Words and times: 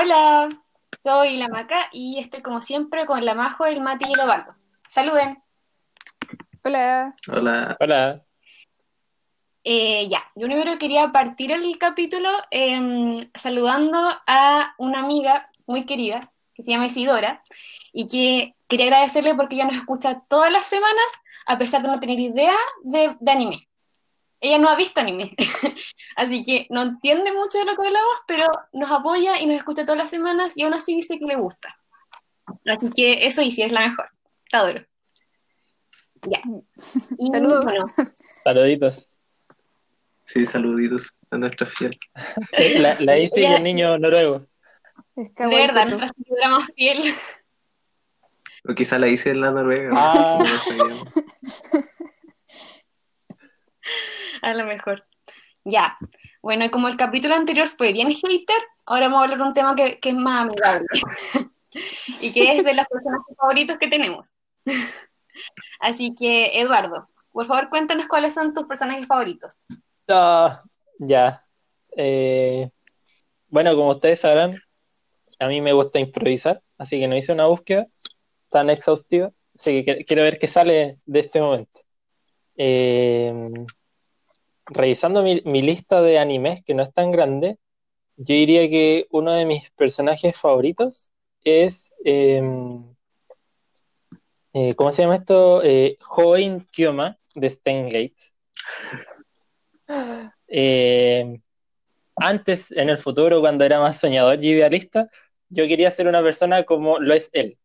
Hola, 0.00 0.48
soy 1.02 1.38
la 1.38 1.48
Maca 1.48 1.88
y 1.90 2.20
estoy 2.20 2.40
como 2.40 2.60
siempre 2.60 3.04
con 3.04 3.24
la 3.24 3.34
Majo, 3.34 3.66
el 3.66 3.80
Mati 3.80 4.04
y 4.08 4.12
el 4.12 4.20
Eduardo. 4.20 4.54
Saluden. 4.90 5.42
Hola. 6.62 7.16
Hola. 7.26 7.76
Hola. 7.80 8.24
Eh, 9.64 10.06
ya, 10.08 10.22
yo 10.36 10.46
primero 10.46 10.78
quería 10.78 11.10
partir 11.10 11.50
el 11.50 11.76
capítulo 11.78 12.28
em, 12.52 13.18
saludando 13.34 13.98
a 14.28 14.72
una 14.78 15.00
amiga 15.00 15.50
muy 15.66 15.84
querida 15.84 16.32
que 16.54 16.62
se 16.62 16.70
llama 16.70 16.86
Isidora 16.86 17.42
y 17.92 18.06
que 18.06 18.54
quería 18.68 18.86
agradecerle 18.86 19.34
porque 19.34 19.56
ella 19.56 19.64
nos 19.64 19.78
escucha 19.78 20.22
todas 20.28 20.52
las 20.52 20.66
semanas 20.66 21.08
a 21.44 21.58
pesar 21.58 21.82
de 21.82 21.88
no 21.88 21.98
tener 21.98 22.20
idea 22.20 22.54
de, 22.84 23.16
de 23.18 23.32
anime. 23.32 23.67
Ella 24.40 24.58
no 24.58 24.68
ha 24.68 24.76
visto 24.76 25.00
anime, 25.00 25.34
así 26.16 26.42
que 26.44 26.66
no 26.70 26.82
entiende 26.82 27.32
mucho 27.32 27.58
de 27.58 27.64
lo 27.64 27.74
que 27.74 27.86
hablamos, 27.86 28.18
pero 28.26 28.46
nos 28.72 28.90
apoya 28.90 29.40
y 29.40 29.46
nos 29.46 29.56
escucha 29.56 29.84
todas 29.84 29.98
las 29.98 30.10
semanas 30.10 30.52
y 30.56 30.62
aún 30.62 30.74
así 30.74 30.94
dice 30.94 31.18
que 31.18 31.24
le 31.24 31.36
gusta. 31.36 31.76
Así 32.66 32.90
que 32.90 33.26
eso 33.26 33.42
sí, 33.42 33.62
es 33.62 33.72
la 33.72 33.80
mejor. 33.80 34.08
Está 34.44 34.66
duro. 34.66 34.86
Ya. 36.22 36.40
Y, 37.18 37.30
Saludos. 37.30 37.64
bueno, 37.64 37.84
Saluditos. 38.44 39.04
Sí, 40.24 40.44
saluditos 40.44 41.14
a 41.30 41.38
nuestra 41.38 41.66
fiel. 41.66 41.98
La, 42.78 42.96
la 43.00 43.18
Isi 43.18 43.40
y 43.40 43.44
el 43.44 43.62
niño 43.62 43.98
noruego. 43.98 44.46
Está 45.16 45.48
de 45.48 45.56
verdad, 45.56 45.86
nuestra 45.86 46.08
seguidora 46.08 46.48
más 46.50 46.70
fiel. 46.76 47.14
O 48.68 48.74
quizá 48.74 48.98
la 48.98 49.08
hice 49.08 49.30
en 49.30 49.40
la 49.40 49.50
Noruega. 49.50 49.88
Ah. 49.92 50.38
no. 50.76 50.86
A 54.42 54.54
lo 54.54 54.64
mejor. 54.64 55.04
Ya. 55.64 55.96
Bueno, 56.42 56.64
y 56.64 56.70
como 56.70 56.88
el 56.88 56.96
capítulo 56.96 57.34
anterior 57.34 57.68
fue 57.68 57.92
bien 57.92 58.10
hater, 58.12 58.56
ahora 58.86 59.06
vamos 59.08 59.20
a 59.20 59.24
hablar 59.24 59.38
de 59.38 59.44
un 59.44 59.54
tema 59.54 59.74
que, 59.74 59.98
que 59.98 60.10
es 60.10 60.14
más 60.14 60.42
amigable. 60.42 60.86
y 62.22 62.32
que 62.32 62.56
es 62.56 62.64
de 62.64 62.74
los 62.74 62.86
personajes 62.86 63.36
favoritos 63.36 63.78
que 63.78 63.88
tenemos. 63.88 64.28
Así 65.80 66.14
que, 66.14 66.58
Eduardo, 66.60 67.08
por 67.32 67.46
favor, 67.46 67.68
cuéntanos 67.68 68.06
cuáles 68.08 68.34
son 68.34 68.54
tus 68.54 68.64
personajes 68.66 69.06
favoritos. 69.06 69.54
Ah, 70.08 70.62
ya. 70.98 71.44
Eh, 71.96 72.70
bueno, 73.48 73.74
como 73.74 73.90
ustedes 73.90 74.20
sabrán, 74.20 74.60
a 75.38 75.48
mí 75.48 75.60
me 75.60 75.72
gusta 75.72 75.98
improvisar, 76.00 76.62
así 76.78 76.98
que 76.98 77.06
no 77.08 77.16
hice 77.16 77.32
una 77.32 77.46
búsqueda 77.46 77.86
tan 78.50 78.70
exhaustiva, 78.70 79.30
así 79.58 79.84
que 79.84 79.98
qu- 79.98 80.06
quiero 80.06 80.22
ver 80.22 80.38
qué 80.38 80.48
sale 80.48 80.98
de 81.06 81.20
este 81.20 81.40
momento. 81.40 81.80
Eh, 82.56 83.52
revisando 84.68 85.22
mi, 85.22 85.62
lista 85.62 86.02
de 86.02 86.18
animes, 86.18 86.64
que 86.64 86.74
no 86.74 86.82
es 86.82 86.92
tan 86.92 87.10
grande, 87.12 87.58
yo 88.16 88.34
diría 88.34 88.68
que 88.68 89.06
uno 89.10 89.32
de 89.32 89.46
mis 89.46 89.70
personajes 89.72 90.36
favoritos 90.36 91.12
es, 91.44 91.92
eh, 92.04 92.42
eh, 94.52 94.74
¿cómo 94.74 94.92
se 94.92 95.02
llama 95.02 95.16
esto? 95.16 95.62
Eh, 95.62 95.98
Kyoma 96.72 97.18
de 97.34 97.50
Steins 97.50 97.92
Gate. 97.92 98.16
Eh, 100.50 101.40
antes, 102.16 102.70
en 102.72 102.88
el 102.88 102.98
futuro, 102.98 103.40
cuando 103.40 103.64
era 103.64 103.80
más 103.80 103.98
soñador 103.98 104.42
y 104.42 104.52
idealista, 104.52 105.10
yo 105.50 105.66
quería 105.68 105.90
ser 105.90 106.08
una 106.08 106.22
persona 106.22 106.64
como 106.64 106.98
lo 106.98 107.14
es 107.14 107.30
él. 107.34 107.58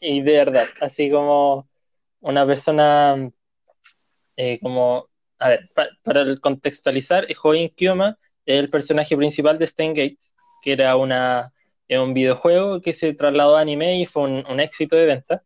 Y 0.00 0.22
de 0.22 0.36
verdad, 0.36 0.66
así 0.80 1.10
como 1.10 1.68
una 2.20 2.46
persona 2.46 3.30
eh, 4.36 4.58
como, 4.62 5.09
a 5.40 5.48
ver, 5.48 5.70
pa- 5.74 5.88
para 6.02 6.24
contextualizar, 6.36 7.26
Hoen 7.42 7.70
Kyoma 7.70 8.16
es 8.46 8.60
el 8.60 8.68
personaje 8.68 9.16
principal 9.16 9.58
de 9.58 9.66
Steins 9.66 9.96
Gate, 9.96 10.18
que 10.62 10.72
era 10.72 10.96
un 10.96 12.14
videojuego 12.14 12.80
que 12.80 12.92
se 12.92 13.14
trasladó 13.14 13.56
a 13.56 13.60
anime 13.62 14.00
y 14.00 14.06
fue 14.06 14.24
un, 14.24 14.60
éxito 14.60 14.96
de 14.96 15.06
venta. 15.06 15.42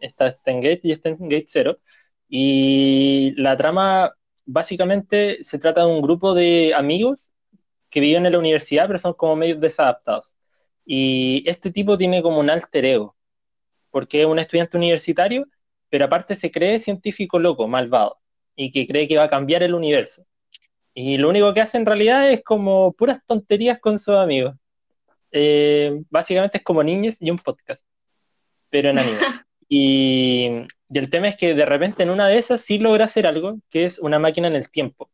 Está 0.00 0.30
Steins 0.30 0.64
Gate 0.64 0.80
y 0.84 0.94
Steins 0.94 1.18
Gate 1.20 1.46
Zero. 1.48 1.78
Y 2.28 3.32
la 3.36 3.56
trama 3.56 4.14
básicamente 4.46 5.42
se 5.44 5.58
trata 5.58 5.82
de 5.82 5.88
un 5.88 6.02
grupo 6.02 6.34
de 6.34 6.74
amigos 6.74 7.32
que 7.90 8.00
viven 8.00 8.26
en 8.26 8.32
la 8.32 8.38
universidad, 8.38 8.86
pero 8.86 8.98
son 8.98 9.14
como 9.14 9.36
medios 9.36 9.60
desadaptados. 9.60 10.36
Y 10.86 11.44
este 11.48 11.72
tipo 11.72 11.98
tiene 11.98 12.22
como 12.22 12.40
un 12.40 12.50
alter 12.50 12.84
ego, 12.86 13.16
porque 13.90 14.22
es 14.22 14.28
un 14.28 14.38
estudiante 14.40 14.76
universitario, 14.78 15.46
pero 15.90 16.06
aparte 16.06 16.36
se 16.36 16.50
cree 16.50 16.80
científico 16.80 17.38
loco, 17.40 17.68
malvado, 17.68 18.21
y 18.56 18.72
que 18.72 18.86
cree 18.86 19.08
que 19.08 19.16
va 19.16 19.24
a 19.24 19.30
cambiar 19.30 19.62
el 19.62 19.74
universo. 19.74 20.24
Y 20.94 21.16
lo 21.18 21.28
único 21.28 21.52
que 21.54 21.60
hace 21.60 21.78
en 21.78 21.86
realidad 21.86 22.30
es 22.30 22.42
como 22.42 22.92
puras 22.92 23.20
tonterías 23.26 23.78
con 23.80 23.98
sus 23.98 24.14
amigos. 24.16 24.54
Eh, 25.30 26.02
básicamente 26.10 26.58
es 26.58 26.64
como 26.64 26.82
niños 26.82 27.16
y 27.20 27.30
un 27.30 27.38
podcast, 27.38 27.86
pero 28.70 28.90
en 28.90 28.98
anime. 28.98 29.18
Y, 29.74 30.66
y 30.90 30.98
el 30.98 31.08
tema 31.08 31.28
es 31.28 31.36
que 31.36 31.54
de 31.54 31.64
repente 31.64 32.02
en 32.02 32.10
una 32.10 32.28
de 32.28 32.36
esas 32.36 32.60
sí 32.60 32.76
logra 32.76 33.06
hacer 33.06 33.26
algo, 33.26 33.58
que 33.70 33.86
es 33.86 33.98
una 33.98 34.18
máquina 34.18 34.48
en 34.48 34.54
el 34.54 34.70
tiempo. 34.70 35.10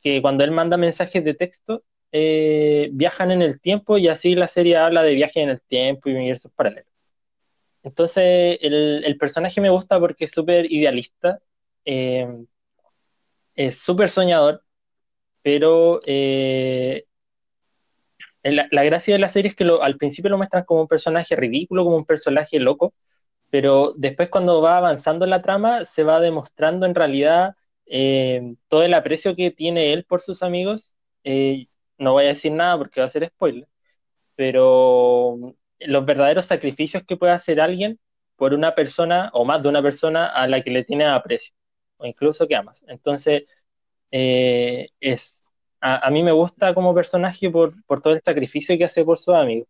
Que 0.00 0.22
cuando 0.22 0.44
él 0.44 0.50
manda 0.50 0.78
mensajes 0.78 1.22
de 1.22 1.34
texto, 1.34 1.84
eh, 2.10 2.88
viajan 2.92 3.30
en 3.32 3.42
el 3.42 3.60
tiempo 3.60 3.98
y 3.98 4.08
así 4.08 4.34
la 4.34 4.48
serie 4.48 4.78
habla 4.78 5.02
de 5.02 5.12
viajes 5.12 5.42
en 5.42 5.50
el 5.50 5.60
tiempo 5.60 6.08
y 6.08 6.14
universos 6.14 6.50
paralelos. 6.52 6.90
Entonces, 7.82 8.58
el, 8.62 9.02
el 9.04 9.18
personaje 9.18 9.60
me 9.60 9.68
gusta 9.68 10.00
porque 10.00 10.24
es 10.24 10.30
súper 10.30 10.72
idealista, 10.72 11.40
eh, 11.84 12.26
es 13.54 13.78
súper 13.78 14.08
soñador, 14.10 14.62
pero 15.42 16.00
eh, 16.06 17.04
la, 18.42 18.84
gracia 18.84 19.14
de 19.14 19.20
la 19.20 19.28
serie 19.28 19.50
es 19.50 19.56
que 19.56 19.64
al 19.64 19.96
principio 19.96 20.30
lo 20.30 20.38
muestran 20.38 20.64
como 20.64 20.82
un 20.82 20.88
personaje 20.88 21.36
ridículo, 21.36 21.84
como 21.84 21.96
un 21.96 22.04
personaje 22.06 22.58
loco, 22.58 22.94
pero 23.50 23.94
después 23.96 24.30
cuando 24.30 24.62
va 24.62 24.78
avanzando 24.78 25.26
la 25.26 25.42
trama 25.42 25.84
se 25.86 26.04
va 26.04 26.20
demostrando 26.20 26.86
en 26.86 26.94
realidad 26.94 27.56
eh, 27.86 28.54
todo 28.68 28.82
el 28.84 28.94
aprecio 28.94 29.36
que 29.36 29.50
tiene 29.50 29.92
él 29.92 30.04
por 30.04 30.22
sus 30.22 30.42
amigos. 30.42 30.94
Eh, 31.24 31.66
no 31.98 32.12
voy 32.14 32.24
a 32.24 32.28
decir 32.28 32.52
nada 32.52 32.78
porque 32.78 33.00
va 33.00 33.06
a 33.06 33.10
ser 33.10 33.26
spoiler, 33.28 33.68
pero 34.36 35.38
los 35.80 36.06
verdaderos 36.06 36.46
sacrificios 36.46 37.04
que 37.04 37.16
puede 37.16 37.32
hacer 37.32 37.60
alguien 37.60 38.00
por 38.36 38.54
una 38.54 38.74
persona 38.74 39.30
o 39.34 39.44
más 39.44 39.62
de 39.62 39.68
una 39.68 39.82
persona 39.82 40.26
a 40.28 40.48
la 40.48 40.62
que 40.62 40.70
le 40.70 40.84
tiene 40.84 41.06
aprecio 41.06 41.54
o 42.02 42.06
incluso 42.06 42.48
que 42.48 42.56
amas. 42.56 42.84
Entonces, 42.88 43.44
eh, 44.12 44.88
es, 45.00 45.44
a, 45.80 46.10
mí 46.10 46.22
me 46.22 46.32
gusta 46.32 46.74
como 46.74 46.94
personaje 46.94 47.50
por, 47.50 47.84
por 47.86 48.02
todo 48.02 48.14
el 48.14 48.22
sacrificio 48.24 48.78
que 48.78 48.84
hace 48.86 49.04
por 49.04 49.18
sus 49.18 49.34
amigos 49.34 49.68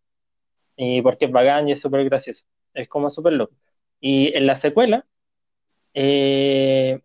y 0.77 1.01
porque 1.01 1.25
es 1.25 1.31
bacán 1.31 1.69
y 1.69 1.73
es 1.73 1.81
súper 1.81 2.05
gracioso. 2.05 2.43
Es 2.73 2.89
como 2.89 3.09
súper 3.09 3.33
loco. 3.33 3.55
Y 3.99 4.35
en 4.35 4.47
la 4.47 4.55
secuela, 4.55 5.05
eh, 5.93 7.01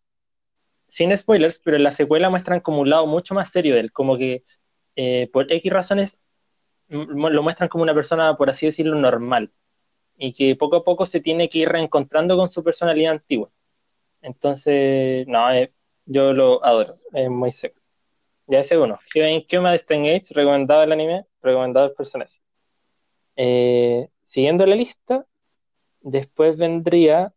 sin 0.89 1.17
spoilers, 1.17 1.59
pero 1.59 1.77
en 1.77 1.85
la 1.85 1.93
secuela 1.93 2.31
muestran 2.31 2.61
como 2.61 2.81
un 2.81 2.91
lado 2.91 3.07
mucho 3.07 3.35
más 3.35 3.51
serio 3.51 3.75
de 3.75 3.81
él, 3.81 3.93
como 3.93 4.17
que 4.19 4.45
eh, 4.97 5.31
por 5.33 5.53
X 5.53 5.73
razones 5.73 6.21
lo 6.89 7.43
muestran 7.43 7.69
como 7.69 7.85
una 7.85 7.95
persona, 7.95 8.37
por 8.37 8.51
así 8.51 8.67
decirlo, 8.67 8.97
normal, 8.97 9.53
y 10.19 10.35
que 10.35 10.57
poco 10.57 10.77
a 10.77 10.85
poco 10.85 11.07
se 11.07 11.21
tiene 11.21 11.49
que 11.51 11.59
ir 11.61 11.69
reencontrando 11.71 12.37
con 12.37 12.51
su 12.51 12.65
personalidad 12.65 13.13
antigua. 13.13 13.51
Entonces, 14.23 15.27
no, 15.29 15.51
eh, 15.53 15.69
yo 16.07 16.33
lo 16.33 16.65
adoro, 16.65 16.95
es 17.13 17.31
muy 17.31 17.53
seco. 17.53 17.81
Ya 18.47 18.61
ese 18.61 18.79
uno. 18.79 18.99
Kyoma 19.47 19.73
de 19.73 19.79
Steins 19.79 20.07
Gate, 20.07 20.35
recomendado 20.35 20.83
el 20.83 20.93
anime, 20.93 21.27
recomendado 21.43 21.87
el 21.89 21.95
personaje. 21.95 22.41
Eh, 23.37 24.09
siguiendo 24.23 24.67
la 24.67 24.75
lista, 24.75 25.27
después 26.01 26.57
vendría. 26.57 27.33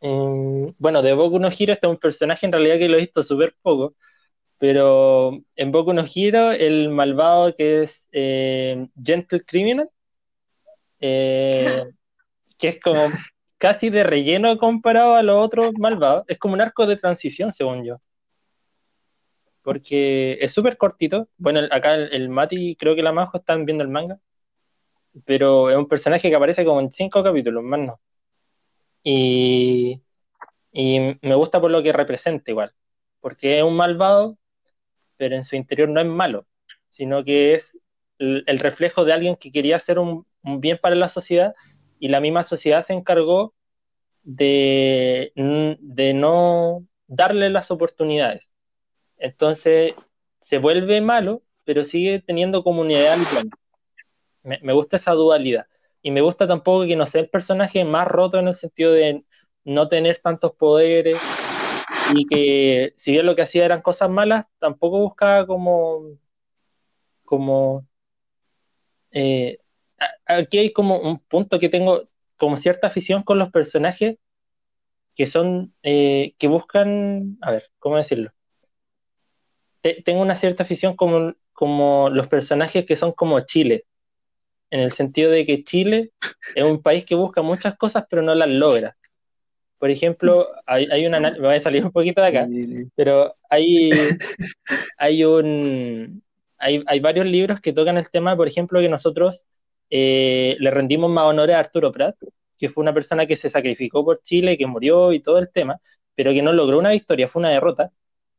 em, 0.00 0.72
bueno, 0.78 1.02
de 1.02 1.12
Boku 1.14 1.38
no 1.38 1.48
Hero 1.48 1.72
este 1.72 1.86
es 1.86 1.90
un 1.90 1.98
personaje 1.98 2.46
en 2.46 2.52
realidad 2.52 2.78
que 2.78 2.88
lo 2.88 2.96
he 2.96 3.00
visto 3.00 3.22
súper 3.22 3.56
poco, 3.62 3.94
pero 4.58 5.32
en 5.56 5.72
Boku 5.72 5.92
no 5.92 6.04
Hero 6.14 6.52
el 6.52 6.90
malvado 6.90 7.54
que 7.56 7.84
es 7.84 8.06
eh, 8.12 8.88
Gentle 9.02 9.44
Criminal, 9.44 9.90
eh, 11.00 11.84
que 12.58 12.68
es 12.68 12.80
como 12.80 13.08
casi 13.58 13.90
de 13.90 14.04
relleno 14.04 14.58
comparado 14.58 15.14
a 15.14 15.22
los 15.22 15.44
otros 15.44 15.72
malvados, 15.78 16.24
es 16.28 16.38
como 16.38 16.54
un 16.54 16.60
arco 16.60 16.86
de 16.86 16.96
transición 16.96 17.52
según 17.52 17.84
yo. 17.84 18.00
Porque 19.62 20.38
es 20.40 20.52
súper 20.52 20.76
cortito. 20.76 21.28
Bueno, 21.36 21.60
acá 21.70 21.94
el, 21.94 22.28
Mati, 22.28 22.76
creo 22.76 22.94
que 22.94 23.02
la 23.02 23.12
Majo 23.12 23.38
están 23.38 23.64
viendo 23.66 23.82
el 23.82 23.90
manga 23.90 24.18
pero 25.24 25.70
es 25.70 25.76
un 25.76 25.88
personaje 25.88 26.28
que 26.28 26.36
aparece 26.36 26.64
como 26.64 26.80
en 26.80 26.92
cinco 26.92 27.22
capítulos, 27.22 27.62
más 27.62 27.80
no. 27.80 28.00
Y, 29.02 30.02
y 30.72 30.98
me 31.22 31.34
gusta 31.34 31.60
por 31.60 31.70
lo 31.70 31.82
que 31.82 31.92
representa 31.92 32.50
igual, 32.50 32.72
porque 33.20 33.58
es 33.58 33.64
un 33.64 33.76
malvado, 33.76 34.36
pero 35.16 35.36
en 35.36 35.44
su 35.44 35.56
interior 35.56 35.88
no 35.88 36.00
es 36.00 36.06
malo, 36.06 36.46
sino 36.90 37.24
que 37.24 37.54
es 37.54 37.78
el, 38.18 38.58
reflejo 38.58 39.04
de 39.04 39.12
alguien 39.12 39.36
que 39.36 39.52
quería 39.52 39.76
hacer 39.76 39.98
un 39.98 40.26
bien 40.42 40.78
para 40.80 40.96
la 40.96 41.08
sociedad 41.08 41.54
y 41.98 42.08
la 42.08 42.20
misma 42.20 42.42
sociedad 42.42 42.82
se 42.82 42.92
encargó 42.92 43.54
de, 44.22 45.32
de 45.34 46.14
no 46.14 46.86
darle 47.06 47.50
las 47.50 47.70
oportunidades. 47.70 48.50
Entonces 49.18 49.94
se 50.40 50.58
vuelve 50.58 51.00
malo, 51.00 51.42
pero 51.64 51.84
sigue 51.84 52.20
teniendo 52.20 52.62
comunidad. 52.62 53.16
Me, 54.42 54.58
me 54.62 54.72
gusta 54.72 54.96
esa 54.96 55.12
dualidad. 55.12 55.66
Y 56.02 56.10
me 56.10 56.20
gusta 56.20 56.46
tampoco 56.46 56.86
que 56.86 56.96
no 56.96 57.06
sea 57.06 57.20
el 57.20 57.28
personaje 57.28 57.84
más 57.84 58.06
roto 58.06 58.38
en 58.38 58.48
el 58.48 58.54
sentido 58.54 58.92
de 58.92 59.24
no 59.64 59.88
tener 59.88 60.18
tantos 60.18 60.52
poderes 60.52 61.18
y 62.14 62.26
que 62.26 62.94
si 62.96 63.12
bien 63.12 63.26
lo 63.26 63.34
que 63.34 63.42
hacía 63.42 63.64
eran 63.64 63.82
cosas 63.82 64.10
malas, 64.10 64.46
tampoco 64.58 65.00
buscaba 65.00 65.46
como, 65.46 66.16
como, 67.24 67.86
eh, 69.10 69.58
aquí 70.26 70.58
hay 70.58 70.72
como 70.72 70.98
un 71.00 71.18
punto 71.20 71.58
que 71.58 71.68
tengo 71.68 72.08
como 72.36 72.56
cierta 72.56 72.88
afición 72.88 73.22
con 73.22 73.38
los 73.38 73.50
personajes 73.50 74.18
que 75.14 75.26
son, 75.26 75.74
eh, 75.82 76.34
que 76.38 76.48
buscan, 76.48 77.38
a 77.42 77.52
ver, 77.52 77.64
¿cómo 77.78 77.96
decirlo? 77.96 78.32
Te- 79.82 80.02
tengo 80.04 80.22
una 80.22 80.36
cierta 80.36 80.62
afición 80.64 80.96
como, 80.96 81.34
como 81.52 82.10
los 82.10 82.28
personajes 82.28 82.84
que 82.86 82.96
son 82.96 83.12
como 83.12 83.40
Chile, 83.40 83.84
en 84.70 84.80
el 84.80 84.92
sentido 84.92 85.30
de 85.32 85.44
que 85.46 85.64
Chile 85.64 86.12
es 86.54 86.64
un 86.64 86.82
país 86.82 87.04
que 87.06 87.14
busca 87.16 87.42
muchas 87.42 87.76
cosas 87.78 88.06
pero 88.10 88.22
no 88.22 88.34
las 88.34 88.48
logra. 88.50 88.96
Por 89.78 89.90
ejemplo, 89.90 90.48
hay, 90.66 90.88
hay 90.90 91.06
una, 91.06 91.20
me 91.20 91.38
voy 91.40 91.56
a 91.56 91.60
salir 91.60 91.84
un 91.84 91.92
poquito 91.92 92.22
de 92.22 92.28
acá, 92.28 92.48
pero 92.96 93.36
hay, 93.50 93.90
hay 94.98 95.24
un 95.24 96.22
hay, 96.58 96.82
hay 96.86 97.00
varios 97.00 97.26
libros 97.26 97.60
que 97.60 97.72
tocan 97.72 97.98
el 97.98 98.10
tema, 98.10 98.36
por 98.36 98.48
ejemplo, 98.48 98.80
que 98.80 98.88
nosotros 98.88 99.44
eh, 99.90 100.56
le 100.58 100.70
rendimos 100.70 101.10
más 101.10 101.24
honores 101.24 101.56
a 101.56 101.60
Arturo 101.60 101.92
Prat, 101.92 102.16
que 102.58 102.68
fue 102.70 102.82
una 102.82 102.94
persona 102.94 103.26
que 103.26 103.36
se 103.36 103.50
sacrificó 103.50 104.04
por 104.04 104.22
Chile, 104.22 104.56
que 104.58 104.66
murió 104.66 105.12
y 105.12 105.20
todo 105.20 105.38
el 105.38 105.50
tema, 105.50 105.80
pero 106.14 106.32
que 106.32 106.42
no 106.42 106.52
logró 106.52 106.78
una 106.78 106.90
victoria, 106.90 107.28
fue 107.28 107.40
una 107.40 107.50
derrota, 107.50 107.92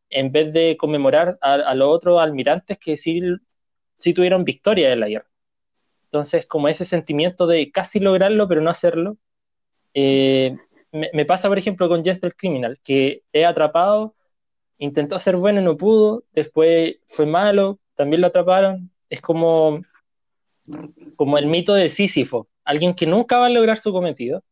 en 0.09 0.31
vez 0.31 0.53
de 0.53 0.77
conmemorar 0.77 1.38
a, 1.41 1.75
los 1.75 1.89
otros 1.89 2.19
almirantes 2.21 2.77
que 2.79 2.97
sí, 2.97 3.21
sí 3.97 4.13
tuvieron 4.13 4.45
victoria 4.45 4.94
en 4.94 4.99
la 5.01 5.09
guerra. 5.09 5.29
Entonces, 6.05 6.47
como 6.47 6.67
ese 6.69 6.85
sentimiento 6.85 7.47
de 7.47 7.71
casi 7.71 8.00
lograrlo, 8.00 8.47
pero 8.47 8.61
no 8.61 8.69
hacerlo, 8.69 9.17
eh, 9.93 10.57
me, 10.91 11.09
me 11.13 11.25
pasa, 11.25 11.50
por 11.50 11.57
ejemplo, 11.57 11.89
con 11.89 12.03
Jester 12.03 12.35
Criminal, 12.35 12.79
que 12.83 13.23
he 13.33 13.45
atrapado 13.45 14.15
intentó 14.77 15.19
ser 15.19 15.35
bueno 15.38 15.61
y 15.61 15.63
no 15.63 15.77
pudo, 15.77 16.23
después 16.33 16.97
fue 17.07 17.25
malo, 17.25 17.79
también 17.95 18.21
lo 18.21 18.27
atraparon. 18.27 18.91
Es 19.09 19.21
como, 19.21 19.81
como 21.15 21.37
el 21.37 21.47
mito 21.47 21.73
de 21.73 21.89
Sísifo, 21.89 22.47
alguien 22.63 22.93
que 22.93 23.05
nunca 23.05 23.37
va 23.39 23.47
a 23.47 23.49
lograr 23.49 23.77
su 23.77 23.91
cometido, 23.91 24.43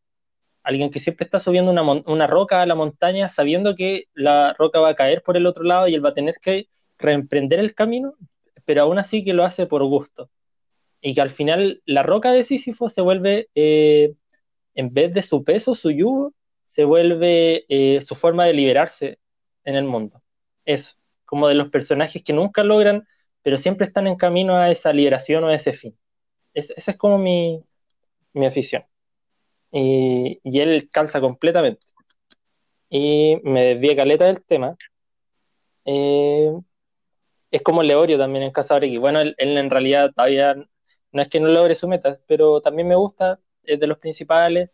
alguien 0.62 0.90
que 0.90 1.00
siempre 1.00 1.24
está 1.24 1.38
subiendo 1.38 1.70
una, 1.70 1.82
una 1.82 2.26
roca 2.26 2.62
a 2.62 2.66
la 2.66 2.74
montaña 2.74 3.28
sabiendo 3.28 3.74
que 3.76 4.04
la 4.14 4.54
roca 4.54 4.80
va 4.80 4.90
a 4.90 4.94
caer 4.96 5.22
por 5.22 5.36
el 5.36 5.46
otro 5.46 5.62
lado 5.64 5.88
y 5.88 5.94
él 5.94 6.04
va 6.04 6.10
a 6.10 6.14
tener 6.14 6.36
que 6.42 6.68
reemprender 6.98 7.60
el 7.60 7.74
camino, 7.74 8.14
pero 8.64 8.82
aún 8.82 8.98
así 8.98 9.24
que 9.24 9.32
lo 9.32 9.44
hace 9.44 9.66
por 9.66 9.84
gusto. 9.84 10.30
Y 11.00 11.14
que 11.14 11.20
al 11.20 11.30
final 11.30 11.82
la 11.86 12.02
roca 12.02 12.32
de 12.32 12.42
Sísifo 12.42 12.88
se 12.88 13.00
vuelve, 13.00 13.48
eh, 13.54 14.14
en 14.74 14.92
vez 14.92 15.14
de 15.14 15.22
su 15.22 15.44
peso, 15.44 15.74
su 15.74 15.90
yugo, 15.90 16.34
se 16.64 16.84
vuelve 16.84 17.64
eh, 17.68 18.00
su 18.02 18.16
forma 18.16 18.44
de 18.44 18.54
liberarse 18.54 19.18
en 19.64 19.76
el 19.76 19.84
mundo. 19.84 20.22
Eso, 20.64 20.96
como 21.24 21.48
de 21.48 21.54
los 21.54 21.68
personajes 21.68 22.24
que 22.24 22.32
nunca 22.32 22.64
logran, 22.64 23.06
pero 23.42 23.58
siempre 23.58 23.86
están 23.86 24.08
en 24.08 24.16
camino 24.16 24.56
a 24.56 24.70
esa 24.72 24.92
liberación 24.92 25.44
o 25.44 25.48
a 25.48 25.54
ese 25.54 25.72
fin. 25.72 25.96
Es- 26.56 26.70
esa 26.76 26.92
es 26.92 26.96
como 26.96 27.18
mi, 27.18 27.62
mi 28.32 28.46
afición. 28.46 28.84
Y, 29.72 30.40
y 30.42 30.60
él 30.60 30.88
calza 30.90 31.20
completamente. 31.20 31.86
Y 32.88 33.36
me 33.44 33.62
desvié 33.62 33.94
caleta 33.96 34.24
del 34.26 34.42
tema. 34.44 34.76
Eh, 35.84 36.52
es 37.50 37.62
como 37.62 37.82
Leorio 37.82 38.18
también 38.18 38.44
en 38.44 38.52
Cazador 38.52 38.84
X. 38.84 38.98
Bueno, 38.98 39.20
él, 39.20 39.34
él 39.38 39.56
en 39.58 39.70
realidad 39.70 40.12
todavía 40.14 40.54
no 41.12 41.22
es 41.22 41.28
que 41.28 41.40
no 41.40 41.48
logre 41.48 41.74
su 41.74 41.88
meta, 41.88 42.18
pero 42.26 42.60
también 42.60 42.88
me 42.88 42.96
gusta, 42.96 43.38
es 43.62 43.78
de 43.78 43.86
los 43.86 43.98
principales, 43.98 44.70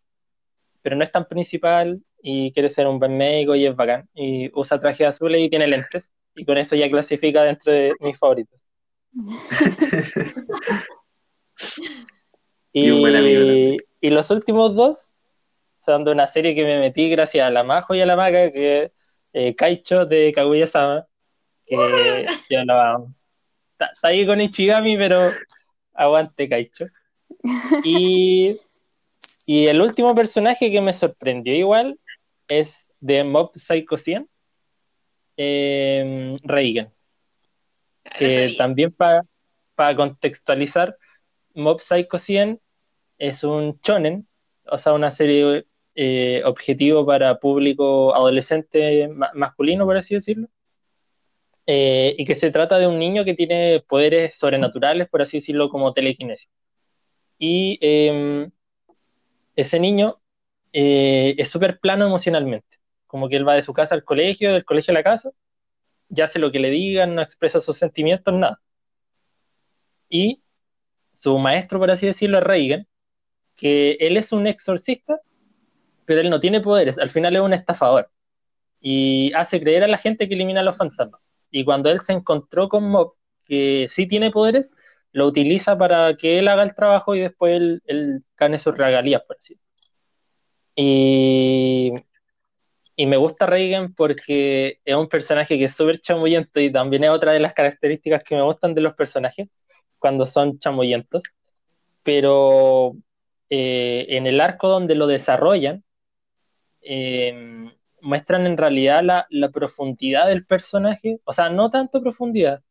pero 0.83 0.97
no 0.97 1.05
es 1.05 1.13
tan 1.13 1.27
principal 1.27 2.03
y 2.23 2.53
quiere 2.53 2.69
ser 2.71 2.87
un 2.87 2.99
buen 2.99 3.17
médico 3.17 3.55
y 3.57 3.67
es 3.67 3.75
bacán. 3.77 4.09
Y 4.15 4.51
usa 4.59 4.79
traje 4.81 5.07
azul 5.07 5.35
y 5.37 5.51
tiene 5.51 5.67
lentes. 5.67 6.13
Y 6.35 6.45
con 6.45 6.59
eso 6.59 6.77
ya 6.77 6.89
clasifica 6.91 7.43
dentro 7.43 7.73
de 7.73 7.95
mis 8.01 8.19
favoritos. 8.19 8.65
Y 12.73 12.91
un 12.91 13.01
buen 13.01 13.17
amigo 13.17 13.43
Y, 13.43 13.47
también. 13.47 13.77
y 14.01 14.11
los 14.11 14.31
últimos 14.31 14.75
dos 14.75 15.11
son 15.79 16.05
de 16.05 16.13
una 16.13 16.27
serie 16.27 16.55
que 16.55 16.65
me 16.65 16.79
metí 16.79 17.11
gracias 17.11 17.47
a 17.47 17.51
la 17.51 17.65
Majo 17.65 17.95
y 17.95 18.01
a 18.01 18.07
la 18.07 18.17
Maca, 18.17 18.51
que 18.51 18.85
es 18.85 18.93
eh, 19.35 19.55
Kaicho 19.55 20.07
de 20.07 20.33
Kaguya-sama, 20.33 21.07
que 21.67 22.27
yo 22.51 22.65
lo 22.65 22.81
amo. 22.81 23.15
Está, 23.73 23.87
está 23.93 24.09
ahí 24.09 24.27
con 24.27 24.41
Ichigami, 24.41 24.97
pero 24.97 25.31
aguante 25.93 26.49
Kaicho. 26.49 26.87
Y, 27.85 28.59
y 29.47 29.67
el 29.67 29.81
último 29.81 30.15
personaje 30.15 30.71
que 30.71 30.81
me 30.81 30.95
sorprendió 30.95 31.55
igual 31.55 31.99
es 32.49 32.87
de 33.01 33.25
Mob 33.25 33.53
Psycho 33.55 33.99
100, 33.99 34.29
eh, 35.37 36.37
Reigen 36.43 36.93
Ah, 38.05 38.19
que 38.19 38.55
también 38.59 38.93
para 38.93 39.97
contextualizar, 39.97 40.97
Mob 41.55 41.81
Psycho 41.83 42.19
100 42.19 42.61
es 43.19 43.45
un 43.45 43.79
shonen, 43.83 44.29
o 44.67 44.79
sea, 44.79 44.95
una 44.95 45.11
serie 45.11 45.67
eh, 45.95 46.43
objetivo 46.45 47.07
para 47.07 47.39
público 47.41 48.15
adolescente 48.15 49.09
ma- 49.09 49.31
masculino, 49.35 49.87
por 49.87 49.97
así 49.97 50.15
decirlo, 50.15 50.49
eh, 51.67 52.15
y 52.19 52.25
que 52.25 52.35
se 52.35 52.51
trata 52.51 52.79
de 52.79 52.87
un 52.87 52.95
niño 52.97 53.25
que 53.25 53.35
tiene 53.35 53.85
poderes 53.89 54.37
sobrenaturales, 54.37 55.09
por 55.09 55.23
así 55.23 55.39
decirlo, 55.39 55.69
como 55.69 55.93
telequinesis. 55.93 56.49
Y 57.39 57.79
eh, 57.83 58.51
ese 59.57 59.79
niño 59.81 60.21
eh, 60.73 61.35
es 61.39 61.51
súper 61.51 61.79
plano 61.81 62.07
emocionalmente, 62.07 62.79
como 63.07 63.29
que 63.29 63.37
él 63.37 63.47
va 63.47 63.55
de 63.55 63.63
su 63.63 63.73
casa 63.73 63.95
al 63.95 64.05
colegio, 64.05 64.53
del 64.53 64.65
colegio 64.65 64.93
a 64.93 64.95
la 64.95 65.03
casa, 65.03 65.31
ya 66.09 66.27
hace 66.27 66.41
lo 66.41 66.53
que 66.53 66.61
le 66.61 66.71
digan, 66.71 67.15
no 67.15 67.23
expresa 67.23 67.61
sus 67.61 67.79
sentimientos, 67.79 68.35
nada. 68.35 68.61
Y 70.09 70.42
su 71.23 71.39
maestro, 71.39 71.79
por 71.79 71.91
así 71.91 72.07
decirlo, 72.07 72.39
es 72.39 72.45
Reagan, 72.45 72.89
que 73.57 73.93
él 74.01 74.17
es 74.17 74.33
un 74.33 74.49
exorcista, 74.49 75.21
pero 76.05 76.21
él 76.21 76.31
no 76.31 76.41
tiene 76.41 76.61
poderes, 76.61 76.99
al 76.99 77.11
final 77.11 77.35
es 77.37 77.41
un 77.41 77.53
estafador. 77.55 78.11
Y 78.81 79.33
hace 79.35 79.61
creer 79.61 79.85
a 79.85 79.89
la 79.89 79.99
gente 79.99 80.29
que 80.29 80.35
elimina 80.35 80.61
a 80.61 80.65
los 80.65 80.77
fantasmas. 80.77 81.21
Y 81.53 81.65
cuando 81.65 81.91
él 81.91 82.01
se 82.01 82.13
encontró 82.13 82.69
con 82.69 82.89
Mob, 82.91 83.15
que 83.45 83.87
sí 83.89 84.09
tiene 84.09 84.33
poderes, 84.33 84.75
lo 85.13 85.27
utiliza 85.27 85.79
para 85.79 86.17
que 86.17 86.41
él 86.41 86.49
haga 86.49 86.65
el 86.65 86.75
trabajo 86.75 87.15
y 87.15 87.21
después 87.21 87.55
él, 87.55 87.83
él 87.87 88.25
gane 88.37 88.59
sus 88.59 88.77
regalías, 88.77 89.23
por 89.23 89.37
así. 89.39 89.57
Y, 90.75 91.93
y 92.97 93.07
me 93.07 93.17
gusta 93.17 93.47
Reagan 93.47 93.95
porque 93.95 94.81
es 94.85 94.97
un 94.97 95.09
personaje 95.09 95.57
que 95.57 95.65
es 95.67 95.75
súper 95.75 96.01
chamullento 96.01 96.59
y 96.59 96.73
también 96.73 97.05
es 97.05 97.11
otra 97.11 97.33
de 97.33 97.41
las 97.41 97.55
características 97.55 98.25
que 98.25 98.35
me 98.35 98.43
gustan 98.43 98.75
de 98.75 98.81
los 98.81 98.95
personajes 98.95 99.49
cuando 100.03 100.27
son 100.27 100.59
chamullentos. 100.59 101.23
Pero 102.03 102.97
eh, 103.51 104.07
en 104.11 104.27
el 104.27 104.41
arco 104.41 104.69
donde 104.69 104.95
lo 104.97 105.07
desarrollan, 105.07 105.85
eh, 106.83 107.71
muestran 108.03 108.47
en 108.47 108.57
realidad 108.59 109.03
la, 109.05 109.27
la 109.31 109.51
profundidad 109.51 110.29
del 110.29 110.45
personaje, 110.47 111.21
o 111.25 111.33
sea, 111.33 111.49
no 111.51 111.71
tanto 111.71 112.03
profundidad, 112.03 112.63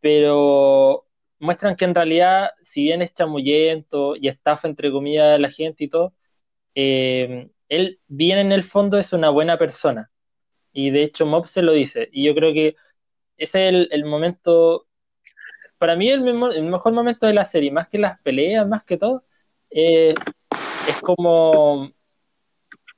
pero 0.00 1.06
muestran 1.38 1.76
que 1.76 1.84
en 1.84 1.94
realidad, 1.94 2.50
si 2.62 2.82
bien 2.84 3.02
es 3.02 3.12
chamullento 3.14 4.16
y 4.16 4.28
estafa 4.28 4.68
entre 4.68 4.90
comillas 4.92 5.34
a 5.36 5.38
la 5.38 5.50
gente 5.50 5.84
y 5.84 5.88
todo, 5.88 6.14
eh, 6.74 7.50
él 7.68 8.00
bien 8.08 8.38
en 8.38 8.52
el 8.52 8.64
fondo 8.64 8.98
es 8.98 9.12
una 9.12 9.30
buena 9.30 9.58
persona. 9.58 10.10
Y 10.72 10.90
de 10.90 11.04
hecho 11.04 11.26
Mob 11.26 11.46
se 11.48 11.62
lo 11.62 11.72
dice. 11.72 12.08
Y 12.12 12.24
yo 12.26 12.34
creo 12.34 12.52
que 12.52 12.76
ese 13.36 13.68
es 13.68 13.74
el, 13.74 13.88
el 13.92 14.04
momento, 14.04 14.85
para 15.78 15.96
mí 15.96 16.08
el, 16.10 16.22
memo- 16.22 16.50
el 16.52 16.64
mejor 16.64 16.92
momento 16.92 17.26
de 17.26 17.34
la 17.34 17.46
serie, 17.46 17.70
más 17.72 17.88
que 17.88 17.98
las 17.98 18.20
peleas, 18.22 18.66
más 18.68 18.84
que 18.84 18.96
todo, 18.98 19.24
eh, 19.70 20.14
es 20.88 21.00
como 21.02 21.90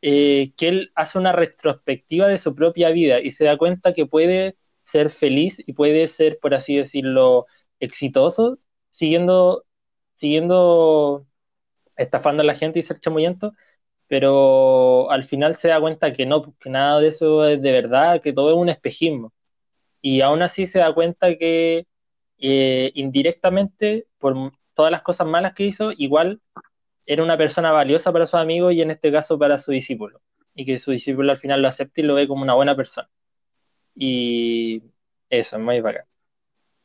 eh, 0.02 0.52
que 0.56 0.68
él 0.68 0.92
hace 0.94 1.18
una 1.18 1.32
retrospectiva 1.32 2.28
de 2.28 2.38
su 2.38 2.54
propia 2.54 2.90
vida 2.90 3.20
y 3.20 3.30
se 3.32 3.44
da 3.44 3.56
cuenta 3.58 3.92
que 3.92 4.06
puede 4.06 4.56
ser 4.82 5.10
feliz 5.10 5.62
y 5.66 5.72
puede 5.74 6.08
ser, 6.08 6.38
por 6.40 6.54
así 6.54 6.76
decirlo, 6.76 7.46
exitoso, 7.80 8.58
siguiendo, 8.90 9.64
siguiendo 10.14 11.26
estafando 11.96 12.42
a 12.42 12.46
la 12.46 12.56
gente 12.56 12.78
y 12.80 12.82
ser 12.82 13.00
chamullento, 13.00 13.54
pero 14.08 15.10
al 15.10 15.24
final 15.24 15.56
se 15.56 15.68
da 15.68 15.80
cuenta 15.80 16.12
que 16.12 16.26
no, 16.26 16.54
que 16.60 16.70
nada 16.70 17.00
de 17.00 17.08
eso 17.08 17.46
es 17.46 17.62
de 17.62 17.72
verdad, 17.72 18.22
que 18.22 18.32
todo 18.32 18.50
es 18.52 18.56
un 18.58 18.68
espejismo. 18.70 19.32
Y 20.02 20.20
aún 20.20 20.42
así 20.42 20.66
se 20.66 20.78
da 20.80 20.94
cuenta 20.94 21.36
que 21.36 21.86
eh, 22.38 22.92
indirectamente, 22.94 24.06
por 24.18 24.52
todas 24.74 24.92
las 24.92 25.02
cosas 25.02 25.26
malas 25.26 25.54
que 25.54 25.64
hizo, 25.64 25.92
igual 25.92 26.40
era 27.06 27.22
una 27.22 27.36
persona 27.38 27.72
valiosa 27.72 28.12
para 28.12 28.26
sus 28.26 28.34
amigos 28.40 28.74
y 28.74 28.82
en 28.82 28.90
este 28.90 29.10
caso 29.12 29.38
para 29.38 29.58
su 29.58 29.72
discípulo. 29.72 30.20
Y 30.54 30.64
que 30.66 30.78
su 30.78 30.90
discípulo 30.90 31.32
al 31.32 31.38
final 31.38 31.62
lo 31.62 31.68
acepta 31.68 32.00
y 32.00 32.04
lo 32.04 32.14
ve 32.14 32.28
como 32.28 32.42
una 32.42 32.54
buena 32.54 32.76
persona. 32.76 33.08
Y 33.94 34.82
eso, 35.30 35.56
es 35.56 35.62
muy 35.62 35.80
bacán. 35.80 36.04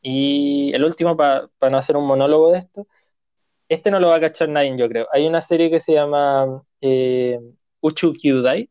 Y 0.02 0.72
el 0.74 0.84
último, 0.84 1.16
para 1.16 1.48
no 1.70 1.78
hacer 1.78 1.96
un 1.96 2.06
monólogo 2.06 2.52
de 2.52 2.58
esto, 2.58 2.86
este 3.68 3.90
no 3.90 4.00
lo 4.00 4.08
va 4.08 4.16
a 4.16 4.20
cachar 4.20 4.48
nadie, 4.48 4.76
yo 4.76 4.88
creo. 4.88 5.06
Hay 5.12 5.26
una 5.26 5.40
serie 5.40 5.70
que 5.70 5.80
se 5.80 5.94
llama 5.94 6.62
eh, 6.80 7.38
Uchu 7.80 8.12
Kyudai, 8.12 8.70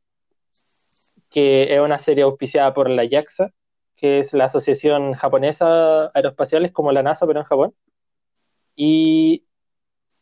que 1.29 1.73
es 1.73 1.79
una 1.79 1.99
serie 1.99 2.23
auspiciada 2.23 2.73
por 2.73 2.89
la 2.89 3.07
JAXA, 3.09 3.51
que 3.95 4.19
es 4.19 4.33
la 4.33 4.45
Asociación 4.45 5.13
Japonesa 5.13 6.11
Aeroespacial, 6.13 6.65
es 6.65 6.71
como 6.71 6.91
la 6.91 7.03
NASA, 7.03 7.27
pero 7.27 7.39
en 7.39 7.45
Japón. 7.45 7.75
Y 8.75 9.45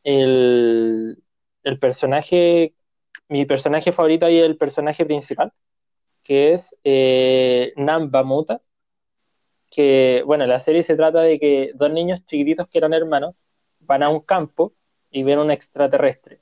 el, 0.03 1.23
el 1.63 1.79
personaje, 1.79 2.75
mi 3.29 3.45
personaje 3.45 3.91
favorito 3.91 4.27
es 4.27 4.45
el 4.45 4.57
personaje 4.57 5.05
principal, 5.05 5.53
que 6.23 6.53
es 6.53 6.75
eh, 6.83 7.73
Namba 7.77 8.23
Muta, 8.23 8.61
que, 9.69 10.23
bueno, 10.25 10.45
la 10.45 10.59
serie 10.59 10.83
se 10.83 10.95
trata 10.95 11.21
de 11.21 11.39
que 11.39 11.71
dos 11.75 11.91
niños 11.91 12.25
chiquititos 12.25 12.67
que 12.67 12.77
eran 12.77 12.93
hermanos 12.93 13.35
van 13.79 14.03
a 14.03 14.09
un 14.09 14.21
campo 14.21 14.73
y 15.09 15.23
ven 15.23 15.39
un 15.39 15.51
extraterrestre. 15.51 16.41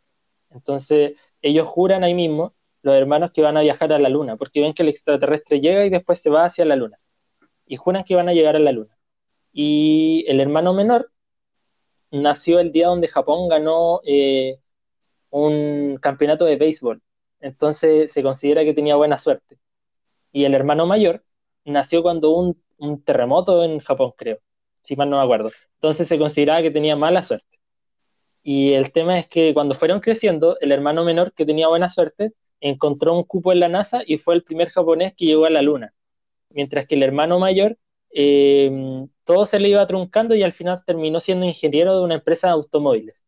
Entonces, 0.50 1.14
ellos 1.42 1.68
juran 1.68 2.04
ahí 2.04 2.14
mismo, 2.14 2.56
los 2.82 2.96
hermanos, 2.96 3.32
que 3.32 3.42
van 3.42 3.58
a 3.58 3.62
viajar 3.62 3.94
a 3.94 4.00
la 4.00 4.10
luna, 4.10 4.36
porque 4.38 4.62
ven 4.62 4.74
que 4.74 4.84
el 4.84 4.90
extraterrestre 4.90 5.60
llega 5.60 5.86
y 5.86 5.90
después 5.90 6.22
se 6.22 6.30
va 6.30 6.46
hacia 6.46 6.66
la 6.66 6.76
luna. 6.76 7.00
Y 7.70 7.78
juran 7.78 8.04
que 8.04 8.16
van 8.16 8.28
a 8.28 8.34
llegar 8.34 8.58
a 8.58 8.60
la 8.60 8.74
luna. 8.74 8.98
Y 9.54 10.26
el 10.28 10.42
hermano 10.42 10.74
menor 10.74 11.12
nació 12.12 12.60
el 12.60 12.72
día 12.74 12.88
donde 12.88 13.08
Japón 13.08 13.48
ganó 13.50 14.02
eh, 14.06 14.60
un 15.30 15.98
campeonato 16.02 16.46
de 16.46 16.58
béisbol. 16.58 17.02
Entonces 17.40 18.12
se 18.12 18.24
considera 18.24 18.64
que 18.66 18.74
tenía 18.74 18.96
buena 18.98 19.18
suerte. 19.18 19.58
Y 20.32 20.46
el 20.46 20.56
hermano 20.56 20.86
mayor 20.86 21.24
nació 21.66 22.02
cuando 22.04 22.32
un, 22.32 22.62
un 22.78 23.04
terremoto 23.04 23.64
en 23.64 23.80
Japón, 23.80 24.14
creo, 24.18 24.40
si 24.84 24.96
mal 24.96 25.10
no 25.10 25.18
me 25.18 25.24
acuerdo. 25.24 25.52
Entonces 25.76 26.08
se 26.08 26.20
consideraba 26.20 26.62
que 26.62 26.72
tenía 26.72 26.96
mala 26.96 27.22
suerte. 27.22 27.60
Y 28.44 28.74
el 28.74 28.92
tema 28.92 29.20
es 29.20 29.28
que 29.28 29.54
cuando 29.54 29.76
fueron 29.76 30.00
creciendo, 30.00 30.58
el 30.62 30.72
hermano 30.72 31.04
menor, 31.04 31.34
que 31.34 31.46
tenía 31.46 31.68
buena 31.68 31.90
suerte, 31.90 32.34
encontró 32.62 33.16
un 33.16 33.24
cupo 33.24 33.52
en 33.52 33.60
la 33.60 33.70
NASA 33.70 34.02
y 34.06 34.18
fue 34.18 34.36
el 34.36 34.44
primer 34.44 34.70
japonés 34.70 35.14
que 35.16 35.26
llegó 35.26 35.46
a 35.46 35.50
la 35.50 35.62
Luna. 35.62 35.94
Mientras 36.50 36.88
que 36.88 36.96
el 36.96 37.04
hermano 37.04 37.40
mayor, 37.40 37.78
eh, 38.12 39.08
todo 39.24 39.46
se 39.46 39.60
le 39.60 39.70
iba 39.70 39.86
truncando 39.88 40.36
y 40.36 40.44
al 40.44 40.54
final 40.54 40.84
terminó 40.86 41.20
siendo 41.20 41.46
ingeniero 41.46 41.96
de 41.98 42.04
una 42.04 42.16
empresa 42.16 42.48
de 42.48 42.54
automóviles. 42.54 43.24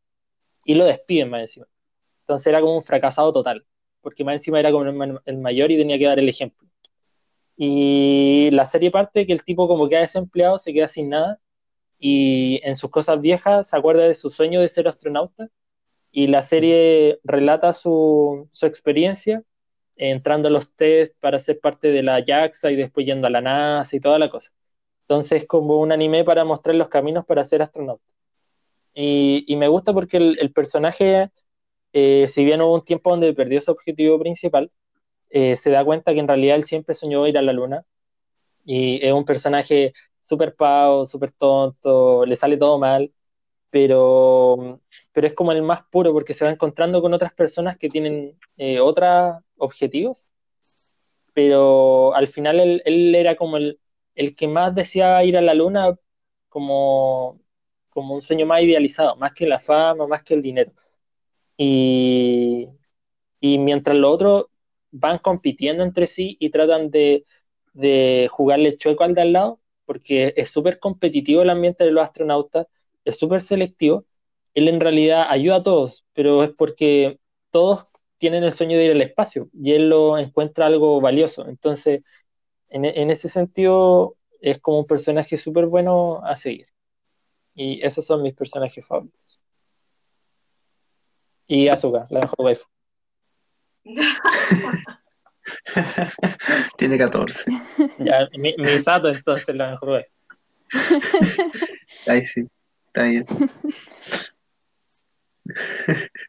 Y 0.66 0.76
lo 0.76 0.86
despiden 0.86 1.30
más 1.30 1.42
encima. 1.42 1.68
Entonces 2.22 2.48
era 2.48 2.62
como 2.62 2.76
un 2.78 2.84
fracasado 2.84 3.32
total, 3.34 3.66
porque 4.02 4.24
más 4.24 4.36
encima 4.36 4.60
era 4.60 4.72
como 4.72 4.86
el 5.26 5.38
mayor 5.38 5.72
y 5.72 5.78
tenía 5.78 5.98
que 5.98 6.06
dar 6.06 6.20
el 6.20 6.30
ejemplo. 6.30 6.68
Y 7.58 8.50
la 8.52 8.66
serie 8.66 8.92
parte 8.92 9.28
que 9.28 9.34
el 9.34 9.44
tipo 9.44 9.68
como 9.68 9.88
queda 9.90 10.02
desempleado, 10.02 10.58
se 10.60 10.74
queda 10.74 10.88
sin 10.88 11.10
nada 11.10 11.40
y 12.00 12.60
en 12.64 12.76
sus 12.76 12.90
cosas 12.90 13.22
viejas 13.22 13.70
se 13.70 13.78
acuerda 13.78 14.04
de 14.04 14.16
su 14.16 14.32
sueño 14.32 14.62
de 14.62 14.70
ser 14.70 14.88
astronauta 14.88 15.50
y 16.12 16.28
la 16.28 16.44
serie 16.44 17.20
relata 17.24 17.74
su, 17.74 18.48
su 18.52 18.66
experiencia 18.66 19.44
entrando 20.10 20.48
a 20.48 20.52
los 20.52 20.74
test 20.76 21.16
para 21.20 21.40
ser 21.40 21.60
parte 21.60 21.90
de 21.92 22.04
la 22.04 22.24
JAXA 22.26 22.72
y 22.72 22.76
después 22.76 23.06
yendo 23.06 23.28
a 23.28 23.30
la 23.30 23.42
NASA 23.42 23.96
y 23.96 24.00
toda 24.00 24.20
la 24.20 24.30
cosa. 24.30 24.52
Entonces, 25.02 25.46
como 25.48 25.80
un 25.80 25.92
anime 25.92 26.24
para 26.24 26.44
mostrar 26.46 26.76
los 26.76 26.90
caminos 26.90 27.26
para 27.26 27.44
ser 27.46 27.62
astronauta. 27.62 28.04
Y, 28.94 29.46
y 29.48 29.56
me 29.58 29.68
gusta 29.68 29.94
porque 29.94 30.18
el, 30.18 30.52
personaje, 30.54 31.30
eh, 31.94 32.28
si 32.28 32.44
bien 32.46 32.62
hubo 32.62 32.76
un 32.76 32.86
tiempo 32.86 33.12
donde 33.12 33.34
perdió 33.34 33.62
su 33.62 33.72
objetivo 33.72 34.20
principal, 34.20 34.72
eh, 35.30 35.56
se 35.56 35.72
da 35.72 35.86
cuenta 35.86 36.14
que 36.14 36.20
en 36.20 36.28
realidad 36.28 36.58
él 36.58 36.66
siempre 36.66 36.96
soñó 36.96 37.28
ir 37.28 37.38
a 37.38 37.42
la 37.44 37.54
luna. 37.54 37.86
Y 38.66 39.06
es 39.06 39.14
un 39.14 39.26
personaje 39.26 39.94
súper 40.22 40.56
pavo, 40.56 41.06
súper 41.06 41.32
tonto, 41.32 42.26
le 42.26 42.36
sale 42.36 42.58
todo 42.58 42.80
mal, 42.80 43.12
pero, 43.72 44.82
pero 45.14 45.28
es 45.28 45.34
como 45.34 45.52
el 45.54 45.64
más 45.64 45.84
puro 45.92 46.14
porque 46.14 46.34
se 46.36 46.46
va 46.46 46.52
encontrando 46.52 47.02
con 47.02 47.14
otras 47.14 47.34
personas 47.34 47.78
que 47.78 47.90
tienen 47.90 48.38
eh, 48.58 48.80
otros 48.82 49.38
objetivos, 49.58 50.28
pero 51.34 52.14
al 52.16 52.28
final 52.28 52.60
él, 52.60 52.82
él 52.86 53.16
era 53.16 53.36
como 53.36 53.58
el, 53.58 53.80
el, 54.16 54.36
que 54.36 54.48
más 54.48 54.76
deseaba 54.76 55.24
ir 55.24 55.38
a 55.38 55.42
la 55.42 55.54
luna 55.54 55.96
como, 56.50 57.40
como 57.90 58.16
un 58.16 58.22
sueño 58.22 58.46
más 58.46 58.62
idealizado, 58.64 59.16
más 59.18 59.34
que 59.34 59.46
la 59.48 59.60
fama, 59.60 60.08
más 60.08 60.24
que 60.24 60.34
el 60.34 60.42
dinero. 60.42 60.74
Y, 61.58 62.70
y 63.40 63.60
mientras 63.60 63.98
los 63.98 64.14
otros 64.14 64.46
van 64.92 65.20
compitiendo 65.20 65.84
entre 65.84 66.08
sí 66.08 66.38
y 66.40 66.50
tratan 66.52 66.92
de, 66.92 67.26
de 67.74 68.30
jugarle 68.32 68.78
chueco 68.78 69.04
al 69.04 69.16
de 69.16 69.22
al 69.22 69.34
lado, 69.34 69.62
porque 69.86 70.34
es 70.38 70.50
súper 70.52 70.80
competitivo 70.80 71.42
el 71.44 71.50
ambiente 71.52 71.86
de 71.86 71.92
los 71.92 72.04
astronautas, 72.04 72.68
es 73.06 73.18
súper 73.18 73.42
selectivo. 73.42 74.06
Él 74.54 74.68
en 74.68 74.80
realidad 74.80 75.26
ayuda 75.30 75.58
a 75.58 75.64
todos, 75.64 76.06
pero 76.14 76.44
es 76.44 76.52
porque 76.52 77.20
todos 77.52 77.86
tienen 78.18 78.44
el 78.44 78.54
sueño 78.54 78.78
de 78.78 78.86
ir 78.86 78.92
al 78.92 79.02
espacio 79.02 79.50
y 79.54 79.74
él 79.74 79.90
lo 79.90 80.18
encuentra 80.18 80.68
algo 80.68 81.02
valioso. 81.02 81.48
Entonces, 81.48 82.04
en, 82.70 82.86
en 82.86 83.10
ese 83.10 83.30
sentido, 83.30 84.16
es 84.42 84.60
como 84.60 84.80
un 84.80 84.86
personaje 84.86 85.38
súper 85.38 85.68
bueno 85.68 86.22
a 86.26 86.36
seguir. 86.36 86.68
Y 87.54 87.86
esos 87.86 88.06
son 88.06 88.22
mis 88.22 88.34
personajes 88.34 88.86
favoritos. 88.86 89.40
Y 91.48 91.68
Asuka, 91.68 92.06
la 92.10 92.22
mejor 92.22 92.40
waifu. 92.40 92.66
Tiene 96.78 96.98
14. 96.98 97.44
Ya, 98.00 98.30
mi, 98.38 98.56
mi 98.58 98.80
Sato 98.80 99.10
entonces 99.10 99.54
la 99.56 99.72
mejor 99.72 99.90
waifu. 99.90 100.12
Ahí 102.08 102.24
sí, 102.24 102.48
está 102.92 103.04
bien. 103.04 103.26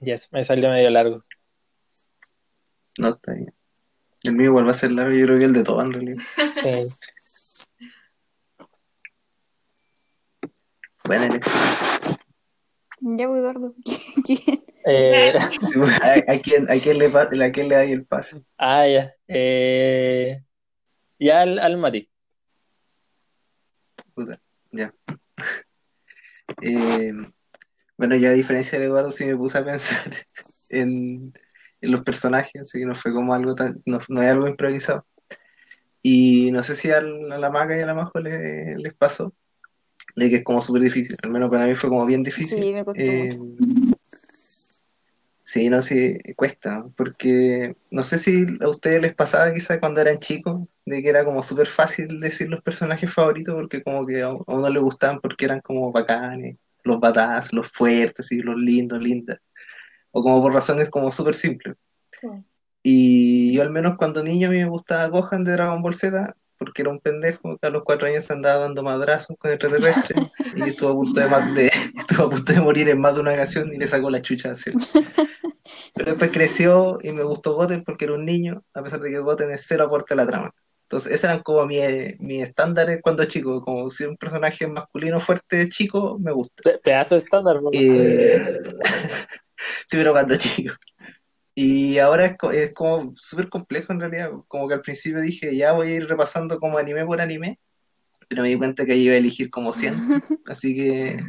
Yes, 0.00 0.28
me 0.30 0.44
salió 0.44 0.70
medio 0.70 0.90
largo. 0.90 1.22
No, 2.98 3.08
está 3.08 3.32
bien. 3.32 3.52
El 4.22 4.34
mío 4.34 4.46
igual 4.46 4.66
va 4.66 4.70
a 4.70 4.74
ser 4.74 4.92
largo, 4.92 5.12
yo 5.12 5.26
creo 5.26 5.38
que 5.40 5.44
el 5.44 5.52
de 5.52 5.64
todo 5.64 5.82
en 5.82 5.92
realidad. 5.92 6.22
Sí. 6.62 6.86
Buena 11.04 11.26
elección. 11.26 11.56
Ya 13.00 13.26
voy, 13.28 13.38
Eduardo. 13.40 13.74
¿Quién? 14.24 14.64
Eh, 14.84 15.34
Sí, 15.60 15.78
bueno, 15.78 15.94
¿a, 16.00 16.32
a 16.32 16.38
quién, 16.38 16.70
a, 16.70 16.74
quién 16.80 16.98
le, 16.98 17.06
a 17.06 17.52
quién 17.52 17.68
le 17.68 17.74
da 17.74 17.82
el 17.84 18.06
pase? 18.06 18.40
ah, 18.56 18.86
ya. 18.86 19.12
Eh, 19.26 20.42
ya 21.18 21.42
al, 21.42 21.58
al 21.58 21.76
Mati. 21.76 22.08
Puta, 24.14 24.40
ya. 24.72 24.94
Eh, 26.62 27.12
bueno, 27.96 28.16
ya 28.16 28.30
a 28.30 28.34
diferencia 28.34 28.78
de 28.78 28.86
Eduardo, 28.86 29.10
sí 29.10 29.24
me 29.24 29.36
puse 29.36 29.58
a 29.58 29.64
pensar 29.64 30.12
en, 30.70 31.32
en 31.80 31.90
los 31.90 32.02
personajes, 32.02 32.62
así 32.62 32.78
que 32.80 32.86
no 32.86 32.94
fue 32.94 33.12
como 33.12 33.34
algo 33.34 33.54
tan, 33.54 33.80
no, 33.86 34.00
no 34.08 34.22
es 34.22 34.30
algo 34.30 34.48
improvisado. 34.48 35.06
Y 36.02 36.50
no 36.52 36.62
sé 36.62 36.74
si 36.74 36.90
a 36.90 37.00
la 37.00 37.50
Maca 37.50 37.76
y 37.76 37.80
a 37.80 37.86
la 37.86 37.94
Majo 37.94 38.20
le- 38.20 38.76
les 38.76 38.94
pasó, 38.94 39.34
de 40.16 40.30
que 40.30 40.36
es 40.36 40.44
como 40.44 40.60
súper 40.60 40.82
difícil, 40.82 41.16
al 41.22 41.30
menos 41.30 41.50
para 41.50 41.66
mí 41.66 41.74
fue 41.74 41.90
como 41.90 42.06
bien 42.06 42.22
difícil. 42.22 42.62
Sí, 42.62 42.72
me 42.72 42.84
costó 42.84 43.02
Eh, 43.02 43.36
mucho. 43.36 43.97
Sí, 45.48 45.70
no 45.70 45.80
sé, 45.80 46.20
cuesta, 46.36 46.84
porque 46.94 47.74
no 47.90 48.04
sé 48.04 48.18
si 48.18 48.44
a 48.60 48.68
ustedes 48.68 49.00
les 49.00 49.14
pasaba 49.14 49.54
quizás 49.54 49.78
cuando 49.78 50.02
eran 50.02 50.18
chicos, 50.18 50.68
de 50.84 51.02
que 51.02 51.08
era 51.08 51.24
como 51.24 51.42
súper 51.42 51.66
fácil 51.66 52.20
decir 52.20 52.50
los 52.50 52.60
personajes 52.60 53.10
favoritos, 53.10 53.54
porque 53.54 53.82
como 53.82 54.04
que 54.06 54.20
a 54.20 54.30
uno 54.30 54.68
le 54.68 54.78
gustaban 54.78 55.20
porque 55.20 55.46
eran 55.46 55.62
como 55.62 55.90
bacanes, 55.90 56.58
los 56.84 57.00
badass, 57.00 57.54
los 57.54 57.66
fuertes, 57.72 58.30
y 58.30 58.42
los 58.42 58.56
lindos, 58.56 59.00
lindas, 59.00 59.38
o 60.10 60.22
como 60.22 60.42
por 60.42 60.52
razones 60.52 60.90
como 60.90 61.10
súper 61.10 61.34
simples. 61.34 61.76
Y 62.82 63.54
yo 63.54 63.62
al 63.62 63.70
menos 63.70 63.96
cuando 63.96 64.22
niño 64.22 64.48
a 64.48 64.50
mí 64.50 64.58
me 64.58 64.68
gustaba 64.68 65.08
Gohan 65.08 65.44
de 65.44 65.52
Dragon 65.52 65.80
Ball 65.80 65.94
Z, 65.94 66.36
porque 66.58 66.82
era 66.82 66.90
un 66.90 67.00
pendejo 67.00 67.56
que 67.58 67.66
a 67.66 67.70
los 67.70 67.82
cuatro 67.84 68.08
años 68.08 68.24
se 68.24 68.32
andaba 68.32 68.60
dando 68.60 68.82
madrazos 68.82 69.36
con 69.38 69.50
extraterrestres 69.50 70.18
y 70.52 70.68
estuvo 70.68 70.90
a 70.90 70.94
punto 70.94 71.20
de, 71.20 71.26
ma- 71.28 71.40
de- 71.40 71.70
estuvo 71.96 72.26
a 72.26 72.30
punto 72.30 72.52
de 72.52 72.60
morir 72.60 72.88
en 72.88 73.00
más 73.00 73.14
de 73.14 73.20
una 73.20 73.32
ocasión 73.32 73.72
y 73.72 73.78
le 73.78 73.86
sacó 73.86 74.10
la 74.10 74.20
chucha 74.22 74.50
a 74.50 74.54
Cell. 74.54 74.74
Pero 75.94 76.10
después 76.10 76.30
creció 76.32 76.98
y 77.02 77.12
me 77.12 77.22
gustó 77.24 77.54
Goten 77.54 77.84
porque 77.84 78.04
era 78.04 78.14
un 78.14 78.24
niño, 78.24 78.62
a 78.74 78.82
pesar 78.82 79.00
de 79.00 79.10
que 79.10 79.18
Goten 79.18 79.50
es 79.50 79.64
cero 79.66 79.84
aporte 79.84 80.14
a 80.14 80.16
la 80.16 80.26
trama. 80.26 80.54
Entonces, 80.84 81.12
esos 81.12 81.24
eran 81.24 81.42
como 81.42 81.66
mis 81.66 82.18
mis 82.18 82.42
estándares 82.42 83.00
cuando 83.02 83.24
chico, 83.26 83.60
como 83.62 83.90
si 83.90 84.04
un 84.04 84.16
personaje 84.16 84.66
masculino 84.66 85.20
fuerte 85.20 85.68
chico, 85.68 86.18
me 86.18 86.32
gusta. 86.32 86.62
Pe- 86.62 86.78
Pedazo 86.78 87.16
estándar, 87.16 87.60
¿no? 87.62 87.70
Eh, 87.72 88.60
sí, 89.86 89.96
pero 89.96 90.12
cuando 90.12 90.36
chico. 90.36 90.72
Y 91.60 91.98
ahora 91.98 92.26
es, 92.26 92.36
co- 92.38 92.52
es 92.52 92.72
como 92.74 93.12
súper 93.16 93.48
complejo 93.48 93.92
en 93.92 94.00
realidad, 94.00 94.30
como 94.48 94.68
que 94.68 94.74
al 94.74 94.80
principio 94.82 95.20
dije, 95.20 95.56
ya 95.56 95.72
voy 95.72 95.88
a 95.88 95.94
ir 95.96 96.06
repasando 96.08 96.58
como 96.60 96.78
anime 96.78 97.04
por 97.04 97.20
anime, 97.20 97.58
pero 98.28 98.42
me 98.42 98.48
di 98.50 98.58
cuenta 98.58 98.86
que 98.86 98.96
iba 98.96 99.14
a 99.14 99.18
elegir 99.18 99.50
como 99.50 99.72
100, 99.72 99.94
así 100.46 100.74
que... 100.74 101.20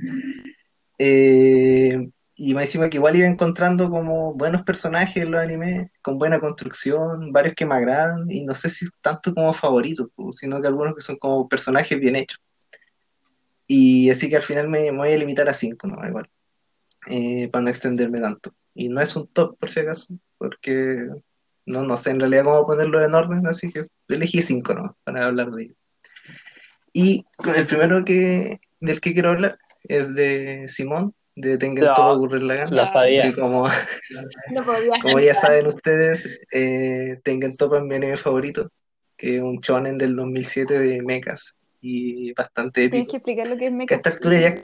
eh, 0.98 2.09
y 2.36 2.53
más 2.53 2.65
encima 2.65 2.89
que 2.89 2.98
igual 2.98 3.15
iba 3.17 3.27
encontrando 3.27 3.89
como 3.89 4.33
buenos 4.33 4.62
personajes 4.63 5.24
en 5.24 5.31
los 5.31 5.41
animes, 5.41 5.89
con 6.01 6.17
buena 6.17 6.39
construcción, 6.39 7.31
varios 7.33 7.55
que 7.55 7.65
me 7.65 7.75
agradan, 7.75 8.29
y 8.31 8.45
no 8.45 8.55
sé 8.55 8.69
si 8.69 8.88
tanto 9.01 9.33
como 9.33 9.53
favoritos, 9.53 10.07
sino 10.31 10.62
que 10.62 10.67
algunos 10.67 10.95
que 10.95 11.01
son 11.01 11.17
como 11.17 11.50
personajes 11.50 12.00
bien 12.00 12.15
hechos. 12.15 12.39
Y 13.67 14.09
así 14.09 14.29
que 14.29 14.38
al 14.38 14.41
final 14.41 14.67
me, 14.69 14.91
me 14.91 14.98
voy 14.98 15.13
a 15.13 15.17
limitar 15.17 15.48
a 15.50 15.53
5, 15.53 15.88
¿no? 15.88 16.05
Igual, 16.07 16.29
eh, 17.09 17.50
para 17.51 17.63
no 17.63 17.69
extenderme 17.69 18.21
tanto. 18.21 18.53
Y 18.79 18.88
no 18.88 19.01
es 19.01 19.13
un 19.17 19.27
top, 19.27 19.57
por 19.59 19.69
si 19.69 19.81
acaso, 19.81 20.13
porque 20.38 21.09
no, 21.65 21.83
no 21.83 21.98
sé 21.98 22.12
en 22.12 22.19
realidad 22.21 22.45
cómo 22.45 22.65
ponerlo 22.65 23.03
en 23.03 23.13
orden, 23.13 23.45
así 23.45 23.71
que 23.71 23.81
elegí 24.07 24.41
5, 24.41 24.74
¿no? 24.74 24.98
Para 25.03 25.25
hablar 25.27 25.51
de 25.51 25.63
ello. 25.63 25.74
Y 26.93 27.25
el 27.57 27.67
primero 27.67 28.05
que, 28.05 28.59
del 28.79 29.01
que 29.01 29.13
quiero 29.13 29.31
hablar 29.31 29.57
es 29.83 30.15
de 30.15 30.65
Simón, 30.67 31.13
de 31.36 31.57
Tengen 31.57 31.86
No, 31.86 31.93
Toppa 31.93 32.13
Gurren 32.13 32.48
Lagann. 32.48 32.74
Lo 32.74 32.88
sabía. 32.88 33.33
como, 33.36 33.67
No 34.51 34.63
podía. 34.65 34.93
como 35.01 35.19
ya 35.19 35.33
saben 35.33 35.67
ustedes, 35.67 36.27
eh, 36.53 37.19
Tengen 37.24 37.57
Toppa 37.57 37.79
es 37.79 37.83
mi 37.83 37.95
anime 37.95 38.15
favorito, 38.17 38.71
que 39.17 39.36
es 39.38 39.41
un 39.41 39.59
shonen 39.59 39.98
del 39.98 40.15
2007 40.15 40.79
de 40.79 41.01
mechas 41.01 41.53
y 41.81 42.31
bastante 42.33 42.88
Tienes 42.89 43.01
épico. 43.07 43.12
que 43.12 43.17
explicar 43.17 43.48
lo 43.50 43.57
que 43.57 43.67
es 43.67 43.88
Que 43.88 43.93
a 43.93 43.98
esta 43.98 44.09
altura 44.09 44.39
ya... 44.39 44.63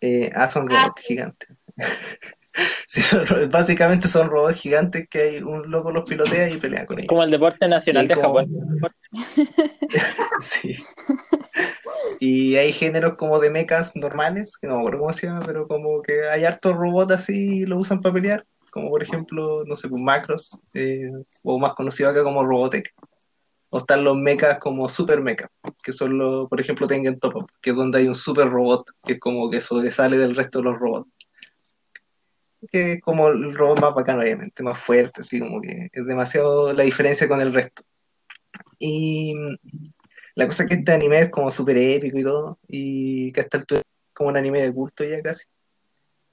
Eh, 0.00 0.30
ah, 0.34 0.46
son 0.48 0.66
Ah, 0.70 0.84
robots 0.84 1.02
gigantes. 1.02 1.48
Sí, 2.88 3.00
son 3.02 3.26
ro- 3.26 3.48
básicamente 3.50 4.08
son 4.08 4.28
robots 4.30 4.56
gigantes 4.56 5.06
que 5.10 5.20
hay 5.20 5.42
un 5.42 5.70
loco 5.70 5.90
los 5.92 6.04
pilotea 6.08 6.48
y 6.48 6.56
pelea 6.56 6.86
con 6.86 6.98
ellos. 6.98 7.08
Como 7.08 7.22
el 7.24 7.30
deporte 7.30 7.68
nacional 7.68 8.08
de 8.08 8.14
como- 8.14 8.38
Japón. 8.38 8.50
Sí. 10.40 10.76
Y 12.20 12.56
hay 12.56 12.72
géneros 12.72 13.14
como 13.16 13.38
de 13.40 13.50
mechas 13.50 13.94
normales, 13.96 14.56
que 14.56 14.66
no 14.68 14.74
me 14.74 14.80
acuerdo 14.80 15.00
cómo 15.00 15.12
se 15.12 15.26
llama, 15.26 15.40
pero 15.44 15.66
como 15.66 16.02
que 16.02 16.28
hay 16.28 16.44
hartos 16.44 16.74
robots 16.76 17.12
así 17.12 17.60
y 17.62 17.66
lo 17.66 17.78
usan 17.78 18.00
para 18.00 18.14
pelear, 18.14 18.46
como 18.70 18.90
por 18.90 19.02
ejemplo, 19.02 19.64
no 19.64 19.76
sé, 19.76 19.88
pues 19.88 20.02
Macros, 20.02 20.58
eh, 20.74 21.10
o 21.42 21.58
más 21.58 21.74
conocido 21.74 22.10
acá 22.10 22.22
como 22.22 22.44
Robotech. 22.44 22.92
O 23.70 23.78
están 23.78 24.04
los 24.04 24.16
mechas 24.16 24.58
como 24.60 24.88
super 24.88 25.20
mechas, 25.20 25.48
que 25.82 25.92
son 25.92 26.16
los, 26.16 26.48
por 26.48 26.60
ejemplo, 26.60 26.86
Tengen 26.86 27.18
Toppa, 27.18 27.44
que 27.60 27.70
es 27.70 27.76
donde 27.76 27.98
hay 27.98 28.06
un 28.06 28.14
super 28.14 28.48
robot, 28.48 28.88
que 29.04 29.14
es 29.14 29.20
como 29.20 29.50
que 29.50 29.60
sobresale 29.60 30.16
del 30.16 30.36
resto 30.36 30.58
de 30.60 30.64
los 30.66 30.78
robots. 30.78 31.10
Que 32.70 32.92
es 32.92 33.00
como 33.00 33.28
el 33.28 33.54
robot 33.54 33.80
más 33.80 33.94
bacano, 33.94 34.22
obviamente, 34.22 34.62
más 34.62 34.78
fuerte, 34.78 35.20
así 35.20 35.38
como 35.38 35.60
que 35.60 35.90
es 35.92 36.06
demasiado 36.06 36.72
la 36.72 36.82
diferencia 36.82 37.28
con 37.28 37.40
el 37.40 37.52
resto. 37.52 37.82
Y 38.78 39.34
la 40.34 40.46
cosa 40.46 40.64
es 40.64 40.68
que 40.68 40.74
este 40.76 40.92
anime 40.92 41.20
es 41.20 41.30
como 41.30 41.50
súper 41.50 41.76
épico 41.76 42.18
y 42.18 42.22
todo, 42.22 42.58
y 42.68 43.32
que 43.32 43.40
hasta 43.40 43.58
altura 43.58 43.80
es 43.80 44.14
como 44.14 44.30
un 44.30 44.36
anime 44.36 44.62
de 44.62 44.72
culto 44.72 45.04
ya 45.04 45.22
casi. 45.22 45.44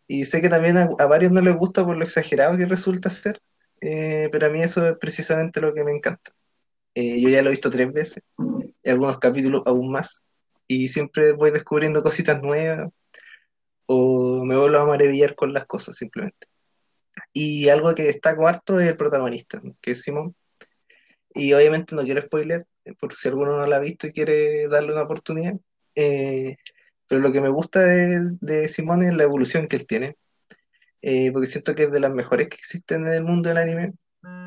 Y 0.07 0.25
sé 0.25 0.41
que 0.41 0.49
también 0.49 0.77
a, 0.77 0.89
a 0.99 1.05
varios 1.05 1.31
no 1.31 1.41
les 1.41 1.55
gusta 1.55 1.85
por 1.85 1.97
lo 1.97 2.03
exagerado 2.03 2.57
que 2.57 2.65
resulta 2.65 3.09
ser, 3.09 3.39
eh, 3.81 4.29
pero 4.31 4.47
a 4.47 4.49
mí 4.49 4.61
eso 4.61 4.87
es 4.87 4.97
precisamente 4.97 5.61
lo 5.61 5.73
que 5.73 5.83
me 5.83 5.91
encanta. 5.91 6.31
Eh, 6.95 7.19
yo 7.21 7.29
ya 7.29 7.41
lo 7.41 7.49
he 7.49 7.51
visto 7.51 7.69
tres 7.69 7.91
veces, 7.91 8.23
y 8.83 8.89
algunos 8.89 9.19
capítulos 9.19 9.63
aún 9.65 9.91
más, 9.91 10.21
y 10.67 10.87
siempre 10.87 11.31
voy 11.31 11.51
descubriendo 11.51 12.03
cositas 12.03 12.41
nuevas, 12.41 12.91
me 14.45 14.57
vuelvo 14.57 14.77
a 14.77 14.85
maravillar 14.85 15.35
con 15.35 15.53
las 15.53 15.65
cosas 15.65 15.95
simplemente. 15.95 16.47
Y 17.31 17.69
algo 17.69 17.93
que 17.95 18.03
destaco 18.03 18.47
harto 18.47 18.79
es 18.79 18.89
el 18.89 18.97
protagonista, 18.97 19.61
que 19.81 19.91
es 19.91 20.01
Simón. 20.01 20.35
Y 21.33 21.53
obviamente 21.53 21.95
no 21.95 22.03
quiero 22.03 22.21
spoiler, 22.21 22.65
por 22.99 23.13
si 23.13 23.27
alguno 23.27 23.57
no 23.57 23.65
la 23.65 23.77
ha 23.77 23.79
visto 23.79 24.07
y 24.07 24.11
quiere 24.11 24.67
darle 24.67 24.93
una 24.93 25.03
oportunidad. 25.03 25.53
Eh, 25.95 26.57
pero 27.07 27.21
lo 27.21 27.31
que 27.31 27.41
me 27.41 27.49
gusta 27.49 27.81
de, 27.81 28.21
de 28.41 28.67
Simón 28.67 29.03
es 29.03 29.15
la 29.15 29.23
evolución 29.23 29.67
que 29.67 29.75
él 29.75 29.87
tiene, 29.87 30.15
eh, 31.01 31.31
porque 31.31 31.47
siento 31.47 31.75
que 31.75 31.83
es 31.83 31.91
de 31.91 31.99
las 31.99 32.13
mejores 32.13 32.47
que 32.47 32.55
existen 32.55 33.05
en 33.05 33.13
el 33.13 33.23
mundo 33.23 33.49
del 33.49 33.57
anime. 33.57 33.93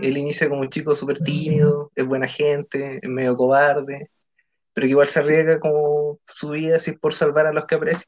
Él 0.00 0.17
inicia 0.17 0.49
como 0.49 0.62
un 0.62 0.71
chico 0.71 0.95
súper 0.95 1.19
tímido, 1.19 1.93
es 1.95 2.07
buena 2.07 2.26
gente, 2.26 2.99
es 3.03 3.09
medio 3.11 3.37
cobarde, 3.37 4.11
pero 4.73 4.87
que 4.87 4.91
igual 4.91 5.07
se 5.07 5.19
arriesga 5.19 5.61
como 5.61 6.19
su 6.25 6.50
vida 6.50 6.76
así 6.76 6.93
por 6.93 7.12
salvar 7.12 7.47
a 7.47 7.53
los 7.53 7.67
que 7.67 7.75
aprecia, 7.75 8.07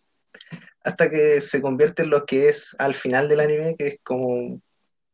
hasta 0.88 1.10
que 1.10 1.40
se 1.40 1.60
convierte 1.60 2.02
en 2.02 2.10
lo 2.10 2.24
que 2.24 2.48
es 2.48 2.74
al 2.78 2.94
final 2.94 3.28
del 3.28 3.40
anime, 3.40 3.76
que 3.76 3.86
es 3.88 3.98
como 4.02 4.60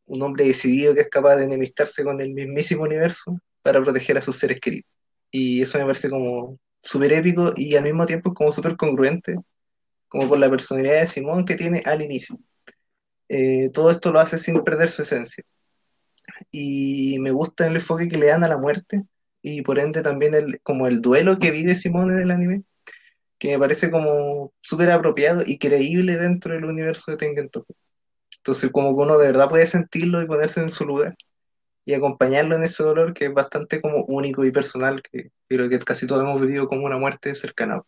un 0.05 0.21
hombre 0.21 0.45
decidido 0.45 0.93
que 0.95 1.01
es 1.01 1.09
capaz 1.09 1.35
de 1.37 1.45
enemistarse 1.45 2.03
con 2.03 2.21
el 2.21 2.33
mismísimo 2.33 2.83
universo 2.83 3.37
para 3.61 3.81
proteger 3.83 4.17
a 4.17 4.21
sus 4.21 4.37
seres 4.37 4.59
queridos. 4.61 4.89
Y 5.31 5.61
eso 5.61 5.77
me 5.77 5.85
parece 5.85 6.09
como 6.09 6.57
súper 6.81 7.13
épico 7.13 7.53
y 7.57 7.75
al 7.75 7.83
mismo 7.83 8.05
tiempo 8.05 8.33
como 8.33 8.51
súper 8.51 8.77
congruente, 8.77 9.35
como 10.07 10.29
por 10.29 10.39
la 10.39 10.49
personalidad 10.49 11.01
de 11.01 11.07
Simón 11.07 11.45
que 11.45 11.55
tiene 11.55 11.83
al 11.85 12.01
inicio. 12.01 12.37
Eh, 13.27 13.69
todo 13.73 13.91
esto 13.91 14.11
lo 14.11 14.19
hace 14.19 14.37
sin 14.37 14.63
perder 14.63 14.87
su 14.89 15.01
esencia. 15.01 15.43
Y 16.51 17.19
me 17.19 17.31
gusta 17.31 17.67
el 17.67 17.75
enfoque 17.75 18.07
que 18.07 18.17
le 18.17 18.27
dan 18.27 18.43
a 18.43 18.47
la 18.47 18.57
muerte 18.57 19.03
y 19.41 19.61
por 19.61 19.79
ende 19.79 20.01
también 20.01 20.33
el, 20.35 20.61
como 20.61 20.87
el 20.87 21.01
duelo 21.01 21.37
que 21.37 21.51
vive 21.51 21.75
Simón 21.75 22.11
en 22.11 22.19
el 22.19 22.31
anime, 22.31 22.63
que 23.39 23.49
me 23.49 23.59
parece 23.59 23.91
como 23.91 24.53
súper 24.61 24.91
apropiado 24.91 25.43
y 25.45 25.57
creíble 25.57 26.17
dentro 26.17 26.53
del 26.53 26.65
universo 26.65 27.11
de 27.11 27.17
Tengen. 27.17 27.49
Entonces 28.37 28.71
como 28.71 28.95
que 28.95 29.03
uno 29.03 29.17
de 29.17 29.27
verdad 29.27 29.49
puede 29.49 29.65
sentirlo 29.65 30.21
y 30.21 30.27
ponerse 30.27 30.61
en 30.61 30.69
su 30.69 30.85
lugar 30.85 31.15
y 31.85 31.93
acompañarlo 31.93 32.55
en 32.55 32.63
ese 32.63 32.83
dolor 32.83 33.13
que 33.13 33.25
es 33.25 33.33
bastante 33.33 33.81
como 33.81 34.03
único 34.05 34.43
y 34.43 34.51
personal, 34.51 35.01
que 35.03 35.29
creo 35.47 35.69
que 35.69 35.79
casi 35.79 36.07
todos 36.07 36.23
hemos 36.23 36.41
vivido 36.41 36.67
como 36.67 36.85
una 36.85 36.97
muerte 36.97 37.33
cercana. 37.35 37.81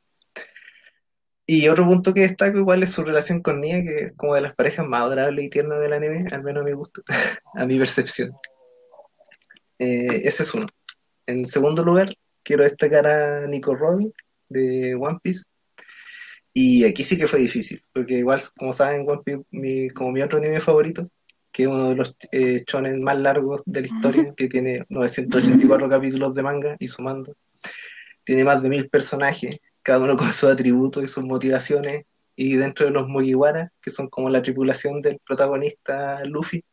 Y 1.47 1.69
otro 1.69 1.85
punto 1.87 2.13
que 2.13 2.21
destaco 2.21 2.57
igual 2.57 2.83
es 2.83 2.91
su 2.91 3.03
relación 3.03 3.41
con 3.41 3.61
Nia, 3.61 3.81
que 3.81 3.95
es 4.07 4.13
como 4.17 4.35
de 4.35 4.41
las 4.41 4.53
parejas 4.53 4.85
más 4.85 5.01
adorables 5.01 5.45
y 5.45 5.49
tiernas 5.49 5.79
del 5.79 5.93
anime, 5.93 6.25
al 6.31 6.43
menos 6.43 6.61
a 6.61 6.65
mi 6.65 6.73
gusto, 6.73 7.01
a 7.55 7.65
mi 7.65 7.77
percepción. 7.79 8.33
Eh, 9.79 10.21
ese 10.25 10.43
es 10.43 10.53
uno. 10.53 10.67
En 11.25 11.45
segundo 11.45 11.83
lugar, 11.83 12.09
quiero 12.43 12.63
destacar 12.63 13.07
a 13.07 13.47
Nico 13.47 13.75
Robin 13.75 14.13
de 14.49 14.95
One 14.95 15.19
Piece. 15.21 15.45
Y 16.53 16.85
aquí 16.85 17.03
sí 17.03 17.17
que 17.17 17.27
fue 17.27 17.39
difícil, 17.39 17.83
porque 17.93 18.15
igual, 18.15 18.41
como 18.57 18.73
saben, 18.73 19.07
One 19.07 19.21
Piece, 19.23 19.43
mi, 19.51 19.89
como 19.89 20.11
mi 20.11 20.21
otro 20.21 20.39
anime 20.39 20.59
favorito, 20.59 21.03
que 21.51 21.63
es 21.63 21.69
uno 21.69 21.89
de 21.89 21.95
los 21.95 22.15
eh, 22.31 22.63
shonen 22.67 23.03
más 23.03 23.17
largos 23.17 23.61
de 23.65 23.81
la 23.81 23.87
historia, 23.87 24.33
que 24.35 24.47
tiene 24.47 24.85
984 24.89 25.89
capítulos 25.89 26.33
de 26.35 26.43
manga 26.43 26.75
y 26.79 26.87
sumando. 26.87 27.35
Tiene 28.23 28.43
más 28.43 28.61
de 28.61 28.69
mil 28.69 28.89
personajes, 28.89 29.59
cada 29.83 29.99
uno 29.99 30.17
con 30.17 30.31
sus 30.33 30.49
atributos 30.49 31.03
y 31.03 31.07
sus 31.07 31.23
motivaciones. 31.23 32.05
Y 32.35 32.55
dentro 32.55 32.85
de 32.85 32.91
los 32.91 33.07
Mugiwara, 33.07 33.71
que 33.81 33.89
son 33.89 34.09
como 34.09 34.29
la 34.29 34.43
tripulación 34.43 35.01
del 35.01 35.19
protagonista 35.25 36.23
Luffy, 36.25 36.63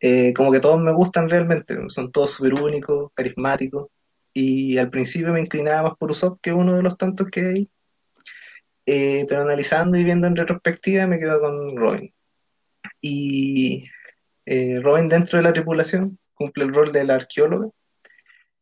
eh, 0.00 0.32
como 0.32 0.52
que 0.52 0.60
todos 0.60 0.80
me 0.80 0.92
gustan 0.92 1.28
realmente, 1.28 1.76
son 1.88 2.12
todos 2.12 2.30
súper 2.30 2.54
únicos, 2.54 3.10
carismáticos. 3.14 3.88
Y 4.40 4.78
al 4.78 4.88
principio 4.88 5.32
me 5.32 5.40
inclinaba 5.40 5.88
más 5.88 5.98
por 5.98 6.12
Usopp, 6.12 6.40
que 6.40 6.52
uno 6.52 6.76
de 6.76 6.82
los 6.82 6.96
tantos 6.96 7.26
que 7.28 7.40
hay. 7.40 7.70
Eh, 8.86 9.26
pero 9.28 9.42
analizando 9.42 9.98
y 9.98 10.04
viendo 10.04 10.28
en 10.28 10.36
retrospectiva, 10.36 11.08
me 11.08 11.18
quedo 11.18 11.40
con 11.40 11.76
Robin. 11.76 12.14
Y 13.00 13.84
eh, 14.46 14.80
Robin 14.80 15.08
dentro 15.08 15.38
de 15.38 15.42
la 15.42 15.52
tripulación 15.52 16.18
cumple 16.34 16.64
el 16.64 16.72
rol 16.72 16.92
del 16.92 17.10
arqueólogo, 17.10 17.74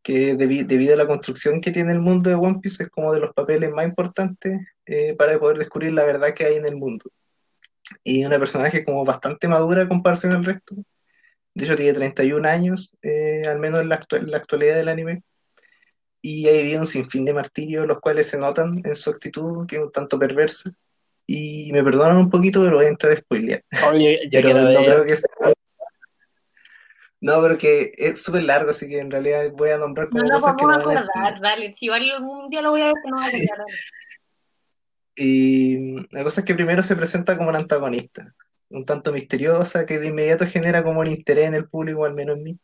que 0.02 0.34
debi 0.34 0.62
debido 0.64 0.94
a 0.94 0.96
la 0.96 1.06
construcción 1.06 1.60
que 1.60 1.72
tiene 1.72 1.92
el 1.92 2.00
mundo 2.00 2.30
de 2.30 2.36
One 2.36 2.60
Piece 2.62 2.84
es 2.84 2.90
como 2.90 3.12
de 3.12 3.20
los 3.20 3.34
papeles 3.34 3.70
más 3.70 3.86
importantes 3.86 4.58
eh, 4.86 5.14
para 5.14 5.38
poder 5.38 5.58
descubrir 5.58 5.92
la 5.92 6.04
verdad 6.04 6.32
que 6.34 6.46
hay 6.46 6.56
en 6.56 6.66
el 6.66 6.76
mundo. 6.76 7.10
Y 8.02 8.24
una 8.24 8.38
personaje 8.38 8.82
como 8.84 9.04
bastante 9.04 9.46
madura 9.46 9.82
en 9.82 9.88
comparación 9.88 10.32
al 10.32 10.44
resto. 10.44 10.74
De 11.54 11.64
hecho 11.64 11.76
tiene 11.76 11.92
31 11.92 12.48
años, 12.48 12.96
eh, 13.02 13.44
al 13.46 13.58
menos 13.58 13.80
en 13.80 13.90
la, 13.90 13.96
actualidad 13.96 14.76
del 14.76 14.88
anime. 14.88 15.22
Y 16.28 16.48
ha 16.48 16.52
vivido 16.52 16.80
un 16.80 16.88
sinfín 16.88 17.24
de 17.24 17.32
martirios, 17.32 17.86
los 17.86 18.00
cuales 18.00 18.26
se 18.26 18.36
notan 18.36 18.82
en 18.84 18.96
su 18.96 19.10
actitud, 19.10 19.64
que 19.64 19.76
es 19.76 19.82
un 19.82 19.92
tanto 19.92 20.18
perversa. 20.18 20.72
Y 21.24 21.70
me 21.72 21.84
perdonan 21.84 22.16
un 22.16 22.30
poquito, 22.30 22.64
pero 22.64 22.78
voy 22.78 22.86
a 22.86 22.88
entrar 22.88 23.12
a 23.12 23.16
spoilear. 23.16 23.62
Oye, 23.92 24.22
yo 24.24 24.40
pero 24.40 24.50
quiero 24.50 24.60
no 24.62 24.80
ver. 24.80 24.84
creo 24.86 25.04
que 25.04 25.16
sea... 25.16 25.52
No, 27.20 27.46
es 27.46 28.22
súper 28.22 28.42
largo, 28.42 28.70
así 28.70 28.88
que 28.88 28.98
en 28.98 29.12
realidad 29.12 29.52
voy 29.52 29.70
a 29.70 29.78
nombrar 29.78 30.08
como 30.08 30.24
no 30.24 30.28
nos 30.30 30.42
cosas 30.42 30.56
que 30.56 30.66
vamos 30.66 30.84
no 30.84 30.90
a 30.90 30.94
van 30.94 30.96
a 30.96 31.00
acordar, 31.06 31.40
dale. 31.40 31.72
Si 31.74 31.88
algún 31.88 32.50
día 32.50 32.60
lo 32.60 32.70
voy 32.72 32.82
a 32.82 32.86
ver, 32.86 32.94
que 33.04 33.10
no 33.10 33.16
va 33.18 33.22
a 33.22 33.26
acordar. 33.28 33.66
Y 35.14 35.94
la 36.10 36.24
cosa 36.24 36.40
es 36.40 36.44
que 36.44 36.54
primero 36.54 36.82
se 36.82 36.96
presenta 36.96 37.36
como 37.36 37.50
una 37.50 37.58
antagonista, 37.58 38.34
un 38.70 38.84
tanto 38.84 39.12
misteriosa, 39.12 39.86
que 39.86 40.00
de 40.00 40.08
inmediato 40.08 40.44
genera 40.44 40.82
como 40.82 41.04
el 41.04 41.10
interés 41.10 41.46
en 41.46 41.54
el 41.54 41.68
público, 41.68 42.04
al 42.04 42.14
menos 42.14 42.36
en 42.38 42.42
mí. 42.42 42.58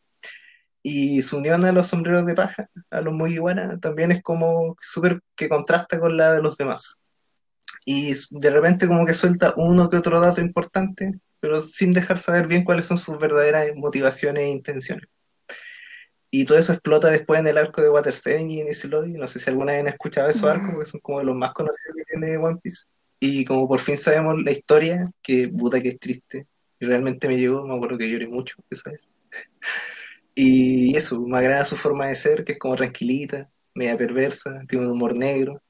Y 0.83 1.21
su 1.21 1.37
unión 1.37 1.63
a 1.63 1.71
los 1.71 1.87
sombreros 1.87 2.25
de 2.25 2.35
paja, 2.35 2.69
a 2.91 3.01
los 3.01 3.13
Mugiwara, 3.13 3.79
también 3.79 4.11
es 4.11 4.21
como 4.21 4.75
súper 4.81 5.21
que 5.35 5.49
contrasta 5.49 5.99
con 5.99 6.17
la 6.17 6.33
de 6.33 6.41
los 6.41 6.57
demás. 6.57 6.99
Y 7.85 8.13
de 8.29 8.49
repente 8.49 8.87
como 8.87 9.05
que 9.05 9.13
suelta 9.13 9.53
uno 9.57 9.89
que 9.89 9.97
otro 9.97 10.19
dato 10.19 10.41
importante, 10.41 11.13
pero 11.39 11.61
sin 11.61 11.93
dejar 11.93 12.19
saber 12.19 12.47
bien 12.47 12.63
cuáles 12.65 12.85
son 12.85 12.97
sus 12.97 13.17
verdaderas 13.17 13.67
motivaciones 13.75 14.43
e 14.43 14.49
intenciones. 14.49 15.07
Y 16.35 16.45
todo 16.45 16.57
eso 16.57 16.73
explota 16.73 17.11
después 17.11 17.39
en 17.39 17.47
el 17.47 17.59
arco 17.59 17.81
de 17.81 17.89
Water 17.89 18.11
7 18.11 18.41
y 18.49 18.59
en 18.59 18.67
Easy 18.67 18.87
Lobby. 18.87 19.13
No 19.13 19.27
sé 19.27 19.37
si 19.39 19.49
alguna 19.51 19.73
vez 19.73 19.81
han 19.81 19.87
escuchado 19.89 20.29
esos 20.29 20.43
arcos, 20.45 20.71
porque 20.71 20.89
son 20.89 20.99
como 21.01 21.21
los 21.21 21.35
más 21.35 21.53
conocidos 21.53 21.95
que 21.95 22.03
tiene 22.05 22.37
One 22.37 22.59
Piece. 22.61 22.85
Y 23.19 23.45
como 23.45 23.67
por 23.67 23.79
fin 23.79 23.97
sabemos 23.97 24.41
la 24.43 24.51
historia, 24.51 25.11
que 25.21 25.47
puta 25.47 25.79
que 25.79 25.89
es 25.89 25.99
triste, 25.99 26.47
y 26.79 26.85
realmente 26.85 27.27
me 27.27 27.37
llegó, 27.37 27.65
me 27.67 27.75
acuerdo 27.75 27.99
que 27.99 28.09
lloré 28.09 28.27
mucho 28.27 28.55
esa 28.69 28.89
vez. 28.89 29.11
Y 30.35 30.95
eso, 30.97 31.19
me 31.21 31.37
agrada 31.37 31.65
su 31.65 31.75
forma 31.75 32.07
de 32.07 32.15
ser, 32.15 32.43
que 32.43 32.53
es 32.53 32.59
como 32.59 32.75
tranquilita, 32.75 33.49
media 33.75 33.97
perversa, 33.97 34.61
tiene 34.67 34.85
un 34.85 34.91
humor 34.93 35.15
negro. 35.15 35.61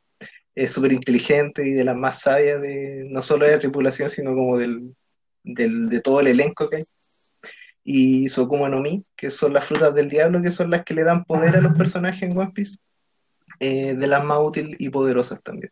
es 0.55 0.71
súper 0.73 0.93
inteligente 0.93 1.67
y 1.67 1.71
de 1.73 1.83
las 1.85 1.95
más 1.97 2.21
sabias 2.21 2.61
de 2.61 3.05
no 3.09 3.21
solo 3.23 3.45
de 3.45 3.53
la 3.53 3.59
tripulación, 3.59 4.09
sino 4.09 4.35
como 4.35 4.57
del, 4.59 4.95
del- 5.43 5.89
de 5.89 6.01
todo 6.01 6.19
el 6.21 6.27
elenco 6.27 6.69
que 6.69 6.77
hay. 6.77 6.83
Y 7.83 8.29
su 8.29 8.41
Akuma 8.43 8.69
no 8.69 8.79
Mi, 8.79 9.05
que 9.15 9.29
son 9.29 9.53
las 9.53 9.65
frutas 9.65 9.93
del 9.95 10.09
diablo, 10.09 10.41
que 10.41 10.51
son 10.51 10.69
las 10.69 10.83
que 10.85 10.93
le 10.93 11.03
dan 11.03 11.25
poder 11.25 11.55
a 11.57 11.61
los 11.61 11.73
personajes 11.77 12.23
en 12.23 12.37
One 12.37 12.51
Piece, 12.53 12.77
eh, 13.59 13.95
de 13.95 14.07
las 14.07 14.23
más 14.25 14.39
útiles 14.41 14.77
y 14.79 14.89
poderosas 14.89 15.41
también. 15.43 15.71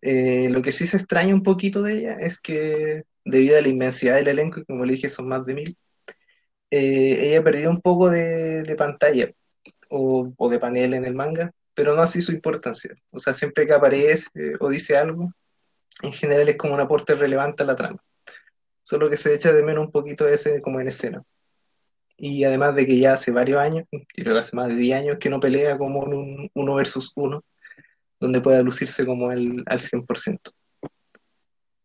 Eh, 0.00 0.48
lo 0.50 0.62
que 0.62 0.72
sí 0.72 0.86
se 0.86 0.96
extraña 0.96 1.34
un 1.34 1.42
poquito 1.42 1.82
de 1.82 1.98
ella 1.98 2.12
es 2.20 2.40
que, 2.40 3.04
debido 3.24 3.56
a 3.58 3.62
la 3.62 3.68
inmensidad 3.68 4.16
del 4.16 4.28
elenco, 4.28 4.60
y 4.60 4.64
como 4.64 4.84
le 4.84 4.94
dije, 4.94 5.08
son 5.08 5.28
más 5.28 5.46
de 5.46 5.54
mil, 5.54 5.78
eh, 6.72 7.28
ella 7.28 7.44
perdió 7.44 7.68
un 7.68 7.82
poco 7.82 8.08
de, 8.08 8.62
de 8.62 8.76
pantalla 8.76 9.30
o, 9.90 10.32
o 10.34 10.48
de 10.48 10.58
panel 10.58 10.94
en 10.94 11.04
el 11.04 11.14
manga, 11.14 11.52
pero 11.74 11.94
no 11.94 12.00
así 12.00 12.22
su 12.22 12.32
importancia. 12.32 12.94
O 13.10 13.18
sea, 13.18 13.34
siempre 13.34 13.66
que 13.66 13.74
aparece 13.74 14.28
eh, 14.34 14.54
o 14.58 14.70
dice 14.70 14.96
algo, 14.96 15.30
en 16.02 16.12
general 16.14 16.48
es 16.48 16.56
como 16.56 16.72
un 16.72 16.80
aporte 16.80 17.14
relevante 17.14 17.62
a 17.62 17.66
la 17.66 17.76
trama. 17.76 18.02
Solo 18.82 19.10
que 19.10 19.18
se 19.18 19.34
echa 19.34 19.52
de 19.52 19.62
menos 19.62 19.84
un 19.84 19.92
poquito 19.92 20.26
ese 20.26 20.62
como 20.62 20.80
en 20.80 20.88
escena. 20.88 21.22
Y 22.16 22.44
además 22.44 22.74
de 22.74 22.86
que 22.86 22.96
ya 22.96 23.12
hace 23.12 23.32
varios 23.32 23.58
años, 23.58 23.86
creo 24.14 24.32
que 24.32 24.40
hace 24.40 24.56
más 24.56 24.68
de 24.68 24.76
10 24.76 24.96
años, 24.98 25.18
que 25.20 25.28
no 25.28 25.40
pelea 25.40 25.76
como 25.76 26.06
en 26.06 26.14
un 26.14 26.50
uno 26.54 26.74
versus 26.74 27.12
uno, 27.16 27.44
donde 28.18 28.40
pueda 28.40 28.60
lucirse 28.60 29.04
como 29.04 29.30
el, 29.30 29.62
al 29.66 29.80
100%. 29.80 30.38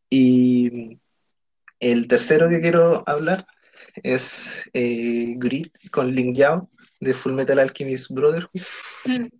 Y 0.09 0.97
el 1.81 2.07
tercero 2.07 2.47
que 2.47 2.61
quiero 2.61 3.03
hablar 3.05 3.45
es 4.03 4.69
eh, 4.73 5.35
Grid 5.37 5.67
con 5.91 6.13
Lin 6.13 6.33
Yao 6.33 6.69
de 6.99 7.13
Full 7.13 7.33
Metal 7.33 7.59
Alchemist 7.59 8.11
Brotherhood, 8.11 8.61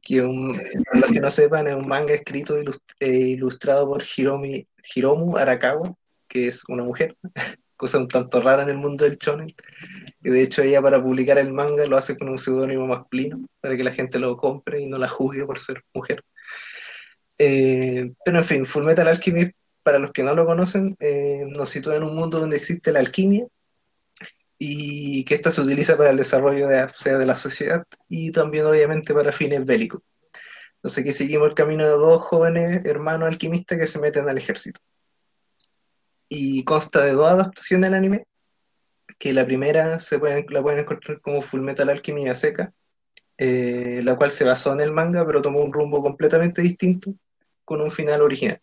que 0.01 0.21
para 0.21 0.99
los 0.99 1.11
que 1.11 1.19
no 1.19 1.31
sepan 1.31 1.67
es 1.67 1.75
un 1.75 1.87
manga 1.87 2.13
escrito 2.13 2.57
e 2.99 3.09
ilustrado 3.09 3.87
por 3.87 4.03
Hiromi, 4.03 4.67
Hiromu 4.95 5.37
Arakawa, 5.37 5.95
que 6.27 6.47
es 6.47 6.63
una 6.67 6.83
mujer, 6.83 7.15
cosa 7.75 7.97
un 7.97 8.07
tanto 8.07 8.41
rara 8.41 8.63
en 8.63 8.69
el 8.69 8.77
mundo 8.77 9.05
del 9.05 9.17
shonen. 9.17 9.47
Y 10.23 10.29
de 10.29 10.41
hecho 10.41 10.61
ella 10.61 10.81
para 10.81 11.01
publicar 11.01 11.37
el 11.37 11.51
manga 11.51 11.85
lo 11.85 11.97
hace 11.97 12.17
con 12.17 12.29
un 12.29 12.37
seudónimo 12.37 12.85
masculino, 12.85 13.45
para 13.59 13.75
que 13.75 13.83
la 13.83 13.93
gente 13.93 14.19
lo 14.19 14.37
compre 14.37 14.81
y 14.81 14.85
no 14.85 14.97
la 14.97 15.09
juzgue 15.09 15.45
por 15.45 15.57
ser 15.57 15.83
mujer. 15.93 16.23
Eh, 17.39 18.11
pero 18.23 18.37
en 18.39 18.43
fin, 18.43 18.65
Full 18.65 18.83
Metal 18.83 19.07
Alchemist, 19.07 19.53
para 19.83 19.99
los 19.99 20.11
que 20.11 20.23
no 20.23 20.35
lo 20.35 20.45
conocen, 20.45 20.95
eh, 20.99 21.45
nos 21.47 21.69
sitúa 21.69 21.95
en 21.95 22.03
un 22.03 22.15
mundo 22.15 22.39
donde 22.39 22.57
existe 22.57 22.91
la 22.91 22.99
alquimia 22.99 23.47
y 24.59 25.23
que 25.25 25.35
ésta 25.35 25.51
se 25.51 25.61
utiliza 25.61 25.97
para 25.97 26.09
el 26.09 26.17
desarrollo 26.17 26.67
de, 26.67 26.87
de 27.03 27.25
la 27.25 27.35
sociedad 27.35 27.83
y 28.07 28.31
también 28.31 28.65
obviamente 28.65 29.13
para 29.13 29.31
fines 29.31 29.65
bélicos. 29.65 30.01
Entonces 30.77 31.03
aquí 31.03 31.11
seguimos 31.11 31.49
el 31.49 31.55
camino 31.55 31.85
de 31.85 31.91
dos 31.91 32.23
jóvenes 32.23 32.85
hermanos 32.85 33.27
alquimistas 33.27 33.77
que 33.77 33.87
se 33.87 33.99
meten 33.99 34.29
al 34.29 34.37
ejército. 34.37 34.79
Y 36.29 36.63
consta 36.63 37.05
de 37.05 37.13
dos 37.13 37.29
adaptaciones 37.29 37.89
del 37.89 37.97
anime, 37.97 38.25
que 39.17 39.33
la 39.33 39.45
primera 39.45 39.99
se 39.99 40.19
pueden, 40.19 40.45
la 40.49 40.61
pueden 40.61 40.79
encontrar 40.79 41.21
como 41.21 41.41
Full 41.41 41.61
Metal 41.61 41.89
Alchemy 41.89 42.27
a 42.27 42.35
seca, 42.35 42.73
eh, 43.37 44.01
la 44.03 44.15
cual 44.17 44.31
se 44.31 44.43
basó 44.43 44.73
en 44.73 44.81
el 44.81 44.91
manga, 44.91 45.25
pero 45.25 45.41
tomó 45.41 45.61
un 45.61 45.71
rumbo 45.71 46.01
completamente 46.01 46.61
distinto, 46.61 47.13
con 47.63 47.81
un 47.81 47.91
final 47.91 48.21
original. 48.21 48.61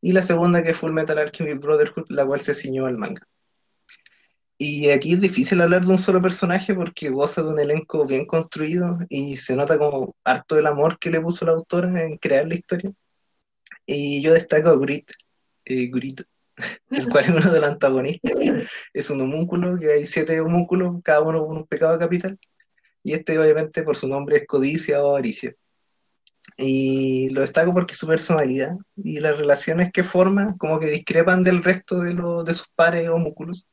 Y 0.00 0.12
la 0.12 0.22
segunda 0.22 0.62
que 0.62 0.70
es 0.70 0.76
Full 0.76 0.92
Metal 0.92 1.18
Alchemy 1.18 1.54
Brotherhood, 1.54 2.06
la 2.10 2.26
cual 2.26 2.40
se 2.40 2.54
ciñó 2.54 2.86
al 2.86 2.98
manga. 2.98 3.22
Y 4.58 4.88
aquí 4.88 5.12
es 5.12 5.20
difícil 5.20 5.60
hablar 5.60 5.84
de 5.84 5.90
un 5.90 5.98
solo 5.98 6.22
personaje 6.22 6.74
porque 6.74 7.10
goza 7.10 7.42
de 7.42 7.48
un 7.48 7.60
elenco 7.60 8.06
bien 8.06 8.24
construido 8.24 8.98
y 9.10 9.36
se 9.36 9.54
nota 9.54 9.78
como 9.78 10.16
harto 10.24 10.58
el 10.58 10.66
amor 10.66 10.98
que 10.98 11.10
le 11.10 11.20
puso 11.20 11.44
la 11.44 11.52
autora 11.52 12.02
en 12.02 12.16
crear 12.16 12.48
la 12.48 12.54
historia. 12.54 12.90
Y 13.84 14.22
yo 14.22 14.32
destaco 14.32 14.70
a 14.70 14.76
Grit, 14.78 15.10
eh, 15.66 15.90
el 16.90 17.08
cual 17.10 17.24
es 17.24 17.30
uno 17.30 17.52
de 17.52 17.60
los 17.60 17.68
antagonistas. 17.68 18.32
Es 18.94 19.10
un 19.10 19.20
homúnculo, 19.20 19.78
que 19.78 19.92
hay 19.92 20.06
siete 20.06 20.40
homúnculos, 20.40 21.02
cada 21.04 21.20
uno 21.20 21.46
con 21.46 21.58
un 21.58 21.66
pecado 21.66 21.98
capital. 21.98 22.38
Y 23.02 23.12
este 23.12 23.38
obviamente 23.38 23.82
por 23.82 23.94
su 23.94 24.08
nombre 24.08 24.38
es 24.38 24.46
codicia 24.46 25.04
o 25.04 25.10
avaricia. 25.10 25.54
Y 26.56 27.28
lo 27.30 27.42
destaco 27.42 27.74
porque 27.74 27.94
su 27.94 28.06
personalidad 28.06 28.76
y 28.96 29.20
las 29.20 29.36
relaciones 29.38 29.92
que 29.92 30.02
forma 30.02 30.56
como 30.58 30.80
que 30.80 30.86
discrepan 30.86 31.44
del 31.44 31.62
resto 31.62 32.00
de, 32.00 32.14
los 32.14 32.44
de 32.44 32.54
sus 32.54 32.68
pares 32.74 33.08
homúnculos 33.10 33.66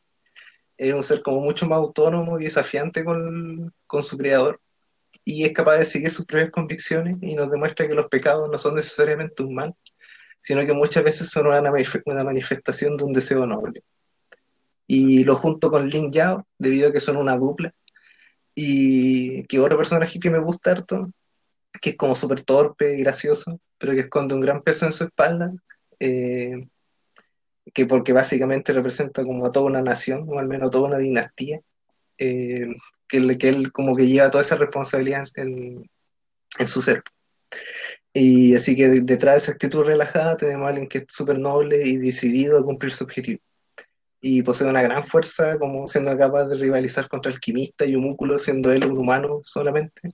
es 0.77 0.93
un 0.93 1.03
ser 1.03 1.21
como 1.21 1.39
mucho 1.41 1.65
más 1.67 1.77
autónomo 1.77 2.39
y 2.39 2.45
desafiante 2.45 3.03
con, 3.03 3.73
con 3.87 4.01
su 4.01 4.17
creador 4.17 4.59
y 5.23 5.45
es 5.45 5.53
capaz 5.53 5.77
de 5.77 5.85
seguir 5.85 6.11
sus 6.11 6.25
propias 6.25 6.51
convicciones 6.51 7.17
y 7.21 7.35
nos 7.35 7.49
demuestra 7.51 7.87
que 7.87 7.93
los 7.93 8.07
pecados 8.07 8.49
no 8.49 8.57
son 8.57 8.75
necesariamente 8.75 9.43
un 9.43 9.55
mal, 9.55 9.75
sino 10.39 10.65
que 10.65 10.73
muchas 10.73 11.03
veces 11.03 11.29
son 11.29 11.47
una, 11.47 11.61
manif- 11.61 12.01
una 12.05 12.23
manifestación 12.23 12.97
de 12.97 13.03
un 13.03 13.13
deseo 13.13 13.45
noble. 13.45 13.83
Y 14.87 15.23
lo 15.23 15.35
junto 15.37 15.69
con 15.69 15.87
Lin 15.89 16.11
Yao, 16.11 16.45
debido 16.57 16.89
a 16.89 16.91
que 16.91 16.99
son 16.99 17.17
una 17.17 17.37
dupla, 17.37 17.73
y 18.55 19.43
que 19.47 19.59
otro 19.59 19.77
personaje 19.77 20.19
que 20.19 20.29
me 20.29 20.39
gusta 20.39 20.71
harto, 20.71 21.11
que 21.81 21.91
es 21.91 21.97
como 21.97 22.15
súper 22.15 22.41
torpe 22.41 22.97
y 22.97 23.01
gracioso, 23.01 23.59
pero 23.77 23.93
que 23.93 24.01
esconde 24.01 24.35
un 24.35 24.41
gran 24.41 24.61
peso 24.61 24.85
en 24.85 24.91
su 24.91 25.05
espalda, 25.05 25.53
eh, 25.99 26.67
que 27.73 27.85
porque 27.85 28.13
básicamente 28.13 28.73
representa 28.73 29.23
como 29.23 29.45
a 29.45 29.51
toda 29.51 29.65
una 29.65 29.81
nación, 29.81 30.25
o 30.29 30.39
al 30.39 30.47
menos 30.47 30.71
toda 30.71 30.87
una 30.89 30.97
dinastía, 30.97 31.59
eh, 32.17 32.67
que, 33.07 33.37
que 33.37 33.49
él 33.49 33.71
como 33.71 33.95
que 33.95 34.07
lleva 34.07 34.29
toda 34.31 34.43
esa 34.43 34.55
responsabilidad 34.55 35.25
en, 35.35 35.89
en 36.59 36.67
su 36.67 36.81
ser. 36.81 37.03
Y 38.13 38.55
así 38.55 38.75
que 38.75 38.89
de- 38.89 39.01
detrás 39.01 39.33
de 39.35 39.37
esa 39.39 39.51
actitud 39.53 39.83
relajada 39.83 40.37
tenemos 40.37 40.65
a 40.65 40.69
alguien 40.69 40.87
que 40.87 40.99
es 40.99 41.05
súper 41.07 41.39
noble 41.39 41.85
y 41.87 41.97
decidido 41.97 42.59
a 42.59 42.63
cumplir 42.63 42.91
su 42.91 43.03
objetivo. 43.03 43.41
Y 44.21 44.41
posee 44.43 44.69
una 44.69 44.81
gran 44.81 45.03
fuerza, 45.05 45.57
como 45.59 45.85
siendo 45.87 46.15
capaz 46.17 46.45
de 46.45 46.55
rivalizar 46.55 47.09
contra 47.09 47.31
alquimista 47.31 47.85
y 47.85 47.95
homúnculo, 47.95 48.39
siendo 48.39 48.71
él 48.71 48.85
un 48.85 48.97
humano 48.97 49.41
solamente. 49.43 50.13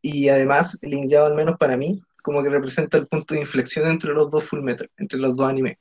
Y 0.00 0.28
además, 0.28 0.78
Lin 0.82 1.08
Yao, 1.08 1.26
al 1.26 1.34
menos 1.34 1.58
para 1.58 1.76
mí, 1.76 2.02
como 2.22 2.42
que 2.42 2.48
representa 2.48 2.96
el 2.98 3.06
punto 3.08 3.34
de 3.34 3.40
inflexión 3.40 3.88
entre 3.88 4.12
los 4.12 4.30
dos 4.30 4.44
Full 4.44 4.62
Metal, 4.62 4.88
entre 4.96 5.18
los 5.18 5.36
dos 5.36 5.48
animes. 5.48 5.76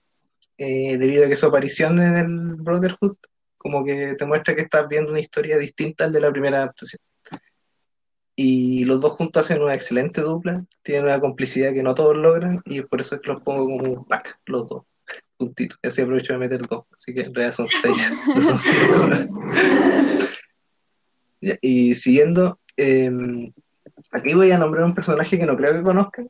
Eh, 0.64 0.96
debido 1.00 1.26
a 1.26 1.28
que 1.28 1.36
su 1.36 1.48
aparición 1.48 2.00
en 2.00 2.16
el 2.18 2.54
Brotherhood, 2.54 3.16
como 3.58 3.84
que 3.84 4.14
te 4.14 4.26
muestra 4.28 4.54
que 4.54 4.62
estás 4.62 4.88
viendo 4.88 5.10
una 5.10 5.20
historia 5.20 5.58
distinta 5.58 6.04
al 6.04 6.12
de 6.12 6.20
la 6.20 6.32
primera 6.32 6.58
adaptación. 6.58 7.02
Y 8.36 8.84
los 8.84 9.02
dos 9.02 9.14
juntos 9.14 9.44
hacen 9.44 9.64
una 9.64 9.74
excelente 9.74 10.22
dupla, 10.22 10.64
tienen 10.84 11.06
una 11.06 11.20
complicidad 11.20 11.74
que 11.74 11.82
no 11.82 11.96
todos 11.96 12.16
logran, 12.16 12.62
y 12.66 12.82
por 12.82 13.02
eso 13.02 13.16
es 13.16 13.22
que 13.22 13.30
los 13.32 13.42
pongo 13.42 13.66
como 13.66 13.92
un 13.92 14.06
pack, 14.06 14.40
los 14.46 14.68
dos, 14.68 14.84
juntitos. 15.40 15.80
Y 15.82 15.88
así 15.88 16.04
aprovecho 16.04 16.34
de 16.34 16.40
meter 16.40 16.62
dos, 16.68 16.86
así 16.96 17.12
que 17.12 17.22
en 17.22 17.34
realidad 17.34 17.56
son 17.56 17.68
seis, 17.68 18.14
no 18.36 18.42
son 18.42 18.58
cinco. 18.60 19.10
Y 21.60 21.96
siguiendo, 21.96 22.60
eh, 22.78 23.10
aquí 24.12 24.36
voy 24.36 24.52
a 24.52 24.60
nombrar 24.60 24.84
un 24.84 24.94
personaje 24.94 25.40
que 25.40 25.46
no 25.48 25.58
creo 25.58 25.74
que 25.74 25.82
conozcan, 25.82 26.30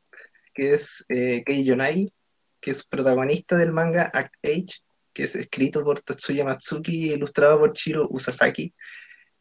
que 0.54 0.74
es 0.74 1.04
eh, 1.10 1.44
Kei 1.46 1.66
Yonagi, 1.66 2.14
que 2.62 2.72
es 2.72 2.86
protagonista 2.86 3.58
del 3.58 3.74
manga 3.74 4.12
Act 4.14 4.36
Age, 4.44 4.82
que 5.14 5.24
es 5.24 5.36
escrito 5.36 5.84
por 5.84 6.00
Tatsuya 6.02 6.46
Matsuki 6.46 7.10
y 7.10 7.14
ilustrado 7.14 7.60
por 7.60 7.74
Chiro 7.74 8.08
Usasaki, 8.10 8.74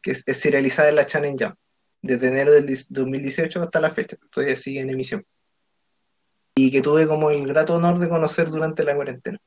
que 0.01 0.11
es, 0.11 0.23
es 0.25 0.37
serializada 0.37 0.89
en 0.89 0.95
la 0.95 1.03
Shonen 1.03 1.37
Jump, 1.37 1.55
desde 2.01 2.27
enero 2.27 2.51
del 2.51 2.65
2018 2.89 3.61
hasta 3.61 3.79
la 3.79 3.91
fecha, 3.91 4.17
todavía 4.31 4.55
sigue 4.55 4.81
en 4.81 4.89
emisión. 4.89 5.25
Y 6.55 6.71
que 6.71 6.81
tuve 6.81 7.07
como 7.07 7.29
el 7.31 7.47
grato 7.47 7.75
honor 7.75 7.99
de 7.99 8.09
conocer 8.09 8.49
durante 8.49 8.83
la 8.83 8.95
cuarentena. 8.95 9.39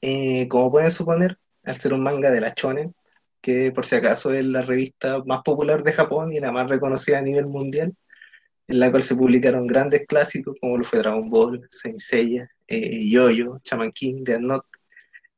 Eh, 0.00 0.46
como 0.48 0.70
pueden 0.70 0.90
suponer, 0.90 1.38
al 1.64 1.80
ser 1.80 1.94
un 1.94 2.02
manga 2.02 2.30
de 2.30 2.40
la 2.40 2.52
Shonen, 2.54 2.94
que 3.40 3.72
por 3.72 3.84
si 3.84 3.96
acaso 3.96 4.32
es 4.32 4.44
la 4.44 4.62
revista 4.62 5.22
más 5.24 5.42
popular 5.42 5.82
de 5.82 5.92
Japón 5.92 6.32
y 6.32 6.40
la 6.40 6.52
más 6.52 6.68
reconocida 6.68 7.18
a 7.18 7.22
nivel 7.22 7.46
mundial, 7.46 7.94
en 8.68 8.80
la 8.80 8.90
cual 8.90 9.02
se 9.02 9.16
publicaron 9.16 9.66
grandes 9.66 10.06
clásicos 10.06 10.56
como 10.60 10.78
lo 10.78 10.84
fue 10.84 11.00
Dragon 11.00 11.28
Ball, 11.28 11.66
Saint 11.70 11.98
Seiya, 11.98 12.48
eh, 12.68 13.08
Yo-Yo, 13.08 13.60
Shaman 13.64 13.92
King, 13.92 14.24
Death 14.24 14.40
Note, 14.40 14.68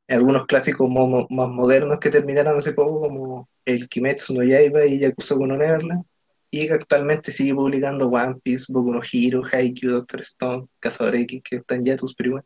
algunos 0.08 0.46
clásicos 0.46 0.88
más 0.88 1.48
modernos 1.48 1.98
que 1.98 2.10
terminaron 2.10 2.56
hace 2.56 2.72
poco 2.72 3.00
como 3.00 3.48
el 3.64 3.88
Kimetsu 3.88 4.34
no 4.34 4.44
Yaiba 4.44 4.86
y 4.86 5.00
Yakusoku 5.00 5.46
no 5.46 5.56
Neverland, 5.56 6.04
y 6.50 6.66
que 6.66 6.74
actualmente 6.74 7.32
sigue 7.32 7.54
publicando 7.54 8.08
One 8.08 8.36
Piece, 8.42 8.66
Boku 8.68 8.92
no 8.92 9.00
Hero, 9.00 9.42
Haikyuu, 9.50 9.90
Doctor 9.92 10.20
Stone, 10.20 10.68
Cazador 10.78 11.16
X, 11.16 11.42
que 11.42 11.56
están 11.56 11.84
ya 11.84 11.96
tus 11.96 12.14
igual. 12.18 12.44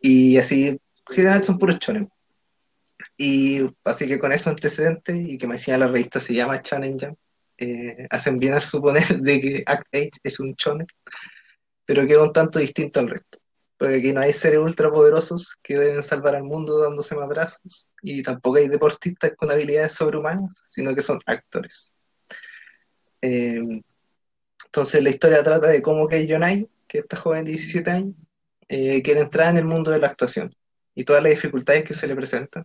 Y 0.00 0.36
así, 0.38 0.68
en 0.68 0.80
general 1.08 1.44
son 1.44 1.58
puros 1.58 1.78
shonen. 1.78 2.10
Y 3.16 3.60
así 3.84 4.06
que 4.06 4.18
con 4.18 4.32
esos 4.32 4.48
antecedentes, 4.48 5.16
y 5.28 5.38
que 5.38 5.46
me 5.46 5.54
decía 5.54 5.78
la 5.78 5.86
revista 5.86 6.20
se 6.20 6.34
llama 6.34 6.62
Shonen 6.62 6.98
Jump, 6.98 7.18
eh, 7.58 8.06
hacen 8.10 8.38
bien 8.38 8.54
al 8.54 8.62
suponer 8.62 9.04
de 9.20 9.40
que 9.40 9.62
Act 9.66 9.94
Age 9.94 10.10
es 10.22 10.40
un 10.40 10.54
shonen, 10.54 10.86
pero 11.84 12.06
queda 12.06 12.22
un 12.22 12.32
tanto 12.32 12.58
distinto 12.58 13.00
al 13.00 13.10
resto. 13.10 13.41
Porque 13.82 13.96
aquí 13.96 14.12
no 14.12 14.20
hay 14.20 14.32
seres 14.32 14.60
ultrapoderosos 14.60 15.56
que 15.60 15.76
deben 15.76 16.04
salvar 16.04 16.36
al 16.36 16.44
mundo 16.44 16.78
dándose 16.78 17.16
madrazos, 17.16 17.90
y 18.00 18.22
tampoco 18.22 18.58
hay 18.58 18.68
deportistas 18.68 19.32
con 19.36 19.50
habilidades 19.50 19.94
sobrehumanas, 19.94 20.62
sino 20.68 20.94
que 20.94 21.02
son 21.02 21.18
actores. 21.26 21.92
Eh, 23.20 23.82
entonces 24.66 25.02
la 25.02 25.10
historia 25.10 25.42
trata 25.42 25.66
de 25.66 25.82
cómo 25.82 26.06
Kei 26.06 26.28
Yonai, 26.28 26.68
que 26.86 26.98
esta 26.98 27.16
joven 27.16 27.44
de 27.44 27.50
17 27.50 27.90
años 27.90 28.14
eh, 28.68 29.02
quiere 29.02 29.22
entrar 29.22 29.50
en 29.50 29.56
el 29.56 29.64
mundo 29.64 29.90
de 29.90 29.98
la 29.98 30.06
actuación 30.06 30.50
y 30.94 31.02
todas 31.02 31.20
las 31.20 31.32
dificultades 31.32 31.82
que 31.82 31.94
se 31.94 32.06
le 32.06 32.14
presentan. 32.14 32.64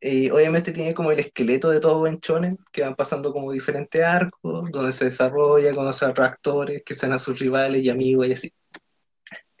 Obviamente 0.00 0.70
tiene 0.70 0.94
como 0.94 1.10
el 1.10 1.18
esqueleto 1.18 1.70
de 1.70 1.80
todo 1.80 1.98
buen 1.98 2.20
shonen, 2.20 2.56
que 2.70 2.82
van 2.82 2.94
pasando 2.94 3.32
como 3.32 3.50
diferentes 3.50 4.00
arcos, 4.00 4.70
donde 4.70 4.92
se 4.92 5.06
desarrolla, 5.06 5.74
conoce 5.74 6.04
a 6.04 6.10
otros 6.10 6.28
actores, 6.28 6.84
que 6.86 6.94
sean 6.94 7.14
a 7.14 7.18
sus 7.18 7.36
rivales 7.36 7.82
y 7.82 7.90
amigos 7.90 8.28
y 8.28 8.32
así. 8.32 8.52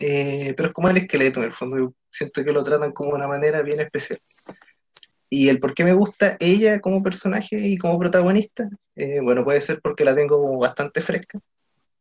Eh, 0.00 0.54
pero 0.56 0.68
es 0.68 0.74
como 0.74 0.88
el 0.88 0.96
esqueleto 0.96 1.40
en 1.40 1.46
el 1.46 1.52
fondo, 1.52 1.94
siento 2.10 2.42
que 2.42 2.52
lo 2.52 2.64
tratan 2.64 2.92
como 2.92 3.10
de 3.10 3.16
una 3.16 3.28
manera 3.28 3.60
bien 3.60 3.80
especial. 3.80 4.18
Y 5.28 5.48
el 5.48 5.60
por 5.60 5.74
qué 5.74 5.84
me 5.84 5.92
gusta 5.92 6.36
ella 6.40 6.80
como 6.80 7.02
personaje 7.02 7.56
y 7.56 7.76
como 7.76 7.98
protagonista, 7.98 8.68
eh, 8.96 9.20
bueno, 9.20 9.44
puede 9.44 9.60
ser 9.60 9.80
porque 9.82 10.04
la 10.04 10.14
tengo 10.14 10.58
bastante 10.58 11.02
fresca, 11.02 11.38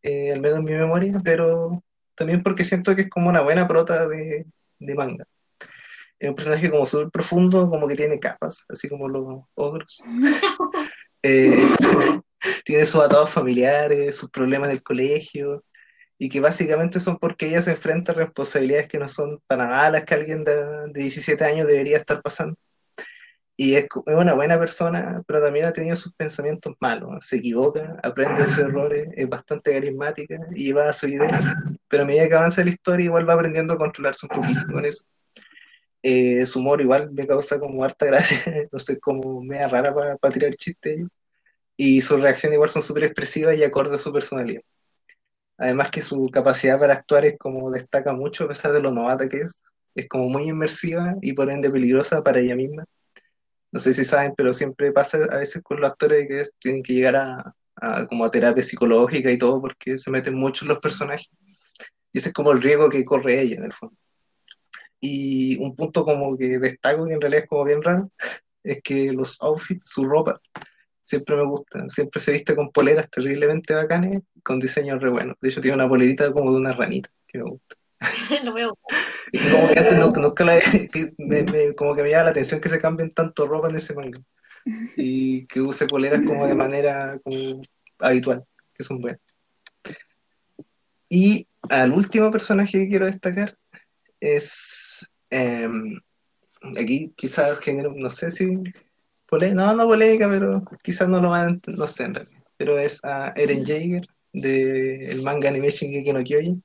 eh, 0.02 0.32
al 0.32 0.40
menos 0.40 0.60
en 0.60 0.64
mi 0.64 0.72
memoria, 0.72 1.20
pero 1.24 1.84
también 2.16 2.42
porque 2.42 2.64
siento 2.64 2.96
que 2.96 3.04
es 3.04 3.10
como 3.10 3.30
una 3.30 3.42
buena 3.42 3.68
prota 3.68 4.08
de, 4.08 4.46
de 4.80 4.96
manga. 4.96 5.26
Es 6.18 6.30
un 6.30 6.36
personaje 6.36 6.72
como 6.72 6.86
súper 6.86 7.10
profundo, 7.12 7.70
como 7.70 7.88
que 7.88 7.96
tiene 7.96 8.20
capas, 8.20 8.66
así 8.70 8.88
como 8.88 9.08
los 9.10 9.44
ogros. 9.56 10.02
Eh, 11.22 11.52
tiene 12.64 12.86
sus 12.86 13.02
atados 13.02 13.30
familiares, 13.30 14.16
sus 14.16 14.30
problemas 14.30 14.70
del 14.70 14.82
colegio, 14.82 15.66
y 16.20 16.30
que 16.30 16.40
básicamente 16.40 17.00
son 17.00 17.18
porque 17.18 17.48
ella 17.48 17.62
se 17.62 17.72
enfrenta 17.72 18.12
a 18.12 18.16
responsabilidades 18.16 18.88
que 18.88 19.00
no 19.00 19.08
son 19.08 19.40
para 19.48 19.68
nada 19.68 19.90
las 19.90 20.04
que 20.04 20.14
alguien 20.14 20.44
de, 20.44 20.54
de 20.94 21.02
17 21.02 21.44
años 21.44 21.68
debería 21.68 21.98
estar 21.98 22.22
pasando 22.22 22.56
y 23.60 23.76
es, 23.76 23.88
es, 24.06 24.16
una 24.16 24.36
buena 24.36 24.58
persona, 24.58 25.22
pero 25.28 25.42
también 25.42 25.66
ha 25.66 25.74
tenido 25.74 25.98
sus 25.98 26.14
pensamientos 26.14 26.76
malos, 26.80 27.26
se 27.26 27.38
equivoca, 27.38 28.00
aprende 28.04 28.44
de 28.44 28.48
sus 28.48 28.60
errores, 28.60 29.10
es 29.18 29.28
bastante 29.28 29.74
carismática 29.74 30.40
y 30.56 30.72
va 30.72 30.88
a 30.88 30.94
su 30.94 31.10
idea, 31.10 31.62
pero 31.90 32.04
a 32.04 32.06
medida 32.06 32.30
que 32.30 32.36
avanza 32.36 32.64
la 32.64 32.70
historia 32.70 33.04
igual 33.04 33.28
va 33.28 33.34
aprendiendo 33.34 33.74
a 33.74 33.78
controlarse 33.78 34.28
un 34.28 34.42
poquito 34.42 34.62
con 34.72 34.86
eso. 34.86 35.04
Eh, 36.02 36.46
su 36.46 36.60
humor 36.60 36.80
igual 36.80 37.12
me 37.12 37.28
causa 37.28 37.60
como 37.60 37.84
harta 37.84 38.06
gracia, 38.06 38.40
no 38.72 38.80
sé, 38.80 38.98
como 38.98 39.44
media 39.44 39.68
rara 39.68 39.94
para 39.94 40.16
pa 40.16 40.32
tirar 40.32 40.56
chistes, 40.56 41.06
y 41.76 42.00
sus 42.00 42.22
reacciones 42.22 42.56
igual 42.56 42.70
son 42.70 42.82
súper 42.82 43.04
expresivas 43.04 43.58
y 43.58 43.66
acorde 43.66 43.96
a 43.96 44.00
su 44.00 44.14
personalidad. 44.14 44.62
Además 45.60 45.92
que 45.92 46.02
su 46.02 46.30
capacidad 46.32 46.80
para 46.80 46.94
actuar 46.94 47.26
es 47.26 47.38
como 47.38 47.70
destaca 47.72 48.14
mucho 48.14 48.46
a 48.46 48.48
pesar 48.48 48.72
de 48.72 48.82
lo 48.82 48.92
novata 48.92 49.30
que 49.30 49.42
es, 49.42 49.64
es 49.96 50.08
como 50.08 50.30
muy 50.30 50.50
inmersiva 50.50 51.16
y 51.22 51.34
por 51.34 51.52
ende 51.52 51.70
peligrosa 51.70 52.24
para 52.24 52.40
ella 52.40 52.56
misma 52.56 52.86
no 53.72 53.80
sé 53.80 53.94
si 53.94 54.04
saben, 54.04 54.34
pero 54.36 54.54
siempre 54.54 54.92
pasa 54.92 55.18
a 55.30 55.38
veces 55.38 55.62
con 55.62 55.80
los 55.80 55.90
actores 55.90 56.28
que 56.28 56.44
tienen 56.60 56.84
que 56.84 56.94
llegar 56.94 57.16
a, 57.16 57.56
a, 57.76 58.08
como 58.08 58.26
a 58.26 58.32
terapia 58.32 58.64
psicológica 58.64 59.32
y 59.32 59.38
todo 59.38 59.62
porque 59.62 59.98
se 59.98 60.12
meten 60.12 60.36
mucho 60.36 60.66
los 60.66 60.80
personajes. 60.80 61.30
Y 62.12 62.18
ese 62.18 62.30
es 62.30 62.34
como 62.34 62.52
el 62.52 62.62
riesgo 62.62 62.90
que 62.90 63.06
corre 63.06 63.42
ella 63.42 63.58
en 63.58 63.66
el 63.66 63.74
fondo. 63.74 63.96
Y 65.00 65.58
un 65.64 65.76
punto 65.76 66.04
como 66.04 66.36
que 66.38 66.60
destaco, 66.60 67.06
que 67.06 67.14
en 67.14 67.22
realidad 67.22 67.44
es 67.44 67.50
como 67.50 67.64
bien 67.64 67.82
raro, 67.82 68.12
es 68.64 68.82
que 68.84 69.14
los 69.14 69.38
outfits, 69.42 69.90
su 69.90 70.06
ropa, 70.06 70.42
siempre 71.06 71.36
me 71.36 71.46
gustan. 71.46 71.90
Siempre 71.90 72.20
se 72.20 72.32
viste 72.34 72.56
con 72.56 72.72
poleras 72.72 73.10
terriblemente 73.10 73.74
bacanes, 73.74 74.24
con 74.44 74.60
diseños 74.60 75.02
re 75.02 75.10
buenos. 75.10 75.38
De 75.42 75.50
hecho, 75.50 75.62
tiene 75.62 75.76
una 75.76 75.90
polerita 75.90 76.32
como 76.32 76.52
de 76.52 76.60
una 76.60 76.72
ranita, 76.74 77.10
que 77.28 77.40
me 77.40 77.46
gusta. 77.46 77.76
Lo 78.44 78.54
veo. 78.54 78.78
Y 79.32 79.40
como 79.40 79.70
que 79.70 79.80
antes 79.80 79.98
no, 79.98 80.12
nunca 80.16 80.46
la, 80.46 80.60
que 80.60 81.14
me, 81.18 81.44
me, 81.44 81.76
como 81.76 81.96
que 81.96 82.04
me 82.04 82.10
llama 82.10 82.26
la 82.26 82.30
atención 82.32 82.62
que 82.62 82.70
se 82.70 82.80
cambien 82.80 83.12
tanto 83.12 83.48
ropa 83.48 83.70
en 83.70 83.76
ese 83.76 83.94
manga. 83.94 84.20
Y 84.98 85.46
que 85.48 85.62
use 85.62 85.88
poleras 85.88 86.22
como 86.26 86.46
de 86.46 86.54
manera 86.54 87.18
como 87.24 87.62
habitual, 88.00 88.44
que 88.74 88.84
son 88.84 89.02
buenas. 89.02 89.22
Y 91.08 91.48
al 91.70 91.92
último 91.92 92.30
personaje 92.32 92.78
que 92.80 92.90
quiero 92.90 93.06
destacar 93.06 93.58
es. 94.20 95.10
Eh, 95.32 95.68
aquí 96.80 97.14
quizás 97.16 97.60
genero, 97.60 97.94
no 97.96 98.10
sé 98.10 98.32
si. 98.32 98.62
Polémica, 99.28 99.62
no, 99.62 99.74
no 99.76 99.86
polémica, 99.86 100.28
pero 100.30 100.64
quizás 100.84 101.08
no 101.08 101.22
lo 101.22 101.30
van 101.30 101.62
a 101.68 101.72
no 101.72 101.88
sé 101.88 102.04
en 102.04 102.16
realidad. 102.16 102.44
Pero 102.58 102.78
es 102.78 103.04
a 103.04 103.32
Eren 103.36 103.66
Jaeger 103.66 104.08
del 104.34 105.18
de 105.18 105.24
manga 105.24 105.50
anime 105.50 105.70
Shingeki 105.70 106.14
no 106.14 106.24
Kyojin 106.24 106.64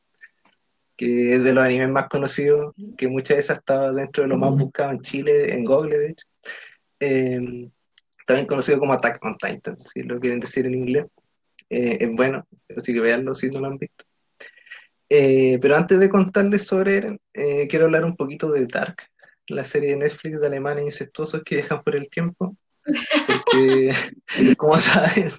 que 0.96 1.34
es 1.34 1.44
de 1.44 1.52
los 1.52 1.64
animes 1.64 1.88
más 1.88 2.08
conocidos, 2.08 2.74
que 2.96 3.08
muchas 3.08 3.36
veces 3.38 3.50
ha 3.50 3.54
estado 3.54 3.92
dentro 3.92 4.22
de 4.22 4.28
lo 4.28 4.36
más 4.36 4.52
buscado 4.52 4.92
en 4.92 5.00
Chile, 5.00 5.52
en 5.52 5.64
Google, 5.64 5.98
de 5.98 6.10
hecho. 6.10 6.26
Eh, 7.00 7.68
también 8.26 8.46
conocido 8.46 8.78
como 8.78 8.92
Attack 8.92 9.22
on 9.24 9.36
Titan, 9.36 9.78
si 9.92 10.02
lo 10.02 10.20
quieren 10.20 10.40
decir 10.40 10.66
en 10.66 10.74
inglés. 10.74 11.06
Eh, 11.68 11.98
es 12.00 12.10
bueno, 12.12 12.46
así 12.76 12.94
que 12.94 13.00
veanlo 13.00 13.34
si 13.34 13.50
no 13.50 13.60
lo 13.60 13.66
han 13.66 13.78
visto. 13.78 14.04
Eh, 15.08 15.58
pero 15.60 15.76
antes 15.76 15.98
de 15.98 16.08
contarles 16.08 16.66
sobre 16.66 16.96
Eren, 16.96 17.20
quiero 17.68 17.86
hablar 17.86 18.04
un 18.04 18.16
poquito 18.16 18.50
de 18.50 18.66
Dark, 18.66 19.02
la 19.48 19.64
serie 19.64 19.90
de 19.90 19.96
Netflix 19.96 20.40
de 20.40 20.46
alemanes 20.46 20.84
incestuosos 20.84 21.42
que 21.44 21.56
dejan 21.56 21.82
por 21.82 21.96
el 21.96 22.08
tiempo. 22.08 22.56
Porque, 23.26 23.92
como 24.56 24.78
saben, 24.78 25.32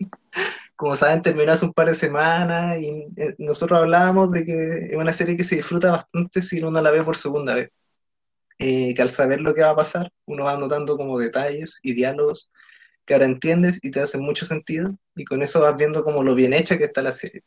como 0.75 0.95
saben, 0.95 1.21
terminó 1.21 1.51
hace 1.53 1.65
un 1.65 1.73
par 1.73 1.87
de 1.89 1.95
semanas 1.95 2.79
y 2.79 2.89
eh, 3.17 3.35
nosotros 3.37 3.79
hablábamos 3.79 4.31
de 4.31 4.45
que 4.45 4.77
es 4.91 4.95
una 4.95 5.13
serie 5.13 5.37
que 5.37 5.43
se 5.43 5.55
disfruta 5.57 5.91
bastante 5.91 6.41
si 6.41 6.61
uno 6.61 6.81
la 6.81 6.91
ve 6.91 7.03
por 7.03 7.17
segunda 7.17 7.55
vez. 7.55 7.71
Eh, 8.59 8.93
que 8.93 9.01
al 9.01 9.09
saber 9.09 9.41
lo 9.41 9.53
que 9.53 9.61
va 9.61 9.71
a 9.71 9.75
pasar, 9.75 10.11
uno 10.25 10.45
va 10.45 10.57
notando 10.57 10.97
como 10.97 11.19
detalles 11.19 11.79
y 11.83 11.93
diálogos 11.93 12.49
que 13.05 13.13
ahora 13.13 13.25
entiendes 13.25 13.79
y 13.83 13.91
te 13.91 14.01
hacen 14.01 14.21
mucho 14.21 14.45
sentido 14.45 14.97
y 15.15 15.25
con 15.25 15.41
eso 15.43 15.61
vas 15.61 15.77
viendo 15.77 16.03
como 16.03 16.23
lo 16.23 16.35
bien 16.35 16.53
hecha 16.53 16.77
que 16.77 16.85
está 16.85 17.01
la 17.01 17.11
serie. 17.11 17.43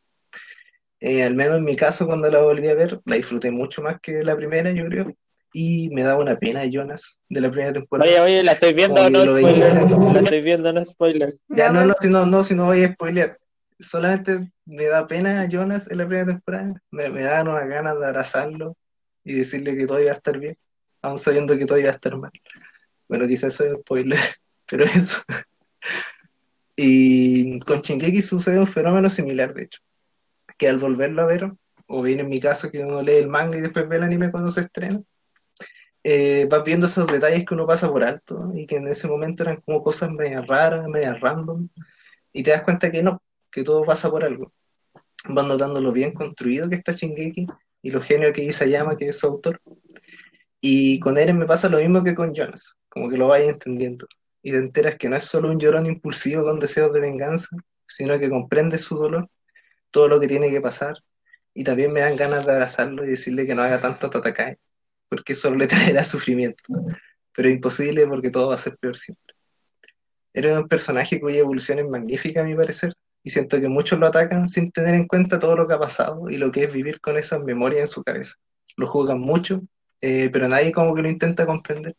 Eh, 1.01 1.23
al 1.25 1.35
menos 1.35 1.57
en 1.57 1.65
mi 1.65 1.77
caso, 1.77 2.07
cuando 2.07 2.31
la 2.31 2.41
volví 2.43 2.69
a 2.69 2.75
ver, 2.75 3.01
la 3.05 3.17
disfruté 3.17 3.51
mucho 3.51 3.83
más 3.83 4.01
que 4.01 4.23
la 4.25 4.37
primera, 4.37 4.71
yo 4.73 4.85
creo, 4.87 5.15
y 5.61 5.89
me 5.91 6.05
daba 6.05 6.23
una 6.23 6.39
pena 6.39 6.65
Jonas 6.67 7.21
de 7.29 7.41
la 7.41 7.51
primera 7.51 7.73
temporada. 7.73 8.09
Oye, 8.09 8.21
oye, 8.21 8.43
la 8.45 8.53
estoy 8.53 8.75
viendo, 8.75 9.11
no 9.11 9.27
spoiler. 9.27 9.91
La 9.91 10.21
estoy 10.21 10.41
viendo, 10.41 10.73
no 10.73 10.85
spoiler. 10.85 11.37
Ya, 11.49 11.73
no, 11.73 11.85
no, 11.85 11.95
si 12.01 12.09
no, 12.09 12.27
no, 12.27 12.45
si 12.45 12.55
no 12.55 12.67
voy 12.67 12.85
a 12.85 12.93
spoiler. 12.93 13.41
Solamente 13.81 14.53
me 14.67 14.85
da 14.85 15.09
pena 15.09 15.41
a 15.41 15.49
Jonas 15.49 15.91
en 15.91 15.99
la 15.99 16.07
primera 16.07 16.27
temporada. 16.27 16.81
Me, 16.93 17.11
me 17.11 17.23
dan 17.23 17.49
unas 17.49 17.67
ganas 17.67 17.99
de 17.99 18.07
abrazarlo 18.07 18.77
y 19.25 19.35
decirle 19.35 19.77
que 19.77 19.89
todo 19.89 20.01
iba 20.01 20.13
a 20.13 20.15
estar 20.15 20.39
bien, 20.39 20.57
aún 21.03 21.19
sabiendo 21.19 21.59
que 21.59 21.67
todo 21.67 21.79
iba 21.79 21.89
a 21.89 21.95
estar 21.95 22.17
mal. 22.17 22.31
Bueno, 23.09 23.27
quizás 23.27 23.55
eso 23.55 23.65
es 23.65 23.81
spoiler, 23.81 24.21
pero 24.71 24.85
eso. 24.85 25.23
Y 26.77 27.59
con 27.61 27.81
Shingeki 27.81 28.23
sucede 28.23 28.61
un 28.61 28.69
fenómeno 28.69 29.11
similar, 29.11 29.55
de 29.55 29.65
hecho, 29.65 29.81
que 30.57 30.69
al 30.69 30.79
volverlo 30.79 31.23
a 31.23 31.27
ver, 31.27 31.51
o 31.89 32.01
bien 32.01 32.21
en 32.21 32.29
mi 32.29 32.39
caso 32.39 32.71
que 32.71 32.85
uno 32.85 33.03
lee 33.03 33.15
el 33.15 33.27
manga 33.27 33.59
y 33.59 33.61
después 33.61 33.89
ve 33.89 33.97
el 33.97 34.05
anime 34.05 34.31
cuando 34.31 34.53
se 34.53 34.61
estrena, 34.61 35.03
eh, 36.11 36.47
vas 36.47 36.65
viendo 36.65 36.87
esos 36.87 37.07
detalles 37.07 37.45
que 37.45 37.53
uno 37.53 37.67
pasa 37.67 37.87
por 37.87 38.03
alto 38.03 38.51
y 38.55 38.67
que 38.67 38.77
en 38.77 38.89
ese 38.89 39.07
momento 39.09 39.43
eran 39.43 39.61
como 39.61 39.83
cosas 39.83 40.11
medio 40.11 40.41
raras, 40.41 40.89
medio 40.89 41.13
random, 41.19 41.69
y 42.33 42.43
te 42.43 42.51
das 42.51 42.63
cuenta 42.63 42.91
que 42.91 43.03
no, 43.03 43.23
que 43.51 43.63
todo 43.63 43.85
pasa 43.85 44.11
por 44.11 44.25
algo. 44.25 44.51
Vas 45.29 45.47
notando 45.47 45.83
lo 45.83 45.93
bien 45.93 46.13
construido 46.13 46.67
que 46.71 46.77
está 46.77 46.93
Shingeki 46.93 47.47
y 47.83 47.91
lo 47.91 48.01
genio 48.01 48.33
que 48.33 48.43
Isayama, 48.43 48.97
que 48.97 49.09
es 49.09 49.19
su 49.19 49.27
autor. 49.27 49.61
Y 50.63 50.99
con 51.01 51.19
Eren 51.19 51.37
me 51.37 51.45
pasa 51.45 51.69
lo 51.69 51.77
mismo 51.77 52.03
que 52.03 52.15
con 52.15 52.33
Jonas, 52.35 52.79
como 52.89 53.11
que 53.11 53.19
lo 53.19 53.29
vayas 53.29 53.51
entendiendo. 53.51 54.07
Y 54.43 54.53
te 54.53 54.57
enteras 54.59 54.97
que 54.97 55.11
no 55.11 55.17
es 55.17 55.25
solo 55.25 55.51
un 55.51 55.59
llorón 55.59 55.85
impulsivo 55.85 56.43
con 56.43 56.59
deseos 56.59 56.91
de 56.95 57.01
venganza, 57.01 57.55
sino 57.87 58.19
que 58.19 58.31
comprende 58.31 58.79
su 58.79 58.97
dolor, 58.97 59.29
todo 59.91 60.09
lo 60.09 60.19
que 60.19 60.29
tiene 60.29 60.51
que 60.51 60.63
pasar. 60.63 60.97
Y 61.53 61.65
también 61.65 61.93
me 61.93 62.01
dan 62.01 62.17
ganas 62.17 62.47
de 62.47 62.53
abrazarlo 62.53 63.05
y 63.05 63.09
decirle 63.09 63.47
que 63.47 63.55
no 63.55 63.61
haga 63.63 63.79
tanto 63.79 64.09
tatakai 64.09 64.57
porque 65.09 65.35
solo 65.35 65.57
le 65.57 65.67
traerá 65.69 66.05
sufrimiento. 66.05 66.63
Pero 67.35 67.49
imposible 67.49 68.07
porque 68.07 68.31
todo 68.31 68.49
va 68.49 68.55
a 68.55 68.59
ser 68.59 68.77
peor 68.79 68.97
siempre. 68.97 69.35
Era 70.33 70.61
un 70.61 70.69
personaje 70.69 71.21
cuya 71.21 71.39
evolución 71.39 71.79
es 71.79 71.89
magnífica, 71.89 72.43
a 72.43 72.45
mi 72.45 72.55
parecer, 72.55 72.93
y 73.23 73.31
siento 73.31 73.61
que 73.61 73.69
muchos 73.69 73.99
lo 73.99 74.07
atacan 74.07 74.49
sin 74.49 74.71
tener 74.71 74.95
en 74.95 75.07
cuenta 75.07 75.39
todo 75.39 75.57
lo 75.57 75.67
que 75.67 75.75
ha 75.75 75.79
pasado 75.79 76.31
y 76.31 76.37
lo 76.37 76.53
que 76.53 76.65
es 76.65 76.73
vivir 76.73 77.01
con 77.01 77.17
esas 77.17 77.41
memorias 77.43 77.83
en 77.83 77.87
su 77.89 78.03
cabeza. 78.05 78.35
Lo 78.77 78.87
juzgan 78.87 79.21
mucho, 79.21 79.63
eh, 80.01 80.31
pero 80.33 80.49
nadie 80.49 80.73
como 80.73 80.95
que 80.95 81.03
lo 81.03 81.09
intenta 81.09 81.47
comprender. 81.47 81.97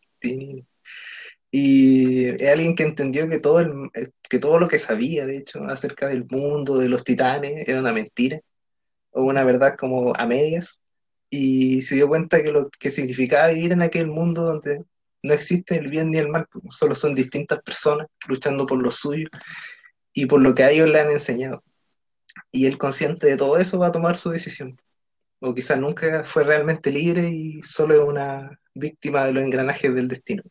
Y 1.51 2.29
es 2.29 2.49
alguien 2.49 2.75
que 2.75 2.83
entendió 2.83 3.27
que 3.27 3.39
todo, 3.39 3.59
el, 3.59 3.89
que 4.29 4.39
todo 4.39 4.59
lo 4.59 4.67
que 4.67 4.79
sabía, 4.79 5.25
de 5.25 5.37
hecho, 5.37 5.63
acerca 5.65 6.07
del 6.07 6.25
mundo, 6.29 6.77
de 6.77 6.89
los 6.89 7.03
titanes, 7.03 7.67
era 7.67 7.79
una 7.79 7.91
mentira, 7.91 8.39
o 9.11 9.23
una 9.23 9.43
verdad 9.43 9.75
como 9.77 10.15
a 10.15 10.25
medias, 10.27 10.81
y 11.29 11.81
se 11.81 11.95
dio 11.95 12.07
cuenta 12.07 12.41
que 12.41 12.51
lo 12.51 12.69
que 12.69 12.89
significaba 12.89 13.49
vivir 13.49 13.71
en 13.71 13.81
aquel 13.81 14.07
mundo 14.07 14.43
donde 14.43 14.83
no 15.23 15.33
existe 15.33 15.77
el 15.77 15.89
bien 15.89 16.11
ni 16.11 16.17
el 16.17 16.29
mal, 16.29 16.47
pues, 16.51 16.63
solo 16.69 16.95
son 16.95 17.13
distintas 17.13 17.61
personas 17.61 18.07
luchando 18.27 18.65
por 18.65 18.81
lo 18.81 18.91
suyo 18.91 19.27
y 20.13 20.25
por 20.25 20.41
lo 20.41 20.55
que 20.55 20.63
a 20.63 20.71
ellos 20.71 20.89
le 20.89 20.99
han 20.99 21.11
enseñado. 21.11 21.63
Y 22.51 22.65
él 22.65 22.77
consciente 22.77 23.27
de 23.27 23.37
todo 23.37 23.57
eso 23.57 23.79
va 23.79 23.87
a 23.87 23.91
tomar 23.91 24.17
su 24.17 24.29
decisión. 24.29 24.79
O 25.39 25.53
quizás 25.55 25.79
nunca 25.79 26.23
fue 26.25 26.43
realmente 26.43 26.91
libre 26.91 27.29
y 27.29 27.61
solo 27.63 27.95
es 27.95 28.01
una 28.01 28.59
víctima 28.73 29.25
de 29.25 29.33
los 29.33 29.43
engranajes 29.43 29.93
del 29.93 30.07
destino. 30.07 30.43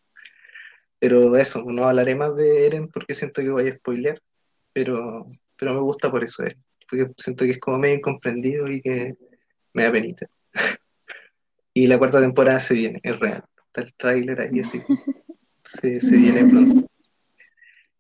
Pero 0.99 1.37
eso, 1.37 1.65
no 1.67 1.89
hablaré 1.89 2.15
más 2.17 2.37
de 2.37 2.67
Eren 2.67 2.89
porque 2.89 3.15
siento 3.15 3.43
que 3.43 3.51
voy 3.51 3.69
a 3.69 3.77
spoilear, 3.77 4.21
pero, 4.73 5.27
pero 5.57 5.75
me 5.75 5.81
gusta 5.81 6.11
por 6.11 6.25
eso, 6.25 6.43
Eren, 6.45 6.59
porque 6.89 7.13
siento 7.19 7.45
que 7.45 7.53
es 7.53 7.59
como 7.61 7.79
medio 7.79 7.97
incomprendido 7.97 8.69
y 8.69 8.81
que 8.81 9.15
me 9.73 9.85
da 9.85 9.93
penita. 9.93 10.29
Y 11.75 11.87
la 11.87 11.99
cuarta 11.99 12.21
temporada 12.21 12.61
se 12.61 12.75
viene, 12.75 13.01
es 13.03 13.19
real. 13.19 13.45
Está 13.67 13.83
el 13.83 13.95
tráiler 13.95 14.41
ahí 14.41 14.61
así. 14.61 14.81
Se, 15.65 16.01
se 16.01 16.17
viene 16.17 16.49
pronto. 16.49 16.89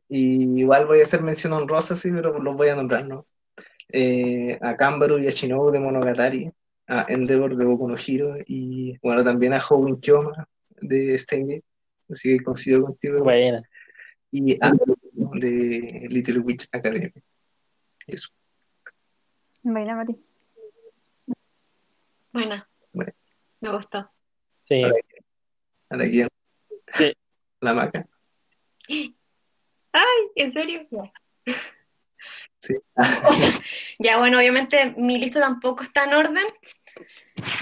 Y 0.09 0.61
igual 0.61 0.87
voy 0.87 1.01
a 1.01 1.05
hacer 1.05 1.23
mención 1.23 1.53
honrosa, 1.53 1.97
sí, 1.97 2.11
pero 2.11 2.39
los 2.39 2.57
voy 2.57 2.69
a 2.69 2.75
nombrar, 2.75 3.07
¿no? 3.07 3.27
Eh, 3.91 4.59
a 4.63 4.77
Kambaru 4.77 5.19
y 5.19 5.27
a 5.27 5.31
Shinobu 5.31 5.71
de 5.71 5.81
Monogatari, 5.81 6.51
a 6.87 7.05
Endeavor 7.09 7.57
de 7.57 7.65
Boku 7.65 7.89
no 7.89 7.97
Hero 7.97 8.37
y 8.47 8.99
bueno, 9.03 9.23
también 9.23 9.53
a 9.53 9.59
Hogan 9.59 9.97
Kyoma 9.97 10.49
de 10.81 11.17
Stenge, 11.19 11.63
así 12.11 12.37
que 12.37 12.45
coincido 12.45 12.83
contigo. 12.83 13.23
Buena. 13.23 13.63
Y 14.31 14.59
a 14.63 14.73
de 15.35 16.07
Little 16.11 16.41
Witch 16.41 16.69
Academy. 16.73 17.13
Eso. 18.07 18.29
Baila, 19.63 19.95
Mati. 19.95 20.17
Buena. 22.39 22.69
Bueno. 22.93 23.13
Me 23.59 23.73
gustó. 23.73 24.09
Sí. 24.63 24.85
Ahora 25.91 26.05
quién. 26.05 26.29
Sí. 26.95 27.13
La 27.61 27.75
maca. 27.75 28.07
Ay, 28.89 30.21
¿en 30.37 30.53
serio? 30.53 30.87
Ya. 30.89 31.13
Sí. 32.59 32.77
Ya, 33.99 34.19
bueno, 34.19 34.39
obviamente 34.39 34.95
mi 34.97 35.19
lista 35.19 35.41
tampoco 35.41 35.83
está 35.83 36.05
en 36.05 36.15
orden, 36.15 36.47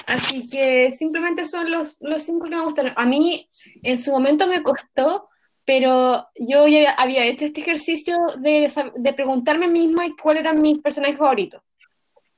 así 0.06 0.46
que 0.50 0.92
simplemente 0.92 1.46
son 1.46 1.70
los, 1.70 1.96
los 2.00 2.22
cinco 2.22 2.44
que 2.44 2.56
me 2.56 2.64
gustaron. 2.64 2.92
A 2.96 3.06
mí 3.06 3.48
en 3.82 3.98
su 3.98 4.10
momento 4.10 4.46
me 4.46 4.62
costó, 4.62 5.30
pero 5.64 6.28
yo 6.34 6.68
ya 6.68 6.90
había 6.92 7.24
hecho 7.24 7.46
este 7.46 7.62
ejercicio 7.62 8.18
de, 8.40 8.70
de 8.96 9.12
preguntarme 9.14 9.68
misma 9.68 10.04
cuál 10.22 10.36
era 10.36 10.52
mi 10.52 10.74
personaje 10.74 11.16
favorito. 11.16 11.62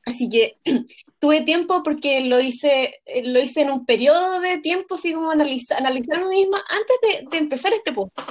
Así 0.09 0.31
que 0.31 0.57
tuve 1.21 1.42
tiempo 1.42 1.83
porque 1.83 2.21
lo 2.21 2.40
hice, 2.40 3.01
eh, 3.05 3.29
lo 3.29 3.40
hice 3.40 3.61
en 3.61 3.71
un 3.71 3.85
periodo 3.85 4.40
de 4.40 4.59
tiempo, 4.59 4.94
así 4.94 5.12
como 5.12 5.31
analiza, 5.31 5.77
analizar 5.77 6.18
a 6.18 6.27
misma 6.27 6.64
antes 6.68 7.31
de, 7.31 7.38
empezar 7.38 7.73
este 7.75 7.92
punto. 7.92 8.23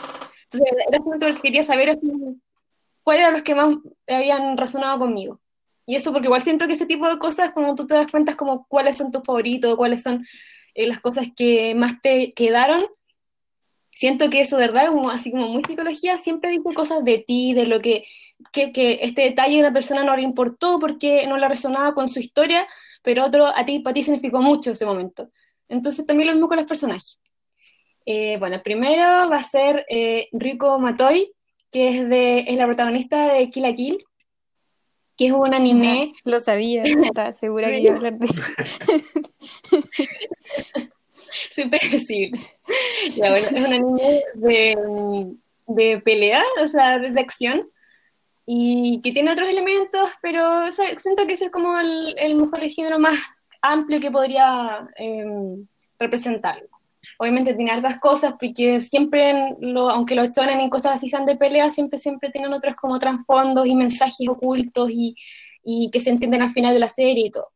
Entonces, 0.51 0.77
era 0.87 1.29
lo 1.29 1.35
que 1.35 1.41
quería 1.41 1.63
saber 1.63 1.99
cuáles 3.03 3.21
eran 3.21 3.33
los 3.33 3.43
que 3.43 3.53
más 3.53 3.75
habían 4.07 4.57
resonado 4.57 4.99
conmigo. 4.99 5.39
Y 5.85 5.95
eso 5.95 6.11
porque 6.11 6.27
igual 6.27 6.43
siento 6.43 6.67
que 6.67 6.73
ese 6.73 6.85
tipo 6.85 7.07
de 7.07 7.19
cosas, 7.19 7.51
como 7.53 7.75
tú 7.75 7.85
te 7.85 7.93
das 7.93 8.09
cuenta, 8.09 8.35
como 8.35 8.65
cuáles 8.67 8.97
son 8.97 9.11
tus 9.11 9.23
favoritos, 9.23 9.75
cuáles 9.75 10.01
son 10.01 10.25
eh, 10.73 10.87
las 10.87 10.99
cosas 10.99 11.27
que 11.35 11.75
más 11.75 12.01
te 12.01 12.33
quedaron. 12.33 12.87
Siento 13.97 14.29
que 14.29 14.41
eso, 14.41 14.57
de 14.57 14.67
verdad, 14.67 14.89
como, 14.89 15.09
así 15.09 15.31
como 15.31 15.47
muy 15.47 15.63
psicología, 15.63 16.19
siempre 16.19 16.51
dice 16.51 16.71
cosas 16.75 17.03
de 17.03 17.17
ti, 17.17 17.55
de 17.55 17.65
lo 17.65 17.81
que, 17.81 18.03
que, 18.51 18.71
que 18.71 18.99
este 19.01 19.23
detalle 19.23 19.59
a 19.59 19.63
la 19.63 19.73
persona 19.73 20.03
no 20.03 20.15
le 20.15 20.21
importó 20.21 20.77
porque 20.77 21.25
no 21.25 21.35
le 21.35 21.49
resonaba 21.49 21.95
con 21.95 22.07
su 22.07 22.19
historia, 22.19 22.67
pero 23.01 23.25
otro 23.25 23.47
a 23.47 23.65
ti, 23.65 23.79
para 23.79 23.95
ti 23.95 24.03
significó 24.03 24.39
mucho 24.39 24.69
ese 24.69 24.85
momento. 24.85 25.31
Entonces 25.67 26.05
también 26.05 26.27
lo 26.27 26.33
mismo 26.33 26.47
con 26.47 26.57
los 26.57 26.67
personajes. 26.67 27.17
Eh, 28.05 28.37
bueno, 28.37 28.57
el 28.57 28.61
primero 28.61 29.31
va 29.31 29.37
a 29.37 29.43
ser 29.43 29.83
eh, 29.89 30.29
Riko 30.31 30.77
Matoi, 30.77 31.33
que 31.71 31.87
es, 31.87 32.07
de, 32.07 32.41
es 32.41 32.55
la 32.55 32.67
protagonista 32.67 33.33
de 33.33 33.49
Kill 33.49 33.63
la 33.63 33.73
Kill, 33.73 33.97
que 35.17 35.25
es 35.25 35.31
un 35.31 35.55
anime 35.55 36.13
Lo 36.23 36.39
sabía, 36.39 36.83
estaba 36.83 37.33
segura 37.33 37.65
que 37.65 37.79
iba 37.79 37.93
a 37.93 37.95
hablar 37.95 38.19
de 38.19 38.27
Soy 41.53 41.69
predecible. 41.69 42.39
Ya, 43.15 43.29
bueno, 43.29 43.47
es 43.47 43.51
un 43.51 43.73
anime 43.73 44.23
de, 44.35 45.35
de 45.67 46.01
pelea, 46.01 46.43
o 46.61 46.67
sea, 46.67 46.99
de, 46.99 47.19
acción, 47.19 47.69
y 48.45 49.01
que 49.03 49.11
tiene 49.11 49.31
otros 49.31 49.49
elementos, 49.49 50.09
pero 50.21 50.71
siento 50.71 51.27
que 51.27 51.33
ese 51.33 51.45
es 51.45 51.51
como 51.51 51.77
el, 51.77 52.35
mejor 52.35 52.61
género 52.61 52.99
más 52.99 53.19
amplio 53.61 53.99
que 53.99 54.11
podría 54.11 54.87
eh, 54.97 55.25
representarlo. 55.99 56.67
Obviamente 57.19 57.55
tiene 57.55 57.71
hartas 57.71 57.99
cosas, 57.99 58.35
porque 58.39 58.79
siempre, 58.81 59.55
lo, 59.59 59.89
aunque 59.89 60.15
lo 60.15 60.31
tonen 60.31 60.59
en 60.59 60.69
cosas 60.69 60.95
así 60.95 61.09
sean 61.09 61.25
de 61.25 61.35
pelea, 61.35 61.71
siempre, 61.71 61.97
siempre 61.97 62.29
tienen 62.29 62.53
otros 62.53 62.75
como 62.75 62.99
trasfondos 62.99 63.65
y 63.65 63.75
mensajes 63.75 64.27
ocultos 64.29 64.89
y, 64.91 65.15
y 65.63 65.89
que 65.91 65.99
se 65.99 66.11
entienden 66.11 66.43
al 66.43 66.51
final 66.51 66.73
de 66.73 66.79
la 66.79 66.89
serie 66.89 67.27
y 67.27 67.31
todo. 67.31 67.49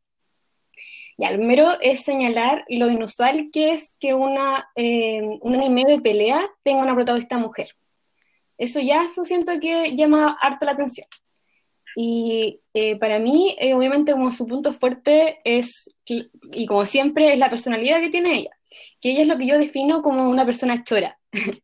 Ya, 1.21 1.29
el 1.29 1.37
primero 1.37 1.79
es 1.81 2.03
señalar 2.03 2.65
lo 2.67 2.89
inusual 2.89 3.51
que 3.53 3.73
es 3.73 3.95
que 3.99 4.15
una, 4.15 4.67
eh, 4.75 5.21
un 5.41 5.53
anime 5.53 5.85
de 5.85 6.01
pelea 6.01 6.49
tenga 6.63 6.81
una 6.81 6.95
protagonista 6.95 7.37
mujer. 7.37 7.69
Eso 8.57 8.79
ya 8.79 9.03
eso 9.03 9.23
siento 9.23 9.59
que 9.59 9.95
llama 9.95 10.35
harto 10.41 10.65
la 10.65 10.71
atención. 10.71 11.05
Y 11.95 12.61
eh, 12.73 12.95
para 12.95 13.19
mí, 13.19 13.55
eh, 13.59 13.75
obviamente, 13.75 14.13
como 14.13 14.31
su 14.31 14.47
punto 14.47 14.73
fuerte 14.73 15.41
es, 15.43 15.93
y 16.05 16.65
como 16.65 16.87
siempre, 16.87 17.33
es 17.33 17.37
la 17.37 17.51
personalidad 17.51 18.01
que 18.01 18.09
tiene 18.09 18.39
ella. 18.39 18.57
Que 18.99 19.11
ella 19.11 19.21
es 19.21 19.27
lo 19.27 19.37
que 19.37 19.45
yo 19.45 19.59
defino 19.59 20.01
como 20.01 20.27
una 20.27 20.43
persona 20.43 20.83
chora. 20.83 21.19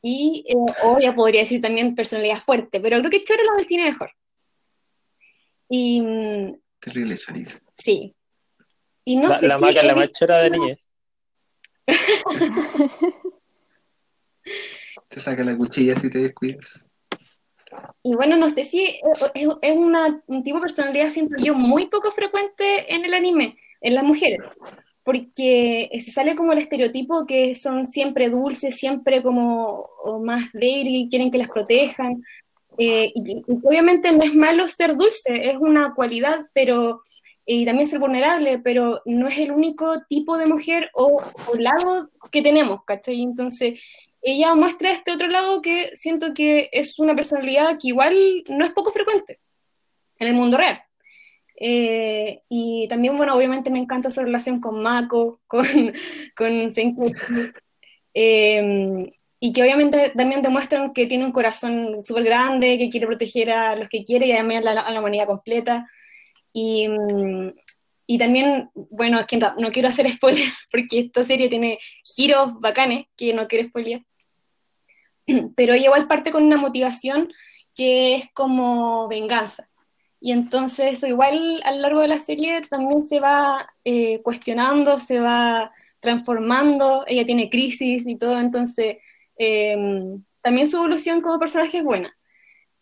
y, 0.00 0.44
eh, 0.46 0.54
o 0.84 1.00
ya 1.00 1.12
podría 1.12 1.40
decir 1.40 1.60
también 1.60 1.96
personalidad 1.96 2.40
fuerte, 2.40 2.78
pero 2.78 2.98
creo 3.00 3.10
que 3.10 3.24
chora 3.24 3.42
lo 3.42 3.56
define 3.56 3.82
mejor. 3.82 4.12
Y 5.68 6.00
mm, 6.02 6.56
Terrible 6.78 7.18
chorizo. 7.18 7.58
sí. 7.78 8.14
Y 9.04 9.16
no 9.16 9.28
la 9.28 9.38
sé 9.38 9.48
la 9.48 9.56
si 9.58 9.64
maca 9.64 9.82
la 9.82 9.94
más 9.94 10.04
visto- 10.08 10.18
chora 10.20 10.38
de 10.38 10.50
niñez. 10.50 10.86
Te 15.08 15.20
saca 15.20 15.44
la 15.44 15.56
cuchilla 15.56 15.94
si 15.98 16.08
te 16.10 16.18
descuidas. 16.18 16.84
Y 18.02 18.14
bueno, 18.14 18.36
no 18.36 18.50
sé 18.50 18.64
si 18.64 19.00
es, 19.34 19.76
una- 19.76 20.22
un 20.26 20.42
tipo 20.42 20.56
de 20.58 20.62
personalidad, 20.62 21.10
siento 21.10 21.36
yo, 21.38 21.54
muy 21.54 21.86
poco 21.86 22.12
frecuente 22.12 22.92
en 22.94 23.04
el 23.04 23.14
anime, 23.14 23.56
en 23.80 23.94
las 23.94 24.04
mujeres, 24.04 24.40
porque 25.02 25.88
se 26.04 26.10
sale 26.10 26.34
como 26.36 26.52
el 26.52 26.58
estereotipo 26.58 27.26
que 27.26 27.54
son 27.54 27.86
siempre 27.86 28.28
dulces, 28.30 28.76
siempre 28.76 29.22
como 29.22 29.88
más 30.22 30.52
débiles 30.52 31.06
y 31.06 31.08
quieren 31.08 31.30
que 31.30 31.38
las 31.38 31.48
protejan. 31.48 32.22
Eh, 32.78 33.12
y, 33.14 33.32
y 33.38 33.44
obviamente 33.64 34.12
no 34.12 34.22
es 34.24 34.34
malo 34.34 34.66
ser 34.68 34.96
dulce, 34.96 35.50
es 35.50 35.56
una 35.58 35.94
cualidad, 35.94 36.46
pero 36.54 37.00
y 37.52 37.66
también 37.66 37.86
ser 37.86 37.98
vulnerable, 37.98 38.58
pero 38.58 39.02
no 39.04 39.28
es 39.28 39.38
el 39.38 39.50
único 39.50 40.02
tipo 40.08 40.38
de 40.38 40.46
mujer 40.46 40.90
o, 40.94 41.22
lado 41.58 42.08
que 42.30 42.40
tenemos, 42.40 42.82
¿cachai? 42.84 43.20
Entonces, 43.20 43.78
ella 44.22 44.54
muestra 44.54 44.92
este 44.92 45.12
otro 45.12 45.28
lado 45.28 45.60
que 45.60 45.90
siento 45.94 46.32
que 46.34 46.70
es 46.72 46.98
una 46.98 47.14
personalidad 47.14 47.78
que 47.78 47.88
igual 47.88 48.16
no 48.48 48.64
es 48.64 48.72
poco 48.72 48.92
frecuente 48.92 49.40
en 50.18 50.28
el 50.28 50.34
mundo 50.34 50.56
real. 50.56 50.82
Eh, 51.56 52.40
y 52.48 52.88
también, 52.88 53.18
bueno, 53.18 53.36
obviamente 53.36 53.70
me 53.70 53.80
encanta 53.80 54.10
su 54.10 54.22
relación 54.22 54.58
con 54.58 54.82
Mako, 54.82 55.40
con, 55.46 55.66
con 56.34 56.70
Senki, 56.70 57.12
eh, 58.14 59.12
y 59.40 59.52
que 59.52 59.62
obviamente 59.62 60.12
también 60.16 60.40
demuestran 60.40 60.94
que 60.94 61.04
tiene 61.04 61.26
un 61.26 61.32
corazón 61.32 62.02
súper 62.04 62.24
grande, 62.24 62.78
que 62.78 62.88
quiere 62.88 63.06
proteger 63.06 63.50
a 63.50 63.76
los 63.76 63.90
que 63.90 64.04
quiere 64.04 64.26
y 64.28 64.32
además 64.32 64.64
a 64.64 64.90
la 64.90 65.00
humanidad 65.00 65.26
completa. 65.26 65.86
Y, 66.52 66.86
y 68.06 68.18
también, 68.18 68.70
bueno, 68.74 69.20
es 69.20 69.26
que 69.26 69.38
no, 69.38 69.72
quiero 69.72 69.88
hacer 69.88 70.10
spoiler 70.12 70.44
porque 70.70 71.00
esta 71.00 71.22
serie 71.22 71.48
tiene 71.48 71.78
giros 72.04 72.60
bacanes 72.60 73.06
que 73.16 73.32
no 73.32 73.48
quiero 73.48 73.68
spoilear. 73.68 74.02
Pero 75.56 75.74
ella 75.74 75.86
igual 75.86 76.08
parte 76.08 76.30
con 76.30 76.44
una 76.44 76.56
motivación 76.56 77.32
que 77.74 78.14
es 78.16 78.24
como 78.34 79.08
venganza. 79.08 79.68
Y 80.20 80.30
entonces 80.32 81.02
igual 81.02 81.60
a 81.64 81.72
lo 81.72 81.80
largo 81.80 82.00
de 82.00 82.08
la 82.08 82.20
serie 82.20 82.60
también 82.68 83.08
se 83.08 83.18
va 83.18 83.72
eh, 83.84 84.20
cuestionando, 84.22 84.98
se 84.98 85.18
va 85.18 85.72
transformando, 85.98 87.04
ella 87.06 87.24
tiene 87.26 87.48
crisis 87.48 88.06
y 88.06 88.16
todo, 88.16 88.38
entonces 88.38 88.98
eh, 89.36 89.76
también 90.40 90.68
su 90.68 90.76
evolución 90.76 91.20
como 91.20 91.38
personaje 91.38 91.78
es 91.78 91.84
buena. 91.84 92.14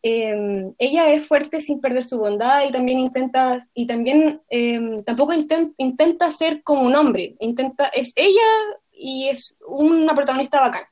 Eh, 0.02 0.72
ella 0.78 1.12
es 1.12 1.26
fuerte 1.26 1.60
sin 1.60 1.80
perder 1.80 2.04
su 2.04 2.18
bondad 2.18 2.66
y 2.66 2.72
también 2.72 2.98
intenta, 2.98 3.66
y 3.74 3.86
también 3.86 4.40
eh, 4.48 5.02
tampoco 5.04 5.32
inten- 5.34 5.74
intenta 5.76 6.30
ser 6.30 6.62
como 6.62 6.82
un 6.82 6.94
hombre, 6.94 7.34
intenta, 7.38 7.86
es 7.88 8.12
ella 8.16 8.48
y 8.92 9.28
es 9.28 9.54
una 9.66 10.14
protagonista 10.14 10.60
bacana. 10.60 10.86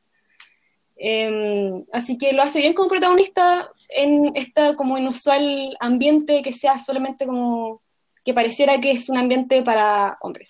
Eh, 0.97 1.85
así 1.93 2.19
que 2.19 2.33
lo 2.33 2.43
hace 2.43 2.59
bien 2.59 2.75
como 2.75 2.89
protagonista 2.89 3.71
en 3.89 4.33
esta 4.35 4.75
como 4.75 4.99
inusual 4.99 5.77
ambiente 5.79 6.43
que 6.43 6.53
sea 6.53 6.81
solamente 6.81 7.25
como 7.25 7.83
que 8.25 8.35
pareciera 8.35 8.81
que 8.81 8.91
es 8.91 9.09
un 9.09 9.17
ambiente 9.17 9.63
para 9.63 10.19
hombres. 10.21 10.49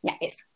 Ya, 0.00 0.16
eso. 0.20 0.46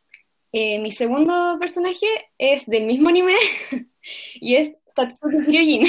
Eh, 0.53 0.79
mi 0.79 0.93
segundo 0.93 1.57
personaje 1.59 2.07
es 2.39 2.65
del 2.67 2.85
mismo 2.85 3.09
anime 3.09 3.35
y 4.35 4.55
es 4.55 4.73
Tatsuki 4.95 5.37
Hiryojin. 5.47 5.87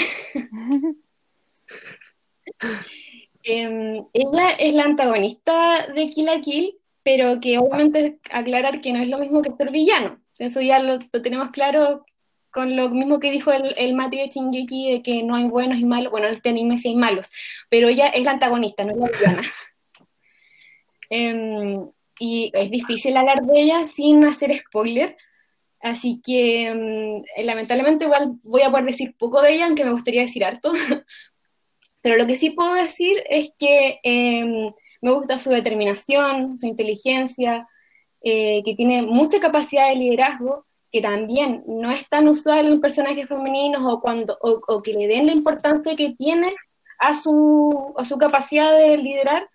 Eh, 3.47 4.01
ella 4.13 4.49
es 4.57 4.73
la 4.73 4.85
antagonista 4.85 5.85
de 5.93 6.09
Kill 6.09 6.25
la 6.25 6.41
Kill, 6.41 6.79
pero 7.03 7.39
que 7.39 7.59
obviamente 7.59 8.19
aclarar 8.31 8.81
que 8.81 8.91
no 8.91 8.99
es 8.99 9.07
lo 9.07 9.19
mismo 9.19 9.43
que 9.43 9.51
ser 9.51 9.69
villano. 9.69 10.19
Eso 10.39 10.61
ya 10.61 10.79
lo, 10.79 10.97
tenemos 11.21 11.51
claro 11.51 12.05
con 12.49 12.75
lo 12.75 12.89
mismo 12.89 13.19
que 13.19 13.31
dijo 13.31 13.51
el, 13.51 13.75
el 13.77 13.93
Mati 13.93 14.17
de 14.17 14.29
Shingeki, 14.29 14.93
de 14.93 15.01
que 15.03 15.21
no 15.21 15.35
hay 15.35 15.43
buenos 15.43 15.77
y 15.77 15.85
malos. 15.85 16.09
Bueno, 16.09 16.27
en 16.27 16.35
este 16.35 16.49
anime 16.49 16.77
sí 16.79 16.87
hay 16.87 16.95
malos, 16.95 17.29
pero 17.69 17.89
ella 17.89 18.07
es 18.07 18.23
la 18.23 18.31
antagonista, 18.31 18.83
no 18.83 18.91
es 18.93 18.97
la 18.97 19.05
villana. 19.07 19.41
Em, 21.11 21.87
y 22.19 22.51
es 22.51 22.71
difícil 22.71 23.15
hablar 23.15 23.43
de 23.43 23.61
ella 23.61 23.85
sin 23.87 24.25
hacer 24.25 24.57
spoiler, 24.57 25.15
así 25.85 26.19
que 26.23 26.65
em, 26.65 27.23
lamentablemente 27.45 28.05
igual 28.05 28.39
voy 28.41 28.63
a 28.63 28.71
poder 28.71 28.85
decir 28.85 29.15
poco 29.19 29.41
de 29.41 29.53
ella, 29.53 29.67
aunque 29.67 29.85
me 29.85 29.91
gustaría 29.91 30.21
decir 30.21 30.43
harto. 30.43 30.73
Pero 32.01 32.17
lo 32.17 32.25
que 32.25 32.37
sí 32.37 32.49
puedo 32.49 32.73
decir 32.73 33.21
es 33.29 33.51
que 33.59 33.99
em, 34.01 34.71
me 35.01 35.11
gusta 35.11 35.37
su 35.37 35.51
determinación, 35.51 36.57
su 36.57 36.65
inteligencia, 36.65 37.67
eh, 38.21 38.63
que 38.65 38.73
tiene 38.73 39.03
mucha 39.03 39.39
capacidad 39.39 39.89
de 39.89 39.95
liderazgo, 39.95 40.65
que 40.91 41.01
también 41.01 41.63
no 41.67 41.91
es 41.91 42.09
tan 42.09 42.27
usual 42.29 42.65
en 42.65 42.81
personajes 42.81 43.27
femeninos 43.27 43.83
o, 43.85 44.01
cuando, 44.01 44.35
o, 44.41 44.81
que 44.81 44.93
le 44.93 45.07
den 45.07 45.27
la 45.27 45.33
importancia 45.33 45.95
que 45.95 46.15
tiene 46.17 46.51
a 46.97 47.13
su, 47.13 47.93
a 47.97 48.05
su 48.05 48.17
capacidad 48.17 48.75
de 48.75 48.97
liderar. 48.97 49.47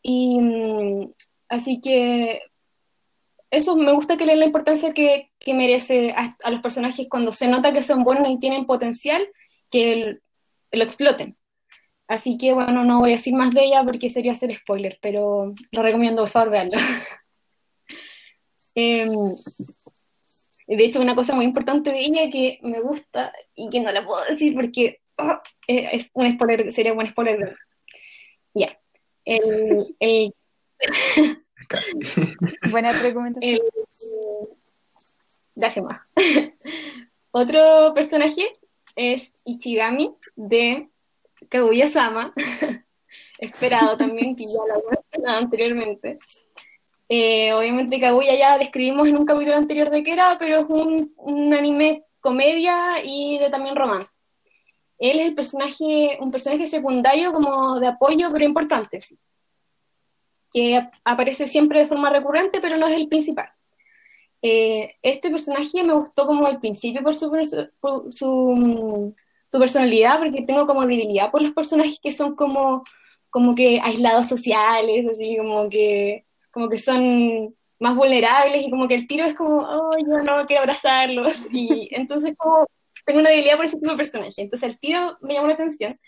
Y 0.00 0.38
mm, 0.40 1.12
así 1.50 1.80
que 1.82 2.40
eso 3.56 3.76
me 3.76 3.92
gusta 3.92 4.16
que 4.16 4.26
le 4.26 4.32
den 4.32 4.40
la 4.40 4.46
importancia 4.46 4.92
que, 4.92 5.30
que 5.38 5.54
merece 5.54 6.12
a, 6.12 6.36
los 6.50 6.60
personajes 6.60 7.06
cuando 7.08 7.32
se 7.32 7.48
nota 7.48 7.72
que 7.72 7.82
son 7.82 8.04
buenos 8.04 8.28
y 8.28 8.38
tienen 8.38 8.66
potencial, 8.66 9.26
que 9.70 10.18
lo 10.72 10.84
exploten. 10.84 11.36
Así 12.08 12.36
que 12.38 12.52
bueno, 12.52 12.84
no 12.84 13.00
voy 13.00 13.12
a 13.12 13.16
decir 13.16 13.34
más 13.34 13.52
de 13.52 13.64
ella 13.64 13.82
porque 13.84 14.10
sería 14.10 14.32
hacer 14.32 14.54
spoiler, 14.54 14.98
pero 15.02 15.54
lo 15.72 15.82
recomiendo, 15.82 16.22
por 16.22 16.30
favor, 16.30 16.50
veanlo. 16.50 16.78
Em, 18.78 19.08
de 20.66 20.84
hecho, 20.84 21.00
una 21.00 21.14
cosa 21.14 21.34
muy 21.34 21.46
importante 21.46 21.90
de 21.90 22.04
ella 22.04 22.30
que 22.30 22.58
me 22.62 22.80
gusta 22.80 23.32
y 23.54 23.70
que 23.70 23.80
no 23.80 23.90
la 23.90 24.04
puedo 24.04 24.22
decir 24.26 24.54
porque 24.54 25.00
oh, 25.16 25.40
eh, 25.66 25.88
es 25.92 26.10
un 26.12 26.30
spoiler, 26.34 26.70
sería 26.72 26.92
un 26.92 27.08
spoiler. 27.08 27.56
Ya. 28.52 28.78
El, 29.24 30.34
Buena 32.70 32.92
recomendación. 32.92 33.60
Gracias, 35.54 35.84
más. 35.84 36.00
Otro 37.30 37.92
personaje 37.94 38.52
es 38.94 39.32
Ichigami 39.44 40.14
de 40.34 40.88
Kaguya-sama, 41.48 42.32
esperado 43.38 43.96
también, 43.96 44.36
que 44.36 44.44
ya 44.44 44.58
lo 44.68 44.90
mencionado 44.90 45.38
anteriormente. 45.38 46.18
Eh, 47.08 47.52
obviamente 47.52 48.00
Kaguya 48.00 48.34
ya 48.34 48.58
describimos 48.58 49.08
en 49.08 49.16
un 49.16 49.26
capítulo 49.26 49.56
anterior 49.56 49.90
de 49.90 50.02
qué 50.02 50.12
era, 50.12 50.36
pero 50.38 50.60
es 50.60 50.66
un, 50.68 51.12
un 51.16 51.54
anime 51.54 52.04
comedia 52.20 53.04
y 53.04 53.38
de 53.38 53.50
también 53.50 53.76
romance. 53.76 54.12
Él 54.98 55.20
es 55.20 55.28
el 55.28 55.34
personaje, 55.34 56.18
un 56.20 56.30
personaje 56.30 56.66
secundario 56.66 57.32
como 57.32 57.78
de 57.78 57.88
apoyo, 57.88 58.30
pero 58.32 58.44
importante, 58.44 59.00
sí. 59.00 59.18
Que 60.52 60.88
aparece 61.04 61.48
siempre 61.48 61.80
de 61.80 61.86
forma 61.88 62.10
recurrente, 62.10 62.60
pero 62.60 62.76
no 62.76 62.86
es 62.88 62.94
el 62.96 63.08
principal. 63.08 63.50
Eh, 64.42 64.96
este 65.02 65.30
personaje 65.30 65.82
me 65.82 65.94
gustó 65.94 66.26
como 66.26 66.46
al 66.46 66.60
principio 66.60 67.02
por 67.02 67.14
su, 67.14 67.30
su 68.10 69.14
su 69.48 69.58
personalidad, 69.58 70.18
porque 70.18 70.42
tengo 70.42 70.66
como 70.66 70.86
debilidad 70.86 71.30
por 71.30 71.42
los 71.42 71.52
personajes 71.52 71.98
que 72.02 72.12
son 72.12 72.34
como, 72.34 72.84
como 73.30 73.54
que 73.54 73.80
aislados 73.82 74.28
sociales, 74.28 75.06
así 75.10 75.36
como 75.36 75.68
que, 75.68 76.24
como 76.50 76.68
que 76.68 76.78
son 76.78 77.54
más 77.78 77.94
vulnerables 77.94 78.62
y 78.62 78.70
como 78.70 78.88
que 78.88 78.94
el 78.94 79.06
tiro 79.06 79.26
es 79.26 79.34
como, 79.34 79.58
oh, 79.60 79.90
yo 79.98 80.22
no 80.22 80.46
quiero 80.46 80.62
abrazarlos. 80.62 81.34
Y 81.52 81.88
entonces 81.92 82.34
como 82.36 82.66
tengo 83.04 83.20
una 83.20 83.30
debilidad 83.30 83.56
por 83.56 83.66
ese 83.66 83.78
tipo 83.78 83.92
de 83.92 83.96
personaje. 83.96 84.42
Entonces 84.42 84.68
el 84.68 84.78
tiro 84.78 85.16
me 85.20 85.34
llamó 85.34 85.46
la 85.48 85.54
atención 85.54 85.98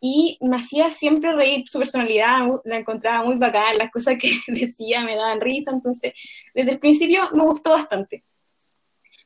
y 0.00 0.38
me 0.40 0.56
hacía 0.56 0.90
siempre 0.90 1.32
reír 1.34 1.68
su 1.68 1.78
personalidad, 1.78 2.40
la 2.64 2.78
encontraba 2.78 3.22
muy 3.22 3.36
bacán, 3.36 3.76
las 3.76 3.90
cosas 3.90 4.16
que 4.18 4.30
decía 4.46 5.02
me 5.02 5.14
daban 5.14 5.40
risa, 5.40 5.70
entonces 5.70 6.14
desde 6.54 6.72
el 6.72 6.78
principio 6.78 7.28
me 7.32 7.44
gustó 7.44 7.70
bastante. 7.70 8.24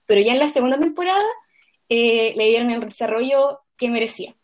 Pero 0.07 0.21
ya 0.21 0.33
en 0.33 0.41
la 0.41 0.49
segunda 0.49 0.79
temporada 0.79 1.25
eh, 1.89 2.35
le 2.37 2.49
dieron 2.49 2.71
el 2.71 2.81
desarrollo 2.81 3.61
que 3.77 3.89
merecía. 3.89 4.35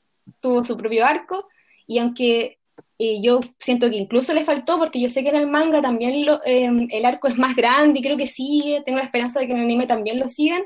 Tuvo 0.41 0.65
su 0.65 0.77
propio 0.77 1.05
arco 1.05 1.49
y 1.87 1.99
aunque 1.99 2.59
eh, 2.99 3.21
yo 3.21 3.41
siento 3.59 3.91
que 3.91 3.97
incluso 3.97 4.33
le 4.33 4.45
faltó, 4.45 4.79
porque 4.79 5.01
yo 5.01 5.11
sé 5.11 5.23
que 5.25 5.31
en 5.31 5.37
el 5.37 5.49
manga 5.49 5.83
también 5.83 6.25
em, 6.45 6.87
el 6.91 7.05
arco 7.05 7.29
es 7.29 7.37
más 7.37 7.57
grande 7.57 7.99
y 7.99 8.03
creo 8.03 8.17
que 8.17 8.27
sigue, 8.29 8.83
tengo 8.85 8.99
la 8.99 9.05
esperanza 9.05 9.41
de 9.41 9.47
que 9.47 9.53
en 9.53 9.59
el 9.59 9.65
anime 9.65 9.87
también 9.87 10.21
lo 10.21 10.29
sigan. 10.29 10.63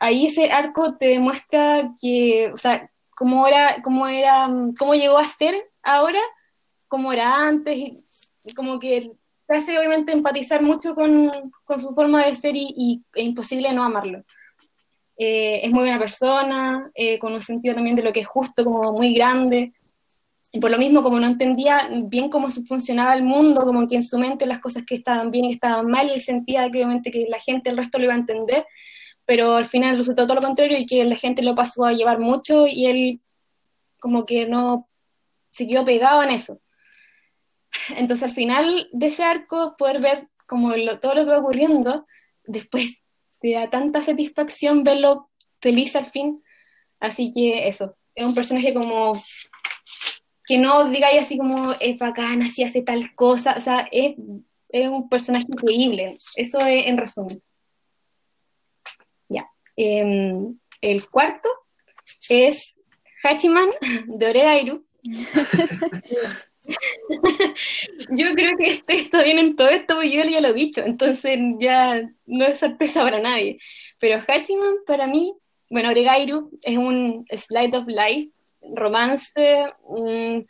Ahí 0.00 0.26
ese 0.26 0.50
arco 0.50 0.96
te 0.96 1.06
demuestra 1.06 1.92
que, 2.00 2.50
o 2.52 2.58
sea, 2.58 2.90
cómo 3.14 3.46
era, 3.46 3.80
cómo 3.82 4.08
era, 4.08 4.48
cómo 4.78 4.94
llegó 4.94 5.18
a 5.18 5.24
ser 5.24 5.54
ahora, 5.82 6.20
cómo 6.88 7.12
era 7.12 7.36
antes, 7.36 7.76
y 8.44 8.54
como 8.54 8.80
que 8.80 9.12
te 9.46 9.56
hace 9.56 9.78
obviamente 9.78 10.12
empatizar 10.12 10.62
mucho 10.62 10.94
con, 10.94 11.30
con 11.64 11.80
su 11.80 11.94
forma 11.94 12.24
de 12.24 12.34
ser 12.34 12.56
y, 12.56 12.72
y 12.76 13.02
es 13.14 13.24
imposible 13.24 13.72
no 13.72 13.84
amarlo. 13.84 14.24
Eh, 15.22 15.60
es 15.64 15.70
muy 15.70 15.80
buena 15.80 15.98
persona, 15.98 16.90
eh, 16.94 17.18
con 17.18 17.34
un 17.34 17.42
sentido 17.42 17.74
también 17.74 17.94
de 17.94 18.02
lo 18.02 18.10
que 18.10 18.20
es 18.20 18.26
justo, 18.26 18.64
como 18.64 18.90
muy 18.92 19.12
grande. 19.12 19.74
Y 20.50 20.60
por 20.60 20.70
lo 20.70 20.78
mismo, 20.78 21.02
como 21.02 21.20
no 21.20 21.26
entendía 21.26 21.90
bien 22.04 22.30
cómo 22.30 22.48
funcionaba 22.50 23.14
el 23.14 23.22
mundo, 23.22 23.66
como 23.66 23.86
que 23.86 23.96
en 23.96 24.02
su 24.02 24.18
mente 24.18 24.46
las 24.46 24.60
cosas 24.60 24.84
que 24.86 24.94
estaban 24.94 25.30
bien 25.30 25.44
y 25.44 25.52
estaban 25.52 25.88
mal, 25.88 26.08
él 26.08 26.22
sentía 26.22 26.70
que 26.70 26.78
obviamente 26.78 27.10
que 27.10 27.26
la 27.28 27.38
gente, 27.38 27.68
el 27.68 27.76
resto 27.76 27.98
lo 27.98 28.04
iba 28.04 28.14
a 28.14 28.16
entender, 28.16 28.64
pero 29.30 29.54
al 29.54 29.66
final 29.66 29.96
resultó 29.96 30.26
todo 30.26 30.34
lo 30.34 30.40
contrario 30.40 30.76
y 30.76 30.86
que 30.86 31.04
la 31.04 31.14
gente 31.14 31.40
lo 31.42 31.54
pasó 31.54 31.84
a 31.84 31.92
llevar 31.92 32.18
mucho 32.18 32.66
y 32.66 32.86
él 32.86 33.20
como 34.00 34.26
que 34.26 34.44
no 34.44 34.88
se 35.52 35.68
quedó 35.68 35.84
pegado 35.84 36.24
en 36.24 36.30
eso. 36.30 36.60
Entonces 37.90 38.24
al 38.24 38.34
final 38.34 38.88
de 38.90 39.06
ese 39.06 39.22
arco, 39.22 39.76
poder 39.78 40.00
ver 40.00 40.28
como 40.48 40.72
todo 41.00 41.14
lo 41.14 41.24
que 41.24 41.30
va 41.30 41.38
ocurriendo, 41.38 42.08
después 42.42 42.86
te 43.40 43.52
da 43.52 43.70
tanta 43.70 44.04
satisfacción 44.04 44.82
verlo 44.82 45.30
feliz 45.60 45.94
al 45.94 46.06
fin. 46.06 46.42
Así 46.98 47.32
que 47.32 47.68
eso, 47.68 47.96
es 48.16 48.26
un 48.26 48.34
personaje 48.34 48.74
como 48.74 49.12
que 50.44 50.58
no 50.58 50.90
digáis 50.90 51.20
así 51.20 51.38
como 51.38 51.72
es 51.78 51.96
bacán, 51.98 52.42
así 52.42 52.64
hace 52.64 52.82
tal 52.82 53.14
cosa, 53.14 53.54
o 53.56 53.60
sea, 53.60 53.86
es, 53.92 54.16
un 54.18 55.08
personaje 55.08 55.46
increíble, 55.48 56.18
eso 56.34 56.58
es 56.66 56.88
en 56.88 56.96
resumen. 56.96 57.40
Em, 59.82 60.58
el 60.82 61.08
cuarto 61.08 61.48
es 62.28 62.76
Hachiman 63.22 63.70
de 64.08 64.26
Oregairu. 64.26 64.84
yo 68.10 68.34
creo 68.34 68.58
que 68.58 68.66
este 68.66 68.94
está 68.94 69.22
bien 69.22 69.38
en 69.38 69.56
todo 69.56 69.70
esto, 69.70 69.94
porque 69.94 70.10
yo 70.10 70.22
ya 70.24 70.42
lo 70.42 70.48
he 70.48 70.52
dicho, 70.52 70.82
entonces 70.82 71.38
ya 71.58 72.02
no 72.26 72.44
es 72.44 72.60
sorpresa 72.60 73.02
para 73.02 73.20
nadie. 73.20 73.58
Pero 73.98 74.20
Hachiman, 74.28 74.84
para 74.86 75.06
mí, 75.06 75.32
bueno, 75.70 75.88
Oregairu 75.88 76.50
es 76.60 76.76
un 76.76 77.24
slide 77.30 77.74
of 77.74 77.86
life, 77.86 78.30
romance, 78.74 79.32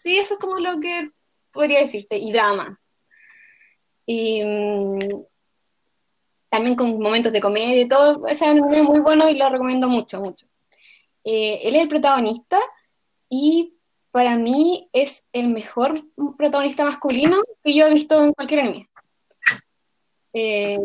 sí, 0.02 0.16
eso 0.16 0.34
es 0.34 0.40
como 0.40 0.58
lo 0.58 0.80
que 0.80 1.08
podría 1.52 1.82
decirte, 1.82 2.18
y 2.18 2.32
drama. 2.32 2.80
Y 4.06 4.42
mm, 4.42 4.98
también 6.50 6.76
con 6.76 7.00
momentos 7.00 7.32
de 7.32 7.40
comedia 7.40 7.80
y 7.80 7.88
todo, 7.88 8.26
es 8.26 8.40
muy 8.42 9.00
bueno 9.00 9.28
y 9.28 9.34
lo 9.34 9.48
recomiendo 9.48 9.88
mucho, 9.88 10.20
mucho. 10.20 10.46
Eh, 11.24 11.60
él 11.62 11.76
es 11.76 11.82
el 11.82 11.88
protagonista 11.88 12.58
y 13.28 13.74
para 14.10 14.36
mí 14.36 14.88
es 14.92 15.22
el 15.32 15.48
mejor 15.48 16.02
protagonista 16.36 16.84
masculino 16.84 17.40
que 17.62 17.74
yo 17.74 17.86
he 17.86 17.94
visto 17.94 18.22
en 18.22 18.32
cualquier 18.32 18.60
anime. 18.60 18.90
Eh, 20.32 20.78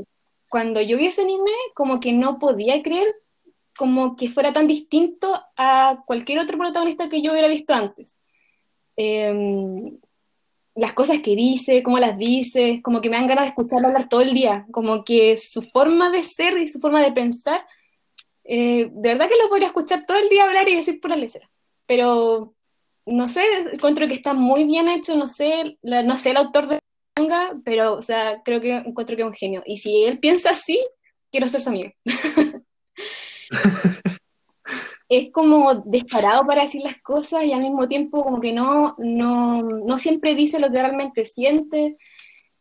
cuando 0.49 0.81
yo 0.81 0.97
vi 0.97 1.07
ese 1.07 1.23
anime, 1.23 1.51
como 1.73 1.99
que 1.99 2.13
no 2.13 2.39
podía 2.39 2.81
creer 2.81 3.13
como 3.77 4.15
que 4.15 4.29
fuera 4.29 4.53
tan 4.53 4.67
distinto 4.67 5.41
a 5.57 6.03
cualquier 6.05 6.39
otro 6.39 6.57
protagonista 6.57 7.09
que 7.09 7.21
yo 7.21 7.31
hubiera 7.31 7.47
visto 7.47 7.73
antes. 7.73 8.15
Em, 8.95 9.97
las 10.75 10.93
cosas 10.93 11.19
que 11.19 11.35
dice, 11.35 11.81
cómo 11.83 11.99
las 11.99 12.17
dice, 12.17 12.81
como 12.83 12.99
que 13.01 13.09
me 13.09 13.15
dan 13.15 13.27
ganas 13.27 13.45
de 13.45 13.49
escucharlo 13.49 13.87
hablar 13.87 14.09
todo 14.09 14.21
el 14.21 14.33
día, 14.33 14.65
como 14.71 15.05
que 15.05 15.37
su 15.37 15.61
forma 15.61 16.11
de 16.11 16.21
ser 16.21 16.57
y 16.57 16.67
su 16.67 16.79
forma 16.79 17.01
de 17.01 17.13
pensar, 17.13 17.65
eh, 18.43 18.89
de 18.91 19.09
verdad 19.09 19.29
que 19.29 19.41
lo 19.41 19.49
podría 19.49 19.67
escuchar 19.67 20.05
todo 20.05 20.17
el 20.17 20.29
día 20.29 20.43
hablar 20.43 20.67
y 20.67 20.75
decir 20.75 20.99
pura 20.99 21.15
lecera. 21.15 21.49
Pero 21.87 22.53
no 23.05 23.29
sé, 23.29 23.43
encuentro 23.73 24.07
que 24.07 24.15
está 24.15 24.33
muy 24.33 24.65
bien 24.65 24.89
hecho, 24.89 25.15
no 25.15 25.27
sé, 25.27 25.77
no 25.81 26.17
sé 26.17 26.31
el 26.31 26.37
autor 26.37 26.67
de 26.67 26.79
manga, 27.17 27.53
pero, 27.63 27.93
o 27.93 28.01
sea, 28.01 28.41
creo 28.43 28.59
que 28.59 28.75
encuentro 28.75 29.15
que 29.15 29.21
es 29.21 29.27
un 29.27 29.33
genio. 29.33 29.63
Y 29.65 29.77
si 29.77 30.03
él 30.03 30.19
piensa 30.19 30.49
así, 30.51 30.79
quiero 31.31 31.47
ser 31.47 31.61
su 31.61 31.69
amigo. 31.69 31.91
es 35.09 35.31
como 35.31 35.75
desparado 35.85 36.45
para 36.45 36.63
decir 36.63 36.81
las 36.81 37.01
cosas 37.01 37.43
y 37.43 37.53
al 37.53 37.61
mismo 37.61 37.87
tiempo 37.87 38.23
como 38.23 38.39
que 38.39 38.53
no, 38.53 38.95
no, 38.97 39.61
no 39.61 39.99
siempre 39.99 40.35
dice 40.35 40.59
lo 40.59 40.71
que 40.71 40.81
realmente 40.81 41.25
siente. 41.25 41.95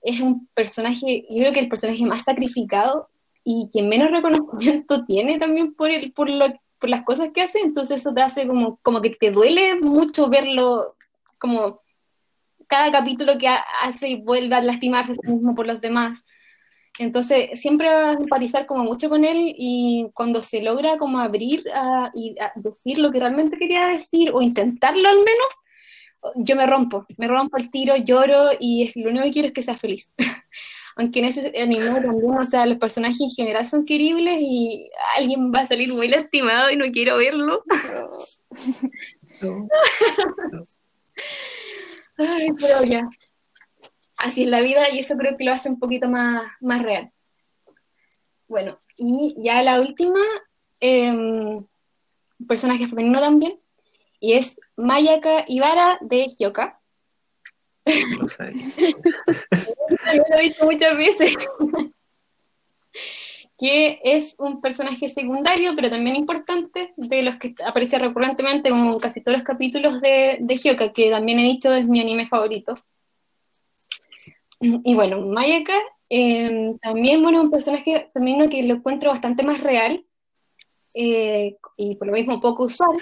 Es 0.03 0.21
un 0.21 0.49
personaje, 0.55 1.25
yo 1.31 1.41
creo 1.41 1.53
que 1.53 1.61
el 1.61 1.69
personaje 1.69 2.05
más 2.05 2.23
sacrificado 2.23 3.09
y 3.43 3.71
que 3.73 3.83
menos 3.83 4.11
reconocimiento 4.11 5.05
tiene 5.07 5.39
también 5.39 5.75
por, 5.75 5.91
el, 5.91 6.13
por 6.13 6.29
lo 6.29 6.47
por 6.85 6.91
las 6.91 7.05
cosas 7.05 7.31
que 7.33 7.41
hace, 7.41 7.61
entonces 7.61 8.03
eso 8.03 8.13
te 8.13 8.21
hace 8.21 8.47
como, 8.47 8.77
como 8.83 9.01
que 9.01 9.09
te 9.09 9.31
duele 9.31 9.81
mucho 9.81 10.29
verlo, 10.29 10.97
como 11.39 11.81
cada 12.67 12.93
capítulo 12.93 13.39
que 13.39 13.49
hace 13.83 14.11
y 14.11 14.23
vuelve 14.23 14.55
a 14.55 14.61
lastimarse 14.61 15.13
a 15.13 15.15
sí 15.15 15.33
mismo 15.33 15.55
por 15.55 15.67
los 15.67 15.81
demás. 15.81 16.23
Entonces, 16.99 17.61
siempre 17.61 17.89
va 17.89 18.11
a 18.11 18.13
empatizar 18.13 18.67
como 18.67 18.85
mucho 18.85 19.09
con 19.09 19.25
él 19.25 19.53
y 19.57 20.07
cuando 20.15 20.43
se 20.43 20.63
logra 20.63 20.97
como 20.97 21.19
abrir 21.19 21.65
y 22.15 22.37
decir 22.55 22.99
lo 22.99 23.11
que 23.11 23.19
realmente 23.19 23.59
quería 23.59 23.89
decir 23.89 24.31
o 24.33 24.41
intentarlo 24.41 25.09
al 25.09 25.17
menos, 25.17 25.59
yo 26.37 26.57
me 26.57 26.67
rompo, 26.67 27.07
me 27.19 27.29
rompo 27.29 27.57
el 27.57 27.71
tiro, 27.71 27.97
lloro 27.97 28.51
y 28.59 28.93
lo 29.01 29.11
único 29.11 29.25
que 29.25 29.33
quiero 29.33 29.49
es 29.49 29.55
que 29.55 29.63
sea 29.63 29.77
feliz. 29.77 30.09
Aunque 30.97 31.19
en 31.19 31.25
ese 31.25 31.53
anime 31.61 32.01
también, 32.01 32.39
o 32.39 32.45
sea, 32.45 32.67
los 32.67 32.79
personajes 32.79 33.21
en 33.21 33.31
general 33.31 33.67
son 33.67 33.85
queribles 33.85 34.39
y 34.41 34.89
alguien 35.17 35.53
va 35.53 35.63
a 35.63 35.67
salir 35.67 35.93
muy 35.93 36.07
lastimado 36.07 36.71
y 36.71 36.77
no 36.77 36.85
quiero 36.93 37.17
verlo. 37.17 37.65
Ay, 42.17 42.47
pero 42.61 42.85
ya, 42.85 43.09
así 44.17 44.45
es 44.45 44.49
la 44.49 44.61
vida 44.61 44.91
y 44.91 44.99
eso 44.99 45.17
creo 45.17 45.37
que 45.37 45.45
lo 45.45 45.53
hace 45.53 45.69
un 45.69 45.79
poquito 45.79 46.09
más, 46.09 46.51
más 46.61 46.83
real. 46.83 47.11
Bueno, 48.49 48.79
y 48.97 49.35
ya 49.43 49.63
la 49.63 49.81
última, 49.81 50.21
eh, 50.81 51.61
personaje 52.47 52.89
femenino 52.89 53.21
también, 53.21 53.59
y 54.21 54.35
es 54.35 54.57
Mayaka 54.77 55.45
Ibara 55.49 55.99
de 56.01 56.29
Hyoka. 56.39 56.81
No 57.87 58.27
lo 60.29 60.39
he 60.39 60.43
visto 60.43 60.65
muchas 60.65 60.97
veces. 60.97 61.37
que 63.59 64.01
es 64.03 64.35
un 64.39 64.61
personaje 64.61 65.09
secundario, 65.09 65.75
pero 65.77 65.91
también 65.91 66.17
importante, 66.17 66.93
de 66.97 67.23
los 67.23 67.37
que 67.37 67.55
aparece 67.65 67.99
recurrentemente 67.99 68.69
en 68.69 68.99
casi 68.99 69.21
todos 69.21 69.39
los 69.39 69.47
capítulos 69.47 70.01
de, 70.01 70.39
de 70.41 70.57
Hyoka, 70.57 70.93
que 70.93 71.11
también 71.11 71.39
he 71.39 71.45
dicho 71.45 71.73
es 71.73 71.87
mi 71.87 72.01
anime 72.01 72.27
favorito. 72.27 72.75
Y 74.61 74.95
bueno, 74.95 75.21
Mayaka 75.21 75.75
eh, 76.09 76.77
también, 76.81 77.23
bueno, 77.23 77.41
un 77.41 77.51
personaje 77.51 78.11
femenino 78.13 78.49
que 78.49 78.63
lo 78.63 78.75
encuentro 78.75 79.11
bastante 79.11 79.43
más 79.43 79.61
real 79.61 80.05
eh, 80.95 81.57
y 81.77 81.97
por 81.97 82.07
lo 82.07 82.13
mismo 82.13 82.41
poco 82.41 82.65
usual, 82.65 82.97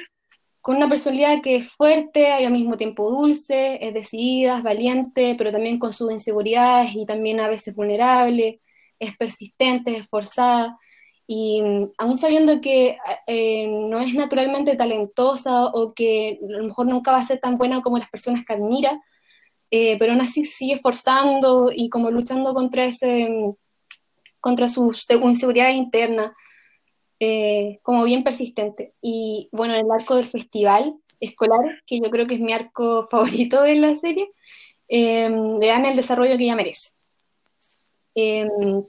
con 0.61 0.77
una 0.77 0.89
personalidad 0.89 1.43
que 1.43 1.57
es 1.57 1.71
fuerte 1.73 2.21
y 2.21 2.45
al 2.45 2.53
mismo 2.53 2.77
tiempo 2.77 3.11
dulce, 3.11 3.85
es 3.87 3.95
decidida, 3.95 4.59
es 4.59 4.63
valiente, 4.63 5.35
pero 5.37 5.53
también 5.53 5.79
con 5.79 5.93
sus 5.93 6.11
inseguridades 6.13 6.95
y 6.95 7.05
también 7.05 7.41
a 7.41 7.49
veces 7.49 7.75
vulnerable, 7.75 8.61
es 8.99 9.17
persistente, 9.17 9.93
es 9.93 10.05
esforzada. 10.05 10.79
Y 11.27 11.63
mm, 11.63 11.93
aún 11.99 12.17
sabiendo 12.17 12.61
que 12.61 12.97
eh, 13.27 13.67
no 13.67 14.01
es 14.01 14.15
naturalmente 14.15 14.77
talentosa 14.77 15.67
o 15.67 15.93
que 15.95 16.39
a 16.43 16.59
lo 16.59 16.65
mejor 16.65 16.87
nunca 16.87 17.13
va 17.13 17.19
a 17.19 17.25
ser 17.25 17.41
tan 17.41 17.59
buena 17.59 17.83
como 17.83 17.99
las 17.99 18.11
personas 18.11 18.45
que 18.47 18.53
admira, 18.55 19.01
eh, 19.75 19.97
pero 19.99 20.13
aún 20.13 20.21
así 20.21 20.45
sigue 20.45 20.75
esforzando 20.75 21.71
y 21.75 21.89
como 21.89 22.11
luchando 22.11 22.53
contra 22.53 22.85
ese 22.85 23.27
contra 24.39 24.69
su 24.69 24.95
inseguridad 25.23 25.71
interna, 25.71 26.37
eh, 27.19 27.79
como 27.83 28.05
bien 28.05 28.23
persistente. 28.23 28.93
Y 29.01 29.49
bueno, 29.51 29.75
en 29.75 29.87
el 29.87 29.91
arco 29.91 30.17
del 30.17 30.27
festival 30.27 30.97
escolar, 31.21 31.81
que 31.87 32.01
yo 32.01 32.11
creo 32.11 32.27
que 32.27 32.35
es 32.35 32.41
mi 32.41 32.53
arco 32.53 33.09
favorito 33.11 33.63
de 33.63 33.77
la 33.77 33.97
serie, 33.97 34.29
eh, 34.89 35.31
le 35.31 35.67
dan 35.67 35.87
el 35.87 35.97
desarrollo 35.97 36.37
que 36.37 36.45
ella 36.45 36.57
merece. 36.57 36.91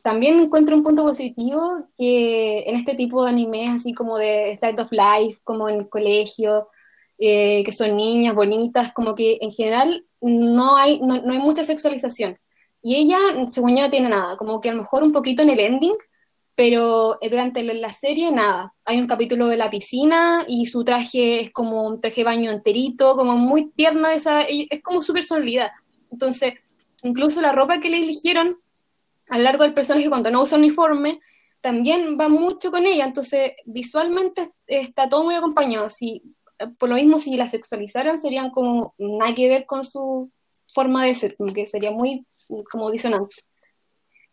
también 0.04 0.42
encuentro 0.42 0.76
un 0.76 0.84
punto 0.84 1.04
positivo 1.04 1.88
que 1.98 2.64
en 2.68 2.76
este 2.76 2.96
tipo 2.96 3.24
de 3.24 3.30
animes, 3.30 3.70
así 3.70 3.94
como 3.94 4.18
de 4.18 4.58
Slide 4.58 4.82
of 4.82 4.92
Life, 4.92 5.40
como 5.46 5.70
en 5.70 5.78
el 5.80 5.90
colegio, 5.90 6.68
que 7.18 7.72
son 7.72 7.96
niñas 7.96 8.36
bonitas, 8.36 8.92
como 8.92 9.16
que 9.16 9.38
en 9.40 9.54
general 9.54 10.06
no 10.24 10.78
hay, 10.78 11.02
no, 11.02 11.16
hay 11.16 11.40
mucha 11.40 11.64
sexualización. 11.64 12.40
Y 12.82 12.96
ella, 12.96 13.18
según 13.52 13.76
yo, 13.76 13.84
no 13.84 13.90
tiene 13.90 14.10
nada, 14.10 14.38
como 14.38 14.62
que 14.62 14.70
a 14.70 14.74
lo 14.74 14.82
mejor 14.82 15.04
un 15.04 15.12
poquito 15.12 15.44
en 15.44 15.50
el 15.50 15.60
ending, 15.60 15.96
pero 16.56 17.18
durante 17.22 17.64
la 17.64 17.92
serie 17.94 18.32
nada. 18.32 18.74
Hay 18.86 19.00
un 19.00 19.08
capítulo 19.08 19.48
de 19.48 19.58
la 19.58 19.70
piscina 19.70 20.46
y 20.48 20.66
su 20.66 20.84
traje 20.84 21.42
es 21.42 21.52
como 21.52 21.88
un 21.88 22.00
traje 22.00 22.22
de 22.22 22.26
baño 22.26 22.52
enterito, 22.52 23.16
como 23.16 23.38
muy 23.38 23.72
tierna, 23.72 24.14
esa, 24.14 24.44
es 24.44 24.82
como 24.82 25.02
su 25.02 25.14
personalidad. 25.14 25.72
Entonces, 26.12 26.54
incluso 27.02 27.42
la 27.42 27.52
ropa 27.52 27.80
que 27.80 27.90
le 27.90 27.98
eligieron 27.98 28.58
a 29.30 29.38
lo 29.38 29.44
largo 29.44 29.64
del 29.64 29.74
personaje 29.74 30.10
cuando 30.10 30.32
no 30.32 30.44
usa 30.44 30.58
uniforme, 30.58 31.20
también 31.62 32.18
va 32.20 32.28
mucho 32.28 32.72
con 32.72 32.86
ella, 32.86 33.06
entonces 33.06 33.54
visualmente 33.66 34.52
está 34.68 35.08
todo 35.08 35.24
muy 35.24 35.36
acompañado. 35.36 35.90
Si 35.90 36.22
por 36.78 36.90
lo 36.90 36.96
mismo, 36.96 37.20
si 37.20 37.36
la 37.38 37.50
sexualizaran, 37.50 38.18
serían 38.18 38.52
como 38.52 38.94
nada 38.98 39.34
que 39.34 39.48
ver 39.50 39.66
con 39.66 39.84
su 39.84 40.32
forma 40.74 41.06
de 41.06 41.16
ser, 41.16 41.36
que 41.54 41.66
sería 41.66 41.92
muy 41.92 42.26
como 42.72 42.92
disonante. 42.92 43.36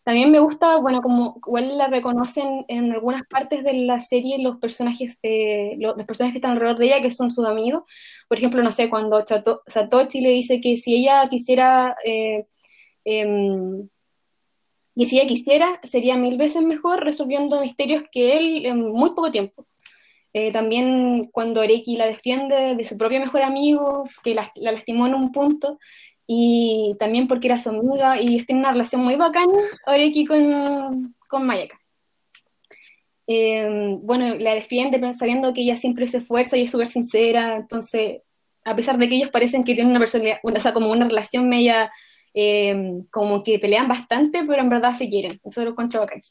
También 0.03 0.31
me 0.31 0.41
gusta, 0.41 0.77
bueno, 0.79 1.03
como 1.03 1.37
igual 1.47 1.77
la 1.77 1.87
reconocen 1.89 2.65
en 2.69 2.91
algunas 2.91 3.23
partes 3.27 3.63
de 3.65 3.75
la 3.75 4.01
serie 4.01 4.43
los 4.43 4.57
personajes, 4.57 5.19
eh, 5.23 5.77
los, 5.79 5.95
personajes 6.05 6.33
que 6.33 6.39
están 6.39 6.53
alrededor 6.53 6.79
de 6.79 6.87
ella, 6.87 7.03
que 7.03 7.11
son 7.11 7.31
sus 7.31 7.47
amigos. 7.47 7.85
Por 8.29 8.39
ejemplo, 8.39 8.63
no 8.63 8.73
sé, 8.73 8.89
cuando 8.89 9.23
Satoshi 9.67 10.21
le 10.21 10.31
dice 10.31 10.61
que 10.61 10.77
si 10.79 10.95
ella 10.97 11.29
quisiera, 11.29 11.97
eh, 12.05 12.47
em, 13.05 13.89
y 14.95 15.07
si 15.07 15.19
ella 15.19 15.29
quisiera, 15.29 15.81
sería 15.85 16.17
mil 16.17 16.37
veces 16.39 16.63
mejor 16.63 17.05
resolviendo 17.05 17.61
misterios 17.61 18.05
que 18.11 18.37
él 18.37 18.67
en 18.67 18.81
muy 18.93 19.11
poco 19.11 19.31
tiempo. 19.31 19.67
Eh, 20.33 20.53
también 20.53 21.29
cuando 21.33 21.61
Oreki 21.61 21.97
la 21.97 22.07
defiende 22.07 22.77
de 22.77 22.85
su 22.85 22.97
propio 22.97 23.19
mejor 23.21 23.43
amigo, 23.43 24.05
que 24.23 24.35
la, 24.35 24.51
lastimó 24.55 25.07
en 25.07 25.15
un 25.15 25.33
punto, 25.33 25.79
y 26.27 26.95
también 27.01 27.27
porque 27.27 27.49
era 27.49 27.59
su 27.59 27.71
amiga, 27.71 28.21
y 28.21 28.45
tiene 28.45 28.61
una 28.61 28.73
relación 28.73 29.03
muy 29.03 29.17
bacana, 29.17 29.59
Oreki 29.87 30.25
con, 30.27 31.17
con 31.29 31.47
Mayaka. 31.47 31.81
Eh, 33.27 33.97
bueno, 34.03 34.37
la 34.37 34.55
defiende 34.55 35.01
sabiendo 35.15 35.53
que 35.53 35.63
ella 35.63 35.77
siempre 35.77 36.07
se 36.09 36.19
esfuerza 36.19 36.57
y 36.57 36.65
es 36.65 36.71
súper 36.71 36.89
sincera, 36.89 37.57
entonces, 37.57 38.23
a 38.65 38.77
pesar 38.77 38.99
de 38.99 39.09
que 39.09 39.17
ellos 39.17 39.31
parecen 39.31 39.65
que 39.65 39.75
tienen 39.75 39.91
una 39.91 40.01
personalidad, 40.01 40.39
o 40.43 40.61
sea, 40.61 40.73
como 40.73 40.91
una 40.93 41.09
relación 41.09 41.49
media, 41.49 41.91
eh, 42.35 43.03
como 43.11 43.43
que 43.43 43.59
pelean 43.59 43.89
bastante, 43.89 44.45
pero 44.47 44.63
en 44.63 44.69
verdad 44.69 44.95
se 44.95 45.09
quieren, 45.09 45.41
eso 45.45 45.65
lo 45.65 45.71
encuentro 45.71 46.01
bacán. 46.01 46.23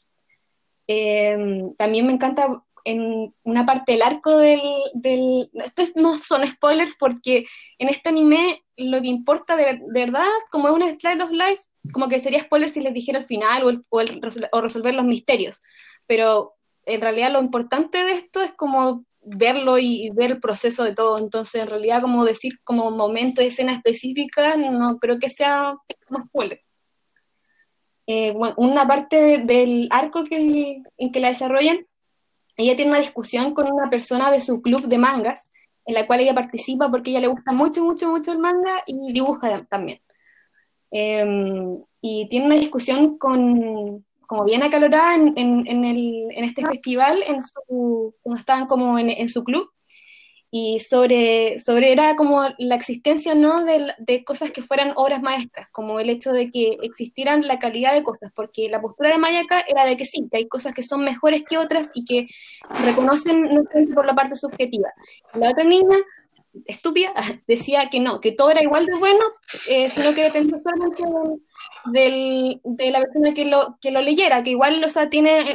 también 1.76 2.06
me 2.06 2.12
encanta 2.12 2.62
en 2.84 3.34
una 3.42 3.66
parte 3.66 3.92
del 3.92 4.02
arco 4.02 4.38
del, 4.38 4.60
del... 4.94 5.50
Estos 5.54 5.92
no 5.96 6.18
son 6.18 6.46
spoilers 6.46 6.96
porque 6.98 7.46
en 7.78 7.88
este 7.88 8.08
anime 8.08 8.62
lo 8.76 9.00
que 9.00 9.08
importa 9.08 9.56
de, 9.56 9.80
verdad, 9.88 10.26
como 10.50 10.68
es 10.68 10.74
una 10.74 10.94
slide 10.94 11.22
of 11.22 11.30
life, 11.30 11.62
como 11.92 12.08
que 12.08 12.20
sería 12.20 12.42
spoiler 12.42 12.70
si 12.70 12.80
les 12.80 12.94
dijera 12.94 13.18
el 13.18 13.24
final 13.24 13.80
o, 13.90 14.00
el, 14.00 14.20
o, 14.52 14.60
resolver 14.60 14.94
los 14.94 15.04
misterios. 15.04 15.62
Pero 16.06 16.54
en 16.86 17.00
realidad 17.00 17.32
lo 17.32 17.40
importante 17.40 18.04
de 18.04 18.12
esto 18.12 18.42
es 18.42 18.52
como 18.52 19.04
verlo 19.22 19.78
y, 19.78 20.10
ver 20.10 20.32
el 20.32 20.40
proceso 20.40 20.84
de 20.84 20.94
todo. 20.94 21.18
Entonces, 21.18 21.62
en 21.62 21.68
realidad, 21.68 22.00
como 22.00 22.24
decir 22.24 22.58
como 22.64 22.90
momento, 22.90 23.42
escena 23.42 23.74
específica, 23.74 24.56
no 24.56 24.98
creo 24.98 25.18
que 25.18 25.30
sea 25.30 25.74
un 26.08 26.26
spoiler. 26.26 26.62
Eh, 28.12 28.34
una 28.56 28.88
parte 28.88 29.38
del 29.38 29.86
arco 29.92 30.24
que, 30.24 30.82
en 30.98 31.12
que 31.12 31.20
la 31.20 31.28
desarrollan 31.28 31.86
ella 32.56 32.76
tiene 32.76 32.90
una 32.90 33.00
discusión 33.00 33.54
con 33.54 33.70
una 33.70 33.90
persona 33.90 34.30
de 34.30 34.40
su 34.40 34.60
club 34.62 34.86
de 34.86 34.98
mangas, 34.98 35.42
en 35.86 35.94
la 35.94 36.06
cual 36.06 36.20
ella 36.20 36.34
participa 36.34 36.90
porque 36.90 37.10
ella 37.10 37.20
le 37.20 37.26
gusta 37.28 37.52
mucho, 37.52 37.82
mucho, 37.84 38.10
mucho 38.10 38.32
el 38.32 38.38
manga 38.38 38.82
y 38.86 39.12
dibuja 39.12 39.64
también. 39.68 40.00
Em, 40.90 41.82
y 42.00 42.28
tiene 42.28 42.46
una 42.46 42.56
discusión 42.56 43.18
con, 43.18 44.04
como 44.26 44.44
bien 44.44 44.62
acalorada 44.62 45.14
en, 45.14 45.34
en, 45.36 45.84
el, 45.84 46.28
en 46.30 46.44
este 46.44 46.64
festival, 46.64 47.22
en 47.26 47.42
su, 47.42 48.14
cuando 48.22 48.38
estaban 48.38 48.66
como 48.66 48.98
en, 48.98 49.28
su 49.28 49.44
club, 49.44 49.70
y 50.50 50.80
sobre, 50.80 51.60
sobre 51.60 51.92
era 51.92 52.16
como 52.16 52.48
la 52.58 52.74
existencia 52.74 53.34
no 53.34 53.64
de, 53.64 53.94
de, 53.98 54.24
cosas 54.24 54.50
que 54.50 54.62
fueran 54.62 54.92
obras 54.96 55.22
maestras, 55.22 55.68
como 55.70 56.00
el 56.00 56.10
hecho 56.10 56.32
de 56.32 56.50
que 56.50 56.76
existieran 56.82 57.46
la 57.46 57.60
calidad 57.60 57.94
de 57.94 58.02
cosas, 58.02 58.32
porque 58.34 58.68
la 58.68 58.80
postura 58.80 59.10
de 59.10 59.18
Mayaka 59.18 59.60
era 59.60 59.84
de 59.84 59.96
que 59.96 60.04
sí, 60.04 60.26
que 60.30 60.38
hay 60.38 60.48
cosas 60.48 60.74
que 60.74 60.82
son 60.82 61.04
mejores 61.04 61.44
que 61.48 61.58
otras 61.58 61.92
y 61.94 62.04
que 62.04 62.26
reconocen 62.84 63.42
no 63.42 63.64
por 63.94 64.06
la 64.06 64.14
parte 64.14 64.34
subjetiva. 64.34 64.88
La 65.34 65.50
otra 65.50 65.62
niña 65.62 65.96
estúpida, 66.66 67.12
decía 67.46 67.88
que 67.90 68.00
no, 68.00 68.20
que 68.20 68.32
todo 68.32 68.50
era 68.50 68.62
igual 68.62 68.86
de 68.86 68.98
bueno, 68.98 69.24
eh, 69.68 69.90
sino 69.90 70.14
que 70.14 70.24
dependía 70.24 70.60
solamente 70.62 71.02
de, 71.86 72.60
de 72.64 72.90
la 72.90 73.00
persona 73.00 73.34
que 73.34 73.44
lo, 73.44 73.78
que 73.80 73.90
lo 73.90 74.00
leyera, 74.00 74.42
que 74.42 74.50
igual 74.50 74.82
o 74.82 74.90
sea, 74.90 75.08
tiene 75.08 75.54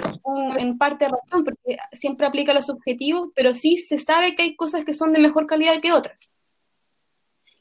en 0.58 0.78
parte 0.78 1.08
razón, 1.08 1.44
porque 1.44 1.78
siempre 1.92 2.28
aplica 2.28 2.54
lo 2.54 2.62
subjetivo, 2.62 3.32
pero 3.36 3.54
sí 3.54 3.78
se 3.78 3.98
sabe 3.98 4.36
que 4.36 4.44
hay 4.44 4.56
cosas 4.56 4.86
que 4.86 4.94
son 4.94 5.14
de 5.14 5.20
mejor 5.20 5.48
calidad 5.48 5.82
que 5.82 5.92
otras. 5.94 6.30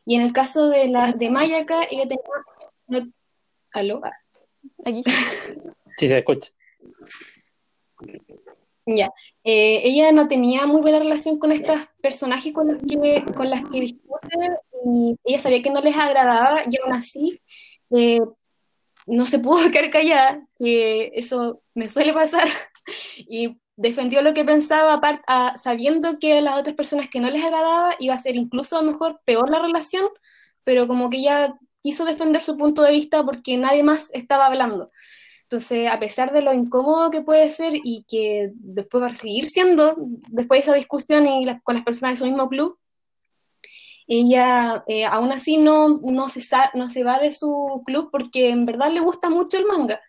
Y 0.06 0.16
en 0.16 0.22
el 0.22 0.32
caso 0.32 0.68
de 0.68 0.88
la 0.88 1.12
de 1.12 1.30
Mayaka, 1.30 1.84
ella 1.90 2.06
tenía... 2.06 3.10
¿Aló? 3.72 4.02
Aquí. 4.84 5.02
Sí, 5.96 6.08
se 6.08 6.18
escucha. 6.18 6.50
Ya. 8.86 9.10
Eh, 9.44 9.80
ella 9.84 10.12
no 10.12 10.28
tenía 10.28 10.66
muy 10.66 10.82
buena 10.82 10.98
relación 10.98 11.38
con 11.38 11.52
estas 11.52 11.88
personajes 12.02 12.52
con 12.52 12.68
las 12.68 12.78
que, 12.78 13.24
con 13.34 13.48
las 13.48 13.62
que 13.70 13.80
discute, 13.80 14.36
y 14.84 15.16
ella 15.24 15.38
sabía 15.38 15.62
que 15.62 15.70
no 15.70 15.80
les 15.80 15.96
agradaba 15.96 16.62
y 16.70 16.76
aún 16.78 16.92
así 16.92 17.40
eh, 17.90 18.20
no 19.06 19.26
se 19.26 19.38
pudo 19.38 19.56
quedar 19.72 19.90
callada, 19.90 20.46
que 20.58 21.12
eso 21.14 21.62
me 21.74 21.88
suele 21.88 22.12
pasar, 22.12 22.48
y 23.16 23.56
defendió 23.76 24.22
lo 24.22 24.34
que 24.34 24.44
pensaba 24.44 25.00
sabiendo 25.58 26.18
que 26.18 26.38
a 26.38 26.40
las 26.40 26.56
otras 26.58 26.76
personas 26.76 27.08
que 27.08 27.20
no 27.20 27.30
les 27.30 27.42
agradaba 27.42 27.96
iba 27.98 28.14
a 28.14 28.18
ser 28.18 28.36
incluso 28.36 28.76
a 28.78 28.82
lo 28.82 28.92
mejor 28.92 29.20
peor 29.24 29.50
la 29.50 29.60
relación, 29.60 30.06
pero 30.62 30.86
como 30.86 31.10
que 31.10 31.18
ella 31.18 31.56
quiso 31.82 32.04
defender 32.04 32.40
su 32.42 32.56
punto 32.56 32.82
de 32.82 32.92
vista 32.92 33.24
porque 33.24 33.56
nadie 33.56 33.82
más 33.82 34.10
estaba 34.14 34.46
hablando. 34.46 34.90
Entonces, 35.54 35.88
a 35.88 36.00
pesar 36.00 36.32
de 36.32 36.42
lo 36.42 36.52
incómodo 36.52 37.12
que 37.12 37.22
puede 37.22 37.48
ser 37.48 37.74
y 37.76 38.04
que 38.08 38.50
después 38.54 39.04
va 39.04 39.06
a 39.06 39.14
seguir 39.14 39.48
siendo, 39.48 39.94
después 40.28 40.58
de 40.58 40.62
esa 40.62 40.74
discusión 40.74 41.28
y 41.28 41.46
con 41.62 41.76
las 41.76 41.84
personas 41.84 42.14
de 42.14 42.16
su 42.16 42.24
mismo 42.24 42.48
club, 42.48 42.76
ella 44.08 44.82
eh, 44.88 45.04
aún 45.04 45.30
así 45.30 45.56
no, 45.56 46.00
no, 46.00 46.28
se 46.28 46.42
no 46.74 46.88
se 46.88 47.04
va 47.04 47.20
de 47.20 47.32
su 47.32 47.84
club 47.86 48.08
porque 48.10 48.48
en 48.48 48.66
verdad 48.66 48.90
le 48.90 48.98
gusta 48.98 49.30
mucho 49.30 49.56
el 49.56 49.66
manga. 49.66 50.00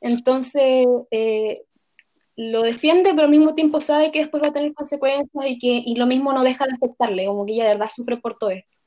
Entonces, 0.00 0.84
eh, 1.12 1.62
lo 2.34 2.62
defiende, 2.62 3.10
pero 3.10 3.22
al 3.22 3.30
mismo 3.30 3.54
tiempo 3.54 3.80
sabe 3.80 4.10
que 4.10 4.18
después 4.18 4.42
va 4.42 4.48
a 4.48 4.52
tener 4.52 4.74
consecuencias 4.74 5.46
y 5.46 5.58
que 5.60 5.80
y 5.86 5.94
lo 5.94 6.06
mismo 6.06 6.32
no 6.32 6.42
deja 6.42 6.66
de 6.66 6.72
afectarle, 6.72 7.26
como 7.26 7.46
que 7.46 7.52
ella 7.52 7.66
de 7.66 7.74
verdad 7.74 7.90
sufre 7.94 8.16
por 8.16 8.36
todo 8.36 8.50
esto. 8.50 8.78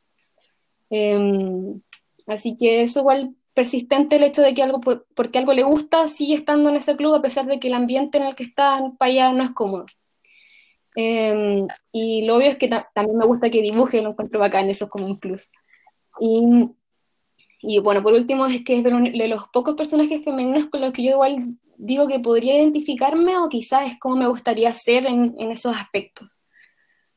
Em, 0.89 1.81
así 2.27 2.57
que 2.57 2.83
eso 2.83 2.99
igual 2.99 3.33
persistente 3.55 4.17
el 4.17 4.23
hecho 4.23 4.41
de 4.41 4.53
que 4.53 4.61
algo, 4.61 4.81
porque 5.15 5.39
algo 5.39 5.53
le 5.53 5.63
gusta, 5.63 6.07
sigue 6.07 6.35
estando 6.35 6.69
en 6.69 6.75
ese 6.75 6.95
club 6.95 7.15
a 7.15 7.21
pesar 7.21 7.45
de 7.47 7.59
que 7.59 7.69
el 7.69 7.73
ambiente 7.73 8.17
en 8.17 8.25
el 8.25 8.35
que 8.35 8.43
está 8.43 8.79
para 8.99 9.11
allá 9.11 9.33
no 9.33 9.43
es 9.43 9.51
cómodo. 9.51 9.85
Em, 10.95 11.67
y 11.91 12.25
lo 12.25 12.35
obvio 12.35 12.49
es 12.49 12.57
que 12.57 12.67
también 12.67 13.17
me 13.17 13.25
gusta 13.25 13.49
que 13.49 13.61
dibuje, 13.61 14.01
lo 14.01 14.11
encuentro 14.11 14.39
bacán, 14.39 14.69
eso 14.69 14.85
es 14.85 14.91
como 14.91 15.05
un 15.05 15.19
plus. 15.19 15.49
Y, 16.19 17.79
bueno, 17.79 18.03
por 18.03 18.13
último, 18.13 18.45
es 18.45 18.63
que 18.63 18.77
es 18.77 18.83
de, 18.83 19.27
los 19.27 19.47
pocos 19.49 19.75
personajes 19.75 20.23
femeninos 20.23 20.69
con 20.69 20.81
los 20.81 20.93
que 20.93 21.03
yo 21.03 21.11
igual 21.11 21.57
digo 21.77 22.07
que 22.07 22.19
podría 22.19 22.55
identificarme 22.57 23.37
o 23.37 23.49
quizás 23.49 23.91
es 23.91 23.99
como 23.99 24.17
me 24.17 24.27
gustaría 24.27 24.73
ser 24.73 25.07
en, 25.07 25.33
esos 25.51 25.75
aspectos. 25.75 26.29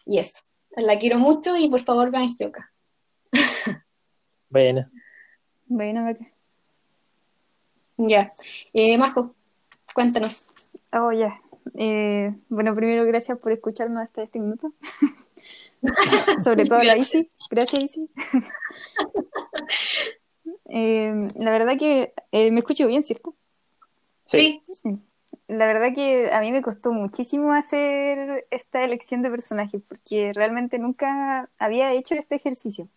Y 0.06 0.18
eso, 0.18 0.40
la 0.70 0.98
quiero 0.98 1.18
mucho 1.18 1.56
y 1.56 1.68
por 1.68 1.80
favor 1.80 2.10
vean 2.10 2.28
acá. 2.46 2.72
Bueno. 4.48 4.88
Bueno, 5.68 6.06
Ya. 7.98 8.32
Eh, 8.72 8.96
Majo, 8.96 9.34
cuéntanos. 9.94 10.48
Oh, 10.92 11.12
ya. 11.12 11.40
Eh, 11.74 12.34
bueno, 12.48 12.74
primero, 12.74 13.04
gracias 13.04 13.38
por 13.38 13.52
escucharnos 13.52 14.02
hasta 14.02 14.22
este 14.22 14.38
minuto. 14.40 14.72
Sobre 16.42 16.64
todo 16.64 16.82
la 16.82 16.96
Isi. 16.96 17.30
Gracias, 17.50 17.84
Isi. 17.84 18.10
Eh, 20.70 21.14
la 21.36 21.50
verdad 21.50 21.78
que 21.78 22.12
me 22.32 22.58
escucho 22.58 22.86
bien, 22.86 23.02
¿cierto? 23.02 23.34
Sí. 24.26 24.62
La 25.46 25.66
verdad 25.66 25.94
que 25.94 26.30
a 26.30 26.40
mí 26.40 26.52
me 26.52 26.60
costó 26.60 26.92
muchísimo 26.92 27.54
hacer 27.54 28.46
esta 28.50 28.84
elección 28.84 29.22
de 29.22 29.30
personajes 29.30 29.80
porque 29.88 30.32
realmente 30.34 30.78
nunca 30.78 31.48
había 31.58 31.92
hecho 31.92 32.14
este 32.14 32.34
ejercicio. 32.34 32.88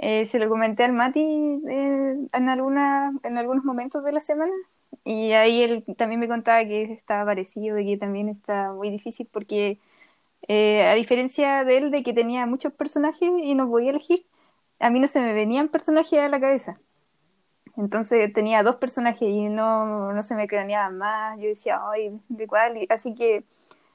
Eh, 0.00 0.24
se 0.26 0.38
lo 0.38 0.48
comenté 0.48 0.84
al 0.84 0.92
Mati 0.92 1.20
eh, 1.68 2.16
en, 2.32 2.48
alguna, 2.48 3.12
en 3.24 3.36
algunos 3.36 3.64
momentos 3.64 4.04
de 4.04 4.12
la 4.12 4.20
semana 4.20 4.52
y 5.04 5.32
ahí 5.32 5.62
él 5.62 5.84
también 5.96 6.20
me 6.20 6.28
contaba 6.28 6.64
que 6.64 6.92
estaba 6.92 7.24
parecido, 7.24 7.78
y 7.78 7.86
que 7.86 7.96
también 7.98 8.28
está 8.28 8.72
muy 8.72 8.90
difícil 8.90 9.28
porque 9.32 9.78
eh, 10.48 10.86
a 10.86 10.94
diferencia 10.94 11.64
de 11.64 11.78
él 11.78 11.90
de 11.90 12.02
que 12.02 12.12
tenía 12.14 12.46
muchos 12.46 12.72
personajes 12.72 13.30
y 13.42 13.54
no 13.54 13.68
podía 13.70 13.90
elegir, 13.90 14.26
a 14.80 14.90
mí 14.90 15.00
no 15.00 15.08
se 15.08 15.20
me 15.20 15.34
venían 15.34 15.68
personajes 15.68 16.18
a 16.20 16.28
la 16.28 16.40
cabeza. 16.40 16.80
Entonces 17.76 18.32
tenía 18.32 18.62
dos 18.62 18.76
personajes 18.76 19.28
y 19.28 19.48
no, 19.48 20.12
no 20.12 20.22
se 20.22 20.34
me 20.34 20.48
craneaban 20.48 20.98
más. 20.98 21.38
Yo 21.40 21.48
decía, 21.48 21.80
ay, 21.92 22.20
¿de 22.28 22.46
cuál? 22.46 22.78
Así 22.90 23.14
que 23.14 23.44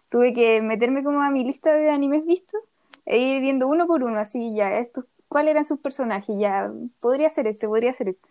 tuve 0.09 0.33
que 0.33 0.61
meterme 0.61 1.03
como 1.03 1.21
a 1.21 1.29
mi 1.31 1.43
lista 1.43 1.73
de 1.73 1.89
animes 1.91 2.25
vistos 2.25 2.61
e 3.05 3.19
ir 3.19 3.41
viendo 3.41 3.67
uno 3.67 3.87
por 3.87 4.03
uno, 4.03 4.19
así 4.19 4.53
ya, 4.55 4.77
estos 4.79 5.05
cuáles 5.33 5.51
eran 5.51 5.65
sus 5.65 5.79
personajes, 5.79 6.35
ya 6.39 6.71
podría 7.01 7.29
ser 7.29 7.47
este, 7.47 7.67
podría 7.67 7.91
ser 7.91 8.09
este. 8.09 8.29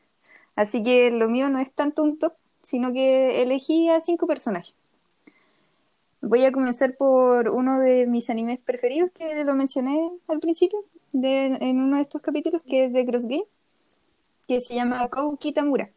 Así 0.56 0.82
que 0.82 1.10
lo 1.10 1.28
mío 1.28 1.48
no 1.48 1.58
es 1.58 1.70
tanto 1.72 2.02
un 2.02 2.18
top, 2.18 2.34
sino 2.62 2.92
que 2.92 3.42
elegí 3.42 3.88
a 3.90 4.00
cinco 4.00 4.26
personajes. 4.26 4.74
Voy 6.20 6.44
a 6.44 6.52
comenzar 6.52 6.96
por 6.96 7.48
uno 7.48 7.80
de 7.80 8.06
mis 8.06 8.30
animes 8.30 8.60
preferidos, 8.60 9.10
que 9.12 9.44
lo 9.44 9.54
mencioné 9.54 10.10
al 10.28 10.38
principio, 10.40 10.78
de, 11.12 11.46
en 11.60 11.80
uno 11.80 11.96
de 11.96 12.02
estos 12.02 12.22
capítulos, 12.22 12.62
que 12.62 12.84
es 12.86 12.92
de 12.92 13.04
Cross 13.04 13.26
Game, 13.26 13.44
que 14.46 14.60
se 14.60 14.74
llama 14.74 15.08
Kou 15.08 15.36
Kitamura, 15.36 15.90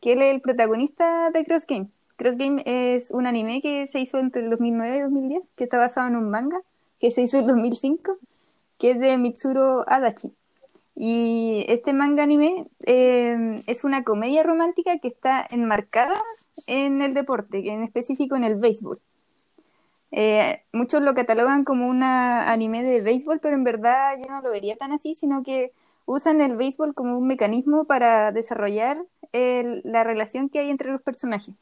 que 0.00 0.12
él 0.12 0.22
es 0.22 0.34
el 0.34 0.40
protagonista 0.40 1.30
de 1.30 1.44
Cross 1.44 1.66
Game. 1.66 1.88
Cross 2.16 2.36
Game 2.36 2.62
es 2.66 3.12
un 3.12 3.26
anime 3.26 3.60
que 3.60 3.86
se 3.86 4.00
hizo 4.00 4.18
entre 4.18 4.42
el 4.42 4.50
2009 4.50 4.96
y 4.96 5.00
2010, 5.02 5.42
que 5.56 5.64
está 5.64 5.78
basado 5.78 6.08
en 6.08 6.16
un 6.16 6.30
manga 6.30 6.60
que 6.98 7.10
se 7.10 7.22
hizo 7.22 7.38
en 7.38 7.46
2005, 7.46 8.18
que 8.78 8.90
es 8.90 8.98
de 8.98 9.16
Mitsuro 9.16 9.88
Adachi. 9.88 10.32
Y 11.02 11.64
este 11.66 11.94
manga 11.94 12.24
anime 12.24 12.66
eh, 12.84 13.62
es 13.66 13.84
una 13.84 14.04
comedia 14.04 14.42
romántica 14.42 14.98
que 14.98 15.08
está 15.08 15.46
enmarcada 15.48 16.20
en 16.66 17.00
el 17.00 17.14
deporte, 17.14 17.66
en 17.70 17.82
específico 17.84 18.36
en 18.36 18.44
el 18.44 18.56
béisbol. 18.56 19.00
Eh, 20.10 20.60
muchos 20.74 21.00
lo 21.00 21.14
catalogan 21.14 21.64
como 21.64 21.88
un 21.88 22.02
anime 22.02 22.82
de 22.82 23.00
béisbol, 23.00 23.40
pero 23.40 23.56
en 23.56 23.64
verdad 23.64 24.18
yo 24.18 24.30
no 24.30 24.42
lo 24.42 24.50
vería 24.50 24.76
tan 24.76 24.92
así, 24.92 25.14
sino 25.14 25.42
que 25.42 25.72
usan 26.04 26.42
el 26.42 26.54
béisbol 26.54 26.92
como 26.92 27.16
un 27.16 27.26
mecanismo 27.26 27.84
para 27.84 28.30
desarrollar 28.30 29.02
la 29.32 30.04
relación 30.04 30.50
que 30.50 30.58
hay 30.58 30.68
entre 30.68 30.92
los 30.92 31.00
personajes. 31.00 31.54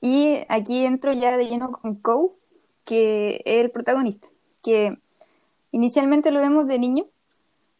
Y 0.00 0.38
aquí 0.48 0.86
entro 0.86 1.12
ya 1.12 1.36
de 1.36 1.46
lleno 1.46 1.72
con 1.72 1.96
Kou, 1.96 2.36
que 2.84 3.42
es 3.44 3.64
el 3.64 3.72
protagonista, 3.72 4.28
que 4.62 4.96
inicialmente 5.72 6.30
lo 6.30 6.38
vemos 6.38 6.68
de 6.68 6.78
niño, 6.78 7.04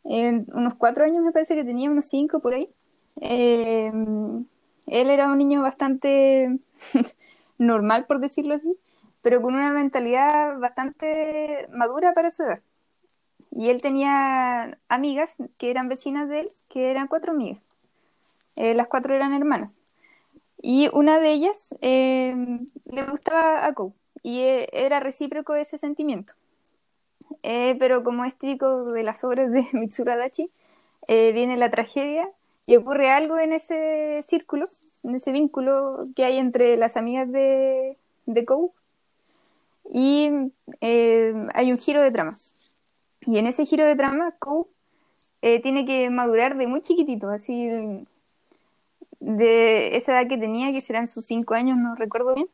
unos 0.08 0.74
cuatro 0.74 1.04
años 1.04 1.22
me 1.22 1.32
parece 1.32 1.54
que 1.54 1.64
tenía, 1.64 1.90
unos 1.90 2.06
cinco 2.06 2.40
por 2.40 2.54
ahí. 2.54 2.70
Eh, 3.20 3.92
él 4.86 5.10
era 5.10 5.30
un 5.30 5.38
niño 5.38 5.62
bastante 5.62 6.58
normal, 7.58 8.06
por 8.06 8.20
decirlo 8.20 8.54
así, 8.54 8.74
pero 9.22 9.42
con 9.42 9.54
una 9.54 9.72
mentalidad 9.72 10.58
bastante 10.58 11.68
madura 11.70 12.14
para 12.14 12.30
su 12.30 12.42
edad. 12.42 12.60
Y 13.50 13.70
él 13.70 13.80
tenía 13.82 14.78
amigas 14.88 15.34
que 15.58 15.70
eran 15.70 15.88
vecinas 15.88 16.28
de 16.28 16.40
él, 16.40 16.48
que 16.68 16.90
eran 16.90 17.08
cuatro 17.08 17.32
amigas. 17.32 17.68
Eh, 18.56 18.74
las 18.74 18.88
cuatro 18.88 19.14
eran 19.14 19.34
hermanas. 19.34 19.80
Y 20.62 20.90
una 20.92 21.20
de 21.20 21.32
ellas 21.32 21.74
eh, 21.80 22.34
le 22.86 23.06
gustaba 23.06 23.66
a 23.66 23.74
Kou, 23.74 23.94
y 24.22 24.40
era 24.72 25.00
recíproco 25.00 25.54
ese 25.54 25.78
sentimiento. 25.78 26.34
Eh, 27.42 27.76
pero 27.78 28.04
como 28.04 28.24
es 28.24 28.36
típico 28.36 28.92
de 28.92 29.02
las 29.02 29.22
obras 29.24 29.50
de 29.50 29.66
Mitsuru 29.72 30.10
Adachi, 30.10 30.50
eh, 31.06 31.32
viene 31.32 31.56
la 31.56 31.70
tragedia 31.70 32.28
y 32.66 32.76
ocurre 32.76 33.10
algo 33.10 33.38
en 33.38 33.52
ese 33.52 34.22
círculo, 34.22 34.66
en 35.02 35.14
ese 35.14 35.32
vínculo 35.32 36.08
que 36.14 36.24
hay 36.24 36.38
entre 36.38 36.76
las 36.76 36.96
amigas 36.96 37.30
de, 37.30 37.96
de 38.26 38.44
Kou 38.44 38.72
y 39.90 40.52
eh, 40.80 41.32
hay 41.54 41.72
un 41.72 41.78
giro 41.78 42.02
de 42.02 42.10
trama. 42.10 42.36
Y 43.22 43.38
en 43.38 43.46
ese 43.46 43.64
giro 43.64 43.84
de 43.84 43.96
trama, 43.96 44.34
Kou 44.38 44.68
tiene 45.40 45.84
que 45.84 46.10
madurar 46.10 46.56
de 46.56 46.66
muy 46.66 46.82
chiquitito, 46.82 47.30
así 47.30 47.68
de, 49.20 49.96
esa 49.96 50.12
edad 50.12 50.28
que 50.28 50.36
tenía, 50.36 50.72
que 50.72 50.80
serán 50.80 51.06
sus 51.06 51.26
cinco 51.26 51.54
años, 51.54 51.78
no 51.78 51.94
recuerdo 51.94 52.34
bien. 52.34 52.48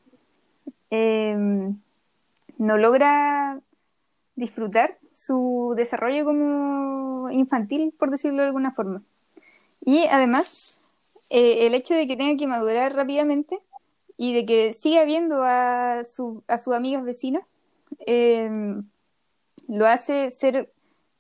no 2.59 2.77
logra 2.77 3.59
disfrutar 4.37 4.99
su 5.13 5.75
desarrollo 5.77 6.25
como 6.25 7.31
infantil, 7.31 7.95
por 7.99 8.11
decirlo 8.11 8.43
de 8.43 8.49
alguna 8.49 8.73
forma. 8.73 9.03
Y 9.85 10.05
además, 10.07 10.83
eh, 11.31 11.67
el 11.67 11.75
hecho 11.75 11.95
de 11.95 12.07
que 12.07 12.17
tenga 12.17 12.37
que 12.37 12.47
madurar 12.47 12.95
rápidamente 12.95 13.59
y 14.17 14.35
de 14.35 14.47
que 14.47 14.75
siga 14.75 15.05
viendo 15.05 15.43
a, 15.43 16.05
su, 16.05 16.43
a 16.49 16.59
sus 16.59 16.75
amigas 16.75 17.05
vecinas, 17.05 17.45
em, 18.07 18.85
lo 19.69 19.87
hace 19.87 20.31
ser, 20.31 20.71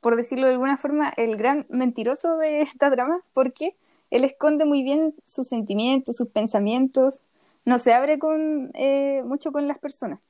por 0.00 0.16
decirlo 0.16 0.46
de 0.46 0.52
alguna 0.54 0.76
forma, 0.76 1.12
el 1.16 1.36
gran 1.36 1.66
mentiroso 1.70 2.36
de 2.36 2.60
esta 2.60 2.90
drama, 2.90 3.20
porque 3.32 3.76
él 4.10 4.24
esconde 4.24 4.64
muy 4.64 4.82
bien 4.82 5.14
sus 5.26 5.48
sentimientos, 5.48 6.16
sus 6.16 6.28
pensamientos, 6.28 7.20
no 7.64 7.78
se 7.78 7.92
abre 7.94 8.18
con, 8.18 8.70
eh, 8.74 9.22
mucho 9.24 9.52
con 9.52 9.66
las 9.66 9.78
personas. 9.78 10.20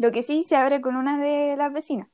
Lo 0.00 0.12
que 0.12 0.22
sí 0.22 0.42
se 0.42 0.56
abre 0.56 0.80
con 0.80 0.96
una 0.96 1.20
de 1.20 1.58
las 1.58 1.70
vecinas. 1.74 2.08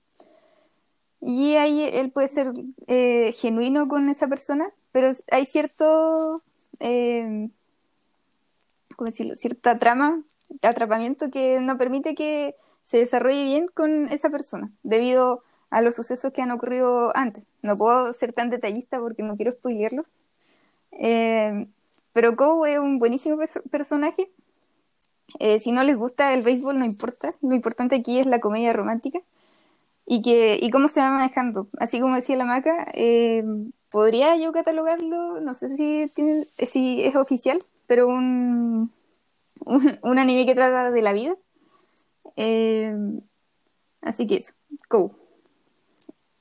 Y 1.20 1.54
ahí 1.54 1.84
él 1.84 2.10
puede 2.10 2.26
ser 2.26 2.52
eh, 2.88 3.30
genuino 3.32 3.86
con 3.86 4.08
esa 4.08 4.26
persona, 4.26 4.72
pero 4.90 5.12
hay 5.30 5.46
cierto, 5.46 6.42
eh, 6.80 7.48
¿cómo 8.96 9.06
decirlo? 9.06 9.36
Cierta 9.36 9.78
trama, 9.78 10.20
atrapamiento 10.62 11.30
que 11.30 11.60
no 11.60 11.78
permite 11.78 12.16
que 12.16 12.56
se 12.82 12.98
desarrolle 12.98 13.44
bien 13.44 13.68
con 13.68 14.08
esa 14.08 14.30
persona, 14.30 14.72
debido 14.82 15.44
a 15.70 15.80
los 15.80 15.94
sucesos 15.94 16.32
que 16.32 16.42
han 16.42 16.50
ocurrido 16.50 17.16
antes. 17.16 17.46
No 17.62 17.78
puedo 17.78 18.12
ser 18.14 18.32
tan 18.32 18.50
detallista 18.50 18.98
porque 18.98 19.22
no 19.22 19.36
quiero 19.36 19.52
spoilearlos. 19.52 20.06
Eh, 20.90 21.68
pero 22.12 22.34
Kou 22.34 22.64
es 22.64 22.80
un 22.80 22.98
buenísimo 22.98 23.38
personaje. 23.70 24.28
Eh, 25.40 25.58
si 25.58 25.72
no 25.72 25.82
les 25.84 25.96
gusta 25.96 26.34
el 26.34 26.42
béisbol, 26.42 26.78
no 26.78 26.84
importa. 26.84 27.32
Lo 27.42 27.54
importante 27.54 27.96
aquí 27.96 28.18
es 28.18 28.26
la 28.26 28.40
comedia 28.40 28.72
romántica 28.72 29.20
y, 30.06 30.22
que, 30.22 30.58
y 30.60 30.70
cómo 30.70 30.88
se 30.88 31.00
va 31.00 31.10
manejando. 31.10 31.68
Así 31.78 32.00
como 32.00 32.16
decía 32.16 32.36
la 32.36 32.44
maca, 32.44 32.86
eh, 32.94 33.44
podría 33.90 34.36
yo 34.36 34.52
catalogarlo, 34.52 35.40
no 35.40 35.54
sé 35.54 35.70
si, 35.76 36.10
tiene, 36.14 36.44
si 36.58 37.02
es 37.02 37.16
oficial, 37.16 37.62
pero 37.86 38.08
un, 38.08 38.92
un, 39.64 40.18
anime 40.18 40.46
que 40.46 40.54
trata 40.54 40.90
de 40.90 41.02
la 41.02 41.12
vida. 41.12 41.36
así 44.00 44.26
que 44.26 44.36
eso, 44.36 44.54
Kou. 44.88 45.12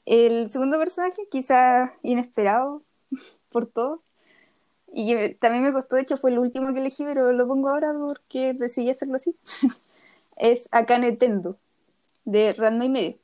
El 0.06 0.50
segundo 0.52 0.78
personaje, 0.78 1.28
quizá 1.32 1.94
inesperado 2.04 2.84
por 3.50 3.68
todos, 3.68 4.02
y 4.98 5.08
que 5.08 5.36
también 5.36 5.66
me 5.66 5.74
costó, 5.74 5.98
de 5.98 6.04
hecho 6.04 6.16
fue 6.16 6.32
el 6.32 6.40
último 6.40 6.74
que 6.74 6.80
elegí, 6.80 7.04
pero 7.04 7.34
lo 7.34 7.46
pongo 7.46 7.68
ahora 7.68 7.94
porque 7.94 8.54
decidí 8.54 8.90
hacerlo 8.90 9.18
así, 9.18 9.36
es 10.38 10.70
Akane 10.72 11.12
Tendo, 11.12 11.58
de 12.24 12.54
Random 12.54 12.84
y 12.84 12.90
medio. 12.90 13.18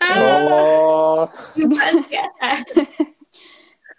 Oh. 0.00 1.30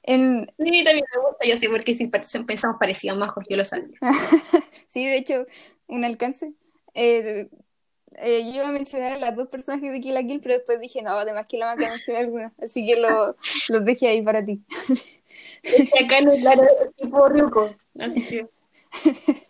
en... 0.04 0.46
Sí, 0.58 0.84
también 0.84 1.06
me 1.16 1.22
gusta, 1.22 1.46
yo 1.46 1.56
sé 1.58 1.70
porque 1.70 1.96
si 1.96 2.08
pensamos 2.08 2.78
parecido 2.78 3.16
más, 3.16 3.32
Jorge 3.32 3.56
lo 3.56 3.64
sabía. 3.64 3.98
sí, 4.88 5.06
de 5.06 5.16
hecho, 5.16 5.46
un 5.88 6.04
alcance. 6.04 6.52
Eh, 6.96 7.48
eh, 8.20 8.44
yo 8.46 8.56
iba 8.56 8.70
a 8.70 8.72
mencionar 8.72 9.14
a 9.14 9.20
las 9.20 9.36
dos 9.36 9.48
personajes 9.50 9.92
de 9.92 10.00
Kill 10.00 10.14
la 10.14 10.24
Kill, 10.24 10.42
pero 10.42 10.56
después 10.56 10.80
dije, 10.80 11.02
no, 11.02 11.12
además 11.12 11.48
que 11.48 11.58
la 11.58 11.68
maca 11.68 11.90
mencioné 11.90 12.20
alguna, 12.20 12.54
así 12.62 12.86
que 12.86 13.00
lo, 13.00 13.36
los 13.70 13.86
dejé 13.86 14.08
ahí 14.08 14.22
para 14.22 14.46
ti. 14.46 14.62
Este 15.64 16.04
acá 16.04 16.22
no 16.22 16.32
es 16.32 16.42
claro, 16.42 16.64
tipo 16.96 17.28
Ryuko, 17.28 17.76
así 18.00 18.22
que... 18.22 18.48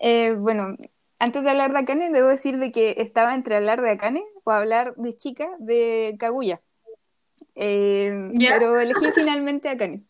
eh, 0.00 0.32
bueno, 0.32 0.76
antes 1.18 1.42
de 1.42 1.50
hablar 1.50 1.72
de 1.72 1.78
Akane, 1.78 2.10
debo 2.10 2.28
decir 2.28 2.58
de 2.58 2.72
que 2.72 2.96
estaba 2.98 3.34
entre 3.34 3.56
hablar 3.56 3.80
de 3.80 3.90
Akane 3.90 4.24
o 4.44 4.50
hablar 4.50 4.94
de 4.96 5.12
chica 5.12 5.48
de 5.58 6.16
Kaguya. 6.18 6.60
Eh, 7.54 8.32
pero 8.38 8.78
elegí 8.78 9.06
finalmente 9.14 9.68
Akane. 9.68 10.02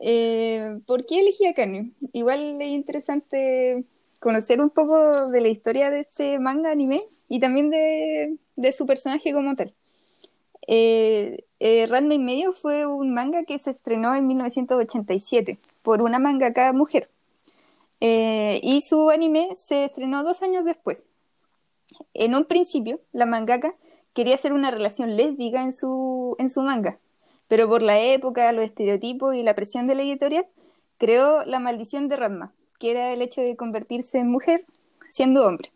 Eh, 0.00 0.80
¿Por 0.86 1.06
qué 1.06 1.20
elegí 1.20 1.46
Akane? 1.46 1.92
Igual 2.12 2.60
es 2.60 2.68
interesante 2.68 3.84
conocer 4.22 4.60
un 4.60 4.70
poco 4.70 5.30
de 5.30 5.40
la 5.40 5.48
historia 5.48 5.90
de 5.90 6.00
este 6.00 6.38
manga 6.38 6.70
anime 6.70 7.02
y 7.28 7.40
también 7.40 7.70
de, 7.70 8.72
su 8.72 8.86
personaje 8.86 9.32
como 9.32 9.56
tal. 9.56 9.74
Eh, 10.68 11.44
eh, 11.58 11.86
Ranma 11.86 12.14
y 12.14 12.18
medio 12.20 12.52
fue 12.52 12.86
un 12.86 13.12
manga 13.12 13.42
que 13.44 13.58
se 13.58 13.72
estrenó 13.72 14.14
en 14.14 14.28
1987 14.28 15.58
por 15.82 16.02
una 16.02 16.20
mangaka 16.20 16.72
mujer. 16.72 17.10
Eh, 18.00 18.60
y 18.62 18.80
su 18.80 19.10
anime 19.10 19.54
se 19.54 19.84
estrenó 19.84 20.22
dos 20.22 20.42
años 20.42 20.64
después. 20.64 21.04
En 22.14 22.34
un 22.36 22.44
principio, 22.44 23.00
la 23.12 23.26
mangaka 23.26 23.74
quería 24.14 24.36
hacer 24.36 24.52
una 24.52 24.70
relación 24.70 25.16
lésbica 25.16 25.62
en 25.62 25.72
su, 25.72 26.36
en 26.38 26.48
su 26.48 26.62
manga, 26.62 26.98
pero 27.48 27.68
por 27.68 27.82
la 27.82 28.00
época, 28.00 28.52
los 28.52 28.64
estereotipos 28.64 29.34
y 29.34 29.42
la 29.42 29.54
presión 29.54 29.88
de 29.88 29.96
la 29.96 30.02
editorial, 30.02 30.46
creó 30.96 31.44
la 31.44 31.58
maldición 31.58 32.08
de 32.08 32.16
Ranma, 32.16 32.54
que 32.82 32.90
era 32.90 33.12
el 33.12 33.22
hecho 33.22 33.40
de 33.40 33.54
convertirse 33.54 34.18
en 34.18 34.28
mujer 34.28 34.64
siendo 35.08 35.46
hombre. 35.46 35.70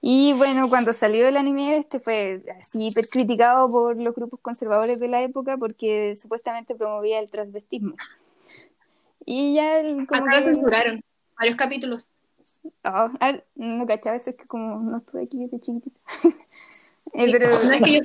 Y 0.00 0.32
bueno, 0.32 0.70
cuando 0.70 0.94
salió 0.94 1.28
el 1.28 1.36
anime, 1.36 1.76
este 1.76 1.98
fue 1.98 2.42
así 2.58 2.86
hiper 2.86 3.10
criticado 3.10 3.70
por 3.70 4.02
los 4.02 4.14
grupos 4.14 4.40
conservadores 4.40 4.98
de 5.00 5.08
la 5.08 5.22
época 5.22 5.58
porque 5.58 6.14
supuestamente 6.14 6.74
promovía 6.74 7.20
el 7.20 7.28
transvestismo. 7.28 7.94
Y 9.26 9.52
ya 9.52 9.82
como 10.08 10.24
Acá 10.24 10.36
lo 10.36 10.42
censuraron, 10.42 11.04
varios 11.38 11.58
capítulos. 11.58 12.10
Oh, 12.82 13.10
no 13.56 13.86
cachaba, 13.86 14.16
eso 14.16 14.30
es 14.30 14.36
que 14.36 14.46
como 14.46 14.80
no 14.80 14.96
estuve 14.96 15.24
aquí 15.24 15.40
desde 15.40 15.60
chiquitita. 15.60 16.00
eh, 17.12 17.28
pero... 17.30 17.62
No 17.64 17.72
es 17.72 17.82
que 17.82 17.92
yo 17.92 18.00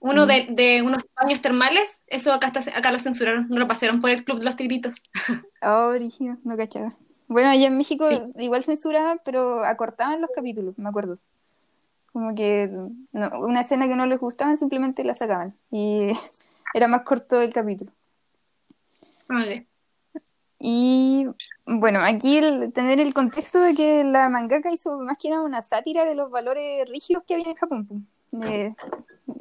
uno 0.00 0.26
de, 0.26 0.46
de, 0.50 0.82
unos 0.82 1.04
baños 1.16 1.42
termales, 1.42 2.02
eso 2.06 2.32
acá 2.32 2.48
está, 2.48 2.60
acá 2.76 2.92
lo 2.92 3.00
censuraron, 3.00 3.48
no 3.48 3.58
lo 3.58 3.66
pasaron 3.66 4.00
por 4.00 4.10
el 4.10 4.24
club 4.24 4.38
de 4.38 4.44
los 4.44 4.56
tigritos. 4.56 4.94
Oh, 5.60 5.88
origen, 5.88 6.38
no 6.44 6.56
cachaba. 6.56 6.94
Bueno, 7.26 7.48
allá 7.48 7.66
en 7.66 7.76
México 7.76 8.08
igual 8.36 8.62
censuraban, 8.62 9.20
pero 9.24 9.64
acortaban 9.64 10.20
los 10.20 10.30
capítulos, 10.32 10.78
me 10.78 10.88
acuerdo. 10.88 11.18
Como 12.12 12.34
que 12.34 12.70
una 13.12 13.60
escena 13.60 13.88
que 13.88 13.96
no 13.96 14.06
les 14.06 14.20
gustaba 14.20 14.56
simplemente 14.56 15.02
la 15.02 15.14
sacaban 15.14 15.54
y 15.70 16.12
era 16.74 16.86
más 16.86 17.02
corto 17.02 17.40
el 17.42 17.52
capítulo. 17.52 17.92
Vale. 19.28 19.66
Y 20.60 21.26
bueno, 21.66 22.00
aquí 22.02 22.38
el, 22.38 22.72
tener 22.72 22.98
el 22.98 23.14
contexto 23.14 23.60
de 23.60 23.74
que 23.74 24.04
la 24.04 24.28
mangaka 24.28 24.72
hizo 24.72 24.98
más 24.98 25.18
que 25.18 25.30
nada 25.30 25.42
una 25.42 25.62
sátira 25.62 26.04
de 26.04 26.14
los 26.14 26.30
valores 26.30 26.88
rígidos 26.88 27.24
que 27.26 27.34
había 27.34 27.48
en 27.48 27.54
Japón. 27.54 28.08
Eh, 28.44 28.74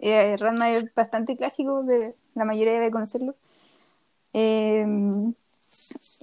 eh, 0.01 0.35
Ranma 0.37 0.71
es 0.71 0.93
bastante 0.93 1.37
clásico, 1.37 1.83
de, 1.83 2.15
la 2.35 2.45
mayoría 2.45 2.73
debe 2.73 2.91
conocerlo. 2.91 3.35
Eh, 4.33 4.85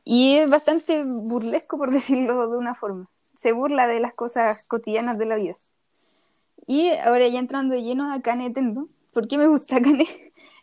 y 0.04 0.36
es 0.36 0.50
bastante 0.50 1.02
burlesco, 1.04 1.78
por 1.78 1.90
decirlo 1.92 2.48
de 2.50 2.56
una 2.56 2.74
forma. 2.74 3.08
Se 3.36 3.52
burla 3.52 3.86
de 3.86 4.00
las 4.00 4.14
cosas 4.14 4.66
cotidianas 4.68 5.18
de 5.18 5.26
la 5.26 5.36
vida. 5.36 5.56
Y 6.66 6.90
ahora 6.90 7.28
ya 7.28 7.38
entrando 7.38 7.74
de 7.74 7.82
lleno 7.82 8.12
a 8.12 8.20
Kane 8.22 8.50
Tendo, 8.50 8.88
¿por 9.12 9.28
qué 9.28 9.38
me 9.38 9.46
gusta 9.46 9.80
Kane? 9.82 10.06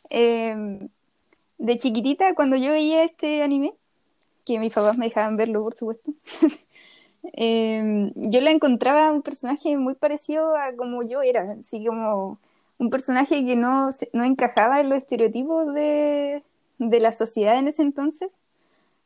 Eh, 0.09 0.87
de 1.57 1.77
chiquitita, 1.77 2.33
cuando 2.33 2.55
yo 2.55 2.71
veía 2.71 3.03
este 3.03 3.43
anime, 3.43 3.73
que 4.45 4.59
mis 4.59 4.73
papás 4.73 4.97
me 4.97 5.05
dejaban 5.05 5.37
verlo, 5.37 5.63
por 5.63 5.75
supuesto, 5.75 6.11
eh, 7.33 8.11
yo 8.15 8.41
la 8.41 8.51
encontraba 8.51 9.11
un 9.11 9.21
personaje 9.21 9.77
muy 9.77 9.95
parecido 9.95 10.55
a 10.55 10.75
como 10.75 11.03
yo 11.03 11.21
era, 11.21 11.53
así 11.59 11.85
como 11.85 12.39
un 12.77 12.89
personaje 12.89 13.45
que 13.45 13.55
no, 13.55 13.89
no 14.13 14.23
encajaba 14.23 14.81
en 14.81 14.89
los 14.89 14.99
estereotipos 14.99 15.73
de, 15.73 16.43
de 16.79 16.99
la 16.99 17.11
sociedad 17.11 17.57
en 17.59 17.67
ese 17.67 17.83
entonces 17.83 18.31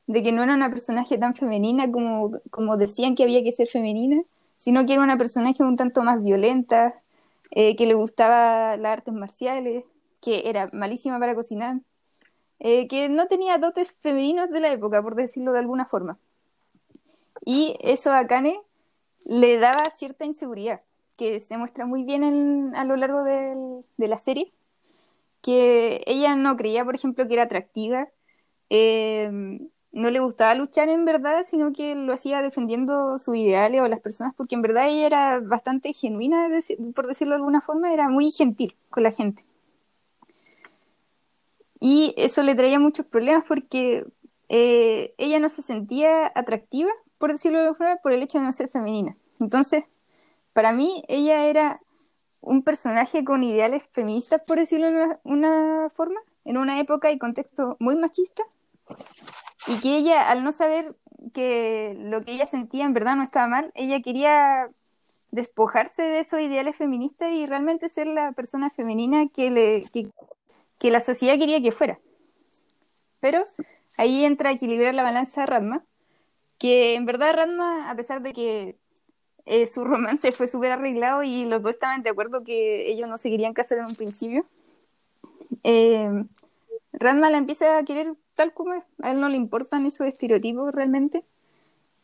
de 0.07 0.21
que 0.23 0.31
no 0.31 0.43
era 0.43 0.53
una 0.55 0.69
personaje 0.69 1.17
tan 1.17 1.35
femenina 1.35 1.91
como, 1.91 2.31
como 2.51 2.77
decían 2.77 3.15
que 3.15 3.23
había 3.23 3.43
que 3.43 3.51
ser 3.51 3.67
femenina, 3.67 4.21
sino 4.55 4.85
que 4.85 4.93
era 4.93 5.03
una 5.03 5.17
personaje 5.17 5.63
un 5.63 5.77
tanto 5.77 6.03
más 6.03 6.23
violenta, 6.23 6.95
eh, 7.51 7.75
que 7.75 7.85
le 7.87 7.93
gustaba 7.95 8.77
las 8.77 8.93
artes 8.93 9.13
marciales, 9.13 9.85
que 10.21 10.49
era 10.49 10.69
malísima 10.73 11.19
para 11.19 11.35
cocinar, 11.35 11.79
eh, 12.59 12.87
que 12.87 13.09
no 13.09 13.27
tenía 13.27 13.57
dotes 13.59 13.93
femeninos 14.01 14.49
de 14.51 14.59
la 14.61 14.71
época, 14.73 15.01
por 15.03 15.15
decirlo 15.15 15.53
de 15.53 15.59
alguna 15.59 15.85
forma. 15.85 16.19
Y 17.45 17.77
eso 17.79 18.11
a 18.11 18.27
Kane 18.27 18.59
le 19.23 19.57
daba 19.57 19.89
cierta 19.91 20.25
inseguridad, 20.25 20.81
que 21.15 21.39
se 21.39 21.57
muestra 21.57 21.85
muy 21.85 22.03
bien 22.03 22.75
a 22.75 22.83
lo 22.83 22.97
largo 22.97 23.23
de 23.23 24.07
la 24.07 24.17
serie, 24.17 24.51
que 25.41 26.03
ella 26.07 26.35
no 26.35 26.57
creía, 26.57 26.83
por 26.83 26.95
ejemplo, 26.95 27.27
que 27.27 27.35
era 27.35 27.43
atractiva, 27.43 28.09
eh, 28.71 29.59
no 29.91 30.09
le 30.09 30.19
gustaba 30.19 30.55
luchar 30.55 30.89
en 30.89 31.05
verdad, 31.05 31.43
sino 31.45 31.71
que 31.71 31.95
lo 31.95 32.13
hacía 32.13 32.41
defendiendo 32.41 33.17
sus 33.17 33.37
ideales 33.37 33.79
o 33.81 33.87
las 33.87 34.01
personas, 34.01 34.33
porque 34.35 34.55
en 34.55 34.61
verdad 34.61 34.89
ella 34.89 35.05
era 35.05 35.39
bastante 35.39 35.93
genuina, 35.93 36.49
por 36.93 37.07
decirlo 37.07 37.33
de 37.33 37.37
alguna 37.37 37.61
forma, 37.61 37.93
era 37.93 38.09
muy 38.09 38.31
gentil 38.31 38.75
con 38.89 39.03
la 39.03 39.11
gente. 39.11 39.45
Y 41.79 42.13
eso 42.17 42.43
le 42.43 42.55
traía 42.55 42.79
muchos 42.79 43.05
problemas 43.05 43.45
porque 43.47 44.05
eh, 44.49 45.13
ella 45.17 45.39
no 45.39 45.49
se 45.49 45.61
sentía 45.61 46.31
atractiva, 46.35 46.91
por 47.17 47.31
decirlo 47.31 47.59
de 47.59 47.65
alguna 47.65 47.77
forma, 47.77 48.01
por 48.01 48.11
el 48.13 48.23
hecho 48.23 48.39
de 48.39 48.45
no 48.45 48.51
ser 48.51 48.69
femenina. 48.69 49.15
Entonces, 49.39 49.85
para 50.53 50.71
mí, 50.71 51.03
ella 51.07 51.45
era 51.45 51.79
un 52.41 52.63
personaje 52.63 53.23
con 53.23 53.43
ideales 53.43 53.83
feministas, 53.91 54.41
por 54.45 54.57
decirlo 54.57 54.91
de 54.91 55.17
una 55.23 55.89
forma, 55.89 56.19
en 56.45 56.57
una 56.57 56.79
época 56.79 57.11
y 57.11 57.17
contexto 57.17 57.75
muy 57.79 57.95
machista 57.95 58.43
y 59.67 59.79
que 59.79 59.97
ella, 59.97 60.29
al 60.29 60.43
no 60.43 60.51
saber 60.51 60.95
que 61.33 61.95
lo 61.99 62.23
que 62.23 62.33
ella 62.33 62.47
sentía 62.47 62.85
en 62.85 62.93
verdad 62.93 63.15
no 63.15 63.23
estaba 63.23 63.47
mal, 63.47 63.71
ella 63.73 64.01
quería 64.01 64.69
despojarse 65.31 66.03
de 66.03 66.19
esos 66.19 66.39
ideales 66.39 66.75
feministas 66.75 67.31
y 67.31 67.45
realmente 67.45 67.89
ser 67.89 68.07
la 68.07 68.31
persona 68.31 68.69
femenina 68.69 69.27
que, 69.27 69.83
que, 70.79 70.91
la 70.91 70.99
sociedad 70.99 71.37
quería 71.37 71.61
que 71.61 71.71
fuera. 71.71 71.99
Pero 73.19 73.41
ahí 73.97 74.23
entra 74.23 74.49
a 74.49 74.53
equilibrar 74.53 74.93
la 74.93 75.03
balanza 75.03 75.45
Radma, 75.45 75.83
que 76.57 76.95
en 76.95 77.05
verdad 77.05 77.35
Radma, 77.35 77.89
a 77.89 77.95
pesar 77.95 78.21
de 78.21 78.33
que 78.33 78.77
eh, 79.45 79.65
su 79.65 79.83
romance 79.85 80.31
fue 80.31 80.47
súper 80.47 80.71
arreglado 80.71 81.23
y 81.23 81.45
los 81.45 81.61
dos 81.61 81.73
estaban 81.73 82.03
de 82.03 82.09
acuerdo 82.09 82.43
que 82.43 82.91
ellos 82.91 83.09
no 83.09 83.17
se 83.17 83.29
querían 83.29 83.53
en 83.55 83.85
un 83.85 83.95
principio, 83.95 84.45
eh, 85.63 86.25
Radma 86.93 87.29
la 87.29 87.37
empieza 87.37 87.77
a 87.77 87.83
querer 87.83 88.13
tal 88.35 88.53
como 88.53 88.73
es. 88.73 88.83
A 89.01 89.11
él 89.11 89.19
no 89.19 89.29
le 89.29 89.37
importan 89.37 89.85
esos 89.85 90.07
estereotipos 90.07 90.73
realmente. 90.73 91.25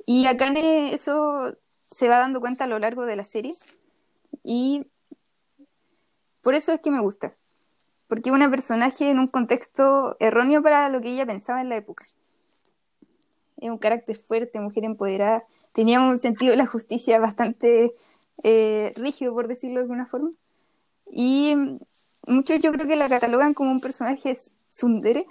Y 0.06 0.26
a 0.26 0.36
Kane 0.36 0.94
eso 0.94 1.56
se 1.78 2.08
va 2.08 2.18
dando 2.18 2.40
cuenta 2.40 2.64
a 2.64 2.68
lo 2.68 2.80
largo 2.80 3.06
de 3.06 3.16
la 3.16 3.24
serie, 3.24 3.54
y 4.44 4.88
por 6.42 6.56
eso 6.56 6.72
es 6.74 6.80
que 6.82 6.92
me 6.92 7.02
gusta. 7.02 7.34
Porque 8.08 8.30
es 8.30 8.36
una 8.36 8.50
personaje 8.50 9.10
en 9.10 9.20
un 9.20 9.28
contexto 9.28 10.18
erróneo 10.20 10.62
para 10.62 10.90
lo 10.90 11.02
que 11.02 11.10
ella 11.10 11.26
pensaba 11.26 11.62
en 11.62 11.70
la 11.70 11.78
época. 11.78 12.06
Un 13.62 13.78
carácter 13.78 14.18
fuerte, 14.18 14.60
mujer 14.60 14.84
empoderada. 14.84 15.44
Tenía 15.74 16.02
un 16.02 16.20
sentido 16.20 16.52
de 16.52 16.58
la 16.58 16.66
justicia 16.66 17.20
bastante 17.20 17.94
eh, 18.44 18.92
rígido, 18.96 19.34
por 19.34 19.48
decirlo 19.48 19.76
de 19.78 19.82
alguna 19.84 20.06
forma. 20.08 20.32
Y 21.12 21.56
muchos 22.28 22.62
yo 22.62 22.72
creo 22.72 22.88
que 22.88 22.96
la 22.96 23.10
catalogan 23.10 23.54
como 23.54 23.72
un 23.72 23.82
personaje 23.82 24.34
sundere, 24.70 25.26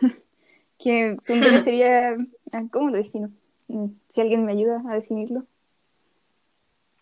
que 0.78 1.16
sundere 1.22 1.62
sería, 1.62 2.16
ah, 2.52 2.64
¿cómo 2.70 2.90
lo 2.90 2.96
defino? 2.96 3.30
Mm, 3.68 3.86
si 4.08 4.20
alguien 4.20 4.44
me 4.44 4.52
ayuda 4.52 4.82
a 4.88 4.94
definirlo. 4.94 5.46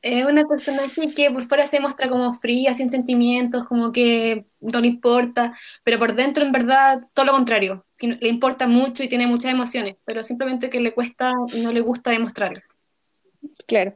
Es 0.04 0.28
una 0.28 0.44
personaje 0.44 1.14
que 1.14 1.30
por 1.30 1.48
fuera 1.48 1.66
se 1.66 1.80
muestra 1.80 2.10
como 2.10 2.34
fría, 2.34 2.74
sin 2.74 2.90
sentimientos, 2.90 3.66
como 3.66 3.90
que 3.90 4.44
no 4.60 4.80
le 4.82 4.88
importa, 4.88 5.56
pero 5.82 5.98
por 5.98 6.14
dentro 6.14 6.44
en 6.44 6.52
verdad 6.52 7.08
todo 7.14 7.24
lo 7.24 7.32
contrario. 7.32 7.86
Le 7.98 8.28
importa 8.28 8.68
mucho 8.68 9.02
y 9.02 9.08
tiene 9.08 9.26
muchas 9.26 9.50
emociones, 9.50 9.96
pero 10.04 10.22
simplemente 10.22 10.68
que 10.68 10.78
le 10.78 10.92
cuesta 10.92 11.32
y 11.54 11.62
no 11.62 11.72
le 11.72 11.80
gusta 11.80 12.10
demostrarlo. 12.10 12.60
Claro. 13.66 13.94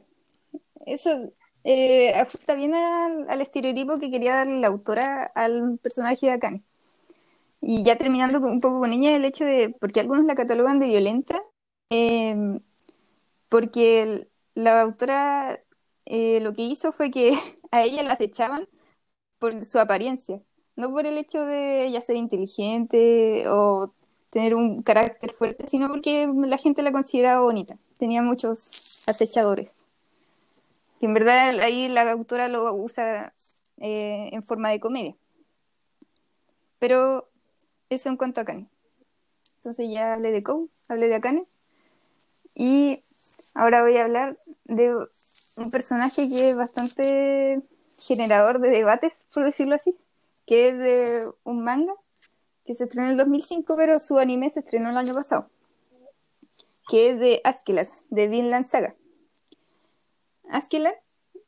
Eso 0.87 1.31
eh, 1.63 2.11
ajusta 2.15 2.55
bien 2.55 2.73
al, 2.73 3.39
estereotipo 3.41 3.99
que 3.99 4.09
quería 4.09 4.33
dar 4.33 4.47
la 4.47 4.65
autora 4.65 5.31
al 5.35 5.77
personaje 5.77 6.25
de 6.25 6.31
Akane. 6.31 6.63
Y 7.61 7.83
ya 7.83 7.99
terminando 7.99 8.39
un 8.39 8.61
poco 8.61 8.79
con 8.79 8.93
ella, 8.93 9.15
el 9.15 9.25
hecho 9.25 9.45
de, 9.45 9.75
porque 9.79 9.99
algunos 9.99 10.25
la 10.25 10.33
catalogan 10.33 10.79
de 10.79 10.87
violenta, 10.87 11.39
eh, 11.91 12.35
porque 13.47 14.27
la 14.55 14.81
autora 14.81 15.59
eh, 16.09 16.39
lo 16.41 16.53
que 16.53 16.63
hizo 16.63 16.91
fue 16.91 17.11
que 17.11 17.31
a 17.71 17.83
ella 17.83 18.03
la 18.03 18.13
acechaban 18.13 18.67
por 19.39 19.65
su 19.65 19.79
apariencia, 19.79 20.41
no 20.75 20.91
por 20.91 21.05
el 21.05 21.17
hecho 21.17 21.45
de 21.45 21.85
ella 21.85 22.01
ser 22.01 22.17
inteligente 22.17 23.47
o 23.47 23.93
tener 24.29 24.55
un 24.55 24.83
carácter 24.83 25.31
fuerte, 25.31 25.67
sino 25.67 25.87
porque 25.87 26.27
la 26.27 26.57
gente 26.57 26.81
la 26.81 26.91
consideraba 26.91 27.41
bonita. 27.41 27.77
Tenía 27.97 28.21
muchos 28.21 29.03
acechadores. 29.07 29.85
En 31.01 31.13
verdad 31.13 31.59
ahí 31.59 31.87
la 31.87 32.11
autora 32.11 32.47
lo 32.47 32.73
usa 32.73 33.33
eh, 33.77 34.29
en 34.31 34.43
forma 34.43 34.69
de 34.69 34.79
comedia. 34.79 35.15
Pero 36.79 37.29
eso 37.89 38.09
en 38.09 38.17
cuanto 38.17 38.41
a 38.41 38.43
Akane. 38.43 38.67
Entonces 39.57 39.89
ya 39.89 40.13
hablé 40.13 40.31
de 40.31 40.43
Kou, 40.43 40.69
hablé 40.87 41.07
de 41.07 41.15
Akane. 41.15 41.45
Y 42.55 43.01
ahora 43.53 43.81
voy 43.83 43.97
a 43.97 44.03
hablar 44.03 44.37
de 44.65 44.95
un 45.59 45.71
personaje 45.71 46.27
que 46.29 46.51
es 46.51 46.55
bastante 46.55 47.61
generador 47.99 48.59
de 48.59 48.69
debates, 48.69 49.13
por 49.33 49.43
decirlo 49.43 49.75
así, 49.75 49.95
que 50.45 50.69
es 50.69 50.77
de 50.77 51.29
un 51.43 51.63
manga 51.63 51.93
que 52.65 52.73
se 52.73 52.85
estrenó 52.85 53.07
en 53.07 53.11
el 53.11 53.17
2005, 53.17 53.75
pero 53.75 53.99
su 53.99 54.17
anime 54.17 54.49
se 54.49 54.61
estrenó 54.61 54.89
el 54.89 54.97
año 54.97 55.13
pasado, 55.13 55.49
que 56.87 57.11
es 57.11 57.19
de 57.19 57.41
Askeladd, 57.43 57.87
de 58.09 58.27
Vinland 58.27 58.65
Saga. 58.65 58.95
Askeladd, 60.49 60.95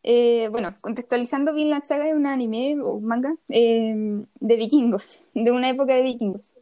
eh, 0.04 0.50
bueno, 0.52 0.76
contextualizando, 0.82 1.54
Vinland 1.54 1.84
Saga 1.84 2.08
es 2.08 2.16
un 2.16 2.26
anime 2.26 2.80
o 2.82 3.00
manga 3.00 3.36
eh, 3.50 4.24
de 4.40 4.56
vikingos, 4.56 5.26
de 5.34 5.52
una 5.52 5.70
época 5.70 5.94
de 5.96 6.04
vikingos. 6.04 6.56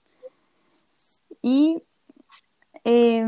Y 1.41 1.81
eh, 2.83 3.23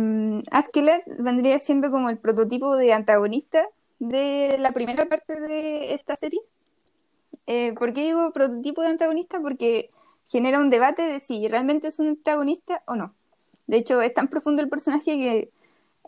vendría 1.18 1.60
siendo 1.60 1.92
como 1.92 2.10
el 2.10 2.18
prototipo 2.18 2.76
de 2.76 2.94
antagonista 2.94 3.68
de 4.02 4.58
la 4.58 4.72
primera 4.72 5.06
parte 5.06 5.40
de 5.40 5.94
esta 5.94 6.16
serie. 6.16 6.42
Eh, 7.46 7.74
¿Por 7.74 7.94
qué 7.94 8.02
digo 8.02 8.34
prototipo 8.34 8.82
de 8.82 8.88
antagonista? 8.88 9.40
Porque 9.40 9.92
genera 10.26 10.60
un 10.60 10.72
debate 10.72 11.04
de 11.04 11.20
si 11.20 11.48
realmente 11.48 11.88
es 11.90 12.00
un 12.00 12.08
antagonista 12.08 12.82
o 12.88 12.96
no. 12.96 13.14
De 13.68 13.78
hecho, 13.78 14.02
es 14.02 14.14
tan 14.14 14.28
profundo 14.28 14.62
el 14.62 14.70
personaje 14.70 15.18
que 15.18 15.52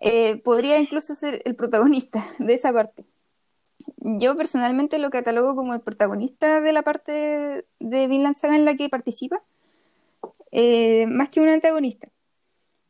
eh, 0.02 0.38
podría 0.38 0.80
incluso 0.80 1.14
ser 1.14 1.44
el 1.46 1.56
protagonista 1.56 2.26
de 2.39 2.56
esa 2.56 2.74
parte. 2.74 3.06
Yo 3.98 4.36
personalmente 4.36 4.98
lo 4.98 5.12
catalogo 5.12 5.56
como 5.56 5.76
el 5.76 5.82
protagonista 5.82 6.62
de 6.62 6.74
la 6.74 6.82
parte 6.82 7.66
de 7.80 8.08
Vinland 8.08 8.36
Saga 8.36 8.56
en 8.56 8.66
la 8.66 8.76
que 8.76 8.89
participa, 8.89 9.44
eh, 10.52 11.06
más 11.08 11.30
que 11.30 11.41
un 11.41 11.50
antagonista. 11.50 12.08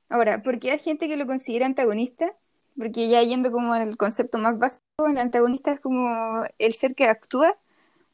Ahora, 0.08 0.41
¿por 0.41 0.60
qué 0.60 0.72
hay 0.72 0.80
gente 0.80 1.10
que 1.10 1.18
lo 1.18 1.26
considera 1.26 1.66
antagonista? 1.66 2.34
Porque 2.78 3.07
ya 3.09 3.21
yendo 3.21 3.51
como 3.51 3.76
el 3.76 3.97
concepto 3.97 4.38
más 4.38 4.57
básico, 4.57 5.07
el 5.07 5.17
antagonista 5.17 5.71
es 5.71 5.80
como 5.80 6.43
el 6.57 6.74
ser 6.74 6.95
que 6.95 7.07
actúa 7.07 7.55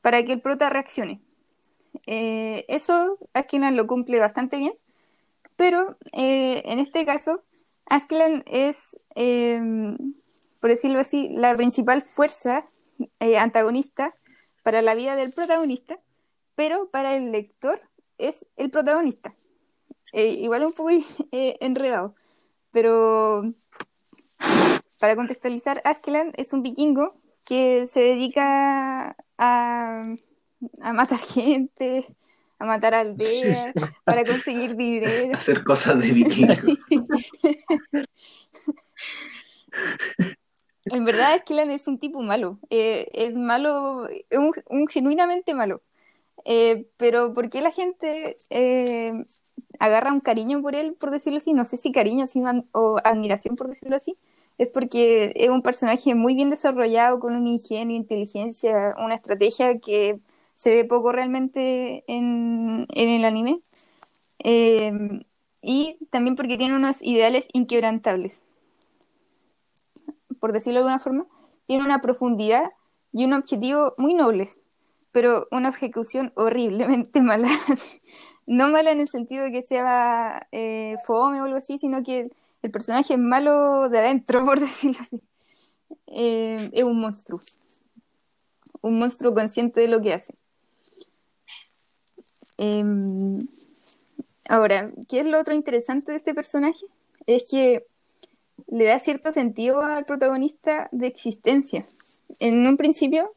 para 0.01 0.23
que 0.25 0.33
el 0.33 0.41
prota 0.41 0.69
reaccione. 0.69 1.21
Eh, 2.05 2.65
eso 2.67 3.17
Askeland 3.33 3.75
lo 3.75 3.87
cumple 3.87 4.19
bastante 4.19 4.57
bien, 4.57 4.73
pero 5.55 5.97
eh, 6.13 6.61
en 6.65 6.79
este 6.79 7.05
caso, 7.05 7.43
Askeland 7.85 8.43
es, 8.47 8.99
em, 9.15 9.97
por 10.59 10.69
decirlo 10.69 10.99
así, 10.99 11.29
la 11.29 11.55
principal 11.55 12.01
fuerza 12.01 12.65
eh, 13.19 13.37
antagonista 13.37 14.13
para 14.63 14.81
la 14.81 14.95
vida 14.95 15.15
del 15.15 15.33
protagonista, 15.33 15.99
pero 16.55 16.89
para 16.89 17.15
el 17.15 17.31
lector 17.31 17.81
es 18.17 18.45
el 18.57 18.69
protagonista. 18.69 19.35
igual 20.13 20.65
un 20.65 20.73
poco 20.73 20.89
enredado, 21.31 22.15
pero 22.71 23.53
para 24.99 25.15
contextualizar, 25.15 25.81
Askeland 25.85 26.33
es 26.37 26.53
un 26.53 26.61
vikingo 26.61 27.15
que 27.45 27.87
se 27.87 28.01
dedica 28.01 29.15
a, 29.37 30.15
matar 30.93 31.17
gente, 31.17 32.05
a 32.59 32.65
matar 32.65 32.93
aldeas, 32.93 33.73
para 34.03 34.23
conseguir 34.25 34.75
dinero. 34.75 35.35
Hacer 35.35 35.63
cosas 35.63 35.99
de 35.99 36.11
vikingo. 36.11 36.53
en 40.85 41.05
verdad, 41.05 41.33
Askeland 41.33 41.71
es 41.71 41.87
un 41.87 41.97
tipo 41.97 42.21
malo. 42.21 42.59
Eh, 42.69 43.09
es 43.13 43.33
malo, 43.33 44.07
es 44.07 44.37
un, 44.37 44.87
genuinamente 44.87 45.53
malo. 45.53 45.81
Eh, 46.45 46.87
pero 46.97 47.33
¿por 47.33 47.49
qué 47.49 47.61
la 47.61 47.71
gente 47.71 48.37
eh, 48.49 49.25
agarra 49.79 50.13
un 50.13 50.21
cariño 50.21 50.61
por 50.61 50.75
él, 50.75 50.93
por 50.93 51.11
decirlo 51.11 51.39
así? 51.39 51.53
No 51.53 51.65
sé 51.65 51.77
si 51.77 51.91
cariño 51.91 52.25
o 52.73 52.97
admiración, 53.03 53.55
por 53.55 53.67
decirlo 53.69 53.95
así 53.95 54.17
es 54.59 54.67
porque 54.67 55.31
es 55.35 55.49
un 55.49 55.61
personaje 55.63 56.13
muy 56.15 56.35
bien 56.35 56.49
desarrollado, 56.49 57.19
con 57.19 57.33
un 57.33 57.47
ingenio, 57.47 57.95
inteligencia, 57.95 58.93
una 58.99 59.15
estrategia 59.15 59.79
que 59.79 60.19
se 60.55 60.75
ve 60.75 60.83
poco 60.85 61.13
realmente 61.13 62.03
en, 62.07 62.85
el 62.89 63.23
anime. 63.23 63.61
Eh, 64.39 65.23
y 65.61 65.97
también 66.11 66.35
porque 66.35 66.57
tiene 66.57 66.75
unos 66.75 67.01
ideales 67.01 67.47
inquebrantables. 67.53 68.43
Por 70.41 70.51
decirlo 70.51 70.79
de 70.79 70.81
alguna 70.81 70.99
forma, 70.99 71.25
tiene 71.65 71.85
una 71.85 72.01
profundidad 72.01 72.71
y 73.13 73.25
un 73.25 73.33
objetivo 73.33 73.93
muy 73.97 74.13
nobles, 74.13 74.59
pero 75.11 75.47
una 75.51 75.69
ejecución 75.69 76.31
horriblemente 76.35 77.21
mala. 77.21 77.49
no 78.45 78.69
mala 78.69 78.91
en 78.91 79.01
el 79.01 79.07
sentido 79.07 79.45
de 79.45 79.51
que 79.51 79.61
sea 79.61 80.47
eh, 80.51 80.95
fome 81.05 81.41
o 81.41 81.45
algo 81.45 81.57
así, 81.57 81.77
sino 81.77 82.03
que 82.03 82.29
el 82.61 82.71
personaje 82.71 83.13
es 83.13 83.19
malo 83.19 83.89
de 83.89 83.99
adentro, 83.99 84.43
por 84.45 84.59
decirlo 84.59 84.97
así. 85.01 85.21
Eh, 86.07 86.69
es 86.73 86.83
un 86.83 86.99
monstruo. 86.99 87.41
Un 88.81 88.99
monstruo 88.99 89.33
consciente 89.33 89.81
de 89.81 89.87
lo 89.87 90.01
que 90.01 90.13
hace. 90.13 90.33
Em, 92.57 93.47
ahora, 94.49 94.91
¿qué 95.07 95.21
es 95.21 95.25
lo 95.25 95.39
otro 95.39 95.53
interesante 95.53 96.11
de 96.11 96.17
este 96.17 96.33
personaje? 96.33 96.85
Es 97.25 97.49
que 97.49 97.85
le 98.67 98.85
da 98.85 98.99
cierto 98.99 99.31
sentido 99.31 99.81
al 99.81 100.05
protagonista 100.05 100.89
de 100.91 101.07
existencia. 101.07 101.85
En 102.39 102.67
un 102.67 102.77
principio, 102.77 103.31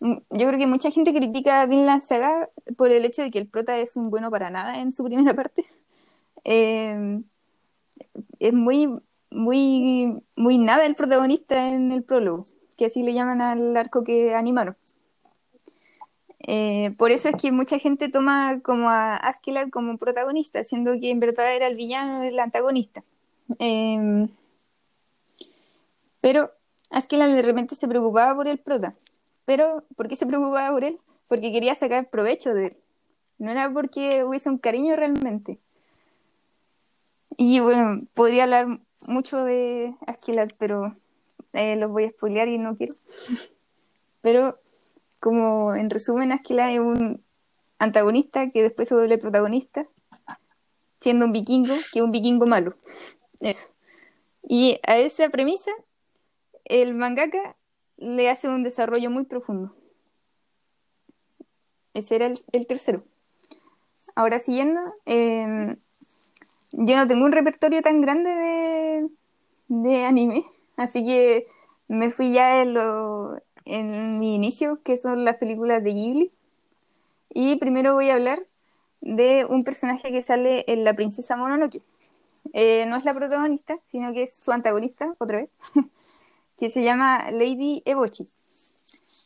yo 0.00 0.20
creo 0.30 0.58
que 0.58 0.66
mucha 0.66 0.90
gente 0.90 1.14
critica 1.14 1.62
a 1.62 1.66
Vinland 1.66 2.02
Saga 2.02 2.48
por 2.76 2.90
el 2.90 3.04
hecho 3.04 3.22
de 3.22 3.30
que 3.30 3.38
el 3.38 3.48
prota 3.48 3.78
es 3.78 3.96
un 3.96 4.10
bueno 4.10 4.30
para 4.30 4.50
nada 4.50 4.80
en 4.80 4.92
su 4.92 5.04
primera 5.04 5.34
parte. 5.34 5.64
Eh, 6.44 7.22
es 8.38 8.52
muy, 8.52 8.88
muy, 9.30 10.22
muy 10.36 10.58
nada 10.58 10.86
el 10.86 10.94
protagonista 10.94 11.68
en 11.68 11.92
el 11.92 12.02
prólogo, 12.02 12.44
que 12.76 12.86
así 12.86 13.02
le 13.02 13.14
llaman 13.14 13.40
al 13.40 13.76
arco 13.76 14.04
que 14.04 14.34
animaron. 14.34 14.76
Eh, 16.48 16.94
por 16.96 17.10
eso 17.10 17.28
es 17.28 17.36
que 17.36 17.50
mucha 17.50 17.78
gente 17.78 18.08
toma 18.08 18.60
como 18.62 18.88
a 18.88 19.16
Askeladd 19.16 19.70
como 19.70 19.98
protagonista, 19.98 20.62
siendo 20.62 20.92
que 21.00 21.10
en 21.10 21.20
verdad 21.20 21.54
era 21.54 21.66
el 21.66 21.76
villano, 21.76 22.22
el 22.22 22.38
antagonista. 22.38 23.02
Em, 23.58 24.28
pero 26.20 26.50
Askeladd 26.90 27.34
de 27.34 27.42
repente 27.42 27.74
se 27.74 27.88
preocupaba 27.88 28.34
por 28.34 28.48
el 28.48 28.58
prota. 28.58 28.94
Pero, 29.46 29.84
¿por 29.96 30.08
qué 30.08 30.16
se 30.16 30.26
preocupaba 30.26 30.70
por 30.72 30.84
él? 30.84 30.98
Porque 31.28 31.52
quería 31.52 31.74
sacar 31.74 32.10
provecho 32.10 32.52
de 32.52 32.66
él. 32.66 32.76
No 33.38 33.50
era 33.50 33.72
porque 33.72 34.24
hubiese 34.24 34.50
un 34.50 34.58
cariño 34.58 34.96
realmente. 34.96 35.58
Y 37.38 37.60
bueno, 37.60 38.02
podría 38.14 38.44
hablar 38.44 38.66
mucho 39.06 39.44
de 39.44 39.94
Askeladd, 40.06 40.50
pero 40.58 40.96
eh, 41.52 41.76
los 41.76 41.90
voy 41.90 42.04
a 42.04 42.10
spoilear 42.10 42.48
y 42.48 42.58
no 42.58 42.76
quiero. 42.76 42.94
pero 44.20 44.58
como 45.20 45.74
en 45.74 45.90
resumen, 45.90 46.32
Askeladd 46.32 46.74
es 46.74 46.80
un 46.80 47.24
antagonista 47.78 48.50
que 48.50 48.62
después 48.62 48.88
se 48.88 48.94
vuelve 48.94 49.18
protagonista, 49.18 49.86
siendo 51.00 51.26
un 51.26 51.32
vikingo, 51.32 51.74
que 51.92 52.00
es 52.00 52.04
un 52.04 52.12
vikingo 52.12 52.46
malo. 52.46 52.76
Eso. 53.40 53.68
Y 54.48 54.80
a 54.86 54.98
esa 54.98 55.28
premisa, 55.28 55.70
el 56.64 56.94
mangaka 56.94 57.56
le 57.98 58.30
hace 58.30 58.48
un 58.48 58.62
desarrollo 58.62 59.10
muy 59.10 59.24
profundo. 59.24 59.74
Ese 61.94 62.16
era 62.16 62.26
el, 62.26 62.38
el 62.52 62.66
tercero. 62.66 63.04
Ahora 64.14 64.38
siguiendo, 64.38 64.80
eh, 65.04 65.76
yo 66.72 66.96
no 66.96 67.06
tengo 67.06 67.24
un 67.24 67.32
repertorio 67.32 67.82
tan 67.82 68.00
grande 68.00 68.30
de, 68.30 69.08
de 69.68 70.04
anime, 70.04 70.44
así 70.76 71.04
que 71.04 71.46
me 71.88 72.10
fui 72.10 72.32
ya 72.32 72.62
en, 72.62 72.74
lo, 72.74 73.40
en 73.64 74.18
mi 74.18 74.34
inicio, 74.34 74.80
que 74.82 74.96
son 74.96 75.24
las 75.24 75.36
películas 75.36 75.82
de 75.82 75.92
Ghibli. 75.92 76.32
Y 77.30 77.56
primero 77.56 77.94
voy 77.94 78.10
a 78.10 78.14
hablar 78.14 78.40
de 79.00 79.44
un 79.44 79.62
personaje 79.62 80.10
que 80.10 80.22
sale 80.22 80.64
en 80.68 80.84
La 80.84 80.94
Princesa 80.94 81.36
Mononoke. 81.36 81.82
Eh, 82.52 82.86
no 82.88 82.96
es 82.96 83.04
la 83.04 83.14
protagonista, 83.14 83.78
sino 83.90 84.12
que 84.12 84.24
es 84.24 84.34
su 84.34 84.52
antagonista, 84.52 85.14
otra 85.18 85.38
vez, 85.38 85.50
que 86.58 86.70
se 86.70 86.82
llama 86.82 87.30
Lady 87.30 87.82
Ebochi. 87.84 88.26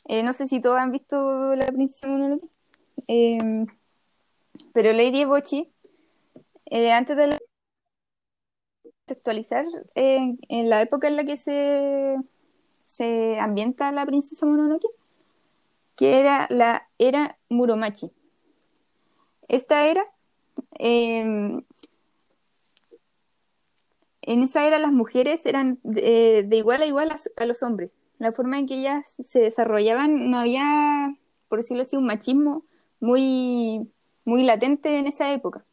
Eh, 0.07 0.23
no 0.23 0.33
sé 0.33 0.47
si 0.47 0.61
todos 0.61 0.77
han 0.79 0.91
visto 0.93 1.55
La 1.57 1.67
Princesa 1.67 2.09
Mononoke, 2.09 2.49
eh, 3.09 3.67
pero 4.73 4.93
Lady 4.93 5.23
Ebochi, 5.23 5.73
eh, 6.67 6.93
antes 6.93 7.17
de 7.17 7.39
contextualizar, 9.07 9.67
en 9.95 10.71
la 10.71 10.83
época 10.83 11.09
en 11.09 11.17
la 11.17 11.25
que 11.25 11.37
se, 11.37 12.17
se 12.85 13.39
ambienta 13.41 13.93
La 13.93 14.07
Princesa 14.07 14.47
Mononoke, 14.47 14.89
que 15.97 16.19
era 16.19 16.47
la 16.51 16.89
era 16.99 17.39
Muromachi. 17.49 18.11
Esta 19.49 19.87
era 19.87 20.05
eh, 20.79 21.63
en 24.23 24.43
esa 24.43 24.67
era 24.67 24.79
las 24.79 24.93
mujeres 24.93 25.47
eran 25.47 25.79
de, 25.83 26.45
de 26.47 26.57
igual 26.57 26.83
a 26.83 26.87
igual 26.87 27.11
a, 27.11 27.17
a, 27.43 27.47
los 27.47 27.63
hombres. 27.63 27.93
La 28.19 28.33
forma 28.33 28.59
en 28.59 28.67
que 28.67 28.75
ellas 28.75 29.17
se 29.19 29.41
desarrollaban, 29.41 30.31
no 30.31 30.39
había, 30.39 31.17
por 31.49 31.59
decirlo 31.59 31.83
así, 31.83 31.97
un 31.97 32.07
machismo 32.07 32.65
muy, 33.01 33.91
muy 34.25 34.45
latente 34.45 34.99
en 34.99 35.07
esa 35.07 35.33
época. 35.33 35.65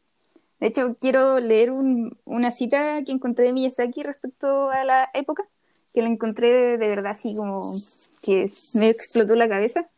De 0.60 0.68
hecho, 0.68 0.96
quiero 1.00 1.38
leer 1.40 1.70
un, 1.70 2.18
una 2.24 2.50
cita 2.50 3.04
que 3.04 3.12
encontré 3.12 3.46
de 3.46 3.52
Miyazaki 3.52 4.02
respecto 4.02 4.70
a 4.70 4.84
la 4.84 5.08
época, 5.14 5.44
que 5.92 6.02
la 6.02 6.08
encontré 6.08 6.48
de, 6.48 6.78
de 6.78 6.88
verdad 6.88 7.12
así 7.12 7.34
como 7.34 7.74
que 8.22 8.50
me 8.74 8.88
explotó 8.88 9.36
la 9.36 9.48
cabeza. 9.48 9.88